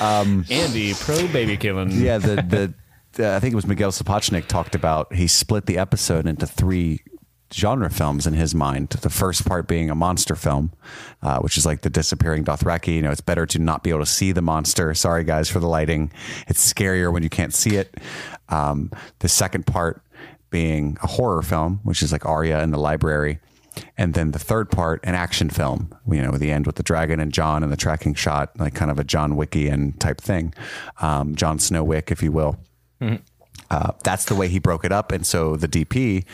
Um, 0.00 0.44
Andy, 0.50 0.94
pro 0.94 1.26
baby 1.28 1.56
killing. 1.56 1.90
yeah, 1.92 2.18
the 2.18 2.36
the 2.36 2.72
uh, 3.18 3.34
I 3.34 3.40
think 3.40 3.52
it 3.52 3.56
was 3.56 3.66
Miguel 3.66 3.90
Sapochnik 3.90 4.46
talked 4.46 4.74
about 4.74 5.12
he 5.14 5.26
split 5.26 5.66
the 5.66 5.78
episode 5.78 6.26
into 6.26 6.46
three 6.46 7.00
genre 7.52 7.90
films 7.90 8.26
in 8.26 8.34
his 8.34 8.54
mind. 8.54 8.90
The 8.90 9.10
first 9.10 9.46
part 9.46 9.66
being 9.66 9.90
a 9.90 9.94
monster 9.94 10.36
film, 10.36 10.72
uh, 11.22 11.38
which 11.40 11.56
is 11.56 11.64
like 11.64 11.80
the 11.80 11.90
disappearing 11.90 12.44
Dothraki. 12.44 12.94
You 12.94 13.02
know, 13.02 13.10
it's 13.10 13.20
better 13.20 13.46
to 13.46 13.58
not 13.58 13.82
be 13.82 13.90
able 13.90 14.00
to 14.00 14.06
see 14.06 14.32
the 14.32 14.42
monster. 14.42 14.92
Sorry 14.94 15.24
guys 15.24 15.48
for 15.48 15.60
the 15.60 15.68
lighting. 15.68 16.12
It's 16.46 16.72
scarier 16.72 17.12
when 17.12 17.22
you 17.22 17.30
can't 17.30 17.54
see 17.54 17.76
it. 17.76 17.96
Um, 18.48 18.90
the 19.20 19.28
second 19.28 19.66
part 19.66 20.02
being 20.50 20.98
a 21.02 21.06
horror 21.06 21.42
film, 21.42 21.80
which 21.82 22.02
is 22.02 22.12
like 22.12 22.24
Arya 22.26 22.62
in 22.62 22.70
the 22.70 22.78
library. 22.78 23.40
And 23.96 24.14
then 24.14 24.32
the 24.32 24.38
third 24.40 24.70
part, 24.70 25.00
an 25.04 25.14
action 25.14 25.50
film, 25.50 25.94
you 26.10 26.20
know, 26.20 26.32
the 26.32 26.50
end 26.50 26.66
with 26.66 26.76
the 26.76 26.82
dragon 26.82 27.20
and 27.20 27.32
Jon 27.32 27.62
and 27.62 27.70
the 27.70 27.76
tracking 27.76 28.14
shot, 28.14 28.58
like 28.58 28.74
kind 28.74 28.90
of 28.90 28.98
a 28.98 29.04
John 29.04 29.34
Wickian 29.34 29.96
type 30.00 30.20
thing, 30.20 30.52
um, 31.00 31.36
John 31.36 31.60
Snow 31.60 31.84
Wick, 31.84 32.10
if 32.10 32.22
you 32.22 32.32
will. 32.32 32.58
Uh, 33.70 33.92
that's 34.02 34.24
the 34.24 34.34
way 34.34 34.48
he 34.48 34.58
broke 34.58 34.82
it 34.84 34.92
up, 34.92 35.12
and 35.12 35.26
so 35.26 35.54
the 35.54 35.68
DP, 35.68 36.24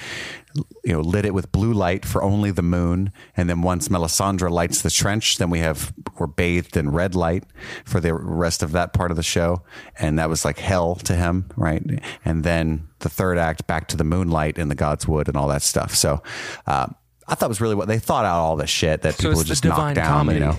you 0.85 0.93
know, 0.93 1.01
lit 1.01 1.25
it 1.25 1.35
with 1.35 1.51
blue 1.51 1.73
light 1.73 2.05
for 2.05 2.23
only 2.23 2.53
the 2.53 2.63
moon, 2.63 3.11
and 3.37 3.51
then 3.51 3.61
once 3.63 3.89
Melisandre 3.89 4.49
lights 4.51 4.83
the 4.83 4.91
trench, 4.91 5.39
then 5.39 5.51
we 5.51 5.59
have 5.59 5.93
we're 6.19 6.29
bathed 6.29 6.77
in 6.77 6.91
red 6.93 7.17
light 7.17 7.43
for 7.85 7.99
the 7.99 8.15
rest 8.15 8.63
of 8.63 8.71
that 8.73 8.93
part 8.93 9.11
of 9.11 9.17
the 9.17 9.23
show, 9.25 9.63
and 9.99 10.17
that 10.19 10.29
was 10.29 10.45
like 10.45 10.59
hell 10.61 10.95
to 10.97 11.17
him, 11.17 11.51
right? 11.57 11.83
And 12.25 12.45
then 12.45 12.87
the 13.01 13.09
third 13.09 13.37
act, 13.37 13.67
back 13.67 13.89
to 13.89 13.97
the 13.97 14.05
moonlight 14.05 14.57
and 14.57 14.71
the 14.71 14.77
God's 14.77 15.09
Wood 15.09 15.27
and 15.27 15.37
all 15.37 15.49
that 15.49 15.63
stuff. 15.63 15.95
So. 15.95 16.23
Uh, 16.67 16.87
I 17.27 17.35
thought 17.35 17.47
it 17.47 17.49
was 17.49 17.61
really 17.63 17.75
what 17.75 17.89
they 17.89 17.99
thought 17.99 18.27
out 18.27 18.39
all 18.41 18.55
the 18.55 18.67
shit 18.67 19.01
that 19.01 19.15
So 19.15 19.23
people 19.23 19.39
would 19.39 19.47
just 19.47 19.65
knock 19.65 19.95
down, 19.95 20.07
Comedy. 20.07 20.41
you 20.41 20.45
know. 20.45 20.57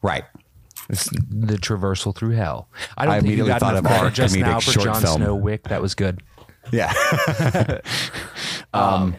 Right. 0.00 0.22
It's 0.92 1.06
the 1.06 1.56
traversal 1.56 2.14
through 2.14 2.32
hell. 2.32 2.68
I 2.96 3.02
I 3.02 3.06
don't 3.06 3.14
think 3.14 3.24
you 3.24 3.28
immediately 3.28 3.52
got 3.52 3.60
thought 3.60 3.76
enough 3.76 3.86
of 3.86 3.92
our 3.92 3.98
credit 3.98 4.14
just 4.14 4.34
comedic 4.34 4.40
now 4.42 4.60
for 4.60 4.70
short 4.72 4.84
Jon 4.84 5.02
film. 5.02 5.16
Snow 5.16 5.34
Wick. 5.34 5.62
That 5.64 5.80
was 5.80 5.94
good. 5.94 6.22
Yeah. 6.70 6.92
um, 8.74 9.16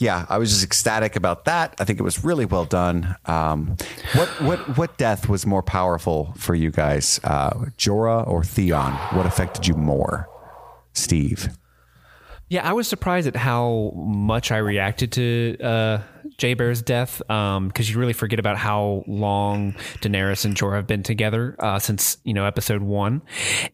yeah, 0.00 0.24
I 0.30 0.38
was 0.38 0.50
just 0.50 0.64
ecstatic 0.64 1.16
about 1.16 1.44
that. 1.44 1.74
I 1.78 1.84
think 1.84 2.00
it 2.00 2.02
was 2.02 2.24
really 2.24 2.46
well 2.46 2.64
done. 2.64 3.14
Um, 3.26 3.76
what 4.14 4.28
what 4.40 4.78
what 4.78 4.96
death 4.96 5.28
was 5.28 5.44
more 5.44 5.62
powerful 5.62 6.32
for 6.38 6.54
you 6.54 6.70
guys, 6.70 7.20
uh, 7.24 7.50
Jorah 7.76 8.26
or 8.26 8.42
Theon? 8.42 8.92
What 9.14 9.26
affected 9.26 9.66
you 9.66 9.74
more, 9.74 10.28
Steve? 10.94 11.50
Yeah, 12.48 12.68
I 12.68 12.72
was 12.72 12.88
surprised 12.88 13.28
at 13.28 13.36
how 13.36 13.92
much 13.94 14.50
I 14.50 14.56
reacted 14.56 15.12
to 15.12 15.56
uh, 15.62 15.98
Jay 16.40 16.54
Bear's 16.54 16.80
death 16.80 17.18
because 17.28 17.90
you 17.90 17.98
really 17.98 18.14
forget 18.14 18.38
about 18.38 18.56
how 18.56 19.04
long 19.06 19.74
Daenerys 20.00 20.46
and 20.46 20.56
Jorah 20.56 20.76
have 20.76 20.86
been 20.86 21.02
together 21.02 21.54
uh, 21.58 21.78
since 21.78 22.16
you 22.24 22.32
know 22.32 22.46
episode 22.46 22.80
one, 22.80 23.20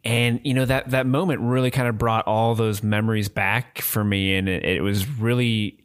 and 0.05 0.41
you 0.43 0.53
know 0.53 0.64
that 0.64 0.91
that 0.91 1.07
moment 1.07 1.43
really 1.43 1.71
kind 1.71 1.87
of 1.87 1.97
brought 1.97 2.27
all 2.27 2.57
those 2.57 2.83
memories 2.83 3.29
back 3.29 3.81
for 3.81 4.03
me, 4.03 4.35
and 4.35 4.49
it, 4.49 4.64
it 4.64 4.81
was 4.83 5.09
really. 5.09 5.79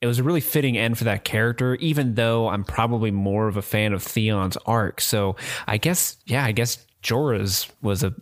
It 0.00 0.08
was 0.08 0.18
a 0.18 0.24
really 0.24 0.40
fitting 0.40 0.76
end 0.76 0.98
for 0.98 1.04
that 1.04 1.22
character, 1.22 1.76
even 1.76 2.16
though 2.16 2.48
I'm 2.48 2.64
probably 2.64 3.12
more 3.12 3.46
of 3.46 3.56
a 3.56 3.62
fan 3.62 3.92
of 3.92 4.02
Theon's 4.02 4.56
arc. 4.66 5.00
So 5.00 5.36
I 5.68 5.76
guess, 5.76 6.16
yeah, 6.26 6.44
I 6.44 6.50
guess 6.50 6.84
Jorah's 7.02 7.68
was 7.82 8.02
a 8.02 8.14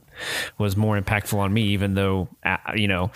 was 0.58 0.76
more 0.76 1.00
impactful 1.00 1.36
on 1.38 1.52
me, 1.52 1.62
even 1.68 1.94
though 1.94 2.28
uh, 2.44 2.56
you 2.74 2.88
know 2.88 3.10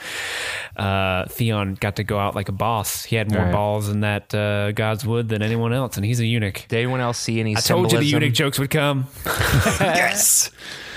uh, 0.76 1.26
Theon 1.26 1.74
got 1.74 1.96
to 1.96 2.04
go 2.04 2.18
out 2.18 2.34
like 2.34 2.48
a 2.48 2.52
boss. 2.52 3.04
He 3.04 3.16
had 3.16 3.30
more 3.30 3.42
Right. 3.44 3.52
balls 3.52 3.88
in 3.88 4.00
that 4.00 4.34
uh, 4.34 4.72
God's 4.72 5.04
Wood 5.04 5.28
than 5.28 5.42
anyone 5.42 5.72
else, 5.72 5.96
and 5.96 6.04
he's 6.04 6.20
a 6.20 6.26
eunuch. 6.26 6.66
Did 6.68 6.78
anyone 6.78 7.00
else 7.00 7.18
see 7.18 7.40
any 7.40 7.56
I 7.56 7.60
told 7.60 7.92
you 7.92 7.98
the 7.98 8.04
eunuch 8.04 8.32
jokes 8.34 8.58
would 8.58 8.70
come. 8.70 9.06
yes. 9.26 10.50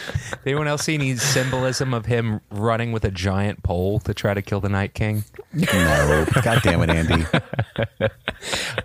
Did 0.08 0.40
anyone 0.46 0.68
else 0.68 0.84
see 0.84 0.94
any 0.94 1.16
symbolism 1.16 1.94
of 1.94 2.06
him 2.06 2.42
running 2.50 2.92
with 2.92 3.04
a 3.06 3.12
giant 3.12 3.64
pole 3.64 4.00
to 4.02 4.14
try 4.14 4.34
to 4.34 4.42
kill 4.42 4.60
the 4.60 4.70
Night 4.70 4.94
King? 4.94 5.24
No. 5.54 6.26
God 6.44 6.62
damn 6.64 6.82
it, 6.82 6.90
Andy. 6.90 7.26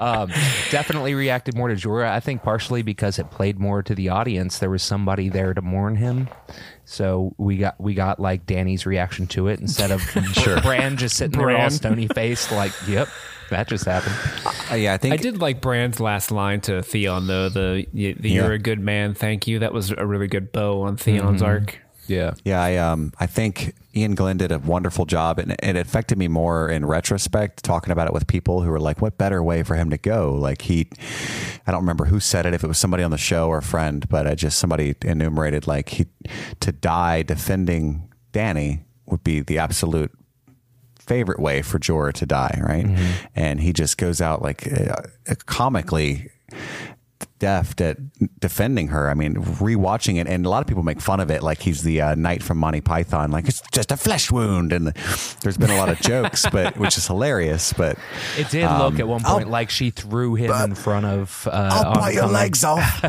Um, 0.00 0.30
definitely 0.70 1.14
reacted 1.14 1.54
more 1.54 1.68
to 1.68 1.74
Jorah. 1.74 2.10
I 2.10 2.20
think 2.20 2.42
partially 2.42 2.82
because 2.82 3.18
it 3.18 3.30
played 3.30 3.60
more 3.60 3.82
to 3.82 3.94
the 3.94 4.08
audience. 4.08 4.58
There 4.58 4.70
was 4.70 4.82
somebody 4.82 5.28
there 5.28 5.54
to 5.54 5.62
mourn 5.62 5.94
him, 5.96 6.28
so 6.84 7.34
we 7.38 7.58
got 7.58 7.80
we 7.80 7.94
got 7.94 8.18
like 8.18 8.46
Dany's 8.46 8.86
reaction 8.86 9.26
to 9.28 9.48
it 9.48 9.60
instead 9.60 9.90
of 9.90 10.00
sure. 10.32 10.60
Bran 10.62 10.96
just 10.96 11.16
sitting 11.16 11.38
there 11.38 11.56
all 11.56 11.70
stony 11.70 12.08
faced, 12.08 12.50
like, 12.50 12.72
"Yep, 12.88 13.08
that 13.52 13.68
just 13.68 13.84
happened." 13.84 14.14
Uh, 14.70 14.74
yeah, 14.74 14.94
I 14.94 14.98
think 14.98 15.14
I 15.14 15.16
did 15.16 15.40
like 15.40 15.60
Bran's 15.60 16.00
last 16.00 16.30
line 16.30 16.60
to 16.62 16.82
Theon 16.82 17.26
though. 17.26 17.48
The, 17.48 17.86
the 17.92 18.16
Yeah. 18.20 18.42
"You're 18.42 18.52
a 18.52 18.58
good 18.58 18.80
man, 18.80 19.14
thank 19.14 19.46
you." 19.46 19.60
That 19.60 19.72
was 19.72 19.90
a 19.90 20.06
really 20.06 20.28
good 20.28 20.52
bow 20.52 20.82
on 20.82 20.96
Theon's 20.96 21.42
arc. 21.42 21.78
Yeah, 22.08 22.34
Yeah, 22.44 22.60
I 22.60 22.76
um 22.76 23.12
I 23.20 23.26
think 23.26 23.74
Iain 23.96 24.14
Glen 24.16 24.36
did 24.36 24.50
a 24.50 24.58
wonderful 24.58 25.04
job, 25.04 25.38
and 25.38 25.54
it 25.62 25.76
affected 25.76 26.18
me 26.18 26.26
more 26.26 26.68
in 26.68 26.84
retrospect. 26.84 27.62
Talking 27.62 27.92
about 27.92 28.08
it 28.08 28.12
with 28.12 28.26
people 28.26 28.62
who 28.62 28.70
were 28.70 28.80
like, 28.80 29.00
"What 29.00 29.18
better 29.18 29.40
way 29.42 29.62
for 29.62 29.76
him 29.76 29.88
to 29.90 29.98
go?" 29.98 30.34
Like 30.34 30.62
he, 30.62 30.88
I 31.66 31.70
don't 31.70 31.80
remember 31.80 32.06
who 32.06 32.18
said 32.18 32.44
it, 32.44 32.54
if 32.54 32.64
it 32.64 32.66
was 32.66 32.78
somebody 32.78 33.04
on 33.04 33.12
the 33.12 33.18
show 33.18 33.48
or 33.48 33.58
a 33.58 33.62
friend, 33.62 34.08
but 34.08 34.26
I 34.26 34.34
just 34.34 34.58
somebody 34.58 34.96
enumerated 35.02 35.66
like 35.66 35.90
he 35.90 36.06
to 36.60 36.72
die 36.72 37.22
defending 37.22 38.08
Dany 38.32 38.80
would 39.06 39.22
be 39.22 39.40
the 39.40 39.58
absolute 39.58 40.10
favorite 41.12 41.40
way 41.40 41.60
for 41.62 41.78
Jorah 41.78 42.14
to 42.14 42.26
die, 42.26 42.58
right? 42.62 42.86
And 43.36 43.60
he 43.60 43.72
just 43.72 43.98
goes 43.98 44.20
out 44.22 44.40
like 44.40 44.60
uh, 44.72 45.34
comically 45.46 46.30
deft 47.42 47.80
at 47.80 47.96
defending 48.38 48.88
her. 48.88 49.10
I 49.10 49.14
mean, 49.14 49.34
rewatching 49.34 50.20
it, 50.20 50.28
and 50.28 50.46
a 50.46 50.48
lot 50.48 50.60
of 50.62 50.68
people 50.68 50.84
make 50.84 51.00
fun 51.00 51.18
of 51.18 51.28
it, 51.28 51.42
like 51.42 51.60
he's 51.60 51.82
the 51.82 52.00
uh, 52.00 52.14
knight 52.14 52.40
from 52.40 52.58
Monty 52.58 52.80
Python, 52.80 53.32
like 53.32 53.48
it's 53.48 53.60
just 53.72 53.90
a 53.90 53.96
flesh 53.96 54.30
wound, 54.30 54.72
and 54.72 54.86
there's 55.42 55.58
been 55.58 55.70
a 55.70 55.76
lot 55.76 55.88
of 55.88 56.00
jokes, 56.12 56.46
but 56.52 56.76
which 56.78 56.96
is 56.96 57.06
hilarious. 57.08 57.72
But 57.72 57.98
it 58.38 58.48
did 58.50 58.70
look 58.78 59.00
at 59.00 59.08
one 59.08 59.22
point 59.22 59.48
like 59.50 59.70
she 59.70 59.90
threw 59.90 60.36
him 60.36 60.52
in 60.52 60.74
front 60.76 61.04
of. 61.04 61.48
Uh, 61.50 61.70
I'll 61.72 61.94
bite 61.94 62.14
your 62.14 62.28
legs 62.28 62.62
off. 62.72 63.02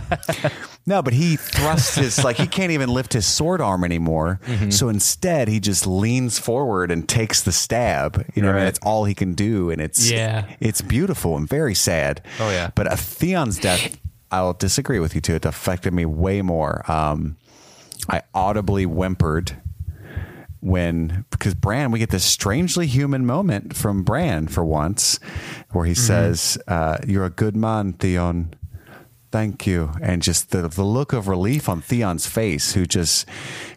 no, 0.87 1.03
but 1.03 1.13
he 1.13 1.35
thrusts 1.35 1.95
his 1.95 2.23
like 2.23 2.37
he 2.37 2.47
can't 2.47 2.71
even 2.71 2.89
lift 2.89 3.13
his 3.13 3.27
sword 3.27 3.61
arm 3.61 3.83
anymore. 3.83 4.39
So 4.69 4.89
instead, 4.89 5.47
he 5.47 5.59
just 5.59 5.85
leans 5.85 6.39
forward 6.39 6.89
and 6.89 7.07
takes 7.07 7.41
the 7.43 7.51
stab. 7.51 8.25
You 8.33 8.41
know, 8.41 8.49
I 8.49 8.53
mean, 8.55 8.63
that's 8.65 8.79
all 8.81 9.05
he 9.05 9.13
can 9.13 9.33
do, 9.35 9.69
and 9.69 9.79
it's 9.79 10.09
Yeah. 10.09 10.45
it's 10.59 10.81
beautiful 10.81 11.37
and 11.37 11.47
very 11.47 11.75
sad. 11.75 12.21
Oh, 12.39 12.49
yeah. 12.49 12.71
But 12.73 12.91
a 12.91 12.97
Theon's 12.97 13.59
death, 13.59 13.97
I'll 14.33 14.53
disagree 14.53 14.99
with 14.99 15.13
you 15.13 15.21
too. 15.21 15.35
It 15.35 15.45
affected 15.45 15.93
me 15.93 16.05
way 16.05 16.41
more. 16.41 16.89
Um, 16.91 17.37
I 18.09 18.23
audibly 18.33 18.85
whimpered 18.85 19.61
when 20.59 21.25
because 21.29 21.53
Bran, 21.53 21.91
we 21.91 21.99
get 21.99 22.09
this 22.09 22.23
strangely 22.23 22.87
human 22.87 23.25
moment 23.25 23.75
from 23.75 24.03
Bran 24.03 24.47
for 24.47 24.65
once, 24.65 25.19
where 25.71 25.85
he 25.85 25.93
says, 25.93 26.57
uh, 26.67 26.97
"You're 27.07 27.25
a 27.25 27.29
good 27.29 27.55
man, 27.55 27.93
Theon." 27.93 28.55
Thank 29.31 29.65
you. 29.65 29.91
And 29.99 30.21
just 30.21 30.51
the, 30.51 30.67
the 30.67 30.83
look 30.83 31.11
of 31.11 31.27
relief 31.27 31.67
on 31.67 31.81
Theon's 31.81 32.27
face, 32.27 32.73
who 32.73 32.85
just 32.85 33.27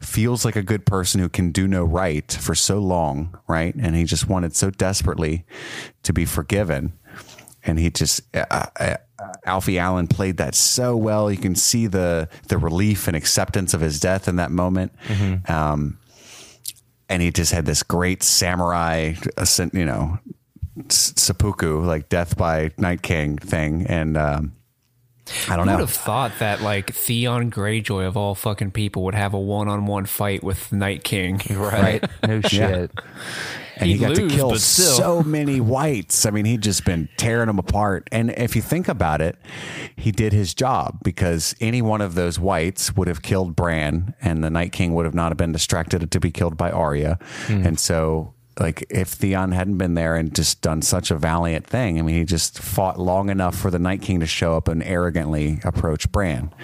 feels 0.03 0.45
like 0.45 0.55
a 0.55 0.63
good 0.63 0.85
person 0.85 1.19
who 1.19 1.31
can 1.31 1.51
do 1.51 1.67
no 1.67 1.83
right 1.83 2.31
for 2.31 2.55
so 2.55 2.79
long, 2.79 3.39
right? 3.49 3.75
And 3.75 3.97
he 3.97 4.05
just 4.05 4.29
wanted 4.29 4.55
so 4.55 4.69
desperately 4.69 5.47
to 6.03 6.13
be 6.13 6.27
forgiven. 6.27 6.93
And 7.65 7.79
he 7.79 7.89
just, 7.89 8.21
uh, 8.35 8.97
uh, 9.19 9.33
Alfie 9.45 9.79
Allen 9.79 10.07
played 10.07 10.37
that 10.39 10.55
so 10.55 10.97
well. 10.97 11.31
You 11.31 11.39
can 11.39 11.55
see 11.55 11.87
the 11.87 12.29
the 12.49 12.59
relief 12.59 13.07
and 13.09 13.17
acceptance 13.17 13.73
of 13.75 13.81
his 13.81 13.99
death 14.01 14.29
in 14.29 14.37
that 14.37 14.51
moment. 14.51 14.93
Um, 15.49 15.99
and 17.09 17.23
he 17.23 17.31
just 17.31 17.53
had 17.53 17.67
this 17.67 17.83
great 17.83 18.23
samurai, 18.23 19.15
you 19.73 19.85
know, 19.85 20.19
s- 20.91 21.15
seppuku, 21.17 21.81
like 21.83 22.09
death 22.09 22.37
by 22.37 22.73
Night 22.77 23.03
King 23.03 23.39
thing. 23.39 23.87
And 23.87 24.17
um, 24.17 24.53
I 25.49 25.57
don't 25.57 25.67
know. 25.67 25.73
Who 25.73 25.79
would 25.79 25.81
know. 25.83 25.87
have 25.87 25.91
thought 25.91 26.33
that 26.41 26.63
like 26.63 26.93
Theon 26.93 27.51
Greyjoy 27.51 28.07
of 28.07 28.17
all 28.17 28.35
fucking 28.35 28.73
people 28.73 29.03
would 29.05 29.15
have 29.15 29.35
a 29.35 29.39
one-on-one 29.41 30.07
fight 30.07 30.43
with 30.43 30.73
Night 30.73 31.05
King? 31.05 31.41
Right. 31.51 32.05
No 32.27 32.41
shit. 32.41 32.91
And 33.77 33.87
he 33.87 33.93
He'd 33.95 34.01
got 34.01 34.09
lose, 34.17 34.19
to 34.19 34.29
kill 34.29 34.57
so 34.57 35.23
many 35.23 35.61
whites. 35.61 36.27
I 36.27 36.31
mean, 36.31 36.45
he'd 36.47 36.63
just 36.63 36.85
been 36.85 37.09
tearing 37.17 37.47
them 37.47 37.59
apart. 37.59 38.09
And 38.11 38.31
if 38.31 38.57
you 38.57 38.63
think 38.63 38.89
about 38.89 39.21
it, 39.21 39.37
he 39.97 40.11
did 40.11 40.33
his 40.33 40.55
job 40.55 40.99
because 41.05 41.55
any 41.61 41.83
one 41.83 42.01
of 42.01 42.15
those 42.15 42.41
whites 42.41 42.97
would 42.97 43.07
have 43.09 43.23
killed 43.23 43.55
Bran, 43.55 44.15
and 44.21 44.43
the 44.43 44.51
Night 44.51 44.73
King 44.73 44.95
would 44.95 45.05
have 45.05 45.15
not 45.15 45.31
have 45.31 45.37
been 45.37 45.53
distracted 45.53 46.11
to 46.11 46.21
be 46.21 46.31
killed 46.31 46.57
by 46.57 46.71
Arya. 46.71 47.19
Hmm. 47.47 47.67
And 47.67 47.79
so. 47.81 48.33
Like 48.59 48.87
if 48.89 49.09
Theon 49.09 49.53
hadn't 49.53 49.77
been 49.77 49.93
there 49.93 50.17
and 50.17 50.35
just 50.35 50.63
done 50.63 50.81
such 50.81 51.11
a 51.11 51.15
valiant 51.19 51.67
thing, 51.67 51.99
I 51.99 52.03
mean, 52.03 52.15
he 52.17 52.25
just 52.25 52.59
fought 52.59 52.99
long 52.99 53.29
enough 53.29 53.55
for 53.55 53.71
the 53.71 53.79
Night 53.79 54.01
King 54.01 54.21
to 54.21 54.27
show 54.27 54.57
up 54.57 54.67
and 54.69 54.83
arrogantly 54.83 55.61
approach 55.63 56.11
Bran. 56.11 56.55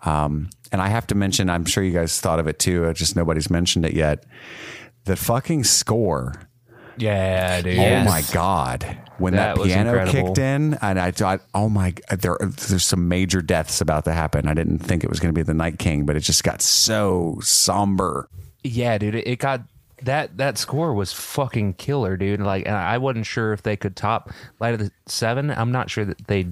Um, 0.00 0.48
and 0.72 0.80
I 0.80 0.88
have 0.88 1.06
to 1.08 1.14
mention, 1.14 1.50
I'm 1.50 1.66
sure 1.66 1.84
you 1.84 1.92
guys 1.92 2.18
thought 2.22 2.38
of 2.38 2.46
it 2.46 2.58
too. 2.58 2.86
uh, 2.86 2.94
Just 2.94 3.16
nobody's 3.16 3.50
mentioned 3.50 3.84
it 3.84 3.92
yet. 3.92 4.24
The 5.04 5.14
fucking 5.14 5.64
score 5.64 6.32
Yeah, 6.96 7.60
dude. 7.62 7.78
Oh 7.78 8.04
my 8.04 8.22
god! 8.32 8.98
When 9.18 9.34
that, 9.34 9.56
That 9.56 9.64
piano 9.64 9.90
incredible. 9.90 10.28
kicked 10.28 10.38
in, 10.38 10.74
and 10.82 10.98
I 10.98 11.10
thought, 11.10 11.40
oh 11.54 11.68
my, 11.68 11.94
there, 12.10 12.36
there's 12.40 12.84
some 12.84 13.08
major 13.08 13.40
deaths 13.40 13.80
about 13.80 14.04
to 14.04 14.12
happen. 14.12 14.48
I 14.48 14.54
didn't 14.54 14.78
think 14.80 15.04
it 15.04 15.10
was 15.10 15.20
going 15.20 15.32
to 15.32 15.38
be 15.38 15.42
the 15.42 15.54
Night 15.54 15.78
King, 15.78 16.04
but 16.04 16.16
it 16.16 16.20
just 16.20 16.44
got 16.44 16.60
so 16.60 17.38
somber. 17.42 18.28
Yeah, 18.64 18.98
dude, 18.98 19.14
it, 19.14 19.26
it 19.26 19.38
got 19.38 19.62
that 20.02 20.36
that 20.38 20.58
score 20.58 20.92
was 20.94 21.12
fucking 21.12 21.74
killer, 21.74 22.16
dude. 22.16 22.40
Like, 22.40 22.66
and 22.66 22.74
I 22.74 22.98
wasn't 22.98 23.26
sure 23.26 23.52
if 23.52 23.62
they 23.62 23.76
could 23.76 23.96
top 23.96 24.30
Light 24.60 24.74
of 24.74 24.80
the 24.80 24.90
Seven. 25.06 25.50
I'm 25.50 25.72
not 25.72 25.88
sure 25.90 26.04
that 26.04 26.26
they 26.26 26.46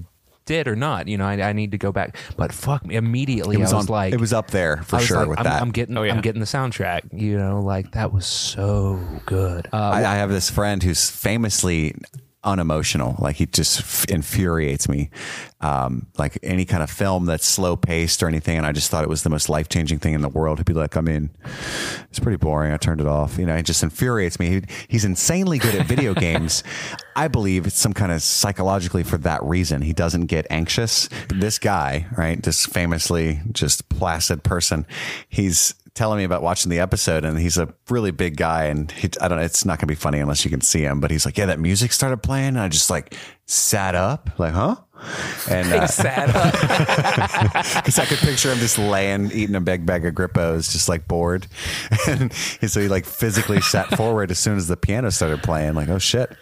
did 0.51 0.67
or 0.67 0.75
not. 0.75 1.07
You 1.07 1.17
know, 1.17 1.25
I, 1.25 1.41
I 1.41 1.53
need 1.53 1.71
to 1.71 1.77
go 1.77 1.91
back. 1.91 2.17
But 2.35 2.51
fuck 2.51 2.85
me, 2.85 2.95
immediately 2.95 3.55
It 3.55 3.59
was, 3.59 3.71
I 3.73 3.77
was 3.77 3.89
on, 3.89 3.93
like, 3.93 4.13
it 4.13 4.19
was 4.19 4.33
up 4.33 4.51
there 4.51 4.83
for 4.83 4.97
I 4.97 4.99
was 4.99 5.07
sure 5.07 5.17
like, 5.19 5.29
with 5.29 5.39
I'm, 5.39 5.43
that. 5.45 5.61
I'm 5.61 5.71
getting, 5.71 5.97
Oh, 5.97 6.03
yeah. 6.03 6.13
I'm 6.13 6.21
getting 6.21 6.41
the 6.41 6.45
soundtrack. 6.45 7.01
You 7.13 7.37
know, 7.37 7.61
like 7.61 7.91
that 7.91 8.11
was 8.11 8.25
so 8.25 8.99
good. 9.25 9.67
Uh, 9.71 9.77
I, 9.77 9.99
I 9.99 10.15
have 10.15 10.29
this 10.29 10.49
friend 10.49 10.83
who's 10.83 11.09
famously 11.09 11.95
unemotional. 12.43 13.15
Like 13.19 13.35
he 13.35 13.45
just 13.45 14.09
infuriates 14.09 14.89
me. 14.89 15.09
Um, 15.61 16.07
like 16.17 16.39
any 16.41 16.65
kind 16.65 16.81
of 16.81 16.89
film 16.89 17.25
that's 17.25 17.45
slow 17.45 17.75
paced 17.75 18.23
or 18.23 18.27
anything, 18.27 18.57
and 18.57 18.65
I 18.65 18.71
just 18.71 18.89
thought 18.89 19.03
it 19.03 19.09
was 19.09 19.21
the 19.21 19.29
most 19.29 19.47
life 19.47 19.69
changing 19.69 19.99
thing 19.99 20.13
in 20.13 20.21
the 20.21 20.29
world. 20.29 20.57
He'd 20.57 20.65
be 20.65 20.73
like, 20.73 20.97
"I 20.97 21.01
mean, 21.01 21.29
it's 22.09 22.19
pretty 22.19 22.37
boring. 22.37 22.73
I 22.73 22.77
turned 22.77 22.99
it 22.99 23.07
off." 23.07 23.37
You 23.37 23.45
know, 23.45 23.55
it 23.55 23.63
just 23.63 23.83
infuriates 23.83 24.39
me. 24.39 24.47
He, 24.49 24.61
he's 24.87 25.05
insanely 25.05 25.59
good 25.59 25.75
at 25.75 25.85
video 25.85 26.13
games. 26.15 26.63
I 27.15 27.27
believe 27.27 27.67
it's 27.67 27.77
some 27.77 27.93
kind 27.93 28.11
of 28.11 28.23
psychologically 28.23 29.03
for 29.03 29.17
that 29.19 29.43
reason. 29.43 29.83
He 29.83 29.93
doesn't 29.93 30.25
get 30.25 30.47
anxious. 30.49 31.09
This 31.29 31.59
guy, 31.59 32.07
right, 32.17 32.41
this 32.41 32.65
famously 32.65 33.41
just 33.51 33.87
placid 33.89 34.43
person, 34.43 34.87
he's 35.29 35.75
telling 35.93 36.17
me 36.17 36.23
about 36.23 36.41
watching 36.41 36.69
the 36.69 36.79
episode 36.79 37.25
and 37.25 37.37
he's 37.37 37.57
a 37.57 37.73
really 37.89 38.11
big 38.11 38.37
guy 38.37 38.65
and 38.65 38.91
he, 38.91 39.09
I 39.19 39.27
don't 39.27 39.37
know 39.39 39.43
it's 39.43 39.65
not 39.65 39.77
gonna 39.79 39.87
be 39.87 39.95
funny 39.95 40.19
unless 40.19 40.45
you 40.45 40.51
can 40.51 40.61
see 40.61 40.81
him 40.83 41.01
but 41.01 41.11
he's 41.11 41.25
like 41.25 41.37
yeah 41.37 41.47
that 41.47 41.59
music 41.59 41.91
started 41.91 42.23
playing 42.23 42.49
and 42.49 42.59
I 42.59 42.69
just 42.69 42.89
like 42.89 43.15
sat 43.45 43.95
up 43.95 44.29
like 44.39 44.53
huh? 44.53 44.77
And 45.49 45.73
uh, 45.73 45.87
sad 45.87 46.29
up. 46.35 46.53
because 47.75 47.97
I 47.97 48.05
could 48.05 48.19
picture 48.19 48.51
him 48.51 48.59
just 48.59 48.77
laying 48.77 49.31
eating 49.31 49.55
a 49.55 49.61
big 49.61 49.83
bag 49.85 50.05
of 50.05 50.13
grippos 50.13 50.71
just 50.71 50.87
like 50.87 51.07
bored. 51.07 51.47
And 52.07 52.31
so 52.33 52.79
he 52.79 52.87
like 52.87 53.05
physically 53.05 53.61
sat 53.61 53.89
forward 53.97 54.31
as 54.31 54.39
soon 54.39 54.57
as 54.57 54.67
the 54.67 54.77
piano 54.77 55.09
started 55.09 55.41
playing 55.43 55.73
like 55.73 55.89
oh 55.89 55.97
shit 55.97 56.35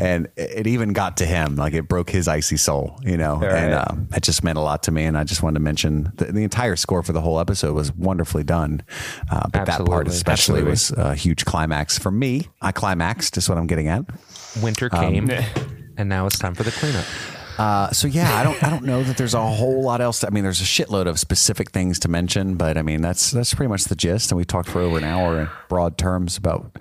and 0.00 0.28
it 0.36 0.66
even 0.66 0.92
got 0.92 1.16
to 1.18 1.26
him 1.26 1.56
like 1.56 1.72
it 1.74 1.88
broke 1.88 2.10
his 2.10 2.26
icy 2.28 2.56
soul 2.56 2.98
you 3.04 3.16
know 3.16 3.34
and 3.34 3.42
Right. 3.42 3.72
um, 3.72 4.08
it 4.14 4.22
just 4.22 4.42
meant 4.42 4.58
a 4.58 4.60
lot 4.62 4.82
to 4.84 4.90
me 4.92 5.04
and 5.04 5.16
I 5.18 5.24
just 5.24 5.42
wanted 5.42 5.54
to 5.58 5.60
mention 5.60 6.12
the, 6.16 6.26
the 6.26 6.42
entire 6.42 6.76
score 6.76 7.02
for 7.02 7.12
the 7.12 7.20
whole 7.20 7.38
episode 7.40 7.74
was 7.74 7.92
wonderfully 7.94 8.42
done 8.44 8.82
uh, 9.30 9.48
but 9.52 9.66
that 9.66 9.84
part 9.84 10.08
especially 10.08 10.60
Absolutely. 10.62 10.70
was 10.70 10.90
a 10.92 11.14
huge 11.14 11.44
climax 11.44 11.98
for 11.98 12.10
me 12.10 12.48
I 12.60 12.72
climaxed 12.72 13.36
is 13.36 13.48
what 13.48 13.58
I'm 13.58 13.66
getting 13.66 13.88
at 13.88 14.04
Winter 14.62 14.88
came, 14.88 15.30
and 15.96 16.08
now 16.08 16.26
it's 16.26 16.38
time 16.38 16.54
for 16.56 16.64
the 16.64 16.72
cleanup. 16.72 17.04
Uh, 17.60 17.90
so 17.92 18.06
yeah, 18.08 18.38
I 18.38 18.42
don't 18.42 18.62
I 18.64 18.70
don't 18.70 18.84
know 18.84 19.02
that 19.02 19.18
there's 19.18 19.34
a 19.34 19.46
whole 19.46 19.82
lot 19.82 20.00
else. 20.00 20.20
To, 20.20 20.26
I 20.26 20.30
mean, 20.30 20.44
there's 20.44 20.62
a 20.62 20.64
shitload 20.64 21.06
of 21.06 21.20
specific 21.20 21.72
things 21.72 21.98
to 21.98 22.08
mention, 22.08 22.54
but 22.54 22.78
I 22.78 22.82
mean 22.82 23.02
that's 23.02 23.32
that's 23.32 23.52
pretty 23.52 23.68
much 23.68 23.84
the 23.84 23.94
gist. 23.94 24.30
And 24.30 24.38
we 24.38 24.46
talked 24.46 24.70
for 24.70 24.80
over 24.80 24.96
an 24.96 25.04
hour 25.04 25.42
in 25.42 25.48
broad 25.68 25.98
terms 25.98 26.38
about 26.38 26.74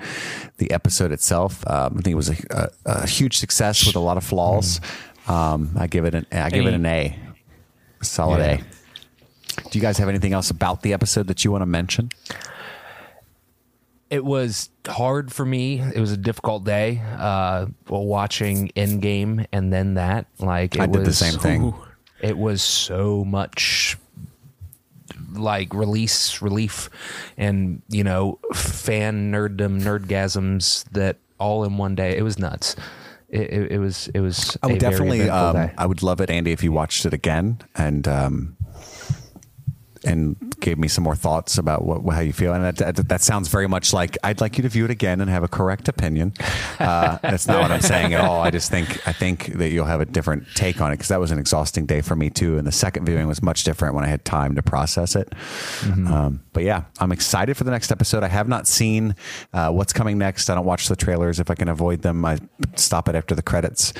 the 0.56 0.72
episode 0.72 1.12
itself. 1.12 1.68
Um, 1.68 1.98
I 1.98 2.02
think 2.02 2.14
it 2.14 2.16
was 2.16 2.30
a, 2.30 2.38
a, 2.50 2.70
a 2.86 3.08
huge 3.08 3.38
success 3.40 3.86
with 3.86 3.98
a 3.98 4.00
lot 4.00 4.16
of 4.16 4.24
flaws. 4.24 4.80
Um, 5.28 5.72
I 5.78 5.88
give 5.88 6.06
it 6.06 6.16
an 6.16 6.26
I 6.32 6.50
give 6.50 6.66
it 6.66 6.74
an 6.74 6.86
A, 6.86 7.20
solid 8.02 8.40
Yeah. 8.40 8.62
A. 9.66 9.70
Do 9.70 9.78
you 9.78 9.82
guys 9.82 9.98
have 9.98 10.08
anything 10.08 10.32
else 10.32 10.50
about 10.50 10.82
the 10.82 10.94
episode 10.94 11.28
that 11.28 11.44
you 11.44 11.52
want 11.52 11.62
to 11.64 11.66
mention? 11.66 12.10
It 14.10 14.26
was 14.26 14.70
hard 14.88 15.32
for 15.32 15.46
me. 15.46 15.80
It 15.80 16.00
was 16.00 16.12
a 16.12 16.18
difficult 16.18 16.64
day. 16.64 17.02
Uh, 17.18 17.68
watching 17.88 18.70
Endgame 18.70 19.46
and 19.52 19.72
then 19.72 19.96
that, 19.96 20.26
like 20.40 20.76
it 20.76 20.82
I 20.82 20.88
did 20.88 21.06
the 21.06 21.14
same 21.14 21.40
thing. 21.40 21.74
It 22.22 22.38
was 22.38 22.62
so 22.62 23.24
much 23.24 23.98
like 25.34 25.74
release 25.74 26.42
relief 26.42 26.90
and 27.38 27.82
you 27.88 28.04
know 28.04 28.40
fan 28.54 29.32
nerddom 29.32 29.80
nerdgasms 29.82 30.86
that 30.92 31.18
all 31.40 31.64
in 31.64 31.78
one 31.78 31.96
day. 31.96 32.18
It 32.18 32.24
was 32.24 32.40
nuts. 32.40 32.76
It, 33.30 33.42
it, 33.42 33.72
it 33.74 33.80
was 33.80 34.08
it 34.10 34.22
was. 34.22 34.58
I 34.64 34.68
would 34.68 34.80
definitely. 34.80 35.30
Um. 35.30 35.70
I 35.78 35.86
would 35.86 36.02
love 36.02 36.20
it, 36.20 36.32
Andy, 36.32 36.52
if 36.52 36.64
you 36.64 36.72
watched 36.72 37.06
it 37.06 37.14
again 37.14 37.60
and 37.76 38.08
um, 38.08 38.58
and 40.10 40.36
gave 40.60 40.78
me 40.78 40.88
some 40.88 41.04
more 41.04 41.16
thoughts 41.16 41.58
about 41.58 41.86
what 41.86 42.02
how 42.14 42.22
you 42.22 42.34
feel. 42.34 42.54
And 42.54 42.64
that, 42.64 42.78
that, 42.78 43.08
that 43.10 43.22
sounds 43.22 43.48
very 43.48 43.68
much 43.68 43.94
like 43.94 44.18
I'd 44.24 44.42
like 44.42 44.58
you 44.58 44.64
to 44.64 44.70
view 44.70 44.86
it 44.86 44.92
again 44.92 45.22
and 45.22 45.30
have 45.30 45.44
a 45.44 45.48
correct 45.48 45.88
opinion. 45.88 46.34
Uh, 46.80 47.18
that's 47.22 47.48
not 47.48 47.62
what 47.62 47.72
I'm 47.72 47.82
saying 47.82 48.14
at 48.14 48.22
all. 48.22 48.42
I 48.42 48.52
just 48.52 48.72
think 48.72 49.08
I 49.08 49.12
think 49.12 49.48
that 49.58 49.70
you'll 49.70 49.86
have 49.86 50.02
a 50.02 50.06
different 50.06 50.48
take 50.56 50.82
on 50.82 50.92
it 50.92 50.96
because 50.96 51.10
that 51.10 51.20
was 51.20 51.32
an 51.32 51.40
exhausting 51.40 51.86
day 51.86 52.02
for 52.02 52.16
me 52.16 52.30
too. 52.30 52.58
And 52.58 52.66
the 52.66 52.72
second 52.72 53.06
viewing 53.06 53.28
was 53.28 53.42
much 53.42 53.64
different 53.64 53.96
when 53.96 54.04
I 54.04 54.08
had 54.08 54.26
time 54.26 54.56
to 54.56 54.64
process 54.64 55.16
it. 55.16 55.34
Um, 56.08 56.44
but 56.54 56.64
yeah, 56.64 56.86
I'm 57.00 57.12
excited 57.12 57.56
for 57.58 57.64
the 57.64 57.72
next 57.72 57.92
episode. 57.92 58.24
I 58.24 58.28
have 58.28 58.48
not 58.48 58.68
seen 58.68 59.16
uh, 59.54 59.72
what's 59.72 59.94
coming 59.94 60.18
next. 60.18 60.50
I 60.50 60.56
don't 60.56 60.66
watch 60.66 60.88
the 60.88 60.96
trailers 60.96 61.40
if 61.40 61.52
I 61.52 61.56
can 61.56 61.68
avoid 61.68 62.02
them. 62.02 62.26
I 62.26 62.40
stop 62.76 63.08
it 63.10 63.16
after 63.16 63.36
the 63.36 63.44
credits 63.44 63.94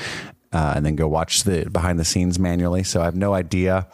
uh, 0.52 0.72
and 0.74 0.84
then 0.84 0.96
go 0.96 1.06
watch 1.06 1.44
the 1.44 1.68
behind 1.70 1.98
the 1.98 2.04
scenes 2.04 2.38
manually. 2.38 2.82
So 2.82 3.00
I 3.00 3.04
have 3.04 3.16
no 3.16 3.34
idea. 3.34 3.86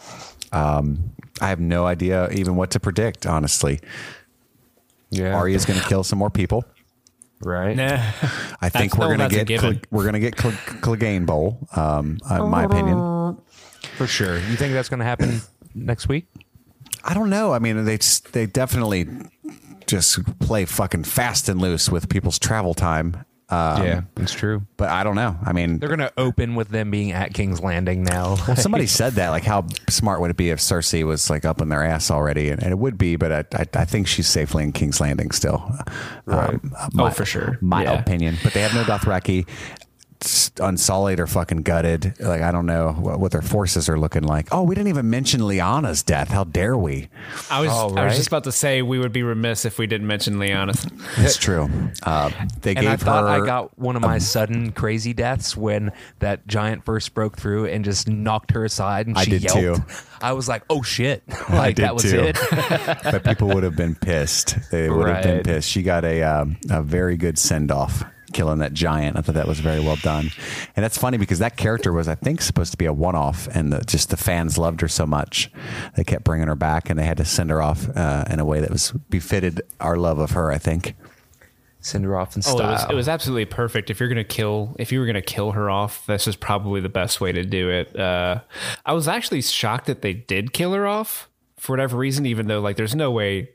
Um, 0.53 1.13
I 1.41 1.49
have 1.49 1.61
no 1.61 1.87
idea 1.87 2.31
even 2.31 2.57
what 2.57 2.71
to 2.73 2.81
predict. 2.81 3.27
Honestly, 3.27 3.81
yeah, 5.11 5.35
Arya's 5.37 5.65
going 5.65 5.81
to 5.81 5.87
kill 5.89 6.03
some 6.05 6.19
more 6.19 6.31
people. 6.31 6.65
right. 7.41 7.77
Nah. 7.77 7.85
I 8.61 8.69
think 8.71 8.93
That's- 8.93 8.97
we're 8.99 9.17
no, 9.17 9.29
going 9.29 9.31
to 9.31 9.45
get. 9.45 9.61
Cl- 9.61 9.75
we're 9.91 10.03
going 10.05 10.15
to 10.15 10.21
get 10.21 10.39
Cl- 10.39 10.55
Clegane 10.81 11.27
Bowl. 11.27 11.59
Um, 11.77 12.19
uh, 12.29 12.47
my 12.47 12.65
opinion. 12.65 13.37
For 13.97 14.07
sure. 14.07 14.37
You 14.39 14.57
think 14.57 14.73
that's 14.73 14.89
going 14.89 15.01
to 15.01 15.05
happen 15.07 15.41
next 15.75 16.09
week? 16.09 16.27
I 17.05 17.13
don't 17.15 17.31
know. 17.31 17.53
I 17.53 17.59
mean, 17.59 17.85
they 17.85 17.99
just- 17.99 18.33
they 18.33 18.47
definitely 18.47 19.07
just 19.87 20.19
play 20.41 20.65
fucking 20.65 21.05
fast 21.05 21.49
and 21.49 21.61
loose 21.61 21.91
with 21.91 22.09
people's 22.09 22.39
travel 22.39 22.73
time. 22.75 23.25
Um, 23.49 23.85
yeah, 23.85 24.01
it's 24.17 24.33
true. 24.33 24.67
but 24.77 24.89
I 24.89 25.05
don't 25.05 25.15
know. 25.15 25.37
I 25.45 25.53
mean, 25.53 25.79
They're 25.79 25.89
going 25.89 26.01
to 26.01 26.13
open 26.19 26.57
with 26.57 26.69
them 26.71 26.91
being 26.91 27.13
at 27.13 27.33
King's 27.33 27.61
Landing 27.61 28.03
now. 28.03 28.35
well, 28.49 28.57
somebody 28.57 28.87
said 28.87 29.13
that. 29.15 29.31
Like, 29.31 29.45
how 29.45 29.67
smart 29.89 30.21
would 30.21 30.31
it 30.33 30.37
be 30.37 30.51
if 30.51 30.59
Cersei 30.59 31.05
was 31.05 31.31
like 31.31 31.45
up 31.45 31.61
in 31.61 31.69
their 31.69 31.85
ass 31.85 32.11
already? 32.11 32.49
And, 32.51 32.61
and 32.61 32.73
it 32.73 32.79
would 32.79 32.99
be, 32.99 33.15
but 33.15 33.31
I, 33.31 33.45
I, 33.61 33.67
I 33.83 33.85
think 33.85 34.09
she's 34.09 34.27
safely 34.27 34.65
in 34.65 34.73
King's 34.73 35.01
Landing 35.01 35.31
still. 35.31 35.63
Right. 36.25 36.59
Oh, 36.99 37.11
for 37.11 37.25
sure. 37.25 37.57
My 37.61 37.85
Yeah. 37.85 38.01
opinion. 38.01 38.37
But 38.43 38.53
they 38.53 38.63
have 38.63 38.75
no 38.75 38.83
Dothraki. 38.83 39.47
S- 40.23 40.51
Unsullied 40.61 41.21
or 41.21 41.27
fucking 41.27 41.63
gutted. 41.63 42.19
Like 42.21 42.41
I 42.43 42.51
don't 42.51 42.67
know 42.67 42.93
what, 42.93 43.21
what 43.21 43.33
their 43.33 43.43
forces 43.43 43.89
are 43.89 43.99
looking 43.99 44.23
like. 44.23 44.49
Oh, 44.53 44.63
we 44.63 44.75
didn't 44.75 44.89
even 44.89 45.11
mention 45.11 45.41
Lyanna's 45.43 46.03
death. 46.03 46.29
How 46.29 46.45
dare 46.45 46.77
we? 46.77 47.09
I 47.51 47.61
was 47.61 47.71
Oh, 47.73 47.95
I 47.95 48.05
was 48.07 48.17
just 48.17 48.29
about 48.29 48.45
to 48.45 48.53
say 48.53 48.81
we 48.83 48.99
would 48.99 49.13
be 49.13 49.23
remiss 49.23 49.65
if 49.65 49.79
we 49.79 49.87
didn't 49.87 50.07
mention 50.07 50.37
Lyanna's. 50.37 50.87
It's 51.19 51.37
true. 51.37 51.69
Uh, 52.03 52.31
they 52.63 52.71
and 52.71 52.81
gave 52.81 52.89
I 52.91 52.97
thought 52.97 53.23
her. 53.25 53.43
I 53.43 53.47
got 53.47 53.79
one 53.79 53.97
of 53.97 54.03
my 54.03 54.19
sudden 54.19 54.73
crazy 54.73 55.13
deaths 55.13 55.57
when 55.57 55.93
that 56.21 56.47
giant 56.47 56.85
first 56.85 57.13
broke 57.15 57.37
through 57.37 57.67
and 57.67 57.85
just 57.85 58.09
knocked 58.09 58.53
her 58.53 58.65
aside 58.65 59.07
and 59.07 59.19
I 59.19 59.25
she 59.25 59.31
did 59.33 59.45
yelped. 59.45 59.89
too. 59.89 59.97
I 60.23 60.33
was 60.33 60.49
like, 60.49 60.63
"Oh 60.71 60.83
shit!" 60.83 61.23
I 61.49 61.57
like 61.59 61.77
did 61.77 61.85
that 61.85 61.95
was 61.95 62.05
too. 62.05 62.33
it. 62.33 62.37
but 63.05 63.25
people 63.25 63.49
would 63.49 63.63
have 63.65 63.77
been 63.77 63.95
pissed. 63.95 64.57
They 64.71 64.89
would 64.89 65.09
have 65.09 65.23
been 65.23 65.43
pissed. 65.43 65.69
She 65.69 65.83
got 65.83 66.05
a 66.05 66.23
um, 66.23 66.57
a 66.71 66.83
very 66.83 67.17
good 67.19 67.39
send 67.39 67.71
off, 67.71 68.03
killing 68.33 68.59
that 68.59 68.73
giant. 68.73 69.17
I 69.17 69.21
thought 69.23 69.35
that 69.35 69.47
was 69.49 69.61
very 69.61 69.81
well 69.81 69.97
done. 69.97 70.31
And 70.75 70.85
that's 70.85 70.99
funny 70.99 71.19
because 71.19 71.39
that 71.39 71.57
character 71.57 71.93
was, 71.93 72.09
I 72.09 72.15
think, 72.15 72.41
supposed 72.43 72.71
to 72.73 72.77
be 72.79 72.85
a 72.87 72.93
one 72.93 73.15
off, 73.15 73.49
and 73.55 73.73
the, 73.73 73.81
just 73.85 74.11
the 74.11 74.17
fans 74.17 74.59
loved 74.59 74.81
her 74.81 74.89
so 74.89 75.07
much, 75.07 75.51
they 75.97 76.05
kept 76.05 76.25
bringing 76.25 76.49
her 76.49 76.55
back, 76.57 76.91
and 76.91 76.99
they 76.99 77.05
had 77.05 77.17
to 77.19 77.25
send 77.25 77.51
her 77.51 77.63
off 77.63 77.89
uh, 77.97 78.25
in 78.31 78.41
a 78.41 78.45
way 78.45 78.61
that 78.61 78.71
was 78.71 78.93
befitted 79.11 79.63
our 79.81 79.97
love 79.97 80.19
of 80.19 80.33
her. 80.33 80.51
I 80.53 80.59
think. 80.59 80.95
Send 81.81 82.05
her 82.05 82.17
off 82.19 82.35
in 82.35 82.43
Oh, 82.45 82.57
style. 82.57 82.69
it 82.69 82.73
was, 82.73 82.87
it 82.91 82.95
was 82.97 83.09
absolutely 83.09 83.45
perfect. 83.45 83.91
If 83.91 84.01
you're 84.01 84.09
gonna 84.09 84.25
kill, 84.25 84.75
if 84.77 84.91
you 84.91 84.99
were 84.99 85.07
gonna 85.07 85.23
kill 85.23 85.53
her 85.53 85.71
off, 85.71 86.05
this 86.07 86.27
is 86.27 86.35
probably 86.35 86.81
the 86.81 86.89
best 86.89 87.21
way 87.21 87.31
to 87.31 87.45
do 87.45 87.71
it. 87.71 87.95
Uh, 87.97 88.41
I 88.85 88.93
was 88.93 89.07
actually 89.07 89.41
shocked 89.43 89.87
that 89.87 90.03
they 90.03 90.13
did 90.13 90.53
kill 90.53 90.73
her 90.73 90.85
off 90.85 91.29
for 91.59 91.73
whatever 91.73 91.97
reason, 91.97 92.27
even 92.27 92.47
though 92.49 92.61
like 92.61 92.77
there's 92.77 92.95
no 92.95 93.11
way 93.11 93.49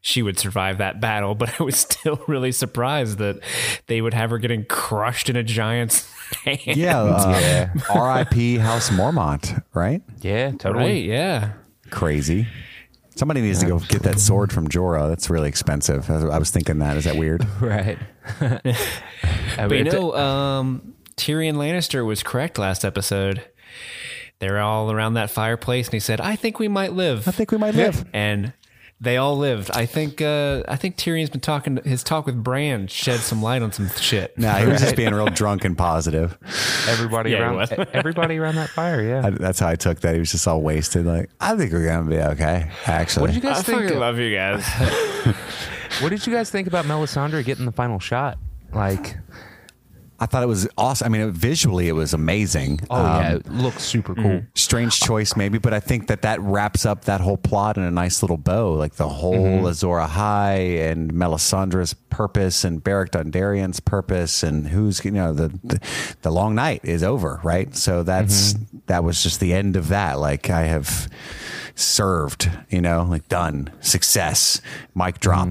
she 0.00 0.22
would 0.22 0.38
survive 0.38 0.78
that 0.78 1.00
battle. 1.00 1.34
But 1.42 1.60
I 1.60 1.62
was 1.64 1.76
still 1.76 2.20
really 2.26 2.52
surprised 2.52 3.18
that 3.18 3.40
they 3.86 4.00
would 4.00 4.14
have 4.14 4.30
her 4.30 4.38
getting 4.38 4.64
crushed 4.64 5.28
in 5.28 5.36
a 5.36 5.42
giant's 5.42 6.10
hand. 6.44 6.60
Yeah, 6.64 7.00
uh, 7.02 7.68
R.I.P. 7.94 8.56
House 8.58 8.90
Mormont, 8.90 9.62
right? 9.74 10.02
yeah, 10.20 10.52
totally. 10.52 10.84
right. 10.84 11.04
Yeah. 11.04 11.52
Crazy. 11.90 12.46
Somebody 13.14 13.42
needs 13.42 13.58
to 13.60 13.66
go 13.66 13.78
get 13.78 14.04
that 14.04 14.18
sword 14.18 14.50
from 14.50 14.68
Jorah. 14.68 15.06
That's 15.10 15.28
really 15.28 15.48
expensive. 15.50 16.08
I 16.10 16.38
was- 16.38 16.50
thinking 16.50 16.78
that. 16.78 16.96
Is 16.96 17.04
that 17.04 17.16
weird? 17.16 17.46
Right. 17.60 17.98
I 18.40 18.60
But 19.56 19.70
mean, 19.70 19.84
you 19.86 19.92
know, 19.92 20.14
um, 20.16 20.94
Tyrion 21.16 21.54
Lannister 21.56 22.06
was 22.06 22.22
correct 22.22 22.58
last 22.58 22.84
episode. 22.84 23.42
They're 24.42 24.58
all 24.60 24.90
around 24.90 25.14
that 25.14 25.30
fireplace, 25.30 25.86
and 25.86 25.94
he 25.94 26.00
said, 26.00 26.20
"I 26.20 26.34
think 26.34 26.58
we 26.58 26.66
might 26.66 26.92
live." 26.92 27.28
I 27.28 27.30
think 27.30 27.52
we 27.52 27.58
might 27.58 27.76
live. 27.76 28.04
and 28.12 28.52
they 29.00 29.16
all 29.16 29.38
lived. 29.38 29.70
I 29.72 29.86
think. 29.86 30.20
Uh, 30.20 30.64
I 30.66 30.74
think 30.74 30.96
Tyrion's 30.96 31.30
been 31.30 31.40
talking. 31.40 31.76
His 31.84 32.02
talk 32.02 32.26
with 32.26 32.42
Bran 32.42 32.88
shed 32.88 33.20
some 33.20 33.40
light 33.40 33.62
on 33.62 33.70
some 33.70 33.88
shit. 33.90 34.36
Nah, 34.36 34.56
he 34.56 34.66
was 34.66 34.80
just 34.80 34.96
being 34.96 35.14
real 35.14 35.26
drunk 35.26 35.64
and 35.64 35.78
positive. 35.78 36.36
everybody 36.88 37.30
Yeah, 37.30 37.36
he 37.36 37.42
around 37.44 37.56
was. 37.56 37.72
everybody 37.92 38.36
around 38.36 38.56
that 38.56 38.70
fire. 38.70 39.00
Yeah. 39.00 39.26
I, 39.28 39.30
that's 39.30 39.60
how 39.60 39.68
I 39.68 39.76
took 39.76 40.00
that. 40.00 40.14
He 40.14 40.18
was 40.18 40.32
just 40.32 40.48
all 40.48 40.60
wasted. 40.60 41.06
Like, 41.06 41.30
I 41.40 41.56
think 41.56 41.72
we're 41.72 41.86
gonna 41.86 42.10
be 42.10 42.18
okay. 42.18 42.68
Actually, 42.86 43.20
what 43.20 43.26
did 43.28 43.36
you 43.36 43.48
guys 43.48 43.60
I 43.60 43.62
think? 43.62 43.82
fucking 43.82 43.98
love 43.98 44.18
you 44.18 44.34
guys. 44.34 44.66
What 46.00 46.08
did 46.08 46.26
you 46.26 46.32
guys 46.32 46.50
think 46.50 46.66
about 46.66 46.86
Melisandre 46.86 47.44
getting 47.44 47.66
the 47.66 47.70
final 47.70 48.00
shot? 48.00 48.38
Like, 48.72 49.18
I 50.22 50.26
thought 50.26 50.42
it 50.42 50.46
was 50.46 50.68
awesome. 50.78 51.06
I 51.06 51.08
mean, 51.18 51.30
visually, 51.32 51.88
it 51.88 51.92
was 51.92 52.14
amazing. 52.14 52.80
oh 52.90 52.96
Um, 52.96 53.04
yeah, 53.22 53.32
it 53.36 53.48
looks 53.50 53.82
super 53.82 54.14
cool. 54.14 54.42
strange 54.54 55.00
choice 55.00 55.36
maybe 55.36 55.58
but 55.58 55.72
i 55.74 55.80
think 55.80 56.06
that 56.08 56.22
that 56.22 56.40
wraps 56.40 56.86
up 56.86 57.04
that 57.06 57.20
whole 57.20 57.36
plot 57.36 57.76
in 57.76 57.82
a 57.82 57.90
nice 57.90 58.22
little 58.22 58.36
bow 58.36 58.72
like 58.74 58.94
the 58.94 59.08
whole 59.08 59.32
Mm-hmm. 59.32 59.66
Azor 59.66 59.98
Ahai 59.98 60.90
and 60.90 61.12
melisandre's 61.12 61.94
purpose 62.10 62.64
and 62.64 62.82
Beric 62.84 63.10
Dondarrion's 63.12 63.80
purpose 63.80 64.42
and 64.42 64.68
who's 64.68 65.04
you 65.04 65.10
know 65.10 65.32
the, 65.32 65.48
the 65.64 65.80
the 66.22 66.30
long 66.30 66.54
night 66.54 66.80
is 66.84 67.02
over 67.02 67.40
right 67.42 67.74
so 67.76 68.02
that's 68.02 68.54
Mm-hmm. 68.54 68.78
that 68.86 69.02
was 69.04 69.22
just 69.22 69.40
the 69.40 69.52
end 69.52 69.76
of 69.76 69.88
that 69.88 70.18
like 70.20 70.48
i 70.50 70.62
have 70.64 71.08
served 71.74 72.50
you 72.68 72.80
know 72.80 73.04
like 73.08 73.28
done 73.28 73.70
success 73.80 74.60
mic 74.94 75.18
drop 75.20 75.48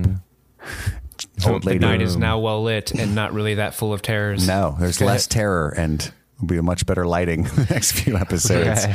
old 1.48 1.64
the 1.64 1.68
lady 1.68 1.80
night 1.80 2.02
is 2.02 2.18
now 2.18 2.40
well 2.40 2.64
lit 2.64 2.92
and 2.92 3.16
not 3.16 3.34
really 3.34 3.56
that 3.56 3.74
full 3.74 3.94
of 3.94 4.02
terrors. 4.02 4.48
no 4.48 4.76
there's 4.80 5.02
less 5.02 5.28
terror 5.28 5.70
and 5.78 6.12
will 6.40 6.48
be 6.48 6.58
a 6.58 6.64
much 6.64 6.86
better 6.88 7.06
lighting 7.06 7.44
the 7.56 7.68
next 7.70 7.92
few 7.92 8.18
episodes 8.18 8.86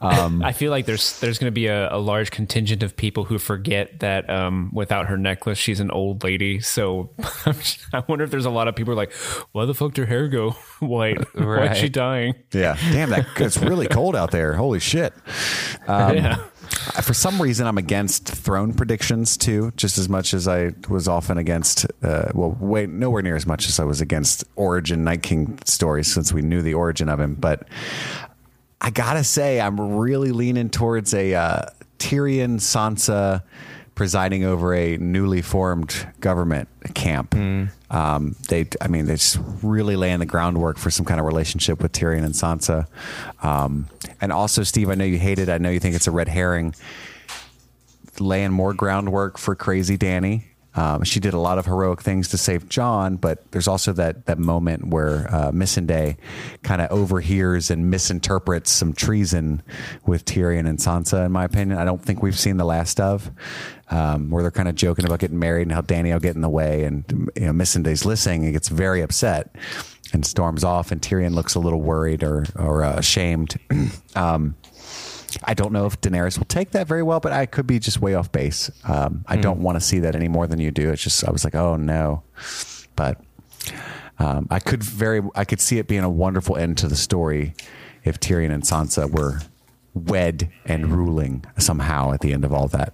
I 0.00 0.52
feel 0.52 0.70
like 0.70 0.86
there's 0.86 1.18
there's 1.20 1.38
going 1.38 1.48
to 1.48 1.54
be 1.54 1.66
a, 1.66 1.92
a 1.94 1.98
large 1.98 2.30
contingent 2.30 2.82
of 2.82 2.96
people 2.96 3.24
who 3.24 3.38
forget 3.38 4.00
that 4.00 4.30
um, 4.30 4.70
without 4.72 5.06
her 5.08 5.16
necklace, 5.16 5.58
she's 5.58 5.80
an 5.80 5.90
old 5.90 6.22
lady. 6.24 6.60
So 6.60 7.10
I 7.92 8.04
wonder 8.06 8.24
if 8.24 8.30
there's 8.30 8.44
a 8.46 8.50
lot 8.50 8.68
of 8.68 8.76
people 8.76 8.94
who 8.94 9.00
are 9.00 9.02
like, 9.02 9.12
why 9.52 9.64
the 9.64 9.74
fuck 9.74 9.94
did 9.94 10.02
her 10.02 10.06
hair 10.06 10.28
go 10.28 10.50
white? 10.78 11.18
Why 11.34 11.66
is 11.72 11.78
she 11.78 11.88
dying? 11.88 12.34
Yeah. 12.52 12.76
Damn, 12.92 13.10
that 13.10 13.26
it's 13.36 13.58
really 13.58 13.88
cold 13.88 14.14
out 14.14 14.30
there. 14.30 14.54
Holy 14.54 14.80
shit. 14.80 15.12
Um, 15.86 16.16
yeah. 16.16 16.44
For 17.02 17.14
some 17.14 17.40
reason, 17.40 17.66
I'm 17.66 17.78
against 17.78 18.28
throne 18.28 18.72
predictions 18.72 19.36
too, 19.36 19.72
just 19.76 19.98
as 19.98 20.08
much 20.08 20.34
as 20.34 20.46
I 20.46 20.72
was 20.88 21.08
often 21.08 21.38
against, 21.38 21.86
uh, 22.02 22.30
well, 22.34 22.56
way, 22.60 22.86
nowhere 22.86 23.22
near 23.22 23.36
as 23.36 23.46
much 23.46 23.68
as 23.68 23.80
I 23.80 23.84
was 23.84 24.00
against 24.00 24.44
Origin 24.56 25.04
Night 25.04 25.22
King 25.22 25.58
stories 25.64 26.12
since 26.12 26.32
we 26.32 26.42
knew 26.42 26.62
the 26.62 26.74
origin 26.74 27.08
of 27.08 27.18
him. 27.18 27.34
But 27.34 27.68
I 28.80 28.90
gotta 28.90 29.24
say, 29.24 29.60
I'm 29.60 29.80
really 29.80 30.30
leaning 30.30 30.70
towards 30.70 31.14
a 31.14 31.34
uh, 31.34 31.62
Tyrion 31.98 32.56
Sansa 32.56 33.42
presiding 33.98 34.44
over 34.44 34.72
a 34.72 34.96
newly 34.98 35.42
formed 35.42 36.06
government 36.20 36.68
camp. 36.94 37.34
Um, 37.90 38.36
they, 38.48 38.68
I 38.80 38.86
mean, 38.86 39.06
they 39.06 39.14
just 39.14 39.40
really 39.60 39.96
laying 39.96 40.20
the 40.20 40.24
groundwork 40.24 40.78
for 40.78 40.88
some 40.88 41.04
kind 41.04 41.18
of 41.18 41.26
relationship 41.26 41.82
with 41.82 41.90
Tyrion 41.90 42.24
and 42.24 42.32
Sansa. 42.32 42.86
Um, 43.42 43.88
and 44.20 44.32
also, 44.32 44.62
Steve, 44.62 44.88
I 44.88 44.94
know 44.94 45.04
you 45.04 45.18
hate 45.18 45.40
it. 45.40 45.48
I 45.48 45.58
know 45.58 45.68
you 45.68 45.80
think 45.80 45.96
it's 45.96 46.06
a 46.06 46.12
red 46.12 46.28
herring. 46.28 46.76
Laying 48.20 48.52
more 48.52 48.72
groundwork 48.72 49.36
for 49.36 49.56
Crazy 49.56 49.98
Dany. 49.98 50.44
Um, 50.74 51.02
she 51.02 51.18
did 51.18 51.34
a 51.34 51.38
lot 51.38 51.58
of 51.58 51.66
heroic 51.66 52.02
things 52.02 52.28
to 52.28 52.38
save 52.38 52.68
Jon, 52.68 53.16
but 53.16 53.50
there's 53.50 53.66
also 53.66 53.92
that 53.94 54.26
that 54.26 54.38
moment 54.38 54.88
where 54.88 55.26
uh, 55.34 55.50
Missandei 55.50 56.16
kind 56.62 56.80
of 56.80 56.90
overhears 56.90 57.70
and 57.70 57.90
misinterprets 57.90 58.70
some 58.70 58.92
treason 58.92 59.62
with 60.06 60.24
Tyrion 60.24 60.68
and 60.68 60.78
Sansa. 60.78 61.26
In 61.26 61.32
my 61.32 61.44
opinion, 61.44 61.78
I 61.78 61.84
don't 61.84 62.02
think 62.02 62.22
we've 62.22 62.38
seen 62.38 62.58
the 62.58 62.64
last 62.64 63.00
of 63.00 63.30
um, 63.90 64.30
where 64.30 64.42
they're 64.42 64.50
kind 64.50 64.68
of 64.68 64.74
joking 64.74 65.04
about 65.04 65.18
getting 65.18 65.38
married 65.38 65.62
and 65.62 65.72
how 65.72 65.80
Dany 65.80 66.12
will 66.12 66.20
get 66.20 66.36
in 66.36 66.42
the 66.42 66.48
way, 66.48 66.84
and 66.84 67.30
you 67.34 67.46
know 67.46 67.52
Missandei's 67.52 68.04
listening 68.04 68.44
and 68.44 68.52
gets 68.52 68.68
very 68.68 69.02
upset 69.02 69.54
and 70.12 70.24
storms 70.24 70.64
off, 70.64 70.92
and 70.92 71.00
Tyrion 71.00 71.34
looks 71.34 71.54
a 71.54 71.60
little 71.60 71.80
worried 71.80 72.22
or 72.22 72.44
or 72.56 72.84
uh, 72.84 72.96
ashamed. 72.96 73.58
um, 74.14 74.54
I 75.44 75.54
don't 75.54 75.72
know 75.72 75.86
if 75.86 76.00
Daenerys 76.00 76.38
will 76.38 76.46
take 76.46 76.70
that 76.72 76.86
very 76.86 77.02
well, 77.02 77.20
but 77.20 77.32
I 77.32 77.46
could 77.46 77.66
be 77.66 77.78
just 77.78 78.00
way 78.00 78.14
off 78.14 78.30
base. 78.32 78.70
Um, 78.84 79.24
I 79.26 79.36
don't 79.36 79.60
want 79.60 79.76
to 79.76 79.80
see 79.80 79.98
that 80.00 80.14
any 80.16 80.28
more 80.28 80.46
than 80.46 80.58
you 80.60 80.70
do. 80.70 80.90
It's 80.90 81.02
just 81.02 81.26
I 81.26 81.30
was 81.30 81.44
like, 81.44 81.54
oh 81.54 81.76
no, 81.76 82.22
but 82.96 83.20
um, 84.18 84.46
I 84.50 84.58
could 84.58 84.82
very 84.82 85.22
I 85.34 85.44
could 85.44 85.60
see 85.60 85.78
it 85.78 85.86
being 85.88 86.04
a 86.04 86.10
wonderful 86.10 86.56
end 86.56 86.78
to 86.78 86.88
the 86.88 86.96
story 86.96 87.54
if 88.04 88.18
Tyrion 88.20 88.52
and 88.52 88.62
Sansa 88.62 89.10
were 89.10 89.40
wed 89.94 90.50
and 90.64 90.92
ruling 90.96 91.44
somehow 91.58 92.12
at 92.12 92.20
the 92.20 92.32
end 92.32 92.44
of 92.44 92.52
all 92.52 92.68
that 92.68 92.92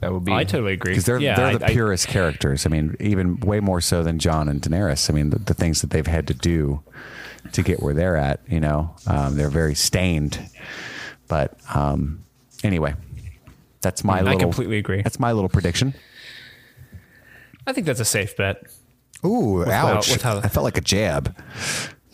That 0.00 0.12
would 0.12 0.24
be. 0.24 0.32
I 0.32 0.44
totally 0.44 0.72
agree. 0.74 0.92
because 0.92 1.04
they're 1.04 1.18
Yeah, 1.20 1.36
they're 1.36 1.46
I- 1.46 1.56
the 1.56 1.66
I- 1.66 1.72
purest 1.72 2.08
characters. 2.08 2.64
I 2.66 2.68
mean, 2.70 2.96
even 3.00 3.40
way 3.40 3.60
more 3.60 3.80
so 3.80 4.02
than 4.02 4.18
Jon 4.18 4.48
and 4.48 4.60
Daenerys. 4.62 5.10
I 5.10 5.12
mean, 5.12 5.30
the, 5.30 5.38
the 5.38 5.54
things 5.54 5.80
that 5.80 5.90
they've 5.90 6.06
had 6.06 6.26
to 6.28 6.34
do 6.34 6.82
to 7.52 7.62
get 7.62 7.82
where 7.82 7.94
they're 7.94 8.16
at. 8.16 8.40
You 8.48 8.60
know, 8.60 8.94
um, 9.06 9.36
they're 9.36 9.50
very 9.50 9.74
stained. 9.74 10.38
But 11.28 11.58
um, 11.74 12.24
anyway, 12.64 12.94
that's 13.80 14.02
my 14.02 14.18
I 14.18 14.22
little. 14.22 14.40
completely 14.40 14.78
agree. 14.78 15.02
That's 15.02 15.20
my 15.20 15.32
little 15.32 15.48
prediction. 15.50 15.94
I 17.66 17.72
think 17.72 17.86
that's 17.86 18.00
a 18.00 18.04
safe 18.04 18.36
bet. 18.36 18.62
Ooh, 19.24 19.62
how- 19.64 19.88
ouch! 19.88 20.10
with 20.10 20.22
how- 20.22 20.38
I 20.38 20.48
felt 20.48 20.64
like 20.64 20.78
a 20.78 20.82
jab. 20.82 21.36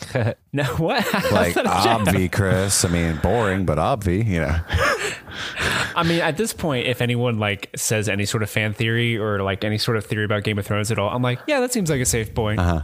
No, 0.55 0.63
what? 0.77 1.05
Like 1.33 1.55
obvi, 1.55 2.31
Chris. 2.31 2.85
I 2.85 2.89
mean, 2.89 3.19
boring, 3.21 3.67
but 3.67 3.79
obvi. 3.79 4.25
You 4.25 4.41
know. 4.41 4.57
I 5.97 6.05
mean, 6.05 6.21
at 6.21 6.37
this 6.37 6.53
point, 6.53 6.87
if 6.87 7.01
anyone 7.01 7.39
like 7.39 7.71
says 7.75 8.09
any 8.09 8.25
sort 8.25 8.45
of 8.45 8.51
fan 8.51 8.73
theory 8.73 9.19
or 9.19 9.43
like 9.43 9.65
any 9.65 9.79
sort 9.79 9.97
of 9.97 10.07
theory 10.07 10.25
about 10.25 10.45
Game 10.45 10.57
of 10.59 10.67
Thrones 10.67 10.93
at 10.93 10.99
all, 10.99 11.11
I'm 11.11 11.23
like, 11.23 11.41
yeah, 11.49 11.59
that 11.59 11.73
seems 11.73 11.91
like 11.91 12.01
a 12.01 12.07
safe 12.07 12.35
point. 12.35 12.61
Uh-huh. 12.61 12.81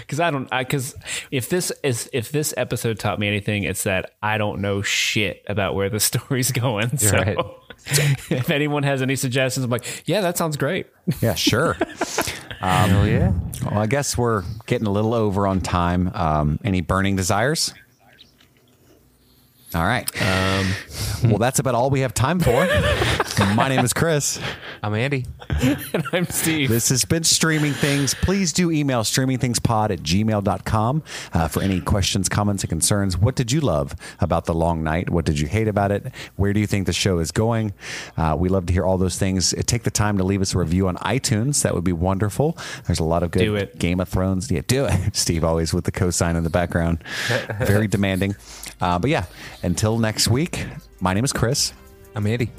Because 0.00 0.20
I 0.20 0.30
don't, 0.30 0.48
because 0.50 0.94
if 1.32 1.48
this 1.48 1.72
is 1.82 2.08
if 2.12 2.30
this 2.30 2.54
episode 2.56 3.00
taught 3.00 3.18
me 3.18 3.26
anything, 3.26 3.64
it's 3.64 3.82
that 3.82 4.12
I 4.22 4.38
don't 4.38 4.60
know 4.60 4.82
shit 4.82 5.44
about 5.48 5.74
where 5.74 5.90
the 5.90 6.00
story's 6.00 6.52
going. 6.52 6.96
So 6.98 7.16
right. 7.16 7.36
if 8.30 8.50
anyone 8.50 8.82
has 8.82 9.02
any 9.02 9.16
suggestions, 9.16 9.64
I'm 9.64 9.70
like, 9.70 10.02
yeah, 10.06 10.20
that 10.20 10.36
sounds 10.38 10.56
great. 10.56 10.86
Yeah, 11.20 11.34
sure. 11.34 11.74
Hell 12.60 13.06
yeah. 13.06 13.32
Well, 13.64 13.78
I 13.78 13.86
guess 13.86 14.18
we're 14.18 14.44
getting 14.66 14.86
a 14.86 14.90
little 14.90 15.14
over 15.14 15.46
on 15.46 15.60
time. 15.60 16.10
Um, 16.14 16.60
any 16.62 16.82
burning 16.82 17.16
desires? 17.16 17.72
All 19.74 19.84
right. 19.84 20.04
Um, 20.20 20.72
well, 21.24 21.38
that's 21.38 21.58
about 21.58 21.74
all 21.74 21.90
we 21.90 22.00
have 22.00 22.12
time 22.12 22.40
for. 22.40 22.66
My 23.54 23.68
name 23.68 23.84
is 23.84 23.92
Chris. 23.92 24.40
I'm 24.82 24.94
Andy. 24.94 25.26
and 25.92 26.04
I'm 26.12 26.26
Steve. 26.26 26.68
This 26.68 26.88
has 26.90 27.04
been 27.04 27.24
Streaming 27.24 27.72
Things. 27.72 28.14
Please 28.14 28.52
do 28.52 28.70
email 28.70 29.02
streamingthingspod 29.02 29.90
at 29.90 30.00
gmail.com 30.00 31.02
uh, 31.32 31.48
for 31.48 31.62
any 31.62 31.80
questions, 31.80 32.28
comments, 32.28 32.62
and 32.62 32.70
concerns. 32.70 33.16
What 33.18 33.34
did 33.34 33.50
you 33.50 33.60
love 33.60 33.94
about 34.20 34.44
The 34.46 34.54
Long 34.54 34.82
Night? 34.84 35.10
What 35.10 35.24
did 35.24 35.38
you 35.38 35.46
hate 35.48 35.68
about 35.68 35.90
it? 35.90 36.12
Where 36.36 36.52
do 36.52 36.60
you 36.60 36.66
think 36.66 36.86
the 36.86 36.92
show 36.92 37.18
is 37.18 37.30
going? 37.32 37.74
Uh, 38.16 38.36
we 38.38 38.48
love 38.48 38.66
to 38.66 38.72
hear 38.72 38.84
all 38.84 38.98
those 38.98 39.18
things. 39.18 39.52
Uh, 39.52 39.62
Take 39.66 39.82
the 39.82 39.90
time 39.90 40.16
to 40.18 40.24
leave 40.24 40.40
us 40.40 40.54
a 40.54 40.58
review 40.58 40.88
on 40.88 40.96
iTunes. 40.98 41.62
That 41.62 41.74
would 41.74 41.84
be 41.84 41.92
wonderful. 41.92 42.56
There's 42.86 43.00
a 43.00 43.04
lot 43.04 43.22
of 43.22 43.30
good 43.30 43.40
Do 43.40 43.56
it. 43.56 43.78
Game 43.78 44.00
of 44.00 44.08
Thrones. 44.08 44.50
Yeah, 44.50 44.62
do 44.66 44.86
it. 44.86 44.94
Steve 45.16 45.44
always 45.44 45.74
with 45.74 45.84
the 45.84 45.92
cosign 45.92 46.36
in 46.36 46.44
the 46.44 46.50
background. 46.50 47.02
Very 47.58 47.86
demanding. 47.88 48.36
Uh, 48.80 48.98
but 48.98 49.10
yeah, 49.10 49.26
until 49.62 49.98
next 49.98 50.28
week, 50.28 50.66
my 51.00 51.14
name 51.14 51.24
is 51.24 51.32
Chris. 51.32 51.72
I'm 52.14 52.26
Andy. 52.26 52.50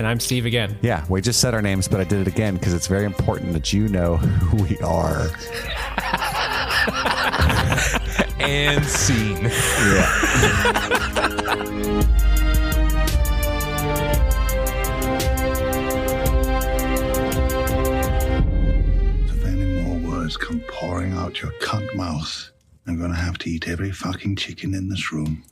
And 0.00 0.06
I'm 0.06 0.18
Steve 0.18 0.46
again. 0.46 0.78
Yeah, 0.80 1.04
we 1.10 1.20
just 1.20 1.40
said 1.40 1.52
our 1.52 1.60
names, 1.60 1.86
but 1.86 2.00
I 2.00 2.04
did 2.04 2.22
it 2.22 2.26
again 2.26 2.54
because 2.54 2.72
it's 2.72 2.86
very 2.86 3.04
important 3.04 3.52
that 3.52 3.70
you 3.72 3.86
know 3.86 4.16
who 4.16 4.64
we 4.64 4.78
are. 4.78 5.28
And 8.40 8.84
scene. 8.84 9.50
out 21.30 21.42
your 21.42 21.52
cunt 21.60 21.94
mouth. 21.94 22.50
I'm 22.86 22.98
gonna 22.98 23.14
have 23.14 23.38
to 23.38 23.50
eat 23.50 23.68
every 23.68 23.92
fucking 23.92 24.36
chicken 24.36 24.74
in 24.74 24.88
this 24.88 25.12
room. 25.12 25.44